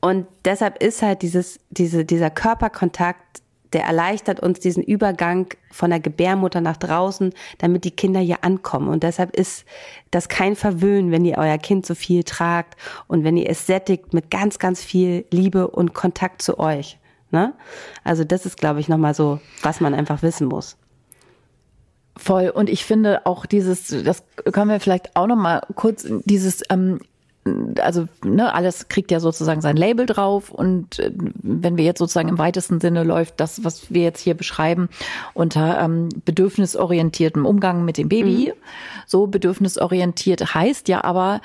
Und 0.00 0.26
deshalb 0.44 0.82
ist 0.82 1.02
halt 1.02 1.22
dieses, 1.22 1.58
diese, 1.70 2.04
dieser 2.04 2.30
Körperkontakt, 2.30 3.42
der 3.72 3.84
erleichtert 3.84 4.40
uns 4.40 4.60
diesen 4.60 4.82
Übergang 4.82 5.48
von 5.70 5.90
der 5.90 6.00
Gebärmutter 6.00 6.60
nach 6.60 6.76
draußen, 6.76 7.32
damit 7.58 7.84
die 7.84 7.90
Kinder 7.90 8.20
hier 8.20 8.44
ankommen. 8.44 8.88
Und 8.88 9.02
deshalb 9.02 9.36
ist 9.36 9.64
das 10.10 10.28
kein 10.28 10.56
Verwöhnen, 10.56 11.10
wenn 11.10 11.24
ihr 11.24 11.38
euer 11.38 11.58
Kind 11.58 11.84
so 11.84 11.94
viel 11.94 12.22
tragt 12.22 12.76
und 13.08 13.24
wenn 13.24 13.36
ihr 13.36 13.50
es 13.50 13.66
sättigt 13.66 14.14
mit 14.14 14.30
ganz, 14.30 14.58
ganz 14.58 14.82
viel 14.82 15.26
Liebe 15.30 15.68
und 15.68 15.94
Kontakt 15.94 16.42
zu 16.42 16.58
euch. 16.58 16.98
Ne? 17.30 17.52
Also 18.04 18.24
das 18.24 18.46
ist, 18.46 18.56
glaube 18.56 18.80
ich, 18.80 18.88
nochmal 18.88 19.14
so, 19.14 19.40
was 19.62 19.80
man 19.80 19.92
einfach 19.92 20.22
wissen 20.22 20.46
muss. 20.46 20.76
Voll. 22.16 22.48
Und 22.48 22.70
ich 22.70 22.84
finde 22.84 23.26
auch 23.26 23.46
dieses, 23.46 23.88
das 23.88 24.24
können 24.52 24.70
wir 24.70 24.80
vielleicht 24.80 25.16
auch 25.16 25.26
noch 25.26 25.36
mal 25.36 25.60
kurz, 25.74 26.06
dieses, 26.24 26.62
ähm, 26.70 27.00
also 27.80 28.08
ne, 28.24 28.54
alles 28.54 28.88
kriegt 28.88 29.10
ja 29.10 29.20
sozusagen 29.20 29.60
sein 29.60 29.76
Label 29.76 30.06
drauf 30.06 30.50
und 30.50 30.98
äh, 30.98 31.12
wenn 31.14 31.76
wir 31.76 31.84
jetzt 31.84 31.98
sozusagen 31.98 32.28
im 32.28 32.38
weitesten 32.38 32.80
Sinne 32.80 33.04
läuft 33.04 33.38
das, 33.38 33.64
was 33.64 33.92
wir 33.92 34.02
jetzt 34.02 34.20
hier 34.20 34.34
beschreiben, 34.34 34.88
unter 35.34 35.80
ähm, 35.80 36.08
bedürfnisorientiertem 36.24 37.46
Umgang 37.46 37.84
mit 37.84 37.98
dem 37.98 38.08
Baby. 38.08 38.52
Mhm. 38.54 38.60
So 39.06 39.26
bedürfnisorientiert 39.26 40.54
heißt 40.54 40.88
ja 40.88 41.04
aber, 41.04 41.40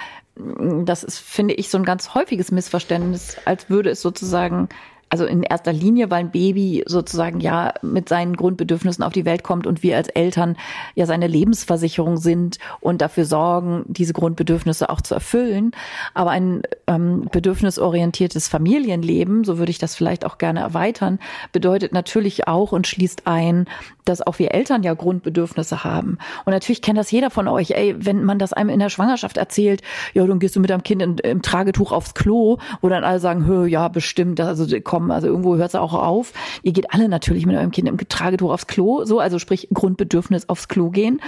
das 0.85 1.03
ist, 1.03 1.19
finde 1.19 1.53
ich, 1.55 1.69
so 1.69 1.77
ein 1.77 1.83
ganz 1.83 2.15
häufiges 2.15 2.51
Missverständnis, 2.51 3.37
als 3.45 3.69
würde 3.69 3.91
es 3.91 4.01
sozusagen 4.01 4.69
also 5.11 5.25
in 5.25 5.43
erster 5.43 5.73
Linie, 5.73 6.09
weil 6.09 6.21
ein 6.21 6.31
Baby 6.31 6.83
sozusagen 6.87 7.41
ja 7.41 7.73
mit 7.81 8.07
seinen 8.07 8.37
Grundbedürfnissen 8.37 9.03
auf 9.03 9.11
die 9.11 9.25
Welt 9.25 9.43
kommt 9.43 9.67
und 9.67 9.83
wir 9.83 9.97
als 9.97 10.07
Eltern 10.07 10.55
ja 10.95 11.05
seine 11.05 11.27
Lebensversicherung 11.27 12.15
sind 12.15 12.59
und 12.79 13.01
dafür 13.01 13.25
sorgen, 13.25 13.83
diese 13.87 14.13
Grundbedürfnisse 14.13 14.89
auch 14.89 15.01
zu 15.01 15.13
erfüllen. 15.13 15.73
Aber 16.13 16.31
ein 16.31 16.61
ähm, 16.87 17.27
bedürfnisorientiertes 17.29 18.47
Familienleben, 18.47 19.43
so 19.43 19.57
würde 19.57 19.71
ich 19.71 19.79
das 19.79 19.95
vielleicht 19.95 20.25
auch 20.25 20.37
gerne 20.37 20.61
erweitern, 20.61 21.19
bedeutet 21.51 21.91
natürlich 21.91 22.47
auch 22.47 22.71
und 22.71 22.87
schließt 22.87 23.27
ein, 23.27 23.65
dass 24.05 24.25
auch 24.25 24.39
wir 24.39 24.53
Eltern 24.53 24.81
ja 24.81 24.93
Grundbedürfnisse 24.93 25.83
haben. 25.83 26.19
Und 26.45 26.53
natürlich 26.53 26.81
kennt 26.81 26.97
das 26.97 27.11
jeder 27.11 27.29
von 27.29 27.49
euch. 27.49 27.71
Ey, 27.71 27.95
wenn 27.97 28.23
man 28.23 28.39
das 28.39 28.53
einem 28.53 28.69
in 28.69 28.79
der 28.79 28.89
Schwangerschaft 28.89 29.35
erzählt, 29.35 29.81
ja, 30.13 30.25
dann 30.25 30.39
gehst 30.39 30.55
du 30.55 30.61
mit 30.61 30.69
deinem 30.69 30.83
Kind 30.83 31.01
in, 31.01 31.17
im 31.17 31.41
Tragetuch 31.41 31.91
aufs 31.91 32.13
Klo, 32.13 32.59
wo 32.79 32.87
dann 32.87 33.03
alle 33.03 33.19
sagen, 33.19 33.45
hör, 33.45 33.65
ja, 33.65 33.89
bestimmt, 33.89 34.39
also 34.39 34.65
komm, 34.83 35.00
also 35.09 35.27
irgendwo 35.27 35.55
hört 35.55 35.69
es 35.69 35.75
auch 35.75 35.93
auf. 35.93 36.33
Ihr 36.63 36.73
geht 36.73 36.93
alle 36.93 37.09
natürlich 37.09 37.45
mit 37.45 37.55
eurem 37.55 37.71
Kind 37.71 37.87
im 37.87 37.97
Tragetuch 37.97 38.51
aufs 38.51 38.67
Klo, 38.67 39.05
so, 39.05 39.19
also 39.19 39.39
sprich 39.39 39.69
Grundbedürfnis 39.73 40.49
aufs 40.49 40.67
Klo 40.67 40.89
gehen. 40.89 41.21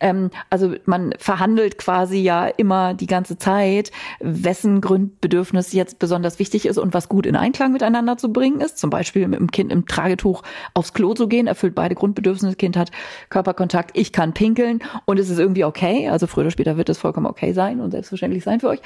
Ähm, 0.00 0.30
also 0.50 0.74
man 0.84 1.14
verhandelt 1.18 1.78
quasi 1.78 2.18
ja 2.18 2.46
immer 2.46 2.94
die 2.94 3.06
ganze 3.06 3.38
Zeit, 3.38 3.92
wessen 4.20 4.80
Grundbedürfnis 4.80 5.72
jetzt 5.72 5.98
besonders 5.98 6.38
wichtig 6.38 6.66
ist 6.66 6.78
und 6.78 6.94
was 6.94 7.08
gut 7.08 7.26
in 7.26 7.36
Einklang 7.36 7.72
miteinander 7.72 8.16
zu 8.16 8.32
bringen 8.32 8.60
ist. 8.60 8.78
Zum 8.78 8.90
Beispiel 8.90 9.28
mit 9.28 9.38
dem 9.38 9.50
Kind 9.50 9.72
im 9.72 9.86
Tragetuch 9.86 10.42
aufs 10.74 10.92
Klo 10.92 11.14
zu 11.14 11.28
gehen, 11.28 11.46
erfüllt 11.46 11.74
beide 11.74 11.94
Grundbedürfnisse 11.94 12.24
Grundbedürfnis, 12.24 12.56
Kind 12.56 12.76
hat 12.76 12.90
Körperkontakt, 13.30 13.90
ich 13.94 14.12
kann 14.12 14.32
pinkeln 14.32 14.80
und 15.04 15.18
es 15.18 15.30
ist 15.30 15.38
irgendwie 15.38 15.64
okay. 15.64 16.08
Also 16.08 16.26
früher 16.26 16.44
oder 16.44 16.50
später 16.50 16.76
wird 16.76 16.88
es 16.88 16.98
vollkommen 16.98 17.26
okay 17.26 17.52
sein 17.52 17.80
und 17.80 17.90
selbstverständlich 17.90 18.44
sein 18.44 18.60
für 18.60 18.68
euch. 18.68 18.80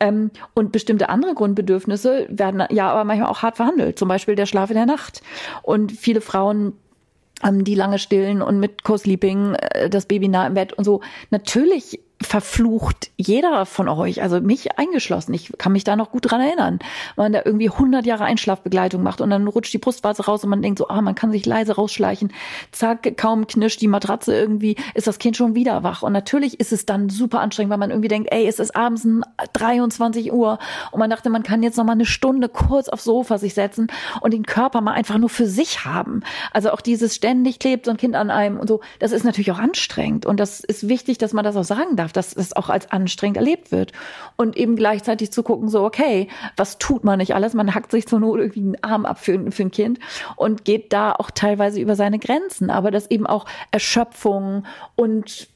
Ähm, 0.00 0.30
und 0.54 0.72
bestimmte 0.72 1.08
andere 1.08 1.34
Grundbedürfnisse 1.34 2.26
werden 2.28 2.62
ja 2.70 2.90
aber 2.90 3.04
manchmal 3.04 3.30
auch 3.30 3.42
hart 3.42 3.56
verhandelt. 3.56 3.75
Zum 3.94 4.08
Beispiel 4.08 4.34
der 4.34 4.46
Schlaf 4.46 4.70
in 4.70 4.76
der 4.76 4.86
Nacht. 4.86 5.22
Und 5.62 5.92
viele 5.92 6.20
Frauen 6.20 6.74
ähm, 7.44 7.64
die 7.64 7.74
lange 7.74 7.98
stillen 7.98 8.42
und 8.42 8.58
mit 8.60 8.82
Co-Sleeping, 8.82 9.54
äh, 9.54 9.90
das 9.90 10.06
Baby 10.06 10.28
nah 10.28 10.46
im 10.46 10.54
Bett 10.54 10.72
und 10.72 10.84
so. 10.84 11.00
Natürlich 11.30 12.00
verflucht 12.22 13.10
jeder 13.16 13.66
von 13.66 13.88
euch, 13.88 14.22
also 14.22 14.40
mich 14.40 14.78
eingeschlossen. 14.78 15.34
Ich 15.34 15.52
kann 15.58 15.72
mich 15.72 15.84
da 15.84 15.96
noch 15.96 16.10
gut 16.10 16.30
dran 16.30 16.40
erinnern, 16.40 16.78
man 17.16 17.32
da 17.32 17.42
irgendwie 17.44 17.68
100 17.68 18.06
Jahre 18.06 18.24
Einschlafbegleitung 18.24 19.02
macht 19.02 19.20
und 19.20 19.28
dann 19.28 19.46
rutscht 19.46 19.72
die 19.74 19.78
Brustwarze 19.78 20.24
raus 20.24 20.42
und 20.42 20.50
man 20.50 20.62
denkt 20.62 20.78
so, 20.78 20.88
ah, 20.88 21.02
man 21.02 21.14
kann 21.14 21.30
sich 21.30 21.44
leise 21.44 21.74
rausschleichen. 21.74 22.32
Zack, 22.72 23.18
kaum 23.18 23.46
knirscht 23.46 23.82
die 23.82 23.88
Matratze 23.88 24.34
irgendwie, 24.34 24.76
ist 24.94 25.06
das 25.06 25.18
Kind 25.18 25.36
schon 25.36 25.54
wieder 25.54 25.82
wach. 25.82 26.02
Und 26.02 26.12
natürlich 26.12 26.58
ist 26.58 26.72
es 26.72 26.86
dann 26.86 27.10
super 27.10 27.40
anstrengend, 27.40 27.70
weil 27.70 27.78
man 27.78 27.90
irgendwie 27.90 28.08
denkt, 28.08 28.32
ey, 28.32 28.46
es 28.46 28.58
ist 28.60 28.74
abends 28.74 29.06
23 29.52 30.32
Uhr 30.32 30.58
und 30.92 30.98
man 30.98 31.10
dachte, 31.10 31.28
man 31.28 31.42
kann 31.42 31.62
jetzt 31.62 31.76
noch 31.76 31.84
mal 31.84 31.92
eine 31.92 32.06
Stunde 32.06 32.48
kurz 32.48 32.88
aufs 32.88 33.04
Sofa 33.04 33.36
sich 33.36 33.52
setzen 33.52 33.88
und 34.22 34.32
den 34.32 34.46
Körper 34.46 34.80
mal 34.80 34.92
einfach 34.92 35.18
nur 35.18 35.28
für 35.28 35.46
sich 35.46 35.84
haben. 35.84 36.22
Also 36.52 36.70
auch 36.70 36.80
dieses 36.80 37.14
ständig 37.14 37.58
klebt 37.58 37.84
so 37.84 37.90
ein 37.90 37.98
Kind 37.98 38.14
an 38.14 38.30
einem 38.30 38.58
und 38.58 38.68
so, 38.68 38.80
das 39.00 39.12
ist 39.12 39.24
natürlich 39.24 39.52
auch 39.52 39.58
anstrengend 39.58 40.24
und 40.24 40.40
das 40.40 40.60
ist 40.60 40.88
wichtig, 40.88 41.18
dass 41.18 41.34
man 41.34 41.44
das 41.44 41.56
auch 41.56 41.64
sagen 41.64 41.96
darf 41.96 42.05
darf, 42.06 42.12
dass 42.12 42.34
es 42.34 42.54
auch 42.54 42.68
als 42.68 42.90
anstrengend 42.90 43.36
erlebt 43.36 43.72
wird. 43.72 43.92
Und 44.36 44.56
eben 44.56 44.76
gleichzeitig 44.76 45.32
zu 45.32 45.42
gucken, 45.42 45.68
so, 45.68 45.84
okay, 45.84 46.28
was 46.56 46.78
tut 46.78 47.04
man 47.04 47.18
nicht 47.18 47.34
alles? 47.34 47.54
Man 47.54 47.74
hackt 47.74 47.90
sich 47.90 48.06
zur 48.06 48.20
Not 48.20 48.38
irgendwie 48.38 48.60
einen 48.60 48.82
Arm 48.82 49.06
ab 49.06 49.18
für, 49.18 49.50
für 49.50 49.62
ein 49.62 49.70
Kind 49.70 49.98
und 50.36 50.64
geht 50.64 50.92
da 50.92 51.12
auch 51.12 51.30
teilweise 51.30 51.80
über 51.80 51.96
seine 51.96 52.18
Grenzen. 52.18 52.70
Aber 52.70 52.90
dass 52.90 53.10
eben 53.10 53.26
auch 53.26 53.46
Erschöpfung 53.70 54.64
und 54.94 55.48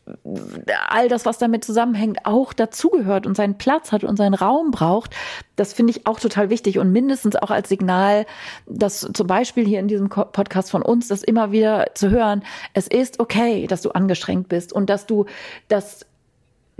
all 0.88 1.08
das, 1.08 1.26
was 1.26 1.38
damit 1.38 1.64
zusammenhängt, 1.64 2.18
auch 2.24 2.52
dazugehört 2.52 3.26
und 3.26 3.36
seinen 3.36 3.58
Platz 3.58 3.92
hat 3.92 4.04
und 4.04 4.16
seinen 4.16 4.34
Raum 4.34 4.70
braucht, 4.70 5.14
das 5.56 5.72
finde 5.72 5.90
ich 5.92 6.06
auch 6.06 6.18
total 6.18 6.50
wichtig 6.50 6.78
und 6.78 6.90
mindestens 6.90 7.36
auch 7.36 7.50
als 7.50 7.68
Signal, 7.68 8.26
dass 8.66 9.08
zum 9.12 9.26
Beispiel 9.26 9.66
hier 9.66 9.78
in 9.78 9.88
diesem 9.88 10.08
Podcast 10.08 10.70
von 10.70 10.82
uns, 10.82 11.08
das 11.08 11.22
immer 11.22 11.52
wieder 11.52 11.88
zu 11.94 12.10
hören, 12.10 12.42
es 12.72 12.88
ist 12.88 13.20
okay, 13.20 13.66
dass 13.66 13.82
du 13.82 13.90
angestrengt 13.90 14.48
bist 14.48 14.72
und 14.72 14.88
dass 14.88 15.06
du 15.06 15.26
das 15.68 16.06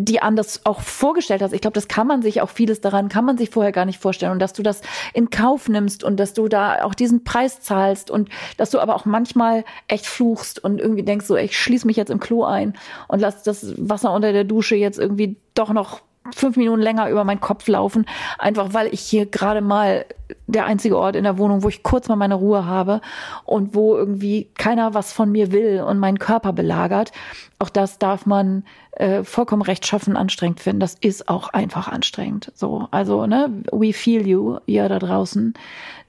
die 0.05 0.23
anders 0.23 0.61
auch 0.65 0.81
vorgestellt 0.81 1.43
hast. 1.43 1.53
Ich 1.53 1.61
glaube, 1.61 1.75
das 1.75 1.89
kann 1.89 2.07
man 2.07 2.23
sich 2.23 2.41
auch 2.41 2.51
vieles 2.51 2.81
daran 2.81 3.09
kann 3.09 3.25
man 3.25 3.39
sich 3.39 3.51
vorher 3.51 3.73
gar 3.73 3.85
nicht 3.85 4.01
vorstellen 4.01 4.33
und 4.33 4.39
dass 4.39 4.53
du 4.53 4.63
das 4.63 4.81
in 5.13 5.31
Kauf 5.31 5.69
nimmst 5.69 6.05
und 6.05 6.19
dass 6.19 6.35
du 6.35 6.49
da 6.49 6.83
auch 6.85 6.95
diesen 6.95 7.25
Preis 7.25 7.61
zahlst 7.61 8.11
und 8.11 8.29
dass 8.57 8.71
du 8.71 8.81
aber 8.81 8.95
auch 8.95 9.05
manchmal 9.05 9.65
echt 9.89 10.07
fluchst 10.07 10.63
und 10.63 10.81
irgendwie 10.81 11.03
denkst 11.03 11.27
so, 11.27 11.37
ich 11.37 11.59
schließe 11.59 11.87
mich 11.87 11.97
jetzt 11.97 12.11
im 12.11 12.21
Klo 12.21 12.45
ein 12.45 12.75
und 13.09 13.21
lass 13.21 13.43
das 13.43 13.75
Wasser 13.77 14.13
unter 14.13 14.33
der 14.33 14.45
Dusche 14.45 14.77
jetzt 14.77 14.99
irgendwie 14.99 15.37
doch 15.55 15.73
noch 15.73 16.01
fünf 16.35 16.57
Minuten 16.57 16.83
länger 16.83 17.09
über 17.09 17.25
meinen 17.25 17.41
Kopf 17.41 17.67
laufen, 17.67 18.05
einfach 18.39 18.75
weil 18.75 18.93
ich 18.93 19.01
hier 19.01 19.27
gerade 19.27 19.61
mal 19.61 20.05
der 20.47 20.67
einzige 20.67 20.99
Ort 20.99 21.17
in 21.17 21.25
der 21.25 21.39
Wohnung, 21.39 21.63
wo 21.63 21.69
ich 21.69 21.83
kurz 21.83 22.09
mal 22.09 22.17
meine 22.17 22.35
Ruhe 22.35 22.67
habe 22.67 23.01
und 23.45 23.75
wo 23.75 23.97
irgendwie 23.97 24.49
keiner 24.57 24.95
was 24.95 25.13
von 25.13 25.33
mir 25.33 25.51
will 25.51 25.83
und 25.83 25.99
meinen 25.99 26.19
Körper 26.19 26.53
belagert. 26.53 27.13
Auch 27.59 27.71
das 27.71 27.99
darf 27.99 28.27
man 28.27 28.65
äh, 28.93 29.25
vollkommen 29.25 29.63
rechtschaffen 29.63 30.17
anstrengend 30.17 30.61
finden. 30.61 30.81
Das 30.81 30.95
ist 30.95 31.29
auch 31.29 31.49
einfach 31.49 31.89
anstrengend. 31.89 32.53
So, 32.55 32.87
also 32.91 33.27
ne, 33.27 33.51
we 33.73 33.93
feel 33.93 34.27
you, 34.27 34.59
ihr 34.67 34.89
da 34.89 34.99
draußen, 34.99 35.55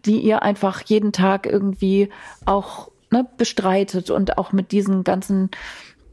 die 0.06 0.20
ihr 0.20 0.42
einfach 0.42 0.82
jeden 0.82 1.14
Tag 1.14 1.46
irgendwie 1.46 2.10
auch 2.46 2.92
ne, 3.12 3.26
bestreitet 3.38 4.10
und 4.10 4.38
auch 4.38 4.52
mit 4.52 4.72
diesen 4.72 5.04
ganzen 5.04 5.50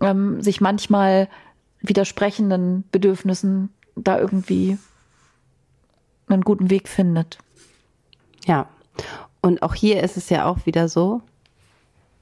ähm, 0.00 0.40
sich 0.40 0.60
manchmal 0.60 1.28
widersprechenden 1.80 2.84
Bedürfnissen 2.90 3.70
da 4.04 4.18
irgendwie 4.18 4.78
einen 6.28 6.42
guten 6.42 6.70
Weg 6.70 6.88
findet. 6.88 7.38
Ja, 8.46 8.68
und 9.40 9.62
auch 9.62 9.74
hier 9.74 10.02
ist 10.02 10.16
es 10.16 10.30
ja 10.30 10.46
auch 10.46 10.66
wieder 10.66 10.88
so, 10.88 11.22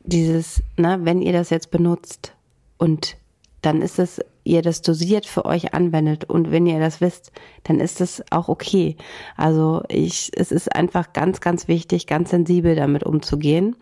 dieses, 0.04 0.62
ne, 0.76 0.98
wenn 1.02 1.22
ihr 1.22 1.32
das 1.32 1.50
jetzt 1.50 1.70
benutzt 1.70 2.34
und 2.78 3.16
dann 3.62 3.82
ist 3.82 3.98
es, 3.98 4.20
ihr 4.44 4.62
das 4.62 4.80
dosiert 4.82 5.26
für 5.26 5.44
euch 5.44 5.74
anwendet 5.74 6.24
und 6.24 6.52
wenn 6.52 6.66
ihr 6.66 6.78
das 6.78 7.00
wisst, 7.00 7.32
dann 7.64 7.80
ist 7.80 8.00
es 8.00 8.22
auch 8.30 8.48
okay. 8.48 8.96
Also 9.36 9.82
ich, 9.88 10.30
es 10.34 10.52
ist 10.52 10.74
einfach 10.74 11.12
ganz, 11.12 11.40
ganz 11.40 11.66
wichtig, 11.66 12.06
ganz 12.06 12.30
sensibel 12.30 12.76
damit 12.76 13.02
umzugehen. 13.02 13.74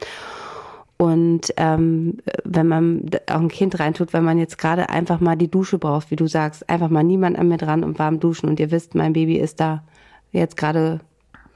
Und 1.04 1.52
ähm, 1.58 2.16
wenn 2.44 2.66
man 2.66 3.10
auch 3.26 3.40
ein 3.40 3.48
Kind 3.48 3.78
reintut, 3.78 4.14
wenn 4.14 4.24
man 4.24 4.38
jetzt 4.38 4.56
gerade 4.56 4.88
einfach 4.88 5.20
mal 5.20 5.36
die 5.36 5.50
Dusche 5.50 5.76
braucht, 5.76 6.10
wie 6.10 6.16
du 6.16 6.26
sagst, 6.26 6.70
einfach 6.70 6.88
mal 6.88 7.04
niemand 7.04 7.38
an 7.38 7.48
mir 7.48 7.58
dran 7.58 7.84
und 7.84 7.98
warm 7.98 8.20
duschen 8.20 8.48
und 8.48 8.58
ihr 8.58 8.70
wisst, 8.70 8.94
mein 8.94 9.12
Baby 9.12 9.36
ist 9.36 9.60
da 9.60 9.84
jetzt 10.32 10.56
gerade 10.56 11.00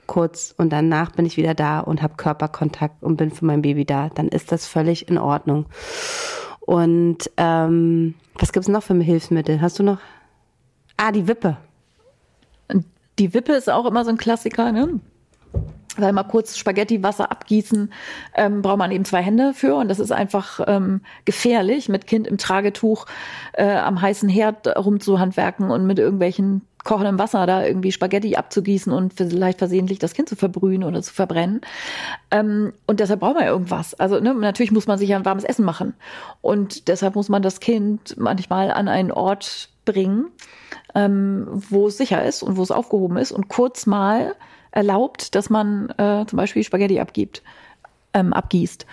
kurz 0.07 0.55
und 0.59 0.71
danach 0.71 1.13
bin 1.13 1.25
ich 1.25 1.39
wieder 1.39 1.55
da 1.55 1.81
und 1.81 2.03
habe 2.03 2.17
Körperkontakt 2.19 3.03
und 3.03 3.17
bin 3.17 3.31
für 3.31 3.47
mein 3.47 3.63
Baby 3.63 3.87
da, 3.87 4.11
dann 4.11 4.29
ist 4.29 4.53
das 4.53 4.67
völlig 4.67 5.09
in 5.09 5.17
Ordnung. 5.17 5.65
Und 6.61 7.31
ähm, 7.39 8.17
was 8.35 8.53
gibt's 8.53 8.69
noch 8.69 8.83
für 8.83 9.01
Hilfsmittel? 9.01 9.63
Hast 9.63 9.79
du 9.79 9.83
noch? 9.83 9.99
Ah, 10.99 11.11
die 11.11 11.27
Wippe. 11.27 11.57
Die 13.19 13.33
Wippe 13.33 13.55
ist 13.55 13.71
auch 13.71 13.87
immer 13.87 14.05
so 14.05 14.11
ein 14.11 14.19
Klassiker, 14.19 14.73
ne? 14.73 15.01
Weil 16.01 16.13
mal 16.13 16.25
kurz 16.25 16.57
Spaghetti 16.57 17.03
Wasser 17.03 17.31
abgießen, 17.31 17.93
ähm, 18.35 18.63
braucht 18.63 18.79
man 18.79 18.91
eben 18.91 19.05
zwei 19.05 19.23
Hände 19.23 19.53
für 19.55 19.75
und 19.77 19.89
das 19.89 19.99
ist 19.99 20.13
einfach 20.13 20.61
ähm, 20.67 21.01
gefährlich, 21.25 21.89
mit 21.89 22.07
Kind 22.07 22.27
im 22.27 22.39
Tragetuch 22.39 23.07
äh, 23.53 23.77
am 23.77 24.01
heißen 24.01 24.29
Herd 24.29 24.67
rumzuhandwerken 24.77 25.71
und 25.71 25.87
mit 25.87 25.99
irgendwelchen 25.99 26.63
kochendem 26.85 27.19
Wasser 27.19 27.47
da 27.47 27.65
irgendwie 27.65 27.93
Spaghetti 27.93 28.37
abzugießen 28.37 28.93
und 28.93 29.13
vielleicht 29.13 29.59
versehentlich 29.59 29.99
das 29.99 30.15
Kind 30.15 30.29
zu 30.29 30.37
verbrühen 30.37 30.85
oder 30.85 31.03
zu 31.03 31.13
verbrennen. 31.13 31.61
Ähm, 32.31 32.73
und 32.87 33.01
deshalb 33.01 33.21
braucht 33.21 33.35
man 33.35 33.45
ja 33.45 33.51
irgendwas. 33.51 33.95
Also 33.95 34.21
ne, 34.21 34.33
natürlich 34.35 34.73
muss 34.73 34.87
man 34.87 34.99
sich 34.99 35.11
ja 35.11 35.17
ein 35.17 35.25
warmes 35.25 35.45
Essen 35.45 35.65
machen. 35.65 35.95
Und 36.41 36.89
deshalb 36.89 37.15
muss 37.15 37.29
man 37.29 37.43
das 37.43 37.61
Kind 37.61 38.17
manchmal 38.17 38.71
an 38.71 38.89
einen 38.89 39.13
Ort 39.13 39.69
bringen, 39.85 40.29
ähm, 40.95 41.47
wo 41.51 41.89
es 41.89 41.99
sicher 41.99 42.25
ist 42.25 42.43
und 42.43 42.57
wo 42.57 42.63
es 42.63 42.71
aufgehoben 42.71 43.17
ist 43.17 43.33
und 43.33 43.49
kurz 43.49 43.87
mal 43.87 44.35
erlaubt, 44.71 45.35
dass 45.35 45.51
man 45.51 45.91
äh, 45.99 46.25
zum 46.27 46.37
Beispiel 46.37 46.63
Spaghetti 46.63 47.01
abgibt, 47.01 47.43
ähm, 48.15 48.33
abgießt. 48.33 48.87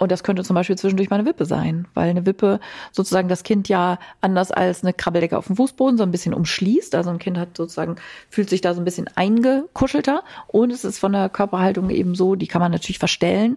Und 0.00 0.10
das 0.10 0.24
könnte 0.24 0.42
zum 0.44 0.54
Beispiel 0.54 0.76
zwischendurch 0.76 1.10
mal 1.10 1.18
eine 1.18 1.28
Wippe 1.28 1.44
sein, 1.44 1.86
weil 1.92 2.08
eine 2.08 2.24
Wippe 2.24 2.58
sozusagen 2.90 3.28
das 3.28 3.42
Kind 3.42 3.68
ja 3.68 3.98
anders 4.22 4.50
als 4.50 4.82
eine 4.82 4.94
Krabbeldecke 4.94 5.36
auf 5.36 5.46
dem 5.46 5.56
Fußboden 5.56 5.98
so 5.98 6.02
ein 6.02 6.10
bisschen 6.10 6.32
umschließt. 6.32 6.94
Also 6.94 7.10
ein 7.10 7.18
Kind 7.18 7.36
hat 7.36 7.54
sozusagen, 7.54 7.96
fühlt 8.30 8.48
sich 8.48 8.62
da 8.62 8.72
so 8.72 8.80
ein 8.80 8.86
bisschen 8.86 9.08
eingekuschelter 9.14 10.24
und 10.46 10.70
es 10.70 10.84
ist 10.86 10.98
von 10.98 11.12
der 11.12 11.28
Körperhaltung 11.28 11.90
eben 11.90 12.14
so, 12.14 12.34
die 12.34 12.46
kann 12.46 12.62
man 12.62 12.72
natürlich 12.72 12.98
verstellen, 12.98 13.56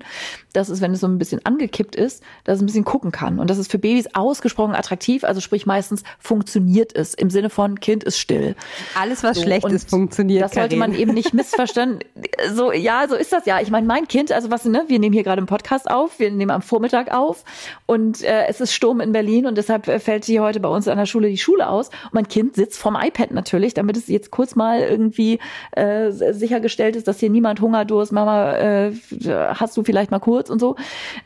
dass 0.51 0.67
es, 0.67 0.81
wenn 0.81 0.91
es 0.91 0.99
so 0.99 1.07
ein 1.07 1.17
bisschen 1.17 1.45
angekippt 1.45 1.95
ist, 1.95 2.21
dass 2.43 2.57
es 2.57 2.61
ein 2.61 2.65
bisschen 2.65 2.83
gucken 2.83 3.13
kann. 3.13 3.39
Und 3.39 3.49
das 3.49 3.57
ist 3.57 3.71
für 3.71 3.79
Babys 3.79 4.13
ausgesprochen 4.13 4.75
attraktiv, 4.75 5.23
also 5.23 5.39
sprich 5.39 5.65
meistens 5.65 6.03
funktioniert 6.19 6.93
es 6.93 7.13
im 7.13 7.29
Sinne 7.29 7.49
von 7.49 7.79
Kind 7.79 8.03
ist 8.03 8.19
still. 8.19 8.57
Alles, 8.99 9.23
was 9.23 9.37
so, 9.37 9.43
schlecht 9.43 9.65
ist, 9.67 9.89
funktioniert. 9.89 10.43
Das 10.43 10.51
sollte 10.51 10.75
man 10.75 10.93
eben 10.93 11.13
nicht 11.13 11.33
missverstanden. 11.33 11.99
so, 12.53 12.73
ja, 12.73 13.07
so 13.07 13.15
ist 13.15 13.31
das 13.31 13.45
ja. 13.45 13.61
Ich 13.61 13.71
meine, 13.71 13.87
mein 13.87 14.09
Kind, 14.09 14.33
also 14.33 14.51
was, 14.51 14.65
ne, 14.65 14.83
wir 14.89 14.99
nehmen 14.99 15.13
hier 15.13 15.23
gerade 15.23 15.39
einen 15.39 15.47
Podcast 15.47 15.89
auf, 15.89 16.19
wir 16.19 16.32
nehmen 16.37 16.51
am 16.51 16.61
Vormittag 16.61 17.13
auf 17.13 17.43
und 17.85 18.23
äh, 18.23 18.47
es 18.47 18.61
ist 18.61 18.73
Sturm 18.73 18.99
in 18.99 19.11
Berlin 19.11 19.45
und 19.45 19.57
deshalb 19.57 19.87
äh, 19.87 19.99
fällt 19.99 20.25
hier 20.25 20.41
heute 20.41 20.59
bei 20.59 20.69
uns 20.69 20.87
an 20.87 20.97
der 20.97 21.05
Schule 21.05 21.29
die 21.29 21.37
Schule 21.37 21.67
aus. 21.67 21.89
Und 22.05 22.13
mein 22.13 22.27
Kind 22.27 22.55
sitzt 22.55 22.79
vorm 22.79 22.97
iPad 22.99 23.31
natürlich, 23.31 23.73
damit 23.73 23.97
es 23.97 24.07
jetzt 24.07 24.31
kurz 24.31 24.55
mal 24.55 24.79
irgendwie 24.79 25.39
äh, 25.71 26.11
sichergestellt 26.11 26.95
ist, 26.95 27.07
dass 27.07 27.19
hier 27.19 27.29
niemand 27.29 27.61
Hunger, 27.61 27.85
Durst, 27.85 28.11
Mama, 28.11 28.55
äh, 28.57 28.91
hast 29.53 29.77
du 29.77 29.83
vielleicht 29.83 30.11
mal 30.11 30.19
kurz 30.19 30.49
und 30.49 30.59
so. 30.59 30.75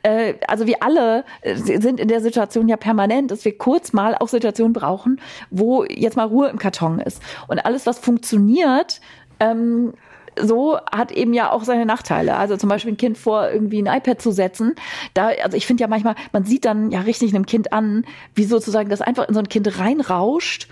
Äh, 0.04 0.36
also 0.48 0.68
wir 0.68 0.84
alle 0.84 1.24
äh, 1.42 1.56
sind 1.56 2.00
in 2.00 2.08
der 2.08 2.22
Situation 2.22 2.68
ja 2.68 2.78
permanent, 2.78 3.32
dass 3.32 3.46
wir 3.46 3.58
kurz 3.58 3.94
mal 3.94 4.16
auch 4.16 4.28
Situationen 4.28 4.74
brauchen, 4.74 5.22
wo 5.50 5.84
jetzt 5.86 6.18
mal 6.18 6.28
Ruhe 6.28 6.50
im 6.50 6.58
Karton 6.58 7.00
ist. 7.00 7.22
Und 7.48 7.60
alles, 7.60 7.86
was 7.86 8.00
funktioniert, 8.00 9.02
ähm, 9.40 9.94
so 10.42 10.78
hat 10.92 11.12
eben 11.12 11.34
ja 11.34 11.52
auch 11.52 11.64
seine 11.64 11.86
Nachteile. 11.86 12.36
Also 12.36 12.58
zum 12.58 12.70
Beispiel 12.70 12.94
ein 12.94 12.98
Kind 12.98 13.18
vor 13.18 13.50
irgendwie 13.50 13.82
ein 13.82 13.88
iPad 13.88 14.22
zu 14.22 14.32
setzen. 14.32 14.76
Da, 15.14 15.30
also 15.44 15.58
ich 15.58 15.66
finde 15.66 15.82
ja 15.82 15.88
manchmal, 15.88 16.16
man 16.32 16.46
sieht 16.46 16.66
dann 16.66 16.92
ja 16.92 17.02
richtig 17.02 17.34
einem 17.34 17.46
Kind 17.46 17.74
an, 17.74 18.06
wie 18.36 18.46
sozusagen 18.46 18.90
das 18.90 19.02
einfach 19.02 19.28
in 19.28 19.34
so 19.34 19.40
ein 19.40 19.50
Kind 19.50 19.80
reinrauscht 19.80 20.68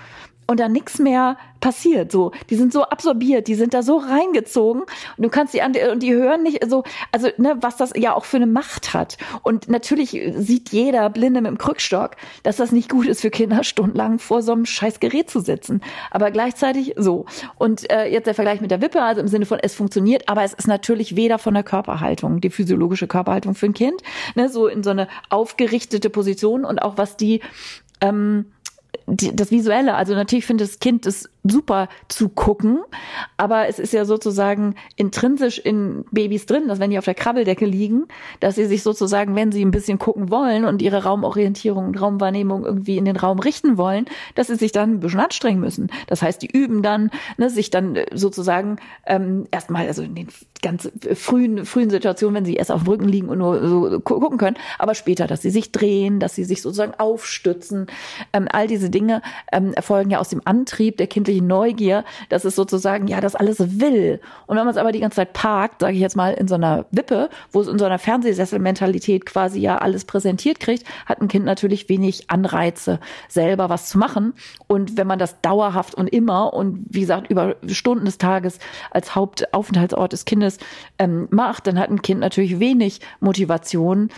und 0.47 0.59
da 0.59 0.69
nichts 0.69 0.99
mehr 0.99 1.37
passiert. 1.59 2.11
So, 2.11 2.31
die 2.49 2.55
sind 2.55 2.71
so 2.71 2.83
absorbiert, 2.83 3.47
die 3.47 3.55
sind 3.55 3.73
da 3.73 3.81
so 3.81 3.97
reingezogen 3.97 4.81
und 4.81 5.23
du 5.23 5.29
kannst 5.29 5.53
die 5.53 5.61
an 5.61 5.73
und 5.91 6.03
die 6.03 6.13
hören 6.13 6.43
nicht 6.43 6.63
so, 6.69 6.83
also 7.11 7.29
ne, 7.37 7.57
was 7.61 7.77
das 7.77 7.93
ja 7.95 8.13
auch 8.13 8.25
für 8.25 8.37
eine 8.37 8.45
Macht 8.45 8.93
hat. 8.93 9.17
Und 9.41 9.67
natürlich 9.67 10.11
sieht 10.35 10.69
jeder 10.69 11.09
Blinde 11.09 11.41
mit 11.41 11.49
dem 11.49 11.57
Krückstock, 11.57 12.11
dass 12.43 12.57
das 12.57 12.71
nicht 12.71 12.89
gut 12.89 13.07
ist 13.07 13.21
für 13.21 13.31
Kinder, 13.31 13.63
stundenlang 13.63 14.19
vor 14.19 14.43
so 14.43 14.51
einem 14.51 14.65
scheiß 14.65 14.99
Gerät 14.99 15.29
zu 15.29 15.39
sitzen. 15.39 15.81
Aber 16.11 16.29
gleichzeitig 16.29 16.93
so. 16.97 17.25
Und 17.57 17.89
äh, 17.91 18.05
jetzt 18.05 18.27
der 18.27 18.35
Vergleich 18.35 18.61
mit 18.61 18.69
der 18.69 18.81
Wippe, 18.81 19.01
also 19.01 19.21
im 19.21 19.27
Sinne 19.27 19.47
von 19.47 19.59
es 19.59 19.73
funktioniert, 19.73 20.29
aber 20.29 20.43
es 20.43 20.53
ist 20.53 20.67
natürlich 20.67 21.15
weder 21.15 21.39
von 21.39 21.55
der 21.55 21.63
Körperhaltung, 21.63 22.41
die 22.41 22.51
physiologische 22.51 23.07
Körperhaltung 23.07 23.55
für 23.55 23.65
ein 23.65 23.73
Kind, 23.73 24.01
ne, 24.35 24.49
so 24.49 24.67
in 24.67 24.83
so 24.83 24.91
eine 24.91 25.07
aufgerichtete 25.29 26.11
Position 26.11 26.63
und 26.63 26.79
auch 26.81 26.97
was 26.97 27.17
die 27.17 27.41
ähm, 28.01 28.45
die, 29.07 29.35
das 29.35 29.51
Visuelle, 29.51 29.95
also 29.95 30.15
natürlich 30.15 30.45
finde 30.45 30.63
das 30.63 30.79
Kind 30.79 31.05
es 31.05 31.29
super 31.43 31.89
zu 32.07 32.29
gucken, 32.29 32.79
aber 33.37 33.67
es 33.67 33.77
ist 33.77 33.93
ja 33.93 34.03
sozusagen 34.05 34.75
intrinsisch 34.95 35.59
in 35.59 36.05
Babys 36.11 36.47
drin, 36.47 36.67
dass 36.67 36.79
wenn 36.79 36.89
die 36.89 36.97
auf 36.97 37.05
der 37.05 37.13
Krabbeldecke 37.13 37.65
liegen, 37.65 38.05
dass 38.39 38.55
sie 38.55 38.65
sich 38.65 38.81
sozusagen, 38.81 39.35
wenn 39.35 39.51
sie 39.51 39.63
ein 39.63 39.71
bisschen 39.71 39.99
gucken 39.99 40.31
wollen 40.31 40.65
und 40.65 40.81
ihre 40.81 41.03
Raumorientierung 41.03 41.87
und 41.87 42.01
Raumwahrnehmung 42.01 42.65
irgendwie 42.65 42.97
in 42.97 43.05
den 43.05 43.15
Raum 43.15 43.39
richten 43.39 43.77
wollen, 43.77 44.05
dass 44.33 44.47
sie 44.47 44.55
sich 44.55 44.71
dann 44.71 44.93
ein 44.93 44.99
bisschen 45.01 45.19
anstrengen 45.19 45.59
müssen. 45.59 45.91
Das 46.07 46.23
heißt, 46.23 46.41
die 46.41 46.49
üben 46.51 46.81
dann, 46.81 47.11
ne, 47.37 47.49
sich 47.49 47.69
dann 47.69 47.99
sozusagen 48.11 48.77
ähm, 49.05 49.45
erstmal, 49.51 49.87
also 49.87 50.01
in 50.01 50.15
den 50.15 50.27
ganz 50.63 50.89
frühen, 51.13 51.63
frühen 51.65 51.91
Situationen, 51.91 52.35
wenn 52.35 52.45
sie 52.45 52.55
erst 52.55 52.71
auf 52.71 52.83
dem 52.83 52.89
Rücken 52.89 53.07
liegen 53.07 53.29
und 53.29 53.37
nur 53.37 53.67
so 53.67 53.99
gucken 53.99 54.39
können, 54.39 54.57
aber 54.79 54.95
später, 54.95 55.27
dass 55.27 55.43
sie 55.43 55.51
sich 55.51 55.71
drehen, 55.71 56.19
dass 56.19 56.33
sie 56.33 56.43
sich 56.43 56.63
sozusagen 56.63 56.95
aufstützen, 56.97 57.85
ähm, 58.33 58.47
all 58.51 58.65
diese 58.65 58.89
Dinge 58.95 59.21
ähm, 59.51 59.73
erfolgen 59.73 60.09
ja 60.09 60.19
aus 60.19 60.29
dem 60.29 60.41
Antrieb 60.45 60.97
der 60.97 61.07
kindlichen 61.07 61.45
Neugier, 61.45 62.03
dass 62.29 62.45
es 62.45 62.55
sozusagen 62.55 63.07
ja 63.07 63.21
das 63.21 63.35
alles 63.35 63.79
will. 63.79 64.19
Und 64.47 64.57
wenn 64.57 64.63
man 64.63 64.73
es 64.73 64.77
aber 64.77 64.91
die 64.91 65.01
ganze 65.01 65.17
Zeit 65.17 65.33
parkt, 65.33 65.81
sage 65.81 65.93
ich 65.93 65.99
jetzt 65.99 66.15
mal 66.15 66.33
in 66.33 66.47
so 66.47 66.55
einer 66.55 66.85
Wippe, 66.91 67.29
wo 67.51 67.61
es 67.61 67.67
in 67.67 67.77
so 67.77 67.85
einer 67.85 67.99
Fernsehsesselmentalität 67.99 69.25
quasi 69.25 69.59
ja 69.59 69.77
alles 69.77 70.05
präsentiert 70.05 70.59
kriegt, 70.59 70.85
hat 71.05 71.21
ein 71.21 71.27
Kind 71.27 71.45
natürlich 71.45 71.89
wenig 71.89 72.29
Anreize, 72.29 72.99
selber 73.27 73.69
was 73.69 73.89
zu 73.89 73.97
machen. 73.97 74.33
Und 74.67 74.97
wenn 74.97 75.07
man 75.07 75.19
das 75.19 75.41
dauerhaft 75.41 75.93
und 75.93 76.07
immer 76.07 76.53
und 76.53 76.85
wie 76.89 77.01
gesagt 77.01 77.29
über 77.29 77.55
Stunden 77.67 78.05
des 78.05 78.17
Tages 78.17 78.59
als 78.91 79.13
Hauptaufenthaltsort 79.13 80.13
des 80.13 80.25
Kindes 80.25 80.57
ähm, 80.97 81.27
macht, 81.31 81.67
dann 81.67 81.77
hat 81.77 81.89
ein 81.89 82.01
Kind 82.01 82.21
natürlich 82.21 82.59
wenig 82.59 83.01
Motivation, 83.19 84.09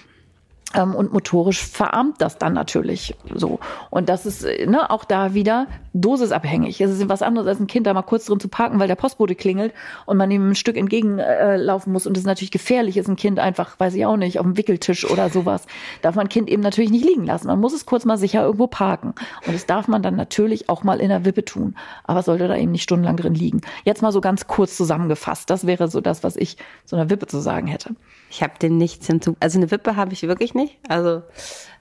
und 0.75 1.13
motorisch 1.13 1.65
verarmt 1.65 2.21
das 2.21 2.37
dann 2.37 2.53
natürlich 2.53 3.15
so. 3.33 3.59
Und 3.89 4.09
das 4.09 4.25
ist 4.25 4.43
ne, 4.43 4.89
auch 4.89 5.05
da 5.05 5.33
wieder 5.33 5.67
dosisabhängig. 5.93 6.81
Es 6.81 6.91
ist 6.91 7.09
was 7.09 7.21
anderes, 7.21 7.47
als 7.47 7.59
ein 7.59 7.67
Kind 7.67 7.87
da 7.87 7.93
mal 7.93 8.01
kurz 8.01 8.25
drin 8.25 8.39
zu 8.39 8.49
parken, 8.49 8.79
weil 8.79 8.87
der 8.87 8.95
Postbote 8.95 9.35
klingelt 9.35 9.73
und 10.05 10.17
man 10.17 10.29
ihm 10.29 10.49
ein 10.49 10.55
Stück 10.55 10.77
entgegenlaufen 10.77 11.89
äh, 11.89 11.93
muss. 11.93 12.05
Und 12.05 12.15
das 12.15 12.21
ist 12.21 12.27
natürlich 12.27 12.51
gefährlich, 12.51 12.97
ist 12.97 13.07
ein 13.07 13.15
Kind 13.15 13.39
einfach, 13.39 13.79
weiß 13.79 13.95
ich 13.95 14.05
auch 14.05 14.17
nicht, 14.17 14.39
auf 14.39 14.45
dem 14.45 14.57
Wickeltisch 14.57 15.09
oder 15.09 15.29
sowas. 15.29 15.65
Darf 16.01 16.15
man 16.15 16.25
ein 16.25 16.29
Kind 16.29 16.49
eben 16.49 16.61
natürlich 16.61 16.91
nicht 16.91 17.05
liegen 17.05 17.25
lassen. 17.25 17.47
Man 17.47 17.59
muss 17.59 17.73
es 17.73 17.85
kurz 17.85 18.05
mal 18.05 18.17
sicher 18.17 18.43
irgendwo 18.43 18.67
parken. 18.67 19.13
Und 19.45 19.53
das 19.53 19.65
darf 19.65 19.87
man 19.87 20.03
dann 20.03 20.15
natürlich 20.15 20.69
auch 20.69 20.83
mal 20.83 20.99
in 20.99 21.09
der 21.09 21.25
Wippe 21.25 21.45
tun. 21.45 21.75
Aber 22.03 22.21
sollte 22.23 22.47
da 22.47 22.55
eben 22.55 22.71
nicht 22.71 22.83
stundenlang 22.83 23.17
drin 23.17 23.33
liegen. 23.33 23.61
Jetzt 23.85 24.01
mal 24.01 24.11
so 24.11 24.21
ganz 24.21 24.47
kurz 24.47 24.77
zusammengefasst. 24.77 25.49
Das 25.49 25.65
wäre 25.65 25.87
so 25.87 26.01
das, 26.01 26.23
was 26.23 26.35
ich 26.35 26.57
zu 26.85 26.95
einer 26.95 27.09
Wippe 27.09 27.27
zu 27.27 27.39
sagen 27.39 27.67
hätte. 27.67 27.95
Ich 28.29 28.43
habe 28.43 28.53
dem 28.61 28.77
nichts 28.77 29.07
hinzu. 29.07 29.35
Also 29.39 29.57
eine 29.57 29.71
Wippe 29.71 29.95
habe 29.95 30.13
ich 30.13 30.23
wirklich 30.23 30.53
nicht. 30.57 30.77
Also 30.89 31.21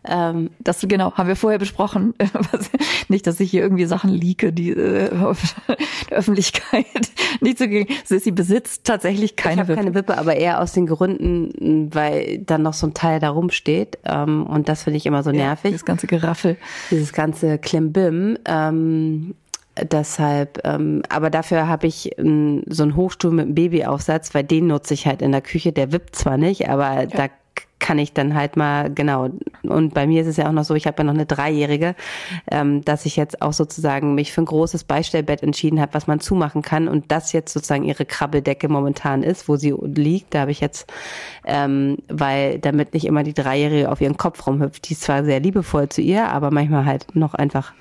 ähm, 0.08 0.50
das 0.60 0.84
genau 0.88 1.12
haben 1.14 1.28
wir 1.28 1.36
vorher 1.36 1.58
besprochen. 1.58 2.14
nicht, 3.08 3.26
dass 3.26 3.40
ich 3.40 3.50
hier 3.50 3.62
irgendwie 3.62 3.86
Sachen 3.86 4.10
leake, 4.10 4.52
die 4.52 4.70
äh, 4.70 5.10
der 6.10 6.18
Öffentlichkeit 6.18 6.86
nicht 7.40 7.58
so 7.58 7.66
gegen. 7.66 7.92
Sie 8.04 8.30
besitzt 8.30 8.84
tatsächlich 8.84 9.36
keine 9.36 9.62
ich 9.62 9.68
Wippe. 9.68 9.80
keine 9.80 9.94
Wippe, 9.94 10.18
aber 10.18 10.36
eher 10.36 10.60
aus 10.60 10.72
den 10.72 10.86
Gründen, 10.86 11.94
weil 11.94 12.38
dann 12.38 12.62
noch 12.62 12.74
so 12.74 12.86
ein 12.86 12.94
Teil 12.94 13.20
da 13.20 13.30
rumsteht 13.30 13.98
ähm, 14.04 14.46
und 14.46 14.68
das 14.68 14.84
finde 14.84 14.98
ich 14.98 15.06
immer 15.06 15.22
so 15.22 15.32
nervig. 15.32 15.72
Ja, 15.72 15.76
das 15.76 15.84
ganze 15.84 16.06
Geraffel, 16.06 16.56
dieses 16.90 17.12
ganze 17.12 17.58
Klimbim. 17.58 18.38
Ähm, 18.44 19.34
Deshalb, 19.78 20.62
ähm, 20.64 21.02
aber 21.10 21.28
dafür 21.28 21.68
habe 21.68 21.86
ich 21.86 22.18
ähm, 22.18 22.62
so 22.66 22.82
einen 22.82 22.96
Hochstuhl 22.96 23.30
mit 23.30 23.44
einem 23.44 23.54
Babyaufsatz, 23.54 24.32
weil 24.32 24.42
den 24.42 24.68
nutze 24.68 24.94
ich 24.94 25.06
halt 25.06 25.20
in 25.20 25.32
der 25.32 25.42
Küche. 25.42 25.70
Der 25.70 25.92
wippt 25.92 26.16
zwar 26.16 26.38
nicht, 26.38 26.70
aber 26.70 27.02
ja. 27.02 27.06
da 27.06 27.28
kann 27.78 27.98
ich 27.98 28.12
dann 28.12 28.34
halt 28.34 28.56
mal, 28.56 28.92
genau. 28.92 29.28
Und 29.62 29.92
bei 29.92 30.06
mir 30.06 30.22
ist 30.22 30.28
es 30.28 30.36
ja 30.38 30.48
auch 30.48 30.52
noch 30.52 30.64
so, 30.64 30.74
ich 30.74 30.86
habe 30.86 30.98
ja 30.98 31.04
noch 31.04 31.14
eine 31.14 31.26
Dreijährige, 31.26 31.94
ähm, 32.50 32.84
dass 32.84 33.04
ich 33.04 33.16
jetzt 33.16 33.42
auch 33.42 33.52
sozusagen 33.52 34.14
mich 34.14 34.32
für 34.32 34.42
ein 34.42 34.46
großes 34.46 34.84
Beistellbett 34.84 35.42
entschieden 35.42 35.80
habe, 35.80 35.94
was 35.94 36.06
man 36.06 36.20
zumachen 36.20 36.62
kann. 36.62 36.88
Und 36.88 37.12
das 37.12 37.32
jetzt 37.32 37.52
sozusagen 37.52 37.84
ihre 37.84 38.06
Krabbeldecke 38.06 38.68
momentan 38.68 39.22
ist, 39.22 39.48
wo 39.48 39.56
sie 39.56 39.74
liegt. 39.82 40.34
Da 40.34 40.40
habe 40.40 40.50
ich 40.50 40.60
jetzt, 40.60 40.92
ähm, 41.44 41.98
weil 42.08 42.58
damit 42.58 42.94
nicht 42.94 43.04
immer 43.04 43.22
die 43.22 43.34
Dreijährige 43.34 43.90
auf 43.90 44.00
ihren 44.00 44.16
Kopf 44.16 44.46
rumhüpft, 44.46 44.88
die 44.88 44.94
ist 44.94 45.02
zwar 45.02 45.24
sehr 45.24 45.40
liebevoll 45.40 45.88
zu 45.88 46.00
ihr, 46.00 46.28
aber 46.28 46.50
manchmal 46.50 46.86
halt 46.86 47.14
noch 47.14 47.34
einfach 47.34 47.74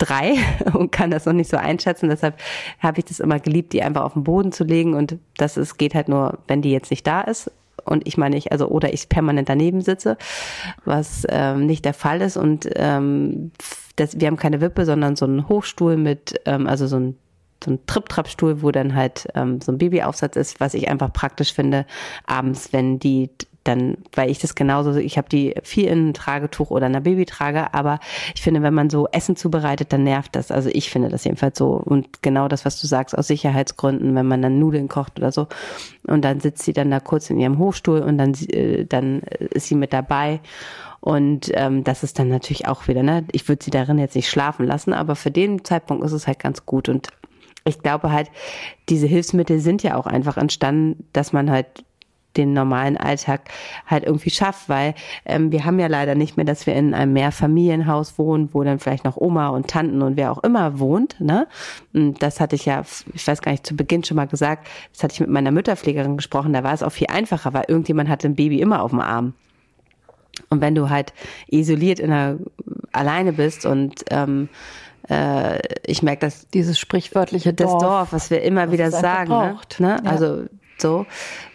drei 0.00 0.36
und 0.72 0.90
kann 0.90 1.10
das 1.10 1.26
noch 1.26 1.32
nicht 1.32 1.50
so 1.50 1.56
einschätzen. 1.56 2.08
Deshalb 2.08 2.36
habe 2.80 2.98
ich 2.98 3.04
das 3.04 3.20
immer 3.20 3.38
geliebt, 3.38 3.72
die 3.72 3.82
einfach 3.82 4.02
auf 4.02 4.14
den 4.14 4.24
Boden 4.24 4.50
zu 4.50 4.64
legen. 4.64 4.94
Und 4.94 5.18
das 5.36 5.56
ist, 5.56 5.78
geht 5.78 5.94
halt 5.94 6.08
nur, 6.08 6.38
wenn 6.48 6.62
die 6.62 6.72
jetzt 6.72 6.90
nicht 6.90 7.06
da 7.06 7.20
ist. 7.20 7.50
Und 7.84 8.06
ich 8.06 8.16
meine 8.16 8.36
ich, 8.36 8.52
also 8.52 8.68
oder 8.68 8.92
ich 8.92 9.08
permanent 9.08 9.48
daneben 9.48 9.80
sitze, 9.80 10.16
was 10.84 11.26
ähm, 11.28 11.66
nicht 11.66 11.84
der 11.84 11.94
Fall 11.94 12.20
ist. 12.20 12.36
Und 12.36 12.68
ähm, 12.74 13.52
das, 13.96 14.18
wir 14.20 14.26
haben 14.26 14.36
keine 14.36 14.60
Wippe, 14.60 14.84
sondern 14.84 15.16
so 15.16 15.26
einen 15.26 15.48
Hochstuhl 15.48 15.96
mit, 15.96 16.40
ähm, 16.46 16.66
also 16.66 16.86
so 16.86 16.96
ein 16.96 17.16
so 17.62 17.72
ein 17.72 17.86
Trip-Trap-Stuhl, 17.86 18.62
wo 18.62 18.70
dann 18.70 18.94
halt 18.94 19.28
ähm, 19.34 19.60
so 19.60 19.70
ein 19.70 19.76
Babyaufsatz 19.76 20.36
ist, 20.36 20.60
was 20.60 20.72
ich 20.72 20.88
einfach 20.88 21.12
praktisch 21.12 21.52
finde, 21.52 21.84
abends, 22.26 22.72
wenn 22.72 22.98
die 22.98 23.28
dann, 23.64 23.98
weil 24.14 24.30
ich 24.30 24.38
das 24.38 24.54
genauso, 24.54 24.94
ich 24.96 25.18
habe 25.18 25.28
die 25.28 25.54
viel 25.62 25.86
in 25.86 25.98
einem 25.98 26.14
Tragetuch 26.14 26.70
oder 26.70 26.86
einer 26.86 27.00
Babytrage, 27.00 27.74
aber 27.74 28.00
ich 28.34 28.42
finde, 28.42 28.62
wenn 28.62 28.74
man 28.74 28.88
so 28.90 29.06
Essen 29.12 29.36
zubereitet, 29.36 29.92
dann 29.92 30.04
nervt 30.04 30.34
das. 30.34 30.50
Also 30.50 30.70
ich 30.72 30.90
finde 30.90 31.08
das 31.08 31.24
jedenfalls 31.24 31.58
so. 31.58 31.72
Und 31.72 32.22
genau 32.22 32.48
das, 32.48 32.64
was 32.64 32.80
du 32.80 32.86
sagst, 32.86 33.16
aus 33.16 33.26
Sicherheitsgründen, 33.26 34.14
wenn 34.14 34.26
man 34.26 34.42
dann 34.42 34.58
Nudeln 34.58 34.88
kocht 34.88 35.18
oder 35.18 35.30
so. 35.30 35.46
Und 36.06 36.24
dann 36.24 36.40
sitzt 36.40 36.64
sie 36.64 36.72
dann 36.72 36.90
da 36.90 37.00
kurz 37.00 37.28
in 37.28 37.38
ihrem 37.38 37.58
Hochstuhl 37.58 38.00
und 38.00 38.18
dann, 38.18 38.34
äh, 38.48 38.86
dann 38.86 39.20
ist 39.20 39.66
sie 39.66 39.74
mit 39.74 39.92
dabei. 39.92 40.40
Und 41.00 41.50
ähm, 41.54 41.84
das 41.84 42.02
ist 42.02 42.18
dann 42.18 42.28
natürlich 42.28 42.68
auch 42.68 42.88
wieder, 42.88 43.02
ne? 43.02 43.24
Ich 43.32 43.48
würde 43.48 43.64
sie 43.64 43.70
darin 43.70 43.98
jetzt 43.98 44.16
nicht 44.16 44.28
schlafen 44.28 44.66
lassen, 44.66 44.92
aber 44.92 45.16
für 45.16 45.30
den 45.30 45.64
Zeitpunkt 45.64 46.04
ist 46.04 46.12
es 46.12 46.26
halt 46.26 46.38
ganz 46.38 46.66
gut. 46.66 46.88
Und 46.88 47.08
ich 47.64 47.80
glaube 47.80 48.12
halt, 48.12 48.30
diese 48.88 49.06
Hilfsmittel 49.06 49.60
sind 49.60 49.82
ja 49.82 49.96
auch 49.96 50.06
einfach 50.06 50.36
entstanden, 50.36 51.06
dass 51.12 51.32
man 51.32 51.50
halt 51.50 51.84
den 52.36 52.52
normalen 52.52 52.96
Alltag 52.96 53.50
halt 53.86 54.04
irgendwie 54.04 54.30
schafft, 54.30 54.68
weil 54.68 54.94
ähm, 55.24 55.52
wir 55.52 55.64
haben 55.64 55.78
ja 55.78 55.88
leider 55.88 56.14
nicht 56.14 56.36
mehr, 56.36 56.46
dass 56.46 56.66
wir 56.66 56.74
in 56.74 56.94
einem 56.94 57.12
Mehrfamilienhaus 57.12 58.18
wohnen, 58.18 58.50
wo 58.52 58.62
dann 58.62 58.78
vielleicht 58.78 59.04
noch 59.04 59.16
Oma 59.16 59.48
und 59.48 59.68
Tanten 59.68 60.02
und 60.02 60.16
wer 60.16 60.30
auch 60.30 60.42
immer 60.42 60.78
wohnt. 60.78 61.20
Ne? 61.20 61.46
Und 61.92 62.22
das 62.22 62.40
hatte 62.40 62.56
ich 62.56 62.66
ja, 62.66 62.82
ich 63.12 63.26
weiß 63.26 63.42
gar 63.42 63.52
nicht, 63.52 63.66
zu 63.66 63.74
Beginn 63.74 64.04
schon 64.04 64.16
mal 64.16 64.26
gesagt, 64.26 64.68
das 64.92 65.02
hatte 65.02 65.14
ich 65.14 65.20
mit 65.20 65.30
meiner 65.30 65.50
Mütterpflegerin 65.50 66.16
gesprochen, 66.16 66.52
da 66.52 66.62
war 66.62 66.72
es 66.72 66.82
auch 66.82 66.92
viel 66.92 67.08
einfacher, 67.08 67.52
weil 67.52 67.64
irgendjemand 67.68 68.08
hatte 68.08 68.28
ein 68.28 68.36
Baby 68.36 68.60
immer 68.60 68.82
auf 68.82 68.90
dem 68.90 69.00
Arm. 69.00 69.34
Und 70.48 70.60
wenn 70.60 70.74
du 70.74 70.88
halt 70.88 71.12
isoliert 71.48 71.98
in 71.98 72.10
der 72.10 72.38
alleine 72.92 73.32
bist 73.32 73.66
und 73.66 74.04
ähm, 74.10 74.48
äh, 75.08 75.58
ich 75.86 76.02
merke, 76.02 76.20
dass 76.20 76.48
dieses 76.48 76.78
sprichwörtliche 76.78 77.52
Dorf, 77.52 77.72
das 77.72 77.82
Dorf, 77.82 78.12
was 78.12 78.30
wir 78.30 78.42
immer 78.42 78.72
wieder 78.72 78.90
sagen, 78.90 79.30
ne? 79.30 79.58
ne? 79.78 80.00
Ja. 80.04 80.10
also 80.10 80.44
so, 80.80 81.06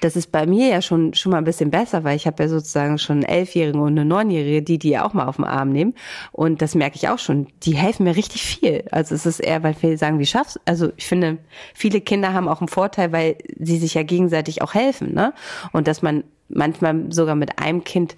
das 0.01 0.15
ist 0.15 0.31
bei 0.31 0.45
mir 0.45 0.67
ja 0.67 0.81
schon 0.81 1.13
schon 1.13 1.31
mal 1.31 1.39
ein 1.39 1.43
bisschen 1.43 1.71
besser, 1.71 2.03
weil 2.03 2.15
ich 2.15 2.27
habe 2.27 2.43
ja 2.43 2.49
sozusagen 2.49 2.97
schon 2.97 3.17
einen 3.17 3.23
Elfjährigen 3.23 3.81
und 3.81 3.91
eine 3.91 4.05
Neunjährige, 4.05 4.61
die 4.61 4.79
die 4.79 4.89
ja 4.89 5.05
auch 5.05 5.13
mal 5.13 5.25
auf 5.25 5.37
den 5.37 5.45
Arm 5.45 5.71
nehmen 5.71 5.93
und 6.31 6.61
das 6.61 6.75
merke 6.75 6.95
ich 6.95 7.09
auch 7.09 7.19
schon. 7.19 7.47
Die 7.63 7.75
helfen 7.75 8.03
mir 8.03 8.15
richtig 8.15 8.43
viel. 8.43 8.83
Also 8.91 9.15
es 9.15 9.25
ist 9.25 9.39
eher, 9.39 9.63
weil 9.63 9.73
viele 9.73 9.97
sagen, 9.97 10.19
wie 10.19 10.25
schaffst? 10.25 10.59
Also 10.65 10.91
ich 10.97 11.07
finde, 11.07 11.37
viele 11.73 12.01
Kinder 12.01 12.33
haben 12.33 12.47
auch 12.47 12.61
einen 12.61 12.67
Vorteil, 12.67 13.11
weil 13.11 13.37
sie 13.59 13.77
sich 13.77 13.93
ja 13.93 14.03
gegenseitig 14.03 14.61
auch 14.61 14.73
helfen, 14.73 15.13
ne? 15.13 15.33
Und 15.71 15.87
dass 15.87 16.01
man 16.01 16.23
manchmal 16.49 17.11
sogar 17.11 17.35
mit 17.35 17.59
einem 17.59 17.83
Kind 17.83 18.15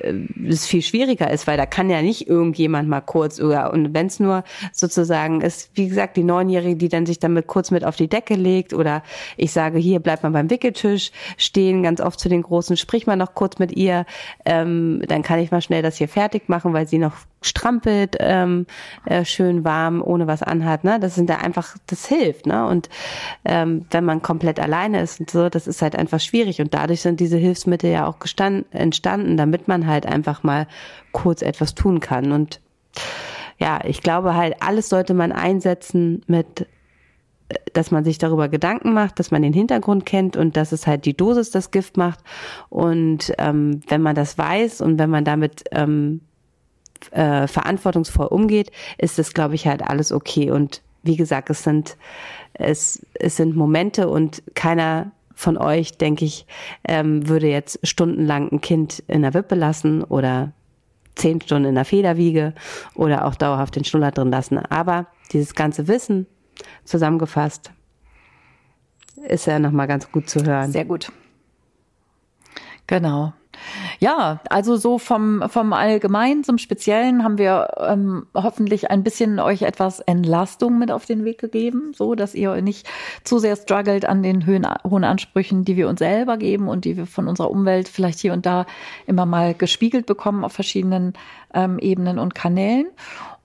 es 0.00 0.66
viel 0.66 0.82
schwieriger 0.82 1.30
ist, 1.30 1.46
weil 1.46 1.56
da 1.56 1.66
kann 1.66 1.90
ja 1.90 2.02
nicht 2.02 2.28
irgendjemand 2.28 2.88
mal 2.88 3.00
kurz 3.00 3.40
oder 3.40 3.72
und 3.72 3.94
wenn 3.94 4.06
es 4.06 4.20
nur 4.20 4.44
sozusagen 4.72 5.40
ist, 5.40 5.70
wie 5.74 5.88
gesagt, 5.88 6.16
die 6.16 6.24
Neunjährige, 6.24 6.76
die 6.76 6.88
dann 6.88 7.06
sich 7.06 7.18
damit 7.18 7.46
kurz 7.46 7.70
mit 7.70 7.84
auf 7.84 7.96
die 7.96 8.08
Decke 8.08 8.34
legt 8.34 8.74
oder 8.74 9.02
ich 9.36 9.52
sage, 9.52 9.78
hier 9.78 10.00
bleibt 10.00 10.22
man 10.22 10.32
beim 10.32 10.50
Wickeltisch 10.50 11.10
stehen, 11.36 11.82
ganz 11.82 12.00
oft 12.00 12.20
zu 12.20 12.28
den 12.28 12.42
Großen, 12.42 12.76
sprich 12.76 13.06
mal 13.06 13.16
noch 13.16 13.34
kurz 13.34 13.58
mit 13.58 13.76
ihr, 13.76 14.06
ähm, 14.44 15.02
dann 15.06 15.22
kann 15.22 15.40
ich 15.40 15.50
mal 15.50 15.62
schnell 15.62 15.82
das 15.82 15.96
hier 15.96 16.08
fertig 16.08 16.48
machen, 16.48 16.72
weil 16.72 16.86
sie 16.86 16.98
noch 16.98 17.14
strampelt, 17.40 18.16
ähm, 18.20 18.66
äh, 19.04 19.24
schön 19.24 19.64
warm, 19.64 20.02
ohne 20.02 20.26
was 20.26 20.42
anhat, 20.42 20.84
ne? 20.84 20.98
Das 21.00 21.14
sind 21.14 21.30
da 21.30 21.36
einfach, 21.36 21.76
das 21.86 22.06
hilft, 22.06 22.46
ne? 22.46 22.66
Und 22.66 22.88
ähm, 23.44 23.86
wenn 23.90 24.04
man 24.04 24.22
komplett 24.22 24.58
alleine 24.58 25.00
ist 25.00 25.20
und 25.20 25.30
so, 25.30 25.48
das 25.48 25.66
ist 25.66 25.82
halt 25.82 25.94
einfach 25.94 26.20
schwierig. 26.20 26.60
Und 26.60 26.74
dadurch 26.74 27.00
sind 27.00 27.20
diese 27.20 27.36
Hilfsmittel 27.36 27.90
ja 27.90 28.06
auch 28.06 28.18
gestanden, 28.18 28.64
entstanden, 28.72 29.36
damit 29.36 29.68
man 29.68 29.86
halt 29.88 30.06
einfach 30.06 30.42
mal 30.42 30.66
kurz 31.12 31.42
etwas 31.42 31.74
tun 31.74 32.00
kann. 32.00 32.32
Und 32.32 32.60
ja, 33.58 33.80
ich 33.84 34.02
glaube 34.02 34.34
halt, 34.34 34.56
alles 34.60 34.88
sollte 34.88 35.14
man 35.14 35.32
einsetzen 35.32 36.22
mit 36.26 36.66
dass 37.72 37.90
man 37.90 38.04
sich 38.04 38.18
darüber 38.18 38.48
Gedanken 38.48 38.92
macht, 38.92 39.18
dass 39.18 39.30
man 39.30 39.42
den 39.42 39.52
Hintergrund 39.52 40.04
kennt 40.04 40.36
und 40.36 40.56
dass 40.56 40.72
es 40.72 40.86
halt 40.86 41.04
die 41.04 41.16
Dosis 41.16 41.50
das 41.50 41.70
Gift 41.70 41.96
macht. 41.96 42.20
Und 42.68 43.32
ähm, 43.38 43.80
wenn 43.88 44.02
man 44.02 44.14
das 44.14 44.36
weiß 44.36 44.80
und 44.80 44.98
wenn 44.98 45.10
man 45.10 45.24
damit 45.24 45.64
ähm, 45.72 46.20
äh, 47.10 47.46
verantwortungsvoll 47.46 48.26
umgeht, 48.26 48.70
ist 48.98 49.18
das, 49.18 49.32
glaube 49.32 49.54
ich, 49.54 49.66
halt 49.66 49.82
alles 49.82 50.12
okay. 50.12 50.50
Und 50.50 50.82
wie 51.02 51.16
gesagt, 51.16 51.48
es 51.50 51.62
sind, 51.62 51.96
es, 52.54 53.04
es 53.14 53.36
sind 53.36 53.56
Momente 53.56 54.08
und 54.08 54.42
keiner 54.54 55.12
von 55.38 55.56
euch, 55.56 55.96
denke 55.96 56.24
ich, 56.24 56.46
ähm, 56.82 57.28
würde 57.28 57.46
jetzt 57.46 57.78
stundenlang 57.86 58.50
ein 58.50 58.60
Kind 58.60 59.04
in 59.06 59.22
der 59.22 59.34
Wippe 59.34 59.54
lassen 59.54 60.02
oder 60.02 60.52
zehn 61.14 61.40
Stunden 61.40 61.68
in 61.68 61.74
der 61.76 61.84
Federwiege 61.84 62.54
oder 62.96 63.24
auch 63.24 63.36
dauerhaft 63.36 63.76
den 63.76 63.84
Schnuller 63.84 64.10
drin 64.10 64.32
lassen. 64.32 64.58
Aber 64.58 65.06
dieses 65.30 65.54
ganze 65.54 65.86
Wissen 65.86 66.26
zusammengefasst 66.82 67.70
ist 69.28 69.46
ja 69.46 69.60
nochmal 69.60 69.86
ganz 69.86 70.10
gut 70.10 70.28
zu 70.28 70.44
hören. 70.44 70.72
Sehr 70.72 70.84
gut. 70.84 71.12
Genau. 72.88 73.32
Ja, 74.00 74.40
also 74.50 74.76
so 74.76 74.98
vom, 74.98 75.42
vom 75.48 75.72
Allgemeinen 75.72 76.44
zum 76.44 76.58
Speziellen 76.58 77.24
haben 77.24 77.38
wir 77.38 77.68
ähm, 77.78 78.26
hoffentlich 78.34 78.90
ein 78.90 79.02
bisschen 79.02 79.40
euch 79.40 79.62
etwas 79.62 80.00
Entlastung 80.00 80.78
mit 80.78 80.90
auf 80.90 81.04
den 81.06 81.24
Weg 81.24 81.38
gegeben, 81.38 81.92
so 81.94 82.14
dass 82.14 82.34
ihr 82.34 82.60
nicht 82.62 82.88
zu 83.24 83.38
sehr 83.38 83.56
struggelt 83.56 84.04
an 84.04 84.22
den 84.22 84.46
Höhen, 84.46 84.66
hohen 84.88 85.04
Ansprüchen, 85.04 85.64
die 85.64 85.76
wir 85.76 85.88
uns 85.88 85.98
selber 85.98 86.36
geben 86.36 86.68
und 86.68 86.84
die 86.84 86.96
wir 86.96 87.06
von 87.06 87.28
unserer 87.28 87.50
Umwelt 87.50 87.88
vielleicht 87.88 88.20
hier 88.20 88.32
und 88.32 88.46
da 88.46 88.66
immer 89.06 89.26
mal 89.26 89.54
gespiegelt 89.54 90.06
bekommen 90.06 90.44
auf 90.44 90.52
verschiedenen 90.52 91.14
ähm, 91.54 91.78
Ebenen 91.78 92.18
und 92.18 92.34
Kanälen 92.34 92.86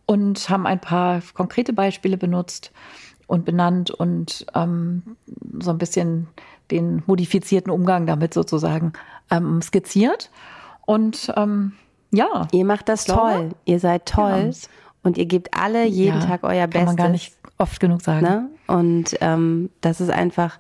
und 0.06 0.50
haben 0.50 0.68
ein 0.68 0.82
paar 0.82 1.22
konkrete 1.34 1.74
Beispiele 1.74 2.18
benutzt 2.18 2.72
und 3.28 3.46
benannt 3.46 3.90
und 3.90 4.46
ähm, 4.54 5.16
so 5.60 5.72
ein 5.72 5.78
bisschen 5.78 6.28
den 6.72 7.04
modifizierten 7.06 7.72
Umgang 7.72 8.06
damit 8.06 8.34
sozusagen 8.34 8.94
ähm, 9.30 9.62
skizziert. 9.62 10.32
Und 10.86 11.32
ähm, 11.36 11.74
ja. 12.12 12.48
Ihr 12.52 12.66
macht 12.66 12.90
das 12.90 13.06
toll. 13.06 13.50
Ihr 13.66 13.80
seid 13.80 14.06
toll. 14.06 14.52
Ja. 14.52 14.70
Und 15.04 15.18
ihr 15.18 15.26
gebt 15.26 15.50
alle 15.54 15.86
jeden 15.86 16.22
ja, 16.22 16.26
Tag 16.26 16.44
euer 16.44 16.68
Bestes. 16.68 16.80
Kann 16.80 16.86
man 16.86 16.96
gar 16.96 17.10
nicht 17.10 17.34
oft 17.58 17.80
genug 17.80 18.02
sagen. 18.02 18.22
Ne? 18.22 18.50
Und 18.68 19.18
ähm, 19.22 19.70
das 19.82 20.00
ist 20.00 20.12
einfach. 20.12 20.60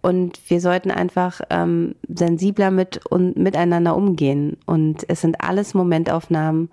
Und 0.00 0.38
wir 0.50 0.60
sollten 0.60 0.90
einfach 0.90 1.40
ähm, 1.48 1.94
sensibler 2.08 2.70
mit 2.70 3.06
und 3.06 3.36
miteinander 3.36 3.96
umgehen. 3.96 4.58
Und 4.66 5.08
es 5.08 5.20
sind 5.20 5.40
alles 5.40 5.74
Momentaufnahmen. 5.74 6.70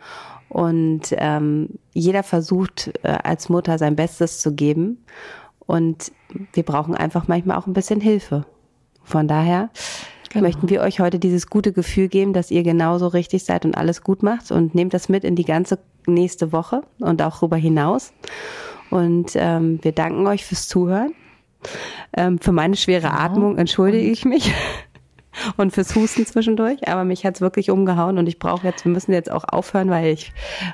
Und 0.49 1.03
ähm, 1.11 1.69
jeder 1.93 2.23
versucht 2.23 2.91
äh, 3.03 3.17
als 3.23 3.47
Mutter 3.47 3.77
sein 3.77 3.95
Bestes 3.95 4.39
zu 4.41 4.53
geben. 4.53 5.05
Und 5.71 6.11
wir 6.51 6.63
brauchen 6.63 6.95
einfach 6.95 7.29
manchmal 7.29 7.55
auch 7.55 7.65
ein 7.65 7.71
bisschen 7.71 8.01
Hilfe. 8.01 8.45
Von 9.05 9.29
daher 9.29 9.69
genau. 10.29 10.43
möchten 10.43 10.67
wir 10.67 10.81
euch 10.81 10.99
heute 10.99 11.17
dieses 11.17 11.47
gute 11.47 11.71
Gefühl 11.71 12.09
geben, 12.09 12.33
dass 12.33 12.51
ihr 12.51 12.63
genauso 12.63 13.07
richtig 13.07 13.45
seid 13.45 13.63
und 13.63 13.77
alles 13.77 14.03
gut 14.03 14.21
macht 14.21 14.51
und 14.51 14.75
nehmt 14.75 14.93
das 14.93 15.07
mit 15.07 15.23
in 15.23 15.37
die 15.37 15.45
ganze 15.45 15.79
nächste 16.07 16.51
Woche 16.51 16.81
und 16.99 17.21
auch 17.21 17.37
darüber 17.37 17.55
hinaus. 17.55 18.11
Und 18.89 19.31
ähm, 19.35 19.79
wir 19.81 19.93
danken 19.93 20.27
euch 20.27 20.43
fürs 20.43 20.67
Zuhören. 20.67 21.13
Ähm, 22.17 22.37
für 22.39 22.51
meine 22.51 22.75
schwere 22.75 23.07
genau. 23.07 23.21
Atmung 23.21 23.57
entschuldige 23.57 24.11
ich 24.11 24.25
mich 24.25 24.53
und 25.55 25.71
fürs 25.71 25.95
Husten 25.95 26.25
zwischendurch, 26.25 26.89
aber 26.89 27.05
mich 27.05 27.25
hat's 27.25 27.39
wirklich 27.39 27.71
umgehauen 27.71 28.17
und 28.17 28.27
ich 28.27 28.39
brauche 28.39 28.67
jetzt, 28.67 28.83
wir 28.83 28.91
müssen 28.91 29.13
jetzt 29.13 29.31
auch 29.31 29.45
aufhören, 29.45 29.89
weil 29.89 30.07
ich 30.07 30.33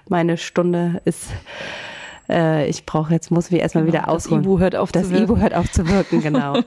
meine 0.09 0.37
Stunde 0.37 1.03
ist 1.05 1.27
äh, 2.29 2.67
ich 2.67 2.85
brauche 2.85 3.13
jetzt, 3.13 3.31
muss 3.31 3.51
mich 3.51 3.61
erstmal 3.61 3.85
genau, 3.85 3.97
wieder 3.97 4.09
ausruhen. 4.09 4.41
Das 4.41 4.45
Ibu 4.45 4.59
hört 4.59 4.75
auf 4.75 4.91
das 4.91 5.03
zu 5.03 5.11
wirken. 5.11 5.23
Ibu 5.23 5.37
hört 5.37 5.53
auf 5.53 5.71
zu 5.71 5.87
wirken, 5.87 6.21
genau. 6.21 6.59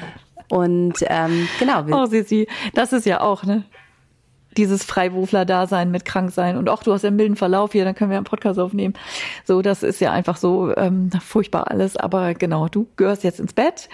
Und 0.48 0.94
ähm, 1.06 1.48
genau. 1.58 1.84
Oh, 1.90 2.06
Sissi, 2.06 2.48
das 2.74 2.92
ist 2.92 3.06
ja 3.06 3.20
auch, 3.20 3.44
ne? 3.44 3.64
Dieses 4.56 4.84
Freiberufler-Dasein 4.84 5.90
mit 5.90 6.04
Kranksein. 6.04 6.56
Und 6.56 6.68
auch 6.68 6.84
du 6.84 6.92
hast 6.92 7.02
ja 7.02 7.08
einen 7.08 7.16
milden 7.16 7.34
Verlauf 7.34 7.72
hier, 7.72 7.84
dann 7.84 7.96
können 7.96 8.10
wir 8.10 8.18
einen 8.18 8.26
Podcast 8.26 8.60
aufnehmen. 8.60 8.94
So, 9.44 9.62
das 9.62 9.82
ist 9.82 10.00
ja 10.00 10.12
einfach 10.12 10.36
so 10.36 10.72
ähm, 10.76 11.10
furchtbar 11.20 11.72
alles. 11.72 11.96
Aber 11.96 12.34
genau, 12.34 12.68
du 12.68 12.86
gehörst 12.96 13.24
jetzt 13.24 13.40
ins 13.40 13.52
Bett. 13.52 13.88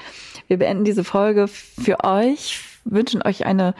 Wir 0.48 0.58
beenden 0.58 0.84
diese 0.84 1.02
Folge 1.02 1.48
für 1.48 2.04
euch, 2.04 2.60
wünschen 2.84 3.22
euch 3.22 3.46
eine 3.46 3.74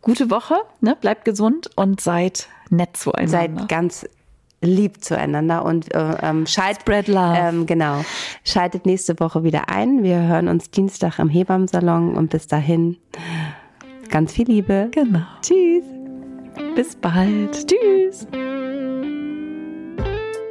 gute 0.00 0.30
Woche, 0.30 0.54
ne? 0.80 0.96
Bleibt 0.98 1.26
gesund 1.26 1.68
und 1.76 2.00
seid 2.00 2.48
nett 2.70 2.96
zueinander. 2.96 3.30
Seid 3.30 3.68
ganz 3.68 4.06
lieb 4.60 5.02
zueinander 5.02 5.64
und 5.64 5.94
äh, 5.94 6.16
ähm, 6.22 6.46
schaltet, 6.46 6.82
Spread 6.82 7.08
love. 7.08 7.36
Ähm, 7.38 7.66
genau, 7.66 8.04
schaltet 8.44 8.86
nächste 8.86 9.18
Woche 9.20 9.44
wieder 9.44 9.68
ein. 9.68 10.02
Wir 10.02 10.20
hören 10.22 10.48
uns 10.48 10.70
Dienstag 10.70 11.18
im 11.18 11.28
Hebammensalon 11.28 12.16
und 12.16 12.30
bis 12.30 12.46
dahin 12.46 12.96
ganz 14.10 14.32
viel 14.32 14.48
Liebe. 14.48 14.88
Genau. 14.92 15.22
Tschüss. 15.42 15.84
Bis 16.74 16.96
bald. 16.96 17.66
Tschüss. 17.66 18.26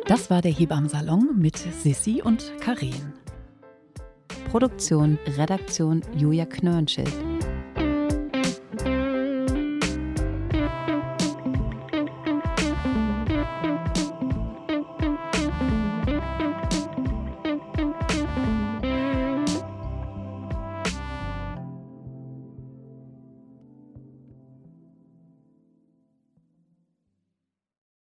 Das 0.07 0.29
war 0.29 0.41
der 0.41 0.51
Hebammensalon 0.51 1.37
mit 1.37 1.57
Sissi 1.57 2.21
und 2.23 2.53
Karin. 2.61 3.13
Produktion, 4.49 5.19
Redaktion 5.37 6.01
Julia 6.15 6.45
Knörnschild. 6.45 7.26